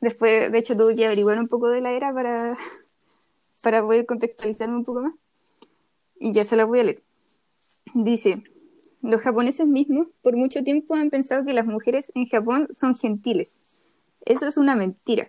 Después, 0.00 0.50
de 0.52 0.58
hecho, 0.58 0.76
tuve 0.76 0.96
que 0.96 1.06
averiguar 1.06 1.38
un 1.38 1.48
poco 1.48 1.68
de 1.68 1.80
la 1.80 1.92
era 1.92 2.12
para, 2.14 2.56
para 3.62 3.82
poder 3.82 4.06
contextualizarme 4.06 4.76
un 4.76 4.84
poco 4.84 5.02
más. 5.02 5.14
Y 6.18 6.32
ya 6.32 6.44
se 6.44 6.56
la 6.56 6.64
voy 6.64 6.80
a 6.80 6.84
leer. 6.84 7.05
Dice, 7.94 8.42
los 9.02 9.20
japoneses 9.20 9.66
mismos 9.66 10.08
por 10.22 10.36
mucho 10.36 10.62
tiempo 10.62 10.94
han 10.94 11.10
pensado 11.10 11.44
que 11.44 11.52
las 11.52 11.66
mujeres 11.66 12.10
en 12.14 12.26
Japón 12.26 12.68
son 12.72 12.94
gentiles. 12.94 13.58
Eso 14.24 14.46
es 14.46 14.56
una 14.56 14.74
mentira. 14.74 15.26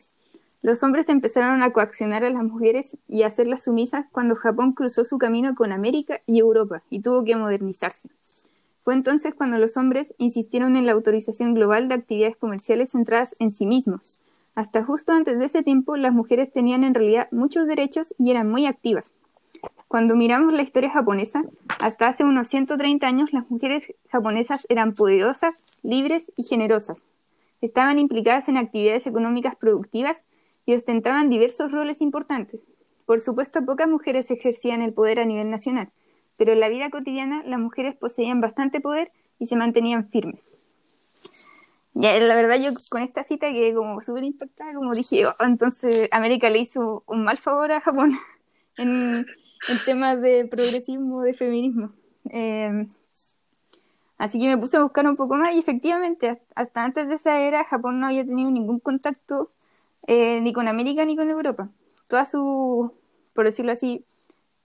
Los 0.61 0.81
hombres 0.83 1.07
empezaron 1.07 1.61
a 1.61 1.71
coaccionar 1.71 2.23
a 2.23 2.29
las 2.29 2.43
mujeres 2.43 2.97
y 3.07 3.21
a 3.21 3.27
hacerlas 3.27 3.63
sumisas 3.63 4.05
cuando 4.11 4.35
Japón 4.35 4.73
cruzó 4.73 5.03
su 5.03 5.17
camino 5.17 5.55
con 5.55 5.71
América 5.71 6.21
y 6.25 6.39
Europa 6.39 6.83
y 6.89 7.01
tuvo 7.01 7.23
que 7.23 7.35
modernizarse. 7.35 8.09
Fue 8.83 8.93
entonces 8.95 9.35
cuando 9.35 9.57
los 9.59 9.77
hombres 9.77 10.15
insistieron 10.17 10.75
en 10.75 10.85
la 10.85 10.93
autorización 10.93 11.53
global 11.53 11.87
de 11.87 11.95
actividades 11.95 12.37
comerciales 12.37 12.91
centradas 12.91 13.35
en 13.39 13.51
sí 13.51 13.65
mismos. 13.65 14.21
Hasta 14.55 14.83
justo 14.83 15.11
antes 15.11 15.37
de 15.37 15.45
ese 15.45 15.61
tiempo, 15.61 15.95
las 15.97 16.13
mujeres 16.13 16.51
tenían 16.51 16.83
en 16.83 16.95
realidad 16.95 17.27
muchos 17.31 17.67
derechos 17.67 18.15
y 18.17 18.31
eran 18.31 18.49
muy 18.49 18.65
activas. 18.65 19.15
Cuando 19.87 20.17
miramos 20.17 20.53
la 20.53 20.63
historia 20.63 20.89
japonesa, 20.89 21.43
hasta 21.79 22.07
hace 22.07 22.25
unos 22.25 22.47
130 22.47 23.07
años 23.07 23.31
las 23.31 23.49
mujeres 23.49 23.93
japonesas 24.09 24.65
eran 24.67 24.93
poderosas, 24.93 25.63
libres 25.81 26.33
y 26.35 26.43
generosas. 26.43 27.05
Estaban 27.61 27.97
implicadas 27.97 28.49
en 28.49 28.57
actividades 28.57 29.07
económicas 29.07 29.55
productivas 29.55 30.23
y 30.65 30.73
ostentaban 30.73 31.29
diversos 31.29 31.71
roles 31.71 32.01
importantes. 32.01 32.59
Por 33.05 33.21
supuesto, 33.21 33.65
pocas 33.65 33.87
mujeres 33.87 34.29
ejercían 34.29 34.81
el 34.81 34.93
poder 34.93 35.21
a 35.21 35.25
nivel 35.25 35.49
nacional, 35.49 35.87
pero 36.37 36.51
en 36.51 36.59
la 36.59 36.67
vida 36.67 36.89
cotidiana 36.89 37.41
las 37.45 37.59
mujeres 37.59 37.95
poseían 37.95 38.41
bastante 38.41 38.81
poder 38.81 39.09
y 39.39 39.45
se 39.45 39.55
mantenían 39.55 40.09
firmes. 40.09 40.53
La 41.93 42.35
verdad 42.35 42.57
yo 42.59 42.71
con 42.89 43.01
esta 43.01 43.23
cita 43.23 43.49
quedé 43.51 43.73
como 43.73 44.03
súper 44.03 44.25
impactada, 44.25 44.73
como 44.73 44.93
dije, 44.93 45.25
oh, 45.25 45.33
entonces 45.39 46.09
América 46.11 46.49
le 46.49 46.59
hizo 46.59 47.03
un 47.07 47.23
mal 47.23 47.37
favor 47.37 47.71
a 47.71 47.81
Japón 47.81 48.11
en, 48.77 49.25
en 49.69 49.83
temas 49.85 50.21
de 50.21 50.45
progresismo, 50.45 51.21
de 51.21 51.33
feminismo. 51.33 51.91
Eh, 52.29 52.87
así 54.17 54.39
que 54.39 54.47
me 54.47 54.57
puse 54.57 54.77
a 54.77 54.83
buscar 54.83 55.05
un 55.07 55.15
poco 55.15 55.35
más 55.35 55.55
y 55.55 55.59
efectivamente, 55.59 56.41
hasta 56.55 56.83
antes 56.83 57.07
de 57.07 57.15
esa 57.15 57.39
era, 57.39 57.63
Japón 57.63 57.99
no 57.99 58.07
había 58.07 58.25
tenido 58.25 58.49
ningún 58.51 58.79
contacto 58.79 59.49
eh, 60.07 60.39
ni 60.41 60.53
con 60.53 60.67
América 60.67 61.05
ni 61.05 61.15
con 61.15 61.29
Europa. 61.29 61.69
Toda 62.07 62.25
su, 62.25 62.93
por 63.33 63.45
decirlo 63.45 63.71
así, 63.71 64.05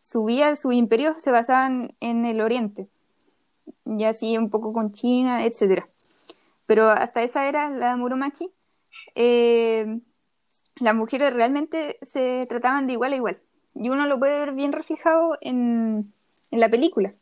su 0.00 0.24
vida, 0.24 0.56
su 0.56 0.72
imperio 0.72 1.14
se 1.18 1.30
basaban 1.30 1.94
en 2.00 2.24
el 2.24 2.40
oriente, 2.40 2.88
y 3.84 4.04
así 4.04 4.36
un 4.36 4.50
poco 4.50 4.72
con 4.72 4.92
China, 4.92 5.44
etcétera. 5.44 5.88
Pero 6.66 6.88
hasta 6.88 7.22
esa 7.22 7.48
era, 7.48 7.70
la 7.70 7.96
Muromachi, 7.96 8.50
eh, 9.14 10.00
las 10.76 10.94
mujeres 10.94 11.34
realmente 11.34 11.98
se 12.02 12.46
trataban 12.48 12.86
de 12.86 12.94
igual 12.94 13.12
a 13.12 13.16
igual 13.16 13.38
y 13.74 13.88
uno 13.88 14.06
lo 14.06 14.18
puede 14.18 14.38
ver 14.40 14.52
bien 14.52 14.72
reflejado 14.72 15.38
en, 15.40 16.12
en 16.50 16.60
la 16.60 16.68
película. 16.68 17.12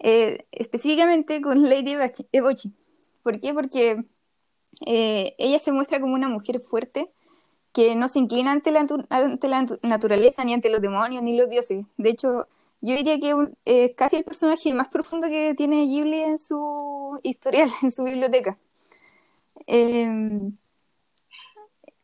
Eh, 0.00 0.46
específicamente 0.52 1.40
con 1.40 1.62
Lady 1.70 1.96
Ebochi. 2.32 2.72
¿Por 3.22 3.40
qué? 3.40 3.54
Porque 3.54 4.04
eh, 4.86 5.34
ella 5.38 5.58
se 5.58 5.72
muestra 5.72 6.00
como 6.00 6.14
una 6.14 6.28
mujer 6.28 6.60
fuerte 6.60 7.10
que 7.72 7.94
no 7.96 8.08
se 8.08 8.18
inclina 8.20 8.52
ante 8.52 8.72
la, 8.72 8.86
ante 9.10 9.48
la 9.48 9.66
naturaleza, 9.82 10.44
ni 10.44 10.54
ante 10.54 10.70
los 10.70 10.82
demonios, 10.82 11.22
ni 11.22 11.36
los 11.36 11.48
dioses. 11.50 11.86
De 11.98 12.10
hecho, 12.10 12.48
yo 12.80 12.96
diría 12.96 13.18
que 13.20 13.34
es 13.64 13.94
casi 13.96 14.16
el 14.16 14.24
personaje 14.24 14.74
más 14.74 14.88
profundo 14.88 15.28
que 15.28 15.54
tiene 15.56 15.86
Ghibli 15.86 16.20
en 16.22 16.38
su 16.38 17.20
historial, 17.22 17.70
en 17.82 17.90
su 17.92 18.04
biblioteca. 18.04 18.58
Eh, 19.66 20.50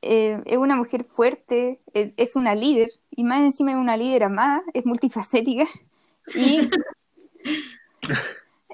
eh, 0.08 0.42
es 0.46 0.56
una 0.56 0.76
mujer 0.76 1.04
fuerte, 1.04 1.80
es, 1.92 2.12
es, 2.16 2.36
una 2.36 2.54
líder, 2.54 2.90
y 3.10 3.24
más 3.24 3.40
encima 3.40 3.72
es 3.72 3.76
una 3.76 3.96
líder 3.96 4.24
amada, 4.24 4.62
es 4.74 4.86
multifacética, 4.86 5.66
y 6.34 6.68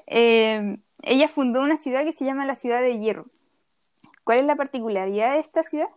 eh, 0.07 0.77
ella 1.01 1.27
fundó 1.27 1.61
una 1.61 1.77
ciudad 1.77 2.03
que 2.03 2.13
se 2.13 2.25
llama 2.25 2.45
la 2.45 2.55
Ciudad 2.55 2.81
de 2.81 2.99
Hierro. 2.99 3.25
¿Cuál 4.23 4.39
es 4.39 4.45
la 4.45 4.55
particularidad 4.55 5.33
de 5.33 5.39
esta 5.39 5.63
ciudad? 5.63 5.89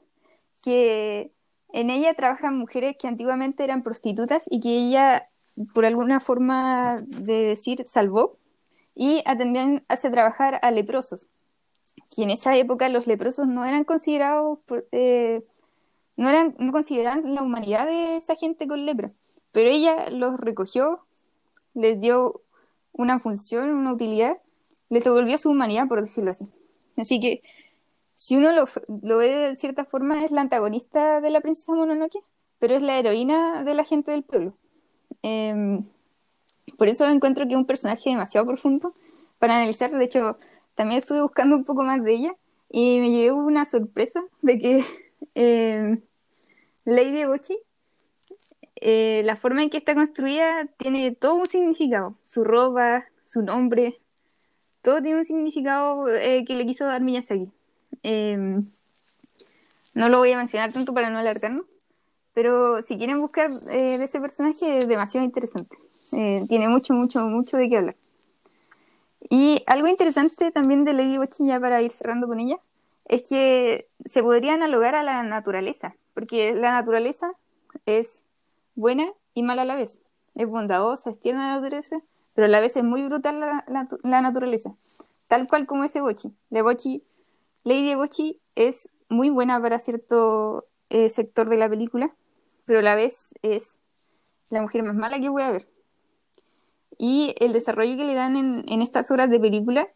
Que 0.65 1.33
en 1.73 1.91
ella 1.91 2.15
trabajan 2.15 2.59
mujeres 2.59 2.97
que 2.99 3.07
antiguamente 3.07 3.63
eran 3.63 3.83
prostitutas 3.83 4.47
y 4.51 4.61
que 4.61 4.71
ella, 4.71 5.29
por 5.75 5.85
alguna 5.85 6.19
forma 6.19 7.05
de 7.07 7.45
decir, 7.45 7.85
salvó, 7.87 8.39
y 8.95 9.23
también 9.25 9.85
hace 9.89 10.11
trabajar 10.11 10.59
a 10.63 10.71
leprosos 10.71 11.29
y 12.17 12.23
en 12.23 12.31
esa 12.31 12.57
época 12.57 12.89
los 12.89 13.07
leprosos 13.07 13.47
no 13.47 13.65
eran 13.65 13.85
considerados, 13.85 14.59
eh, 14.93 15.43
no, 16.17 16.29
eran, 16.29 16.55
no 16.59 16.73
consideraban 16.73 17.35
la 17.35 17.43
humanidad 17.43 17.87
de 17.87 18.17
esa 18.17 18.35
gente 18.37 18.67
con 18.67 18.87
lepra, 18.87 19.13
pero 19.53 19.69
ella 19.69 20.11
los 20.11 20.39
recogió, 20.39 21.01
les 21.75 22.01
dio 22.01 22.41
una 22.93 23.19
función, 23.19 23.71
una 23.71 23.93
utilidad, 23.93 24.41
les 24.89 25.05
devolvió 25.05 25.37
su 25.39 25.51
humanidad, 25.51 25.89
por 25.89 26.03
decirlo 26.03 26.31
así. 26.31 26.51
Así 26.97 27.21
que, 27.21 27.43
si 28.15 28.37
uno 28.37 28.53
lo, 28.53 28.65
lo 29.03 29.19
ve 29.19 29.29
de 29.29 29.57
cierta 29.57 29.85
forma, 29.85 30.25
es 30.25 30.31
la 30.31 30.41
antagonista 30.41 31.21
de 31.21 31.31
la 31.31 31.41
princesa 31.41 31.75
Mononoke, 31.75 32.21
pero 32.59 32.75
es 32.75 32.83
la 32.83 32.99
heroína 32.99 33.63
de 33.65 33.75
la 33.75 33.85
gente 33.85 34.11
del 34.13 34.23
pueblo. 34.23 34.55
Eh, 35.23 35.81
por 36.79 36.89
eso 36.89 37.09
encuentro 37.09 37.47
que 37.47 37.53
es 37.53 37.59
un 37.59 37.67
personaje 37.67 38.11
demasiado 38.11 38.47
profundo 38.47 38.95
para 39.39 39.57
analizar, 39.57 39.91
de 39.91 40.05
hecho, 40.05 40.39
también 40.77 41.01
estuve 41.01 41.23
buscando 41.23 41.57
un 41.57 41.65
poco 41.65 41.83
más 41.83 42.05
de 42.05 42.15
ella 42.15 42.33
y 42.71 43.01
me 43.01 43.11
llevé 43.11 43.33
una 43.33 43.65
sorpresa 43.65 44.23
de 44.43 44.59
que 44.59 44.85
eh, 45.35 45.99
Lady 46.85 47.25
Bochi, 47.25 47.59
eh, 48.77 49.23
la 49.25 49.37
forma 49.37 49.63
en 49.63 49.71
que 49.71 49.79
está 49.79 49.95
construida 49.95 50.69
tiene 50.77 51.13
todo 51.13 51.35
un 51.35 51.49
significado. 51.49 52.17
Su 52.23 52.45
ropa, 52.45 53.07
su 53.25 53.43
nombre, 53.43 53.99
todo 54.83 55.03
tiene 55.03 55.19
un 55.19 55.25
significado 55.25 56.09
eh, 56.09 56.45
que 56.47 56.55
le 56.55 56.67
quiso 56.67 56.85
dar 56.85 57.01
Miyazaki. 57.01 57.51
Em, 58.03 58.67
no 59.95 60.09
lo 60.11 60.19
voy 60.19 60.31
a 60.33 60.37
mencionar 60.37 60.73
tanto 60.73 60.93
para 60.93 61.09
no 61.09 61.19
alargarnos, 61.19 61.65
pero 62.35 62.83
si 62.83 62.99
quieren 62.99 63.21
buscar 63.21 63.51
de 63.51 63.95
ese 63.95 64.21
personaje 64.21 64.81
es 64.81 64.89
demasiado 64.89 65.25
interesante. 65.25 65.77
tiene 66.11 66.69
mucho, 66.69 66.93
mucho, 66.93 67.21
mucho 67.21 67.57
de 67.57 67.69
qué 67.71 67.79
hablar. 67.79 67.97
Y 69.21 69.63
algo 69.67 69.89
interesante 69.89 70.51
también 70.53 70.85
de 70.85 70.93
Lady 70.93 71.19
Bochi, 71.19 71.47
ya 71.47 71.59
para 71.61 71.83
ir 71.83 71.91
cerrando 71.91 72.27
con 72.27 72.41
ella, 72.41 72.59
es 73.07 73.29
que 73.29 73.89
se 74.05 74.23
podría 74.23 74.55
analogar 74.55 74.95
a 74.95 75.03
la 75.03 75.23
naturaleza, 75.23 75.95
porque 76.15 76.55
la 76.55 76.73
naturaleza 76.73 77.33
es 77.87 78.25
buena 78.75 79.13
y 79.35 79.43
mala 79.43 79.63
a 79.63 79.65
la 79.65 79.77
vez. 79.77 80.01
Es 80.35 80.47
bondadosa, 80.47 81.11
es 81.11 81.21
tierna 81.21 81.49
la 81.49 81.55
naturaleza, 81.61 82.01
pero 82.35 82.47
a 82.47 82.49
la 82.49 82.61
vez 82.61 82.77
es 82.77 82.85
muy 82.85 83.05
brutal 83.07 83.41
la, 83.41 84.21
naturaleza. 84.21 84.75
Tal 85.29 85.49
cual 85.49 85.67
como 85.67 85.85
ese 85.85 86.01
Bochi, 86.01 86.33
Lady 87.65 87.95
Bochi 87.95 88.41
es 88.55 88.91
muy 89.09 89.31
buena 89.31 89.61
para 89.61 89.79
cierto 89.79 90.65
eh, 90.89 91.09
sector 91.09 91.49
de 91.49 91.57
la 91.57 91.69
película, 91.69 92.15
pero 92.65 92.81
a 92.81 92.83
la 92.83 92.95
vez 92.95 93.35
es 93.43 93.79
la 94.51 94.63
mujer 94.63 94.83
más 94.83 94.97
mala 94.97 95.19
que 95.21 95.29
voy 95.29 95.43
a 95.43 95.51
ver. 95.51 95.67
Y 96.99 97.35
el 97.39 97.53
desarrollo 97.53 97.97
que 97.97 98.05
le 98.05 98.15
dan 98.15 98.37
en, 98.37 98.65
en 98.69 98.83
estas 98.83 99.11
horas 99.11 99.31
de 99.31 99.41
película 99.41 99.89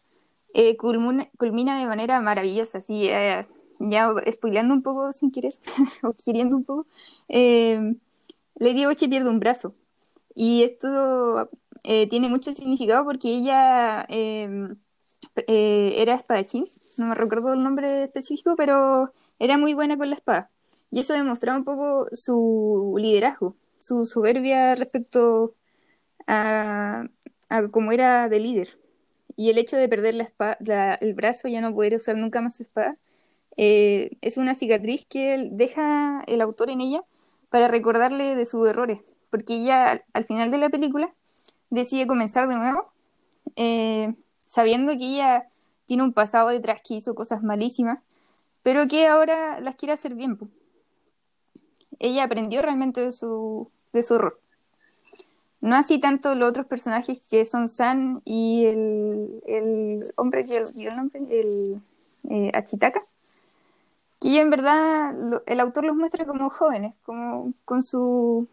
eh, 0.53 0.77
culmina, 0.77 1.29
culmina 1.37 1.79
de 1.79 1.85
manera 1.85 2.21
maravillosa. 2.21 2.79
Así, 2.79 3.07
eh, 3.07 3.47
ya 3.79 4.13
spoileando 4.31 4.73
un 4.73 4.83
poco 4.83 5.11
sin 5.13 5.31
querer, 5.31 5.53
o 6.03 6.13
queriendo 6.13 6.55
un 6.55 6.63
poco, 6.63 6.87
eh, 7.29 7.95
Lady 8.55 8.85
Bochi 8.85 9.07
pierde 9.07 9.29
un 9.29 9.39
brazo. 9.39 9.75
Y 10.35 10.63
esto 10.63 11.49
eh, 11.83 12.07
tiene 12.09 12.29
mucho 12.29 12.53
significado 12.53 13.03
porque 13.05 13.29
ella 13.29 14.05
eh, 14.09 14.75
eh, 15.47 15.93
era 15.97 16.15
espadachín, 16.15 16.67
no 16.97 17.07
me 17.07 17.15
recuerdo 17.15 17.53
el 17.53 17.63
nombre 17.63 18.03
específico, 18.05 18.55
pero 18.55 19.11
era 19.39 19.57
muy 19.57 19.73
buena 19.73 19.97
con 19.97 20.09
la 20.09 20.15
espada. 20.15 20.49
Y 20.91 20.99
eso 20.99 21.13
demostraba 21.13 21.57
un 21.57 21.63
poco 21.63 22.07
su 22.11 22.95
liderazgo, 22.97 23.55
su 23.79 24.05
soberbia 24.05 24.75
respecto 24.75 25.55
a, 26.27 27.07
cómo 27.71 27.91
era 27.91 28.29
de 28.29 28.39
líder. 28.39 28.79
Y 29.35 29.49
el 29.49 29.57
hecho 29.57 29.77
de 29.77 29.89
perder 29.89 30.15
la 30.15 30.23
espada, 30.23 30.57
el 30.99 31.13
brazo, 31.13 31.47
ya 31.47 31.61
no 31.61 31.73
poder 31.73 31.95
usar 31.95 32.17
nunca 32.17 32.41
más 32.41 32.57
su 32.57 32.63
espada, 32.63 32.97
eh, 33.57 34.17
es 34.21 34.37
una 34.37 34.55
cicatriz 34.55 35.05
que 35.05 35.49
deja 35.51 36.23
el 36.27 36.41
autor 36.41 36.69
en 36.69 36.81
ella 36.81 37.03
para 37.49 37.67
recordarle 37.67 38.35
de 38.35 38.45
sus 38.45 38.67
errores. 38.67 39.01
Porque 39.29 39.55
ella, 39.55 39.91
al, 39.91 40.03
al 40.13 40.25
final 40.25 40.51
de 40.51 40.57
la 40.57 40.69
película, 40.69 41.13
decide 41.69 42.05
comenzar 42.05 42.47
de 42.47 42.55
nuevo, 42.55 42.91
eh, 43.55 44.13
sabiendo 44.45 44.91
que 44.97 45.05
ella 45.05 45.47
tiene 45.85 46.03
un 46.03 46.13
pasado 46.13 46.49
detrás 46.49 46.81
que 46.81 46.95
hizo 46.95 47.15
cosas 47.15 47.41
malísimas, 47.41 47.99
pero 48.63 48.87
que 48.87 49.07
ahora 49.07 49.59
las 49.59 49.75
quiere 49.75 49.93
hacer 49.93 50.13
bien. 50.13 50.37
Ella 51.99 52.23
aprendió 52.23 52.61
realmente 52.61 53.01
de 53.01 53.11
su, 53.11 53.71
de 53.91 54.03
su 54.03 54.15
error. 54.15 54.39
No 55.61 55.75
así 55.75 55.99
tanto 55.99 56.33
los 56.35 56.49
otros 56.49 56.65
personajes 56.65 57.27
que 57.29 57.45
son 57.45 57.67
San 57.67 58.21
y 58.25 58.65
el, 58.65 60.11
hombre 60.15 60.45
que 60.45 60.57
el 60.57 60.95
nombre, 60.95 61.21
el 61.29 61.81
eh, 62.29 62.51
Achitaka, 62.53 63.01
que 64.19 64.39
en 64.39 64.49
verdad 64.49 65.13
el 65.45 65.59
autor 65.59 65.85
los 65.85 65.95
muestra 65.95 66.25
como 66.25 66.49
jóvenes, 66.49 66.95
como 67.03 67.53
con 67.65 67.83
su 67.83 68.47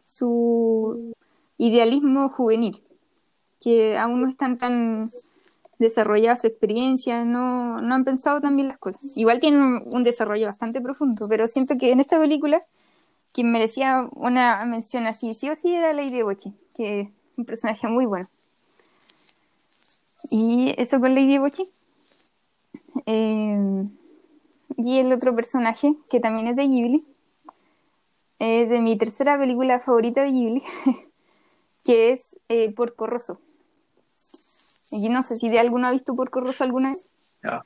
su 0.00 1.14
idealismo 1.56 2.30
juvenil, 2.30 2.82
que 3.60 3.96
aún 3.96 4.22
no 4.22 4.28
están 4.28 4.58
tan 4.58 5.10
desarrolladas 5.78 6.40
su 6.40 6.46
experiencia, 6.48 7.24
no, 7.24 7.80
no 7.80 7.94
han 7.94 8.04
pensado 8.04 8.40
tan 8.40 8.56
bien 8.56 8.68
las 8.68 8.78
cosas. 8.78 9.02
Igual 9.16 9.40
tienen 9.40 9.82
un 9.86 10.02
desarrollo 10.02 10.46
bastante 10.46 10.80
profundo, 10.80 11.26
pero 11.28 11.46
siento 11.46 11.76
que 11.78 11.92
en 11.92 12.00
esta 12.00 12.18
película 12.18 12.62
quien 13.32 13.52
merecía 13.52 14.08
una 14.12 14.64
mención 14.64 15.06
así, 15.06 15.34
sí 15.34 15.48
o 15.50 15.56
sí, 15.56 15.74
era 15.74 15.92
Lady 15.92 16.22
Bochi, 16.22 16.52
que 16.76 17.00
es 17.00 17.08
un 17.36 17.44
personaje 17.44 17.86
muy 17.86 18.06
bueno. 18.06 18.28
Y 20.30 20.74
eso 20.76 21.00
con 21.00 21.14
Lady 21.14 21.38
Bochi. 21.38 21.68
Eh, 23.06 23.84
y 24.76 24.98
el 24.98 25.12
otro 25.12 25.34
personaje, 25.34 25.94
que 26.08 26.20
también 26.20 26.48
es 26.48 26.56
de 26.56 26.66
Ghibli, 26.66 27.06
es 28.38 28.68
de 28.68 28.80
mi 28.80 28.96
tercera 28.96 29.38
película 29.38 29.80
favorita 29.80 30.22
de 30.22 30.32
Ghibli, 30.32 30.62
que 31.84 32.12
es 32.12 32.38
eh, 32.48 32.72
Porco 32.72 33.06
Rosso. 33.06 33.40
Y 34.90 35.08
no 35.08 35.22
sé 35.22 35.36
si 35.36 35.48
de 35.48 35.60
alguno 35.60 35.86
ha 35.86 35.92
visto 35.92 36.16
Porco 36.16 36.40
Rosso 36.40 36.64
alguna 36.64 36.92
vez. 36.92 37.04
Ah, 37.44 37.64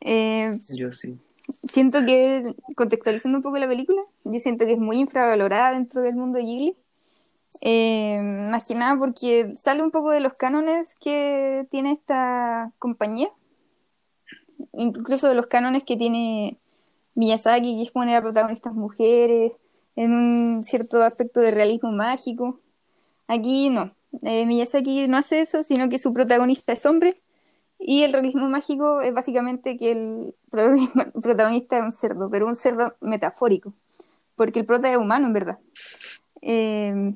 Eh, 0.00 0.58
yo 0.68 0.92
sí. 0.92 1.18
Siento 1.62 2.04
que, 2.04 2.54
contextualizando 2.76 3.38
un 3.38 3.42
poco 3.42 3.58
la 3.58 3.68
película, 3.68 4.02
yo 4.24 4.38
siento 4.38 4.64
que 4.66 4.72
es 4.72 4.78
muy 4.78 4.98
infravalorada 4.98 5.72
dentro 5.72 6.02
del 6.02 6.16
mundo 6.16 6.38
de 6.38 6.44
Ghibli. 6.44 6.76
Eh, 7.60 8.20
más 8.50 8.64
que 8.64 8.74
nada 8.74 8.98
porque 8.98 9.52
sale 9.56 9.82
un 9.82 9.90
poco 9.90 10.10
de 10.10 10.20
los 10.20 10.34
cánones 10.34 10.94
que 10.96 11.66
tiene 11.70 11.92
esta 11.92 12.72
compañía, 12.78 13.28
incluso 14.72 15.28
de 15.28 15.34
los 15.34 15.46
cánones 15.46 15.84
que 15.84 15.96
tiene 15.96 16.58
Miyazaki, 17.14 17.76
que 17.76 17.82
es 17.82 17.92
poner 17.92 18.16
a 18.16 18.22
protagonistas 18.22 18.74
mujeres, 18.74 19.52
en 19.96 20.12
un 20.12 20.64
cierto 20.64 21.02
aspecto 21.04 21.40
de 21.40 21.52
realismo 21.52 21.92
mágico. 21.92 22.60
Aquí 23.28 23.70
no. 23.70 23.94
Eh, 24.22 24.46
Miyazaki 24.46 25.06
no 25.08 25.18
hace 25.18 25.40
eso, 25.40 25.62
sino 25.64 25.88
que 25.88 25.98
su 25.98 26.12
protagonista 26.12 26.72
es 26.72 26.84
hombre 26.86 27.16
y 27.78 28.02
el 28.02 28.12
realismo 28.12 28.48
mágico 28.48 29.00
es 29.00 29.12
básicamente 29.12 29.76
que 29.76 29.92
el 29.92 30.34
protagonista 31.22 31.78
es 31.78 31.82
un 31.84 31.92
cerdo, 31.92 32.30
pero 32.30 32.46
un 32.46 32.54
cerdo 32.54 32.94
metafórico, 33.00 33.72
porque 34.36 34.60
el 34.60 34.66
prota 34.66 34.90
es 34.90 34.96
humano 34.96 35.26
en 35.26 35.32
verdad. 35.32 35.58
Eh, 36.40 37.14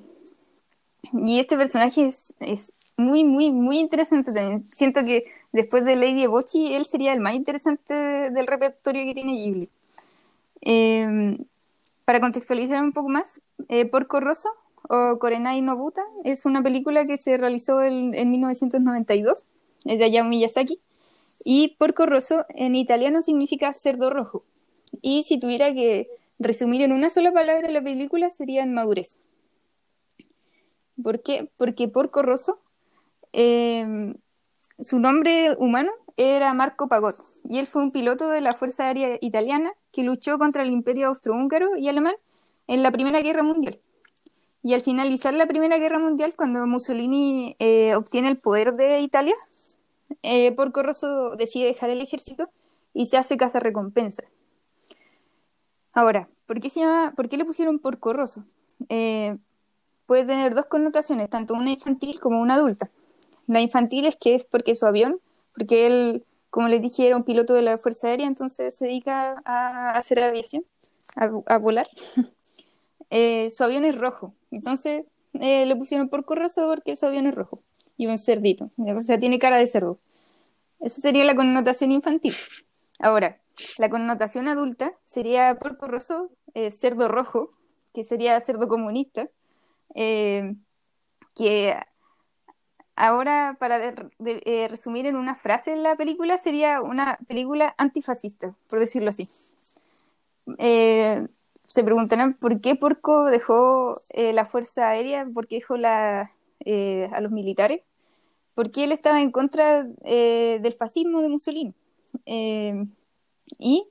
y 1.12 1.38
este 1.38 1.56
personaje 1.56 2.06
es, 2.06 2.34
es 2.40 2.74
muy, 2.96 3.24
muy, 3.24 3.50
muy 3.50 3.78
interesante 3.78 4.32
también. 4.32 4.66
Siento 4.72 5.04
que 5.04 5.24
después 5.52 5.84
de 5.84 5.96
Lady 5.96 6.24
Ebochi, 6.24 6.74
él 6.74 6.84
sería 6.84 7.12
el 7.12 7.20
más 7.20 7.34
interesante 7.34 7.94
del 7.94 8.46
repertorio 8.46 9.04
que 9.04 9.14
tiene 9.14 9.32
Ghibli. 9.34 9.70
Eh, 10.60 11.38
para 12.04 12.20
contextualizar 12.20 12.82
un 12.82 12.92
poco 12.92 13.08
más, 13.08 13.40
eh, 13.68 13.84
Porco 13.84 14.20
Rosso 14.20 14.48
o 14.88 15.18
Korenai 15.18 15.60
Nobuta 15.60 16.02
es 16.24 16.46
una 16.46 16.62
película 16.62 17.06
que 17.06 17.18
se 17.18 17.36
realizó 17.36 17.82
en 17.82 18.30
1992, 18.30 19.44
es 19.84 19.98
de 19.98 20.04
Hayao 20.04 20.24
Miyazaki, 20.24 20.80
y 21.44 21.76
Porco 21.78 22.06
Rosso 22.06 22.44
en 22.50 22.74
italiano 22.74 23.22
significa 23.22 23.72
cerdo 23.72 24.10
rojo. 24.10 24.44
Y 25.02 25.22
si 25.22 25.38
tuviera 25.38 25.72
que 25.72 26.08
resumir 26.38 26.82
en 26.82 26.92
una 26.92 27.10
sola 27.10 27.32
palabra 27.32 27.70
la 27.70 27.82
película 27.82 28.30
sería 28.30 28.64
madurez. 28.66 29.18
¿Por 31.02 31.22
qué? 31.22 31.50
Porque 31.56 31.88
Porco 31.88 32.22
Rosso, 32.22 32.60
eh, 33.32 34.14
su 34.78 34.98
nombre 34.98 35.54
humano 35.58 35.92
era 36.16 36.52
Marco 36.54 36.88
Pagot, 36.88 37.14
y 37.48 37.58
él 37.58 37.66
fue 37.66 37.82
un 37.82 37.92
piloto 37.92 38.28
de 38.28 38.40
la 38.40 38.54
Fuerza 38.54 38.86
Aérea 38.86 39.18
Italiana 39.20 39.72
que 39.92 40.02
luchó 40.02 40.38
contra 40.38 40.64
el 40.64 40.70
Imperio 40.70 41.08
Austrohúngaro 41.08 41.76
y 41.76 41.88
alemán 41.88 42.14
en 42.66 42.82
la 42.82 42.90
Primera 42.90 43.20
Guerra 43.20 43.44
Mundial. 43.44 43.78
Y 44.64 44.74
al 44.74 44.82
finalizar 44.82 45.32
la 45.34 45.46
Primera 45.46 45.78
Guerra 45.78 46.00
Mundial, 46.00 46.34
cuando 46.36 46.66
Mussolini 46.66 47.54
eh, 47.60 47.94
obtiene 47.94 48.28
el 48.28 48.38
poder 48.38 48.74
de 48.74 49.00
Italia, 49.00 49.34
eh, 50.22 50.52
Porco 50.52 50.82
decide 51.36 51.66
dejar 51.66 51.90
el 51.90 52.00
ejército 52.00 52.50
y 52.94 53.06
se 53.06 53.16
hace 53.16 53.36
cazarrecompensas. 53.36 54.36
Ahora, 55.92 56.28
¿por 56.46 56.60
qué, 56.60 56.70
se 56.70 56.80
llama, 56.80 57.12
¿por 57.16 57.28
qué 57.28 57.36
le 57.36 57.44
pusieron 57.44 57.78
Porco 57.78 58.12
Rosso? 58.12 58.44
Eh, 58.88 59.36
puede 60.06 60.24
tener 60.24 60.54
dos 60.54 60.66
connotaciones, 60.66 61.28
tanto 61.30 61.54
una 61.54 61.70
infantil 61.70 62.20
como 62.20 62.40
una 62.40 62.54
adulta. 62.54 62.90
La 63.46 63.60
infantil 63.60 64.06
es 64.06 64.16
que 64.16 64.34
es 64.34 64.44
porque 64.44 64.74
su 64.74 64.86
avión, 64.86 65.20
porque 65.54 65.86
él, 65.86 66.24
como 66.50 66.68
les 66.68 66.82
dije, 66.82 67.06
era 67.06 67.16
un 67.16 67.24
piloto 67.24 67.54
de 67.54 67.62
la 67.62 67.78
Fuerza 67.78 68.08
Aérea, 68.08 68.26
entonces 68.26 68.76
se 68.76 68.86
dedica 68.86 69.42
a 69.44 69.92
hacer 69.92 70.20
aviación, 70.20 70.64
a, 71.14 71.58
volar. 71.58 71.88
Eh, 73.10 73.48
su 73.48 73.64
avión 73.64 73.86
es 73.86 73.96
rojo, 73.96 74.34
entonces 74.50 75.06
eh, 75.32 75.64
le 75.64 75.76
pusieron 75.76 76.10
Porco 76.10 76.34
Rosso 76.34 76.68
porque 76.68 76.94
su 76.94 77.06
avión 77.06 77.26
es 77.26 77.34
rojo 77.34 77.62
y 77.96 78.06
un 78.06 78.18
cerdito, 78.18 78.70
o 78.76 79.00
sea, 79.00 79.18
tiene 79.18 79.38
cara 79.38 79.56
de 79.56 79.66
cerdo. 79.66 79.98
Esa 80.80 81.00
sería 81.00 81.24
la 81.24 81.34
connotación 81.34 81.90
infantil. 81.90 82.34
Ahora, 83.00 83.40
la 83.78 83.90
connotación 83.90 84.48
adulta 84.48 84.92
sería 85.02 85.56
Porco 85.58 85.88
Rosso, 85.88 86.30
eh, 86.54 86.70
cerdo 86.70 87.08
rojo, 87.08 87.50
que 87.92 88.04
sería 88.04 88.40
cerdo 88.40 88.68
comunista, 88.68 89.28
eh, 89.94 90.54
que 91.34 91.74
ahora, 92.94 93.56
para 93.58 93.94
eh, 94.24 94.68
resumir 94.68 95.06
en 95.06 95.16
una 95.16 95.34
frase 95.34 95.76
la 95.76 95.96
película, 95.96 96.38
sería 96.38 96.80
una 96.80 97.18
película 97.26 97.74
antifascista, 97.78 98.54
por 98.68 98.78
decirlo 98.78 99.10
así. 99.10 99.28
Se 101.66 101.84
preguntarán 101.84 102.34
por 102.34 102.60
qué 102.60 102.76
Porco 102.76 103.26
dejó 103.26 104.00
la 104.14 104.46
Fuerza 104.46 104.88
Aérea, 104.88 105.26
por 105.32 105.46
qué 105.46 105.56
dejó 105.56 105.74
a 105.74 107.20
los 107.20 107.30
militares, 107.30 107.82
porque 108.58 108.82
él 108.82 108.90
estaba 108.90 109.22
en 109.22 109.30
contra 109.30 109.86
eh, 110.02 110.58
del 110.60 110.72
fascismo 110.72 111.22
de 111.22 111.28
Mussolini. 111.28 111.74
Eh, 112.26 112.86
y 113.56 113.86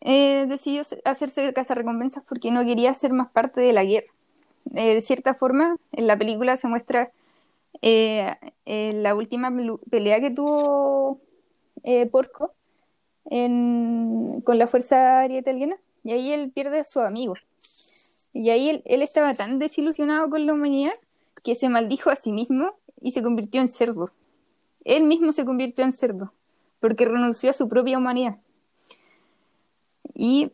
eh, 0.00 0.46
decidió 0.48 0.84
se- 0.84 1.02
hacerse 1.04 1.52
cazarrecompensas 1.52 2.22
porque 2.22 2.52
no 2.52 2.64
quería 2.64 2.94
ser 2.94 3.12
más 3.12 3.32
parte 3.32 3.60
de 3.60 3.72
la 3.72 3.82
guerra. 3.82 4.06
De 4.66 5.00
cierta 5.00 5.34
forma, 5.34 5.76
en 5.90 6.06
la 6.06 6.16
película 6.16 6.56
se 6.56 6.68
muestra 6.68 7.10
la 7.82 9.14
última 9.16 9.52
pelea 9.90 10.20
que 10.20 10.30
tuvo 10.30 11.18
Porco 12.12 12.52
con 13.28 14.58
la 14.58 14.68
Fuerza 14.68 15.18
Aérea 15.18 15.40
Italiana 15.40 15.74
y 16.04 16.12
ahí 16.12 16.32
él 16.32 16.52
pierde 16.52 16.78
a 16.78 16.84
su 16.84 17.00
amigo. 17.00 17.34
Y 18.32 18.50
ahí 18.50 18.68
él, 18.68 18.82
él 18.84 19.02
estaba 19.02 19.34
tan 19.34 19.58
desilusionado 19.58 20.30
con 20.30 20.46
la 20.46 20.52
humanidad 20.52 20.94
que 21.42 21.56
se 21.56 21.68
maldijo 21.68 22.08
a 22.08 22.14
sí 22.14 22.30
mismo 22.30 22.76
y 23.02 23.12
se 23.12 23.22
convirtió 23.22 23.60
en 23.60 23.68
cerdo. 23.68 24.10
Él 24.84 25.04
mismo 25.04 25.32
se 25.32 25.44
convirtió 25.44 25.84
en 25.84 25.92
cerdo 25.92 26.32
porque 26.80 27.04
renunció 27.04 27.50
a 27.50 27.52
su 27.52 27.68
propia 27.68 27.98
humanidad. 27.98 28.38
Y 30.14 30.52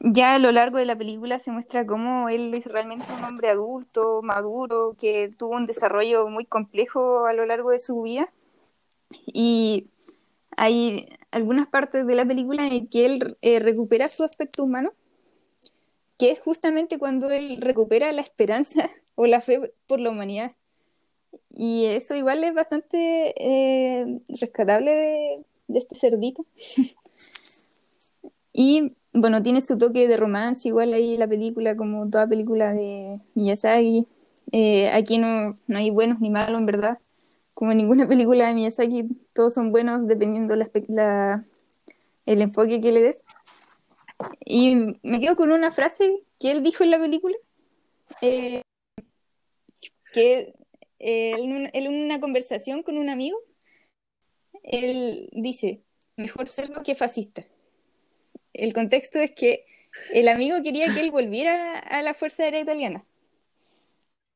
ya 0.00 0.34
a 0.34 0.38
lo 0.40 0.50
largo 0.50 0.78
de 0.78 0.84
la 0.84 0.98
película 0.98 1.38
se 1.38 1.52
muestra 1.52 1.86
cómo 1.86 2.28
él 2.28 2.52
es 2.54 2.66
realmente 2.66 3.06
un 3.16 3.24
hombre 3.24 3.48
adulto, 3.48 4.20
maduro, 4.22 4.96
que 4.98 5.32
tuvo 5.38 5.54
un 5.54 5.66
desarrollo 5.66 6.28
muy 6.28 6.44
complejo 6.44 7.26
a 7.26 7.32
lo 7.32 7.46
largo 7.46 7.70
de 7.70 7.78
su 7.78 8.02
vida. 8.02 8.32
Y 9.26 9.86
hay 10.56 11.08
algunas 11.30 11.68
partes 11.68 12.06
de 12.06 12.14
la 12.14 12.26
película 12.26 12.66
en 12.66 12.88
que 12.88 13.06
él 13.06 13.36
eh, 13.42 13.60
recupera 13.60 14.08
su 14.08 14.24
aspecto 14.24 14.64
humano, 14.64 14.92
que 16.18 16.32
es 16.32 16.40
justamente 16.40 16.98
cuando 16.98 17.30
él 17.30 17.58
recupera 17.60 18.10
la 18.12 18.22
esperanza 18.22 18.90
o 19.14 19.26
la 19.26 19.40
fe 19.40 19.72
por 19.86 20.00
la 20.00 20.10
humanidad. 20.10 20.52
Y 21.50 21.86
eso 21.86 22.14
igual 22.14 22.42
es 22.44 22.54
bastante 22.54 23.34
eh, 23.36 24.20
rescatable 24.40 24.90
de, 25.68 25.78
este 25.78 25.94
cerdito. 25.96 26.44
Y 28.54 28.96
bueno, 29.14 29.42
tiene 29.42 29.62
su 29.62 29.78
toque 29.78 30.06
de 30.06 30.18
romance, 30.18 30.68
igual 30.68 30.92
ahí 30.92 31.16
la 31.16 31.26
película, 31.26 31.74
como 31.74 32.10
toda 32.10 32.26
película 32.26 32.74
de 32.74 33.18
Miyazaki. 33.34 34.06
Eh, 34.52 34.90
aquí 34.90 35.16
no, 35.16 35.56
no 35.66 35.78
hay 35.78 35.88
buenos 35.88 36.20
ni 36.20 36.28
malos, 36.28 36.58
en 36.58 36.66
verdad. 36.66 36.98
Como 37.54 37.72
en 37.72 37.78
ninguna 37.78 38.06
película 38.08 38.48
de 38.48 38.54
Miyazaki, 38.54 39.04
todos 39.32 39.54
son 39.54 39.72
buenos 39.72 40.06
dependiendo 40.06 40.54
la, 40.54 41.44
el 42.26 42.42
enfoque 42.42 42.82
que 42.82 42.92
le 42.92 43.00
des. 43.00 43.24
Y 44.44 44.98
me 45.02 45.20
quedo 45.20 45.36
con 45.36 45.50
una 45.50 45.72
frase 45.72 46.22
que 46.38 46.50
él 46.50 46.62
dijo 46.62 46.84
en 46.84 46.90
la 46.90 46.98
película, 46.98 47.36
eh, 48.20 48.62
que 50.12 50.54
en 51.02 51.52
una, 51.52 51.70
en 51.72 51.88
una 51.88 52.20
conversación 52.20 52.82
con 52.82 52.96
un 52.96 53.10
amigo, 53.10 53.38
él 54.62 55.28
dice, 55.32 55.82
mejor 56.16 56.48
cerdo 56.48 56.82
que 56.82 56.94
fascista. 56.94 57.44
El 58.52 58.72
contexto 58.72 59.18
es 59.18 59.32
que 59.32 59.66
el 60.12 60.28
amigo 60.28 60.62
quería 60.62 60.92
que 60.94 61.00
él 61.00 61.10
volviera 61.10 61.78
a 61.78 62.02
la 62.02 62.14
Fuerza 62.14 62.44
Aérea 62.44 62.60
Italiana, 62.60 63.04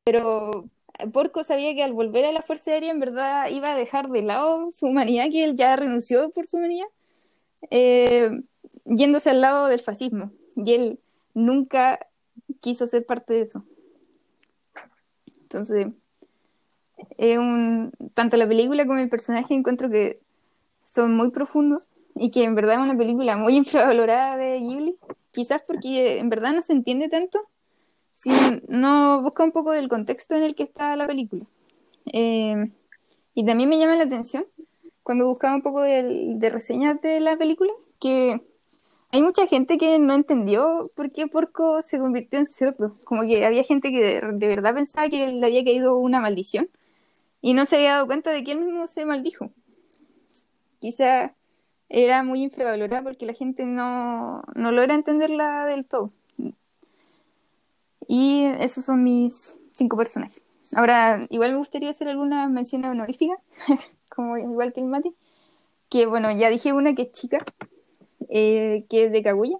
pero 0.03 0.69
Porco 1.13 1.43
sabía 1.43 1.73
que 1.75 1.83
al 1.83 1.93
volver 1.93 2.25
a 2.25 2.31
la 2.31 2.41
Fuerza 2.41 2.71
Aérea 2.71 2.91
en 2.91 2.99
verdad 2.99 3.49
iba 3.49 3.73
a 3.73 3.77
dejar 3.77 4.09
de 4.09 4.23
lado 4.23 4.71
su 4.71 4.87
humanidad, 4.87 5.27
que 5.31 5.43
él 5.43 5.55
ya 5.55 5.75
renunció 5.75 6.29
por 6.31 6.47
su 6.47 6.57
humanidad, 6.57 6.87
eh, 7.69 8.31
yéndose 8.85 9.29
al 9.29 9.41
lado 9.41 9.67
del 9.67 9.79
fascismo. 9.79 10.31
Y 10.55 10.73
él 10.73 10.99
nunca 11.33 11.99
quiso 12.61 12.87
ser 12.87 13.05
parte 13.05 13.33
de 13.33 13.41
eso. 13.41 13.63
Entonces, 15.41 15.87
es 17.17 17.37
un, 17.37 17.91
tanto 18.13 18.37
la 18.37 18.47
película 18.47 18.85
como 18.85 18.99
el 18.99 19.09
personaje 19.09 19.53
encuentro 19.53 19.89
que 19.89 20.19
son 20.83 21.15
muy 21.15 21.31
profundos 21.31 21.83
y 22.15 22.31
que 22.31 22.43
en 22.43 22.55
verdad 22.55 22.75
es 22.75 22.81
una 22.81 22.97
película 22.97 23.37
muy 23.37 23.55
infravalorada 23.57 24.37
de 24.37 24.59
Ghibli, 24.59 24.97
quizás 25.31 25.61
porque 25.65 26.19
en 26.19 26.29
verdad 26.29 26.53
no 26.53 26.61
se 26.61 26.73
entiende 26.73 27.09
tanto 27.09 27.39
si 28.13 28.31
no 28.67 29.21
busca 29.21 29.43
un 29.43 29.51
poco 29.51 29.71
del 29.71 29.89
contexto 29.89 30.35
en 30.35 30.43
el 30.43 30.55
que 30.55 30.63
está 30.63 30.95
la 30.95 31.05
película. 31.05 31.45
Eh, 32.11 32.71
y 33.35 33.45
también 33.45 33.69
me 33.69 33.77
llama 33.77 33.95
la 33.95 34.05
atención 34.05 34.45
cuando 35.03 35.27
buscaba 35.27 35.55
un 35.55 35.61
poco 35.61 35.81
de, 35.81 36.49
reseñas 36.51 36.99
de 37.01 37.19
la 37.19 37.37
película 37.37 37.71
que 37.99 38.41
hay 39.11 39.21
mucha 39.21 39.45
gente 39.45 39.77
que 39.77 39.99
no 39.99 40.15
entendió 40.15 40.89
por 40.95 41.11
qué 41.11 41.27
Porco 41.27 41.81
se 41.81 41.99
convirtió 41.99 42.39
en 42.39 42.47
cerdo. 42.47 42.97
Como 43.05 43.21
que 43.21 43.45
había 43.45 43.63
gente 43.63 43.91
que 43.91 43.99
de, 44.01 44.21
de 44.33 44.47
verdad 44.47 44.73
pensaba 44.73 45.07
que 45.09 45.27
le 45.27 45.45
había 45.45 45.63
caído 45.63 45.95
una 45.97 46.19
maldición 46.19 46.69
y 47.41 47.53
no 47.53 47.65
se 47.65 47.77
había 47.77 47.93
dado 47.93 48.07
cuenta 48.07 48.31
de 48.31 48.43
que 48.43 48.51
él 48.51 48.61
mismo 48.61 48.87
se 48.87 49.05
maldijo. 49.05 49.51
Quizá 50.79 51.33
era 51.89 52.23
muy 52.23 52.43
infravalorada 52.43 53.03
porque 53.03 53.25
la 53.25 53.33
gente 53.33 53.65
no, 53.65 54.43
no 54.55 54.71
logra 54.71 54.93
entenderla 54.93 55.65
del 55.65 55.85
todo. 55.85 56.11
Y 58.07 58.45
esos 58.59 58.85
son 58.85 59.03
mis 59.03 59.59
cinco 59.73 59.97
personajes. 59.97 60.47
Ahora, 60.75 61.25
igual 61.29 61.51
me 61.51 61.57
gustaría 61.57 61.89
hacer 61.89 62.07
alguna 62.07 62.47
mención 62.47 62.83
honorífica, 62.85 63.35
como 64.09 64.37
igual 64.37 64.73
que 64.73 64.81
el 64.81 64.87
Mati. 64.87 65.13
Que 65.89 66.05
bueno, 66.05 66.31
ya 66.31 66.49
dije 66.49 66.73
una 66.73 66.95
que 66.95 67.03
es 67.03 67.11
chica, 67.11 67.45
eh, 68.29 68.85
que 68.89 69.05
es 69.05 69.11
de 69.11 69.23
Kaguya. 69.23 69.57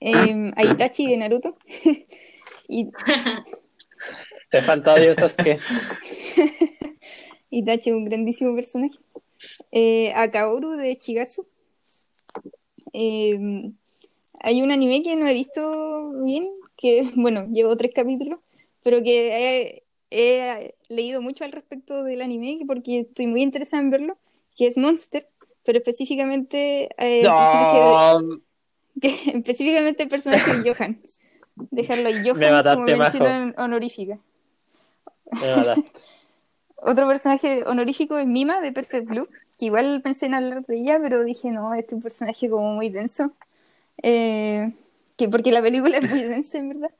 Eh, 0.00 0.52
a 0.56 0.64
Itachi 0.64 1.06
de 1.06 1.16
Naruto. 1.16 1.56
y 2.68 2.90
Te 4.54 4.62
falta 4.62 4.94
Dios 4.94 5.16
que 5.34 5.58
Itachi 7.50 7.90
es 7.90 7.96
un 7.96 8.04
grandísimo 8.04 8.54
personaje. 8.54 8.96
Eh, 9.72 10.12
a 10.14 10.30
Kaoru 10.30 10.76
de 10.76 10.96
Chigatsu. 10.96 11.44
Eh, 12.92 13.72
hay 14.40 14.62
un 14.62 14.70
anime 14.70 15.02
que 15.02 15.16
no 15.16 15.26
he 15.26 15.34
visto 15.34 16.12
bien, 16.22 16.48
que 16.76 17.02
bueno, 17.16 17.48
llevo 17.52 17.76
tres 17.76 17.90
capítulos, 17.92 18.38
pero 18.84 19.02
que 19.02 19.32
he, 19.32 19.82
he 20.12 20.74
leído 20.88 21.20
mucho 21.20 21.42
al 21.44 21.50
respecto 21.50 22.04
del 22.04 22.22
anime 22.22 22.58
porque 22.64 23.00
estoy 23.00 23.26
muy 23.26 23.42
interesada 23.42 23.82
en 23.82 23.90
verlo, 23.90 24.18
que 24.56 24.68
es 24.68 24.76
Monster, 24.76 25.26
pero 25.64 25.78
específicamente 25.78 26.90
eh, 26.96 27.22
el 27.22 27.34
personaje 27.34 27.76
de- 27.80 29.00
que- 29.00 29.30
específicamente 29.38 30.04
el 30.04 30.08
personaje 30.08 30.58
de 30.58 30.70
Johan. 30.70 31.00
Dejarlo 31.72 32.06
ahí, 32.08 32.22
Johan 32.24 32.38
Me 32.38 32.70
como 32.70 32.84
mención 32.84 33.54
honorífica. 33.58 34.20
Otro 36.76 37.06
personaje 37.08 37.64
honorífico 37.64 38.18
es 38.18 38.26
Mima 38.26 38.60
de 38.60 38.72
Perfect 38.72 39.08
Blue, 39.08 39.28
que 39.58 39.66
igual 39.66 40.02
pensé 40.02 40.26
en 40.26 40.34
hablar 40.34 40.64
de 40.66 40.76
ella, 40.76 40.98
pero 41.00 41.24
dije, 41.24 41.50
no, 41.50 41.72
este 41.74 41.88
es 41.88 41.92
un 41.94 42.02
personaje 42.02 42.50
como 42.50 42.74
muy 42.74 42.90
denso. 42.90 43.32
Eh, 44.02 44.72
que 45.16 45.28
porque 45.28 45.52
la 45.52 45.62
película 45.62 45.98
es 45.98 46.10
muy 46.10 46.22
densa, 46.24 46.58
en 46.58 46.68
verdad. 46.68 46.90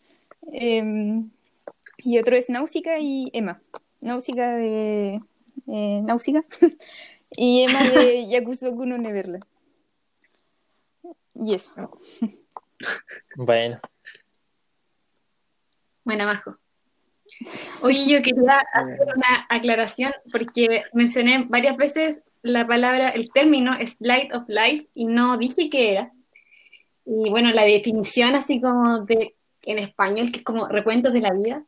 Eh, 0.53 1.25
y 1.99 2.19
otro 2.19 2.37
es 2.37 2.49
Náusica 2.49 2.99
y 2.99 3.31
Emma. 3.33 3.61
Náusica 4.01 4.57
de... 4.57 5.21
Eh, 5.67 6.01
Náusica. 6.03 6.45
y 7.31 7.63
Emma 7.63 7.83
de 7.91 8.27
Yakusoku 8.29 8.87
no 8.87 8.99
Neverland. 8.99 9.45
Y 11.35 11.55
eso. 11.55 11.73
Bueno, 13.37 13.81
Buena, 16.05 16.27
Majo. 16.27 16.59
Oye, 17.83 18.07
yo 18.09 18.23
quería 18.23 18.63
hacer 18.73 19.09
una 19.17 19.47
aclaración 19.49 20.13
porque 20.33 20.83
mencioné 20.93 21.47
varias 21.49 21.77
veces 21.77 22.21
la 22.43 22.67
palabra, 22.67 23.11
el 23.11 23.31
término 23.33 23.75
Slide 23.75 24.35
of 24.35 24.45
Life 24.49 24.89
y 24.95 25.07
no 25.07 25.39
dije 25.39 25.71
qué 25.71 25.93
era. 25.93 26.13
Y 27.07 27.31
bueno, 27.31 27.51
la 27.51 27.65
definición 27.65 28.35
así 28.35 28.61
como 28.61 29.05
de, 29.05 29.35
en 29.63 29.79
español, 29.79 30.31
que 30.31 30.39
es 30.39 30.45
como 30.45 30.69
recuentos 30.69 31.13
de 31.13 31.21
la 31.21 31.33
vida, 31.33 31.65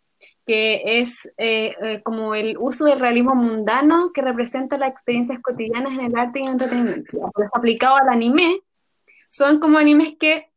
que 0.46 1.00
es 1.00 1.26
eh, 1.38 1.74
eh, 1.82 2.02
como 2.02 2.34
el 2.34 2.56
uso 2.58 2.84
del 2.84 3.00
realismo 3.00 3.34
mundano 3.34 4.12
que 4.12 4.22
representa 4.22 4.78
las 4.78 4.90
experiencias 4.90 5.40
cotidianas 5.42 5.92
en 5.92 6.06
el 6.06 6.16
arte 6.16 6.38
y 6.38 6.42
en 6.42 6.48
el 6.48 6.52
entretenimiento. 6.52 7.32
Aplicado 7.52 7.96
al 7.96 8.08
anime, 8.08 8.60
son 9.30 9.58
como 9.58 9.78
animes 9.78 10.14
que 10.18 10.50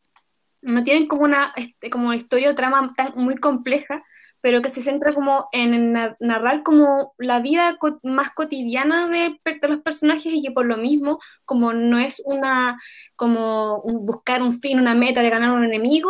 no 0.61 0.84
tienen 0.84 1.07
como 1.07 1.23
una 1.23 1.53
este, 1.56 1.90
como 1.90 2.14
historia 2.14 2.52
o 2.52 2.56
trama 2.56 2.94
tan 2.95 3.14
muy 3.15 3.36
compleja, 3.36 4.03
pero 4.41 4.61
que 4.61 4.70
se 4.70 4.82
centra 4.82 5.14
como 5.14 5.49
en 5.52 5.94
na- 5.94 6.16
narrar 6.20 6.64
como 6.64 7.14
la 7.18 7.40
vida 7.40 7.78
más 8.03 8.32
cotidiana 8.34 9.10
de, 9.10 9.40
los 9.68 9.82
personajes 9.82 10.34
y 10.34 10.41
que 10.41 10.52
por 10.52 10.66
lo 10.66 10.78
mismo, 10.78 11.20
como 11.45 11.74
no 11.74 11.99
es 11.99 12.22
una, 12.26 12.80
como 13.16 13.82
buscar 13.84 14.41
un 14.41 14.61
fin, 14.61 14.80
una 14.80 14.95
meta 14.95 15.22
de 15.22 15.30
ganar 15.30 15.52
un 15.52 15.66
enemigo, 15.66 16.10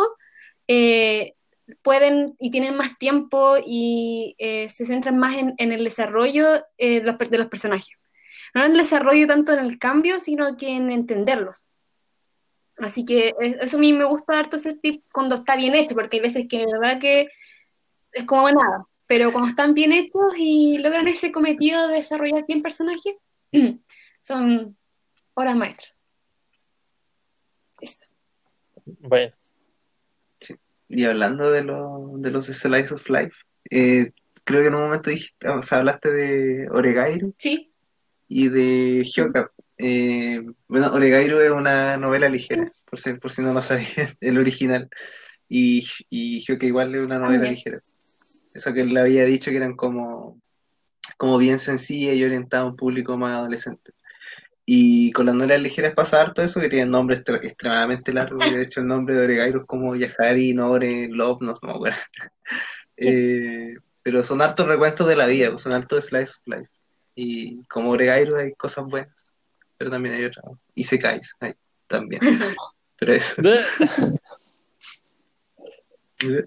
eh, 0.68 1.34
pueden 1.82 2.36
y 2.38 2.50
tienen 2.50 2.76
más 2.76 2.98
tiempo 2.98 3.56
y 3.64 4.34
eh, 4.38 4.68
se 4.70 4.86
centran 4.86 5.18
más 5.18 5.36
en, 5.36 5.72
el 5.72 5.84
desarrollo 5.84 6.64
eh, 6.78 7.00
de, 7.00 7.38
los, 7.38 7.48
personajes. 7.48 7.96
No 8.54 8.64
en 8.64 8.72
el 8.72 8.78
desarrollo 8.78 9.26
tanto 9.26 9.52
en 9.52 9.60
el 9.60 9.78
cambio, 9.78 10.20
sino 10.20 10.56
que 10.56 10.68
en 10.68 10.90
entenderlos. 10.90 11.66
Así 12.78 13.04
que 13.04 13.34
es- 13.40 13.56
eso 13.60 13.76
a 13.76 13.80
mí 13.80 13.92
me 13.92 14.04
gusta 14.04 14.38
harto 14.38 14.56
ese 14.56 14.74
tip 14.74 15.04
cuando 15.12 15.34
está 15.34 15.56
bien 15.56 15.74
hecho, 15.74 15.94
porque 15.94 16.16
hay 16.16 16.22
veces 16.22 16.46
que 16.48 16.66
verdad 16.66 16.98
que 17.00 17.28
es 18.12 18.24
como 18.24 18.50
nada, 18.50 18.86
pero 19.06 19.30
cuando 19.32 19.50
están 19.50 19.74
bien 19.74 19.92
hechos 19.92 20.34
y 20.36 20.78
logran 20.78 21.08
ese 21.08 21.32
cometido 21.32 21.88
de 21.88 21.96
desarrollar 21.96 22.44
bien 22.46 22.62
personajes, 22.62 23.16
son 24.20 24.76
horas 25.34 25.56
maestras. 25.56 25.92
Eso. 27.80 28.04
bueno. 28.84 29.32
Y 30.88 31.04
hablando 31.04 31.50
de, 31.52 31.62
lo- 31.62 32.12
de 32.16 32.30
los 32.30 32.46
Slice 32.46 32.94
of 32.94 33.08
Life, 33.08 33.36
eh, 33.70 34.12
creo 34.44 34.60
que 34.62 34.66
en 34.68 34.74
un 34.74 34.82
momento 34.82 35.10
dijiste, 35.10 35.48
o 35.48 35.62
sea, 35.62 35.78
hablaste 35.78 36.10
de 36.10 36.68
Oregairo 36.70 37.32
Sí, 37.38 37.72
y 38.28 38.48
de 38.48 39.04
Hyoka. 39.04 39.52
Eh, 39.78 40.42
bueno, 40.66 40.92
Oregairo 40.92 41.40
es 41.40 41.50
una 41.52 41.96
novela 41.96 42.28
ligera, 42.28 42.70
por 42.84 42.98
si, 42.98 43.14
por 43.14 43.30
si 43.30 43.40
no 43.42 43.52
lo 43.52 43.62
sabían, 43.62 43.88
el 44.20 44.38
original. 44.38 44.88
Y, 45.48 45.86
y 46.10 46.44
que 46.44 46.66
igual 46.66 46.94
es 46.94 47.02
una 47.04 47.18
novela 47.18 47.34
También. 47.44 47.54
ligera. 47.54 47.78
Eso 48.52 48.72
que 48.72 48.84
le 48.84 49.00
había 49.00 49.24
dicho 49.24 49.50
que 49.50 49.56
eran 49.56 49.76
como, 49.76 50.40
como 51.16 51.38
bien 51.38 51.58
sencilla 51.58 52.12
y 52.12 52.24
orientada 52.24 52.64
a 52.64 52.66
un 52.66 52.76
público 52.76 53.16
más 53.16 53.38
adolescente. 53.38 53.92
Y 54.66 55.10
con 55.12 55.26
las 55.26 55.34
novelas 55.34 55.62
ligeras 55.62 55.94
pasa 55.94 56.20
harto 56.20 56.42
eso, 56.42 56.60
que 56.60 56.68
tienen 56.68 56.90
nombres 56.90 57.24
extre- 57.24 57.44
extremadamente 57.44 58.12
largos. 58.12 58.52
De 58.52 58.62
hecho, 58.62 58.80
el 58.80 58.86
nombre 58.86 59.14
de 59.14 59.24
Oregairo 59.24 59.60
es 59.60 59.66
como 59.66 59.96
Yahari, 59.96 60.54
Nore, 60.54 61.08
Love, 61.08 61.40
no 61.42 61.56
se 61.56 61.66
me 61.66 61.72
acuerdo. 61.72 61.98
Eh, 62.96 63.74
pero 64.02 64.22
son 64.22 64.42
hartos 64.42 64.66
recuentos 64.66 65.08
de 65.08 65.16
la 65.16 65.26
vida, 65.26 65.48
pues, 65.50 65.62
son 65.62 65.72
hartos 65.72 66.06
slice 66.06 66.32
of 66.32 66.46
life. 66.46 66.70
Y 67.14 67.64
como 67.64 67.90
Oregairo 67.90 68.36
hay 68.36 68.52
cosas 68.52 68.84
buenas, 68.84 69.34
pero 69.76 69.90
también 69.90 70.14
hay 70.14 70.24
otras. 70.26 70.44
Y 70.74 70.84
se 70.84 70.98
caes, 70.98 71.34
también. 71.86 72.20
Pero 72.98 73.14
eso. 73.14 73.42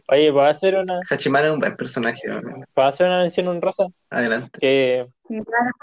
Oye, 0.08 0.32
¿puedo 0.32 0.46
hacer 0.46 0.76
una, 0.76 1.02
Hachiman 1.10 1.46
es 1.46 1.52
un 1.52 1.60
buen 1.60 1.76
personaje. 1.76 2.28
¿no? 2.28 2.64
¿puedo 2.74 2.88
hacer 2.88 3.08
una 3.08 3.20
mención 3.20 3.48
honrosa? 3.48 3.88
Adelante. 4.10 4.60
Que, 4.60 5.06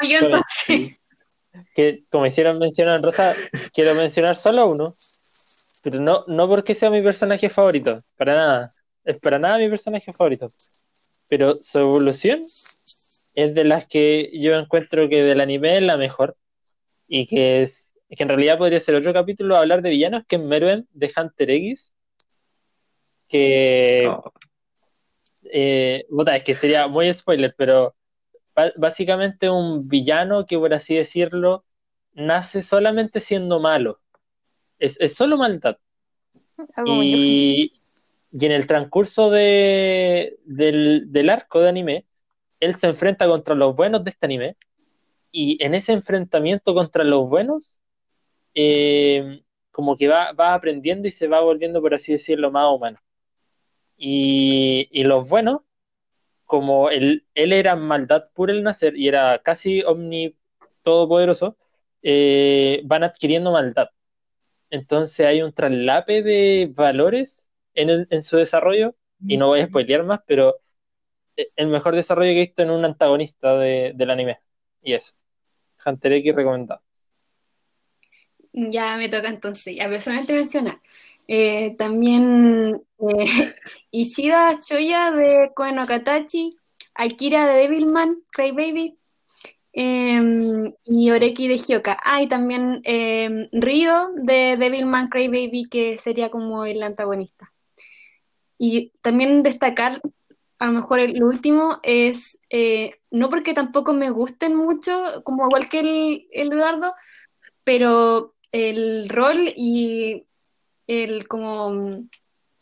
yo. 0.02 0.18
Sí. 0.48 0.96
que 1.74 2.04
como 2.10 2.26
hicieron 2.26 2.58
mención 2.58 2.88
honrosa, 2.88 3.34
quiero 3.72 3.94
mencionar 3.94 4.36
solo 4.36 4.66
uno. 4.66 4.96
Pero 5.82 5.98
no, 6.00 6.24
no 6.26 6.48
porque 6.48 6.74
sea 6.74 6.90
mi 6.90 7.02
personaje 7.02 7.48
favorito, 7.48 8.02
para 8.16 8.34
nada. 8.34 8.74
Es 9.04 9.18
para 9.18 9.38
nada 9.38 9.58
mi 9.58 9.68
personaje 9.68 10.12
favorito. 10.12 10.48
Pero 11.28 11.58
su 11.62 11.78
evolución 11.78 12.42
es 13.34 13.54
de 13.54 13.64
las 13.64 13.86
que 13.86 14.30
yo 14.34 14.54
encuentro 14.54 15.08
que 15.08 15.22
del 15.22 15.40
anime 15.40 15.78
es 15.78 15.82
la 15.82 15.96
mejor. 15.96 16.36
Y 17.08 17.26
que 17.26 17.62
es 17.62 17.90
que 18.16 18.24
en 18.24 18.28
realidad 18.28 18.58
podría 18.58 18.80
ser 18.80 18.96
otro 18.96 19.12
capítulo 19.12 19.56
hablar 19.56 19.82
de 19.82 19.90
villanos, 19.90 20.24
que 20.26 20.36
es 20.36 20.42
Meruem 20.42 20.84
de 20.92 21.12
Hunter 21.16 21.50
X. 21.50 21.92
Que 23.31 24.12
eh, 25.44 26.05
puta, 26.09 26.36
es 26.36 26.44
que 26.44 26.55
sería 26.55 26.86
muy 26.86 27.12
spoiler, 27.12 27.55
pero 27.57 27.94
básicamente 28.77 29.48
un 29.48 29.89
villano 29.89 30.47
que, 30.47 30.59
por 30.59 30.74
así 30.74 30.97
decirlo, 30.97 31.65
nace 32.12 32.62
solamente 32.62 33.20
siendo 33.20 33.61
malo. 33.61 34.01
Es, 34.78 34.97
es 35.01 35.15
solo 35.15 35.36
maldad. 35.36 35.78
Muy 36.77 37.07
Y, 37.07 37.81
y 38.32 38.47
en 38.47 38.52
el 38.52 38.66
transcurso 38.66 39.31
de, 39.31 40.39
del, 40.44 41.11
del 41.12 41.31
arco 41.31 41.61
de 41.61 41.69
anime, 41.69 42.07
él 42.61 42.77
se 42.77 42.89
enfrenta 42.89 43.27
contra 43.27 43.55
los 43.55 43.74
buenos 43.74 44.05
de 44.05 44.11
este 44.11 44.27
anime. 44.27 44.57
Y 45.32 45.62
en 45.65 45.74
ese 45.74 45.93
enfrentamiento 45.93 46.74
contra 46.74 47.05
los 47.05 47.28
buenos, 47.28 47.81
eh, 48.55 49.43
como 49.70 49.97
que 49.97 50.09
va, 50.09 50.32
va 50.32 50.55
aprendiendo 50.55 51.09
y 51.09 51.12
se 51.12 51.28
va 51.28 51.40
volviendo, 51.40 51.81
por 51.81 51.94
así 51.94 52.12
decirlo, 52.12 52.51
más 52.51 52.69
humano. 52.74 52.98
Y, 54.01 54.89
y 54.93 55.05
los 55.05 55.28
buenos, 55.28 55.62
como 56.47 56.90
él, 56.90 57.27
él 57.35 57.52
era 57.52 57.77
maldad 57.77 58.31
pura 58.35 58.52
el 58.52 58.62
nacer 58.62 58.97
y 58.97 59.09
era 59.09 59.40
casi 59.43 59.82
omni 59.85 60.36
todopoderoso, 60.82 61.59
eh, 62.02 62.82
van 62.85 63.05
adquiriendo 63.05 63.52
maldad. 63.52 63.90
Entonces 64.70 65.27
hay 65.27 65.43
un 65.43 65.52
traslape 65.52 66.22
de 66.22 66.70
valores 66.74 67.51
en, 67.74 67.90
el- 67.90 68.09
en 68.10 68.22
su 68.22 68.36
desarrollo, 68.39 68.97
y 69.27 69.36
no 69.39 69.48
voy 69.48 69.60
a 69.60 69.66
spoilear 69.68 70.05
más, 70.05 70.20
pero 70.27 70.56
eh, 71.36 71.48
el 71.56 71.68
mejor 71.68 71.94
desarrollo 71.97 72.31
que 72.31 72.39
he 72.39 72.40
visto 72.47 72.62
en 72.62 72.70
un 72.70 72.85
antagonista 72.85 73.56
de- 73.59 73.93
del 73.97 74.10
anime. 74.10 74.40
Y 74.82 74.94
eso. 74.94 75.14
Hunter 75.86 76.12
X 76.14 76.35
recomendado. 76.36 76.82
Ya 78.52 78.97
me 78.97 79.09
toca 79.09 79.28
entonces. 79.28 79.77
Ya 79.77 79.89
personalmente 79.89 80.32
mencionar. 80.35 80.81
Eh, 81.32 81.77
también 81.78 82.82
eh, 82.98 83.55
Ishida 83.93 84.59
Choya 84.61 85.12
de 85.12 85.52
Koen 85.55 85.77
no 85.77 85.86
Katachi, 85.86 86.51
Akira 86.94 87.47
de 87.47 87.55
Devilman, 87.62 88.19
Crybaby, 88.32 88.98
eh, 89.74 90.74
y 90.85 91.11
Oreki 91.11 91.48
de 91.48 91.59
Hyoka. 91.59 91.98
Ah, 92.05 92.23
y 92.23 92.28
también 92.28 92.82
eh, 92.85 93.48
Ryo 93.52 94.11
de 94.16 94.57
Devilman 94.59 95.09
Crybaby, 95.09 95.69
que 95.70 95.98
sería 95.98 96.31
como 96.31 96.65
el 96.66 96.82
antagonista. 96.82 97.52
Y 98.59 98.93
también 99.02 99.43
destacar, 99.43 100.02
a 100.59 100.66
lo 100.66 100.73
mejor 100.73 101.01
el- 101.01 101.23
último 101.24 101.78
es, 101.82 102.39
eh, 102.51 102.97
no 103.11 103.31
porque 103.31 103.55
tampoco 103.55 103.93
me 103.94 104.11
gusten 104.11 104.55
mucho, 104.57 105.23
como 105.24 105.47
igual 105.47 105.69
que 105.69 105.81
el 105.81 106.27
Eduardo, 106.32 106.94
pero 107.65 108.35
el 108.52 109.09
rol 109.09 109.52
y 109.57 110.27
el 110.90 111.28
como 111.28 112.02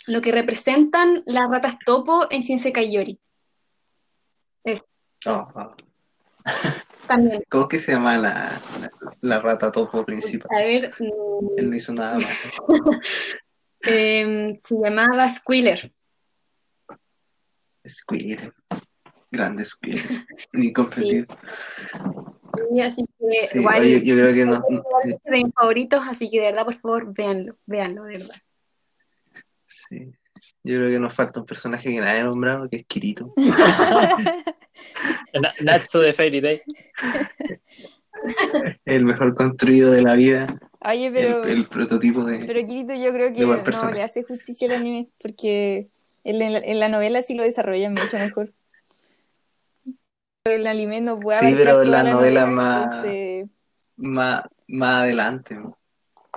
lo 0.06 0.20
que 0.20 0.32
representan 0.32 1.22
las 1.26 1.48
ratas 1.48 1.78
topo 1.84 2.26
en 2.30 2.42
Shinsekai 2.42 2.92
Yori. 2.92 3.18
no, 5.26 5.52
no. 5.54 5.76
También, 7.08 7.42
¿Cómo 7.48 7.68
que 7.68 7.78
se 7.78 7.92
llama 7.92 8.18
la, 8.18 8.60
la, 8.80 8.90
la 9.22 9.40
rata 9.40 9.72
topo 9.72 10.04
principal? 10.04 10.48
a 10.54 10.60
ver, 10.62 10.90
mm, 10.98 11.58
Él 11.58 11.70
no 11.70 11.76
hizo 11.76 11.94
nada 11.94 12.18
más. 12.18 12.36
em, 13.80 14.60
se 14.62 14.74
llamaba 14.74 15.34
Squealer. 15.34 15.90
Squid. 17.86 18.40
Grande 19.30 19.64
Squid. 19.64 19.98
Incomprendido. 20.54 21.26
Y 22.74 22.80
así 22.80 23.04
que 23.18 23.40
Sí, 23.46 23.58
igual 23.58 23.86
yo 24.02 24.14
creo 24.14 24.34
que 24.34 24.46
no. 24.46 24.62
de 25.24 25.30
mis 25.30 25.52
favoritos, 25.54 26.00
así 26.08 26.30
que 26.30 26.38
de 26.40 26.46
verdad, 26.46 26.64
por 26.64 26.78
favor, 26.80 27.12
véanlo, 27.14 27.56
véanlo, 27.66 28.04
de 28.04 28.18
verdad. 28.18 28.34
Sí. 29.64 30.12
Yo 30.64 30.76
creo 30.78 30.88
que 30.88 30.98
nos 30.98 31.14
falta 31.14 31.40
un 31.40 31.46
personaje 31.46 31.90
que 31.90 32.00
nadie 32.00 32.20
ha 32.20 32.24
nombrado, 32.24 32.68
que 32.68 32.76
es 32.78 32.86
Kirito. 32.86 33.32
Na- 35.34 35.52
Natsu 35.62 35.98
de 36.00 36.12
Fairy 36.12 36.40
Tail. 36.42 36.62
El 38.84 39.04
mejor 39.04 39.34
construido 39.34 39.92
de 39.92 40.02
la 40.02 40.14
vida. 40.14 40.58
Oye, 40.80 41.10
pero, 41.12 41.44
el, 41.44 41.50
el 41.58 41.64
prototipo 41.66 42.24
de. 42.24 42.38
pero 42.44 42.66
Kirito 42.66 42.94
yo 42.94 43.12
creo 43.12 43.32
que 43.32 43.40
no 43.72 43.90
le 43.92 44.02
hace 44.02 44.22
justicia 44.24 44.68
al 44.68 44.74
anime, 44.80 45.08
porque 45.22 45.88
en 46.24 46.38
la, 46.38 46.58
en 46.58 46.80
la 46.80 46.88
novela 46.88 47.22
sí 47.22 47.34
lo 47.34 47.42
desarrollan 47.44 47.92
mucho 47.92 48.16
mejor. 48.18 48.52
El 50.50 50.66
anime 50.66 51.00
no 51.00 51.18
puede 51.20 51.38
Sí, 51.40 51.54
pero 51.56 51.84
la 51.84 52.02
la 52.02 52.10
novela 52.10 52.40
novela, 52.42 52.46
más- 52.46 52.84
entonces- 53.04 53.48
más, 53.96 54.42
más 54.68 55.02
adelante. 55.02 55.54
¿no? 55.56 55.78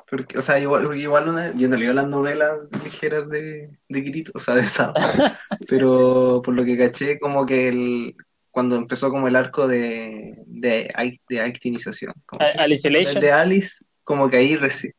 Porque, 0.09 0.37
o 0.37 0.41
sea, 0.41 0.59
igual, 0.59 0.97
igual 0.99 1.29
una, 1.29 1.53
yo 1.55 1.67
no 1.69 1.77
leo 1.77 1.93
las 1.93 2.07
novelas 2.07 2.57
ligeras 2.83 3.29
de, 3.29 3.69
de 3.87 4.03
Kirito, 4.03 4.31
o 4.35 4.39
sea, 4.39 4.55
de 4.55 4.63
Sao. 4.63 4.93
Pero 5.69 6.41
por 6.43 6.53
lo 6.53 6.65
que 6.65 6.77
caché, 6.77 7.19
como 7.19 7.45
que 7.45 7.69
el, 7.69 8.15
cuando 8.49 8.75
empezó 8.75 9.09
como 9.09 9.27
el 9.27 9.35
arco 9.35 9.67
de, 9.67 10.35
de, 10.47 10.89
act- 10.95 11.21
de 11.29 11.41
actinización, 11.41 12.13
como 12.25 12.43
A- 12.45 12.51
que- 12.51 13.19
de 13.19 13.31
Alice, 13.31 13.83
como 14.03 14.29
que 14.29 14.37
ahí 14.37 14.55
recién, 14.55 14.93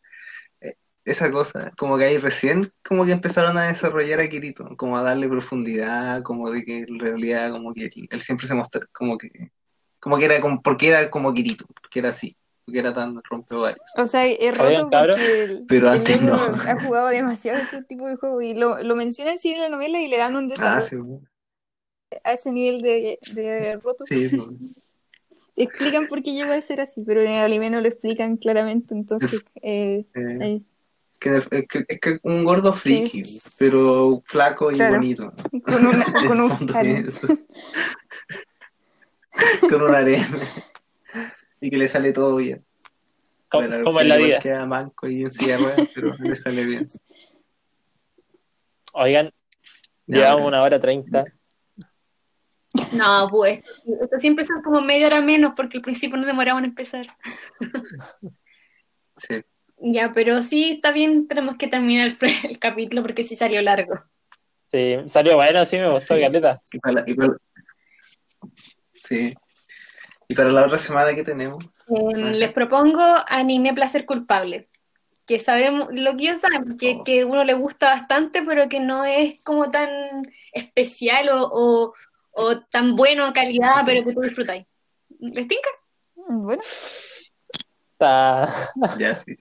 esa 1.05 1.31
cosa, 1.31 1.73
como 1.77 1.99
que 1.99 2.05
ahí 2.05 2.19
recién, 2.19 2.71
como 2.85 3.05
que 3.05 3.13
empezaron 3.13 3.57
a 3.59 3.65
desarrollar 3.69 4.21
a 4.21 4.29
Kirito, 4.29 4.77
como 4.77 4.97
a 4.97 5.03
darle 5.03 5.29
profundidad, 5.29 6.23
como 6.23 6.51
de 6.51 6.65
que 6.65 6.79
en 6.81 6.99
realidad, 6.99 7.51
como 7.51 7.75
que 7.75 7.85
él, 7.87 8.09
él 8.11 8.21
siempre 8.21 8.47
se 8.47 8.55
mostró, 8.55 8.83
como 8.93 9.19
que, 9.19 9.31
como 10.01 10.19
que 10.19 10.25
era 10.27 10.41
como, 10.41 10.63
porque 10.63 10.89
era 10.89 11.11
como 11.11 11.35
Kirito, 11.35 11.67
porque 11.81 11.99
era 11.99 12.11
así, 12.11 12.37
porque 12.65 12.79
era 12.79 12.93
tan 12.93 13.21
rompebarios. 13.29 13.81
O 13.97 14.05
sea, 14.05 14.27
es 14.27 14.57
roto 14.57 14.91
porque 14.91 15.45
el, 15.45 15.65
pero 15.69 15.93
el 15.93 15.99
antes 15.99 16.23
no. 16.23 16.35
ha 16.69 16.81
jugado 16.81 17.09
demasiado 17.09 17.59
ese 17.59 17.83
tipo 17.83 18.07
de 18.07 18.17
juego 18.17 18.41
y 18.41 18.55
lo, 18.55 18.83
lo 18.83 18.95
mencionan 18.97 19.39
sí 19.39 19.53
en 19.53 19.61
la 19.61 19.69
novela 19.69 20.01
y 20.01 20.09
le 20.09 20.19
dan 20.19 20.37
un 20.37 20.45
Ah, 20.45 20.81
desarrollo 20.81 21.21
sí, 21.21 21.27
a 22.25 22.33
ese 22.33 22.53
nivel 22.53 22.83
de, 22.83 23.19
de 23.35 23.77
roto. 23.83 24.05
sí, 24.07 24.29
sí. 24.29 24.39
Explican 25.55 26.07
por 26.07 26.23
qué 26.23 26.33
llegó 26.33 26.53
a 26.53 26.63
ser 26.63 26.81
así, 26.81 27.03
pero 27.07 27.21
en 27.21 27.31
el 27.31 27.45
anime 27.45 27.69
no 27.69 27.81
lo 27.81 27.89
explican 27.89 28.37
claramente, 28.37 28.95
entonces... 28.95 29.43
Eh, 29.63 30.05
Eh, 30.15 30.39
ahí. 30.41 30.67
Que 31.23 31.37
es, 31.37 31.69
que, 31.69 31.85
es 31.87 32.01
que 32.01 32.19
un 32.25 32.45
gordo 32.45 32.75
friki, 32.75 33.41
pero 33.57 34.23
flaco 34.27 34.73
y 34.73 34.75
Claro. 34.75 34.95
bonito. 34.97 35.33
Con, 35.65 35.87
una, 35.87 36.05
con 36.27 36.41
un 36.41 36.51
con 39.71 39.83
un 39.83 39.95
harem. 39.95 40.25
y 41.61 41.71
que 41.71 41.77
le 41.77 41.87
sale 41.87 42.13
todo 42.13 42.37
bien. 42.37 42.65
Como, 43.49 43.69
Bueno, 43.69 43.85
como 43.85 44.01
en 44.01 44.09
la 44.09 44.17
vida. 44.17 44.41
Queda 44.41 44.67
manco 44.67 45.07
y 45.07 45.23
en 45.23 45.31
silla 45.31 45.59
de 45.59 45.63
ruedas, 45.65 45.89
pero 45.95 46.15
le 46.19 46.35
sale 46.37 46.65
bien. 46.65 46.89
Oigan, 48.95 49.31
Ya, 50.07 50.17
llevamos 50.19 50.49
una 50.49 50.63
hora 50.63 50.81
treinta. 50.81 51.23
No, 52.93 53.29
pues, 53.31 53.61
esto 54.01 54.19
siempre 54.19 54.45
son 54.45 54.61
como 54.63 54.81
media 54.81 55.07
hora 55.07 55.21
menos, 55.21 55.53
porque 55.55 55.77
al 55.79 55.83
principio 55.83 56.17
nos 56.17 56.27
demoramos 56.27 56.63
en 56.65 56.71
empezar. 56.71 57.07
Sí. 59.19 59.43
Ya, 59.85 60.13
pero 60.15 60.43
sí, 60.45 60.71
está 60.73 60.93
bien, 60.93 61.27
tenemos 61.27 61.57
que 61.57 61.67
terminar 61.67 62.07
el, 62.09 62.19
el 62.51 62.59
capítulo 62.59 63.03
porque 63.03 63.25
sí 63.27 63.35
salió 63.37 63.61
largo. 63.63 63.95
Sí, 64.71 64.97
salió 65.07 65.35
bueno, 65.37 65.65
sí 65.67 65.77
me 65.77 65.89
gustó, 65.91 66.15
Sí. 66.15 66.21
Caleta. 66.23 66.63
Y 66.73 66.79
para, 66.79 66.95
la- 66.95 67.05
y 67.07 67.15
para- 67.15 67.37
sí. 68.95 69.35
Y 70.29 70.35
para 70.35 70.51
la 70.51 70.65
otra 70.65 70.79
semana 70.79 71.15
que 71.15 71.25
tenemos, 71.25 71.65
Eh, 71.89 72.17
les 72.17 72.53
propongo 72.53 73.03
anime 73.27 73.75
Placer 73.75 74.07
Culpable, 74.07 74.69
que 75.27 75.39
sabemos, 75.41 75.89
lo 75.93 76.17
que 76.17 76.25
ellos 76.31 76.41
saben, 76.41 76.79
que, 76.79 76.97
Oh. 77.01 77.05
que 77.05 77.25
uno 77.25 77.45
le 77.45 77.55
gusta 77.55 77.87
bastante, 77.91 78.43
pero 78.43 78.69
que 78.69 78.81
no 78.81 79.05
es 79.05 79.43
como 79.43 79.71
tan 79.71 79.91
especial 80.53 81.29
o, 81.31 81.49
o, 81.51 81.95
o 82.31 82.61
tan 82.61 82.95
bueno 82.97 83.27
en 83.27 83.33
calidad, 83.33 83.83
pero 83.85 84.05
que 84.05 84.13
tú 84.15 84.21
disfrutáis. 84.21 84.65
¿Les 85.19 85.47
tinca? 85.49 85.69
Bueno, 86.15 86.63
Está... 87.93 88.71
Ya, 88.99 89.15
sí. 89.17 89.37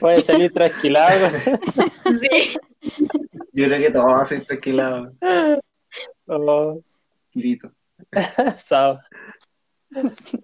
Puede 0.00 0.22
salir 0.22 0.52
trasquilado. 0.52 1.30
Sí. 1.40 2.56
Yo 3.52 3.66
creo 3.66 3.78
que 3.78 3.90
todos 3.90 4.14
así 4.14 4.40
tranquilados. 4.40 5.12
Oh, 6.26 6.80
Kirito. 7.30 7.72
Sao. 8.64 8.98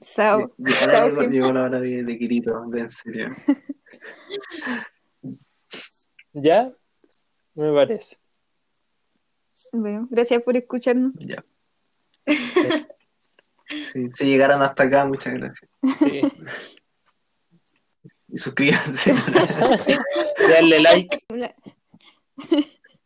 Sao. 0.00 0.52
Llegó 0.58 0.80
Sao 0.80 1.22
llegó 1.30 1.52
la 1.52 1.64
hora 1.64 1.80
de, 1.80 2.02
de 2.02 2.18
Kirito, 2.18 2.64
de 2.68 2.80
en 2.80 2.88
serio. 2.88 3.30
¿Ya? 6.32 6.72
Me 7.54 7.72
parece. 7.72 8.16
Bueno, 9.72 10.08
gracias 10.10 10.42
por 10.42 10.56
escucharnos. 10.56 11.12
Ya. 11.20 11.44
Sí, 13.68 14.10
si 14.14 14.24
llegaron 14.26 14.62
hasta 14.62 14.84
acá, 14.84 15.06
muchas 15.06 15.34
gracias. 15.34 15.70
Sí. 15.98 16.20
Y 18.34 18.38
suscríbanse. 18.38 19.14
Denle 20.48 20.80
like. 20.80 21.24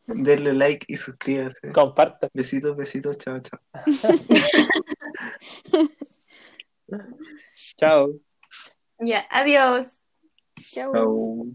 Denle 0.06 0.54
like 0.54 0.86
y 0.88 0.96
suscríbanse. 0.96 1.70
compartan. 1.72 2.30
Besitos, 2.32 2.74
besitos, 2.74 3.18
chao, 3.18 3.38
chao. 3.40 3.60
Chao. 7.76 8.14
Ya, 9.00 9.26
adiós. 9.30 10.02
Chao. 10.72 10.94
Chao. 10.94 11.46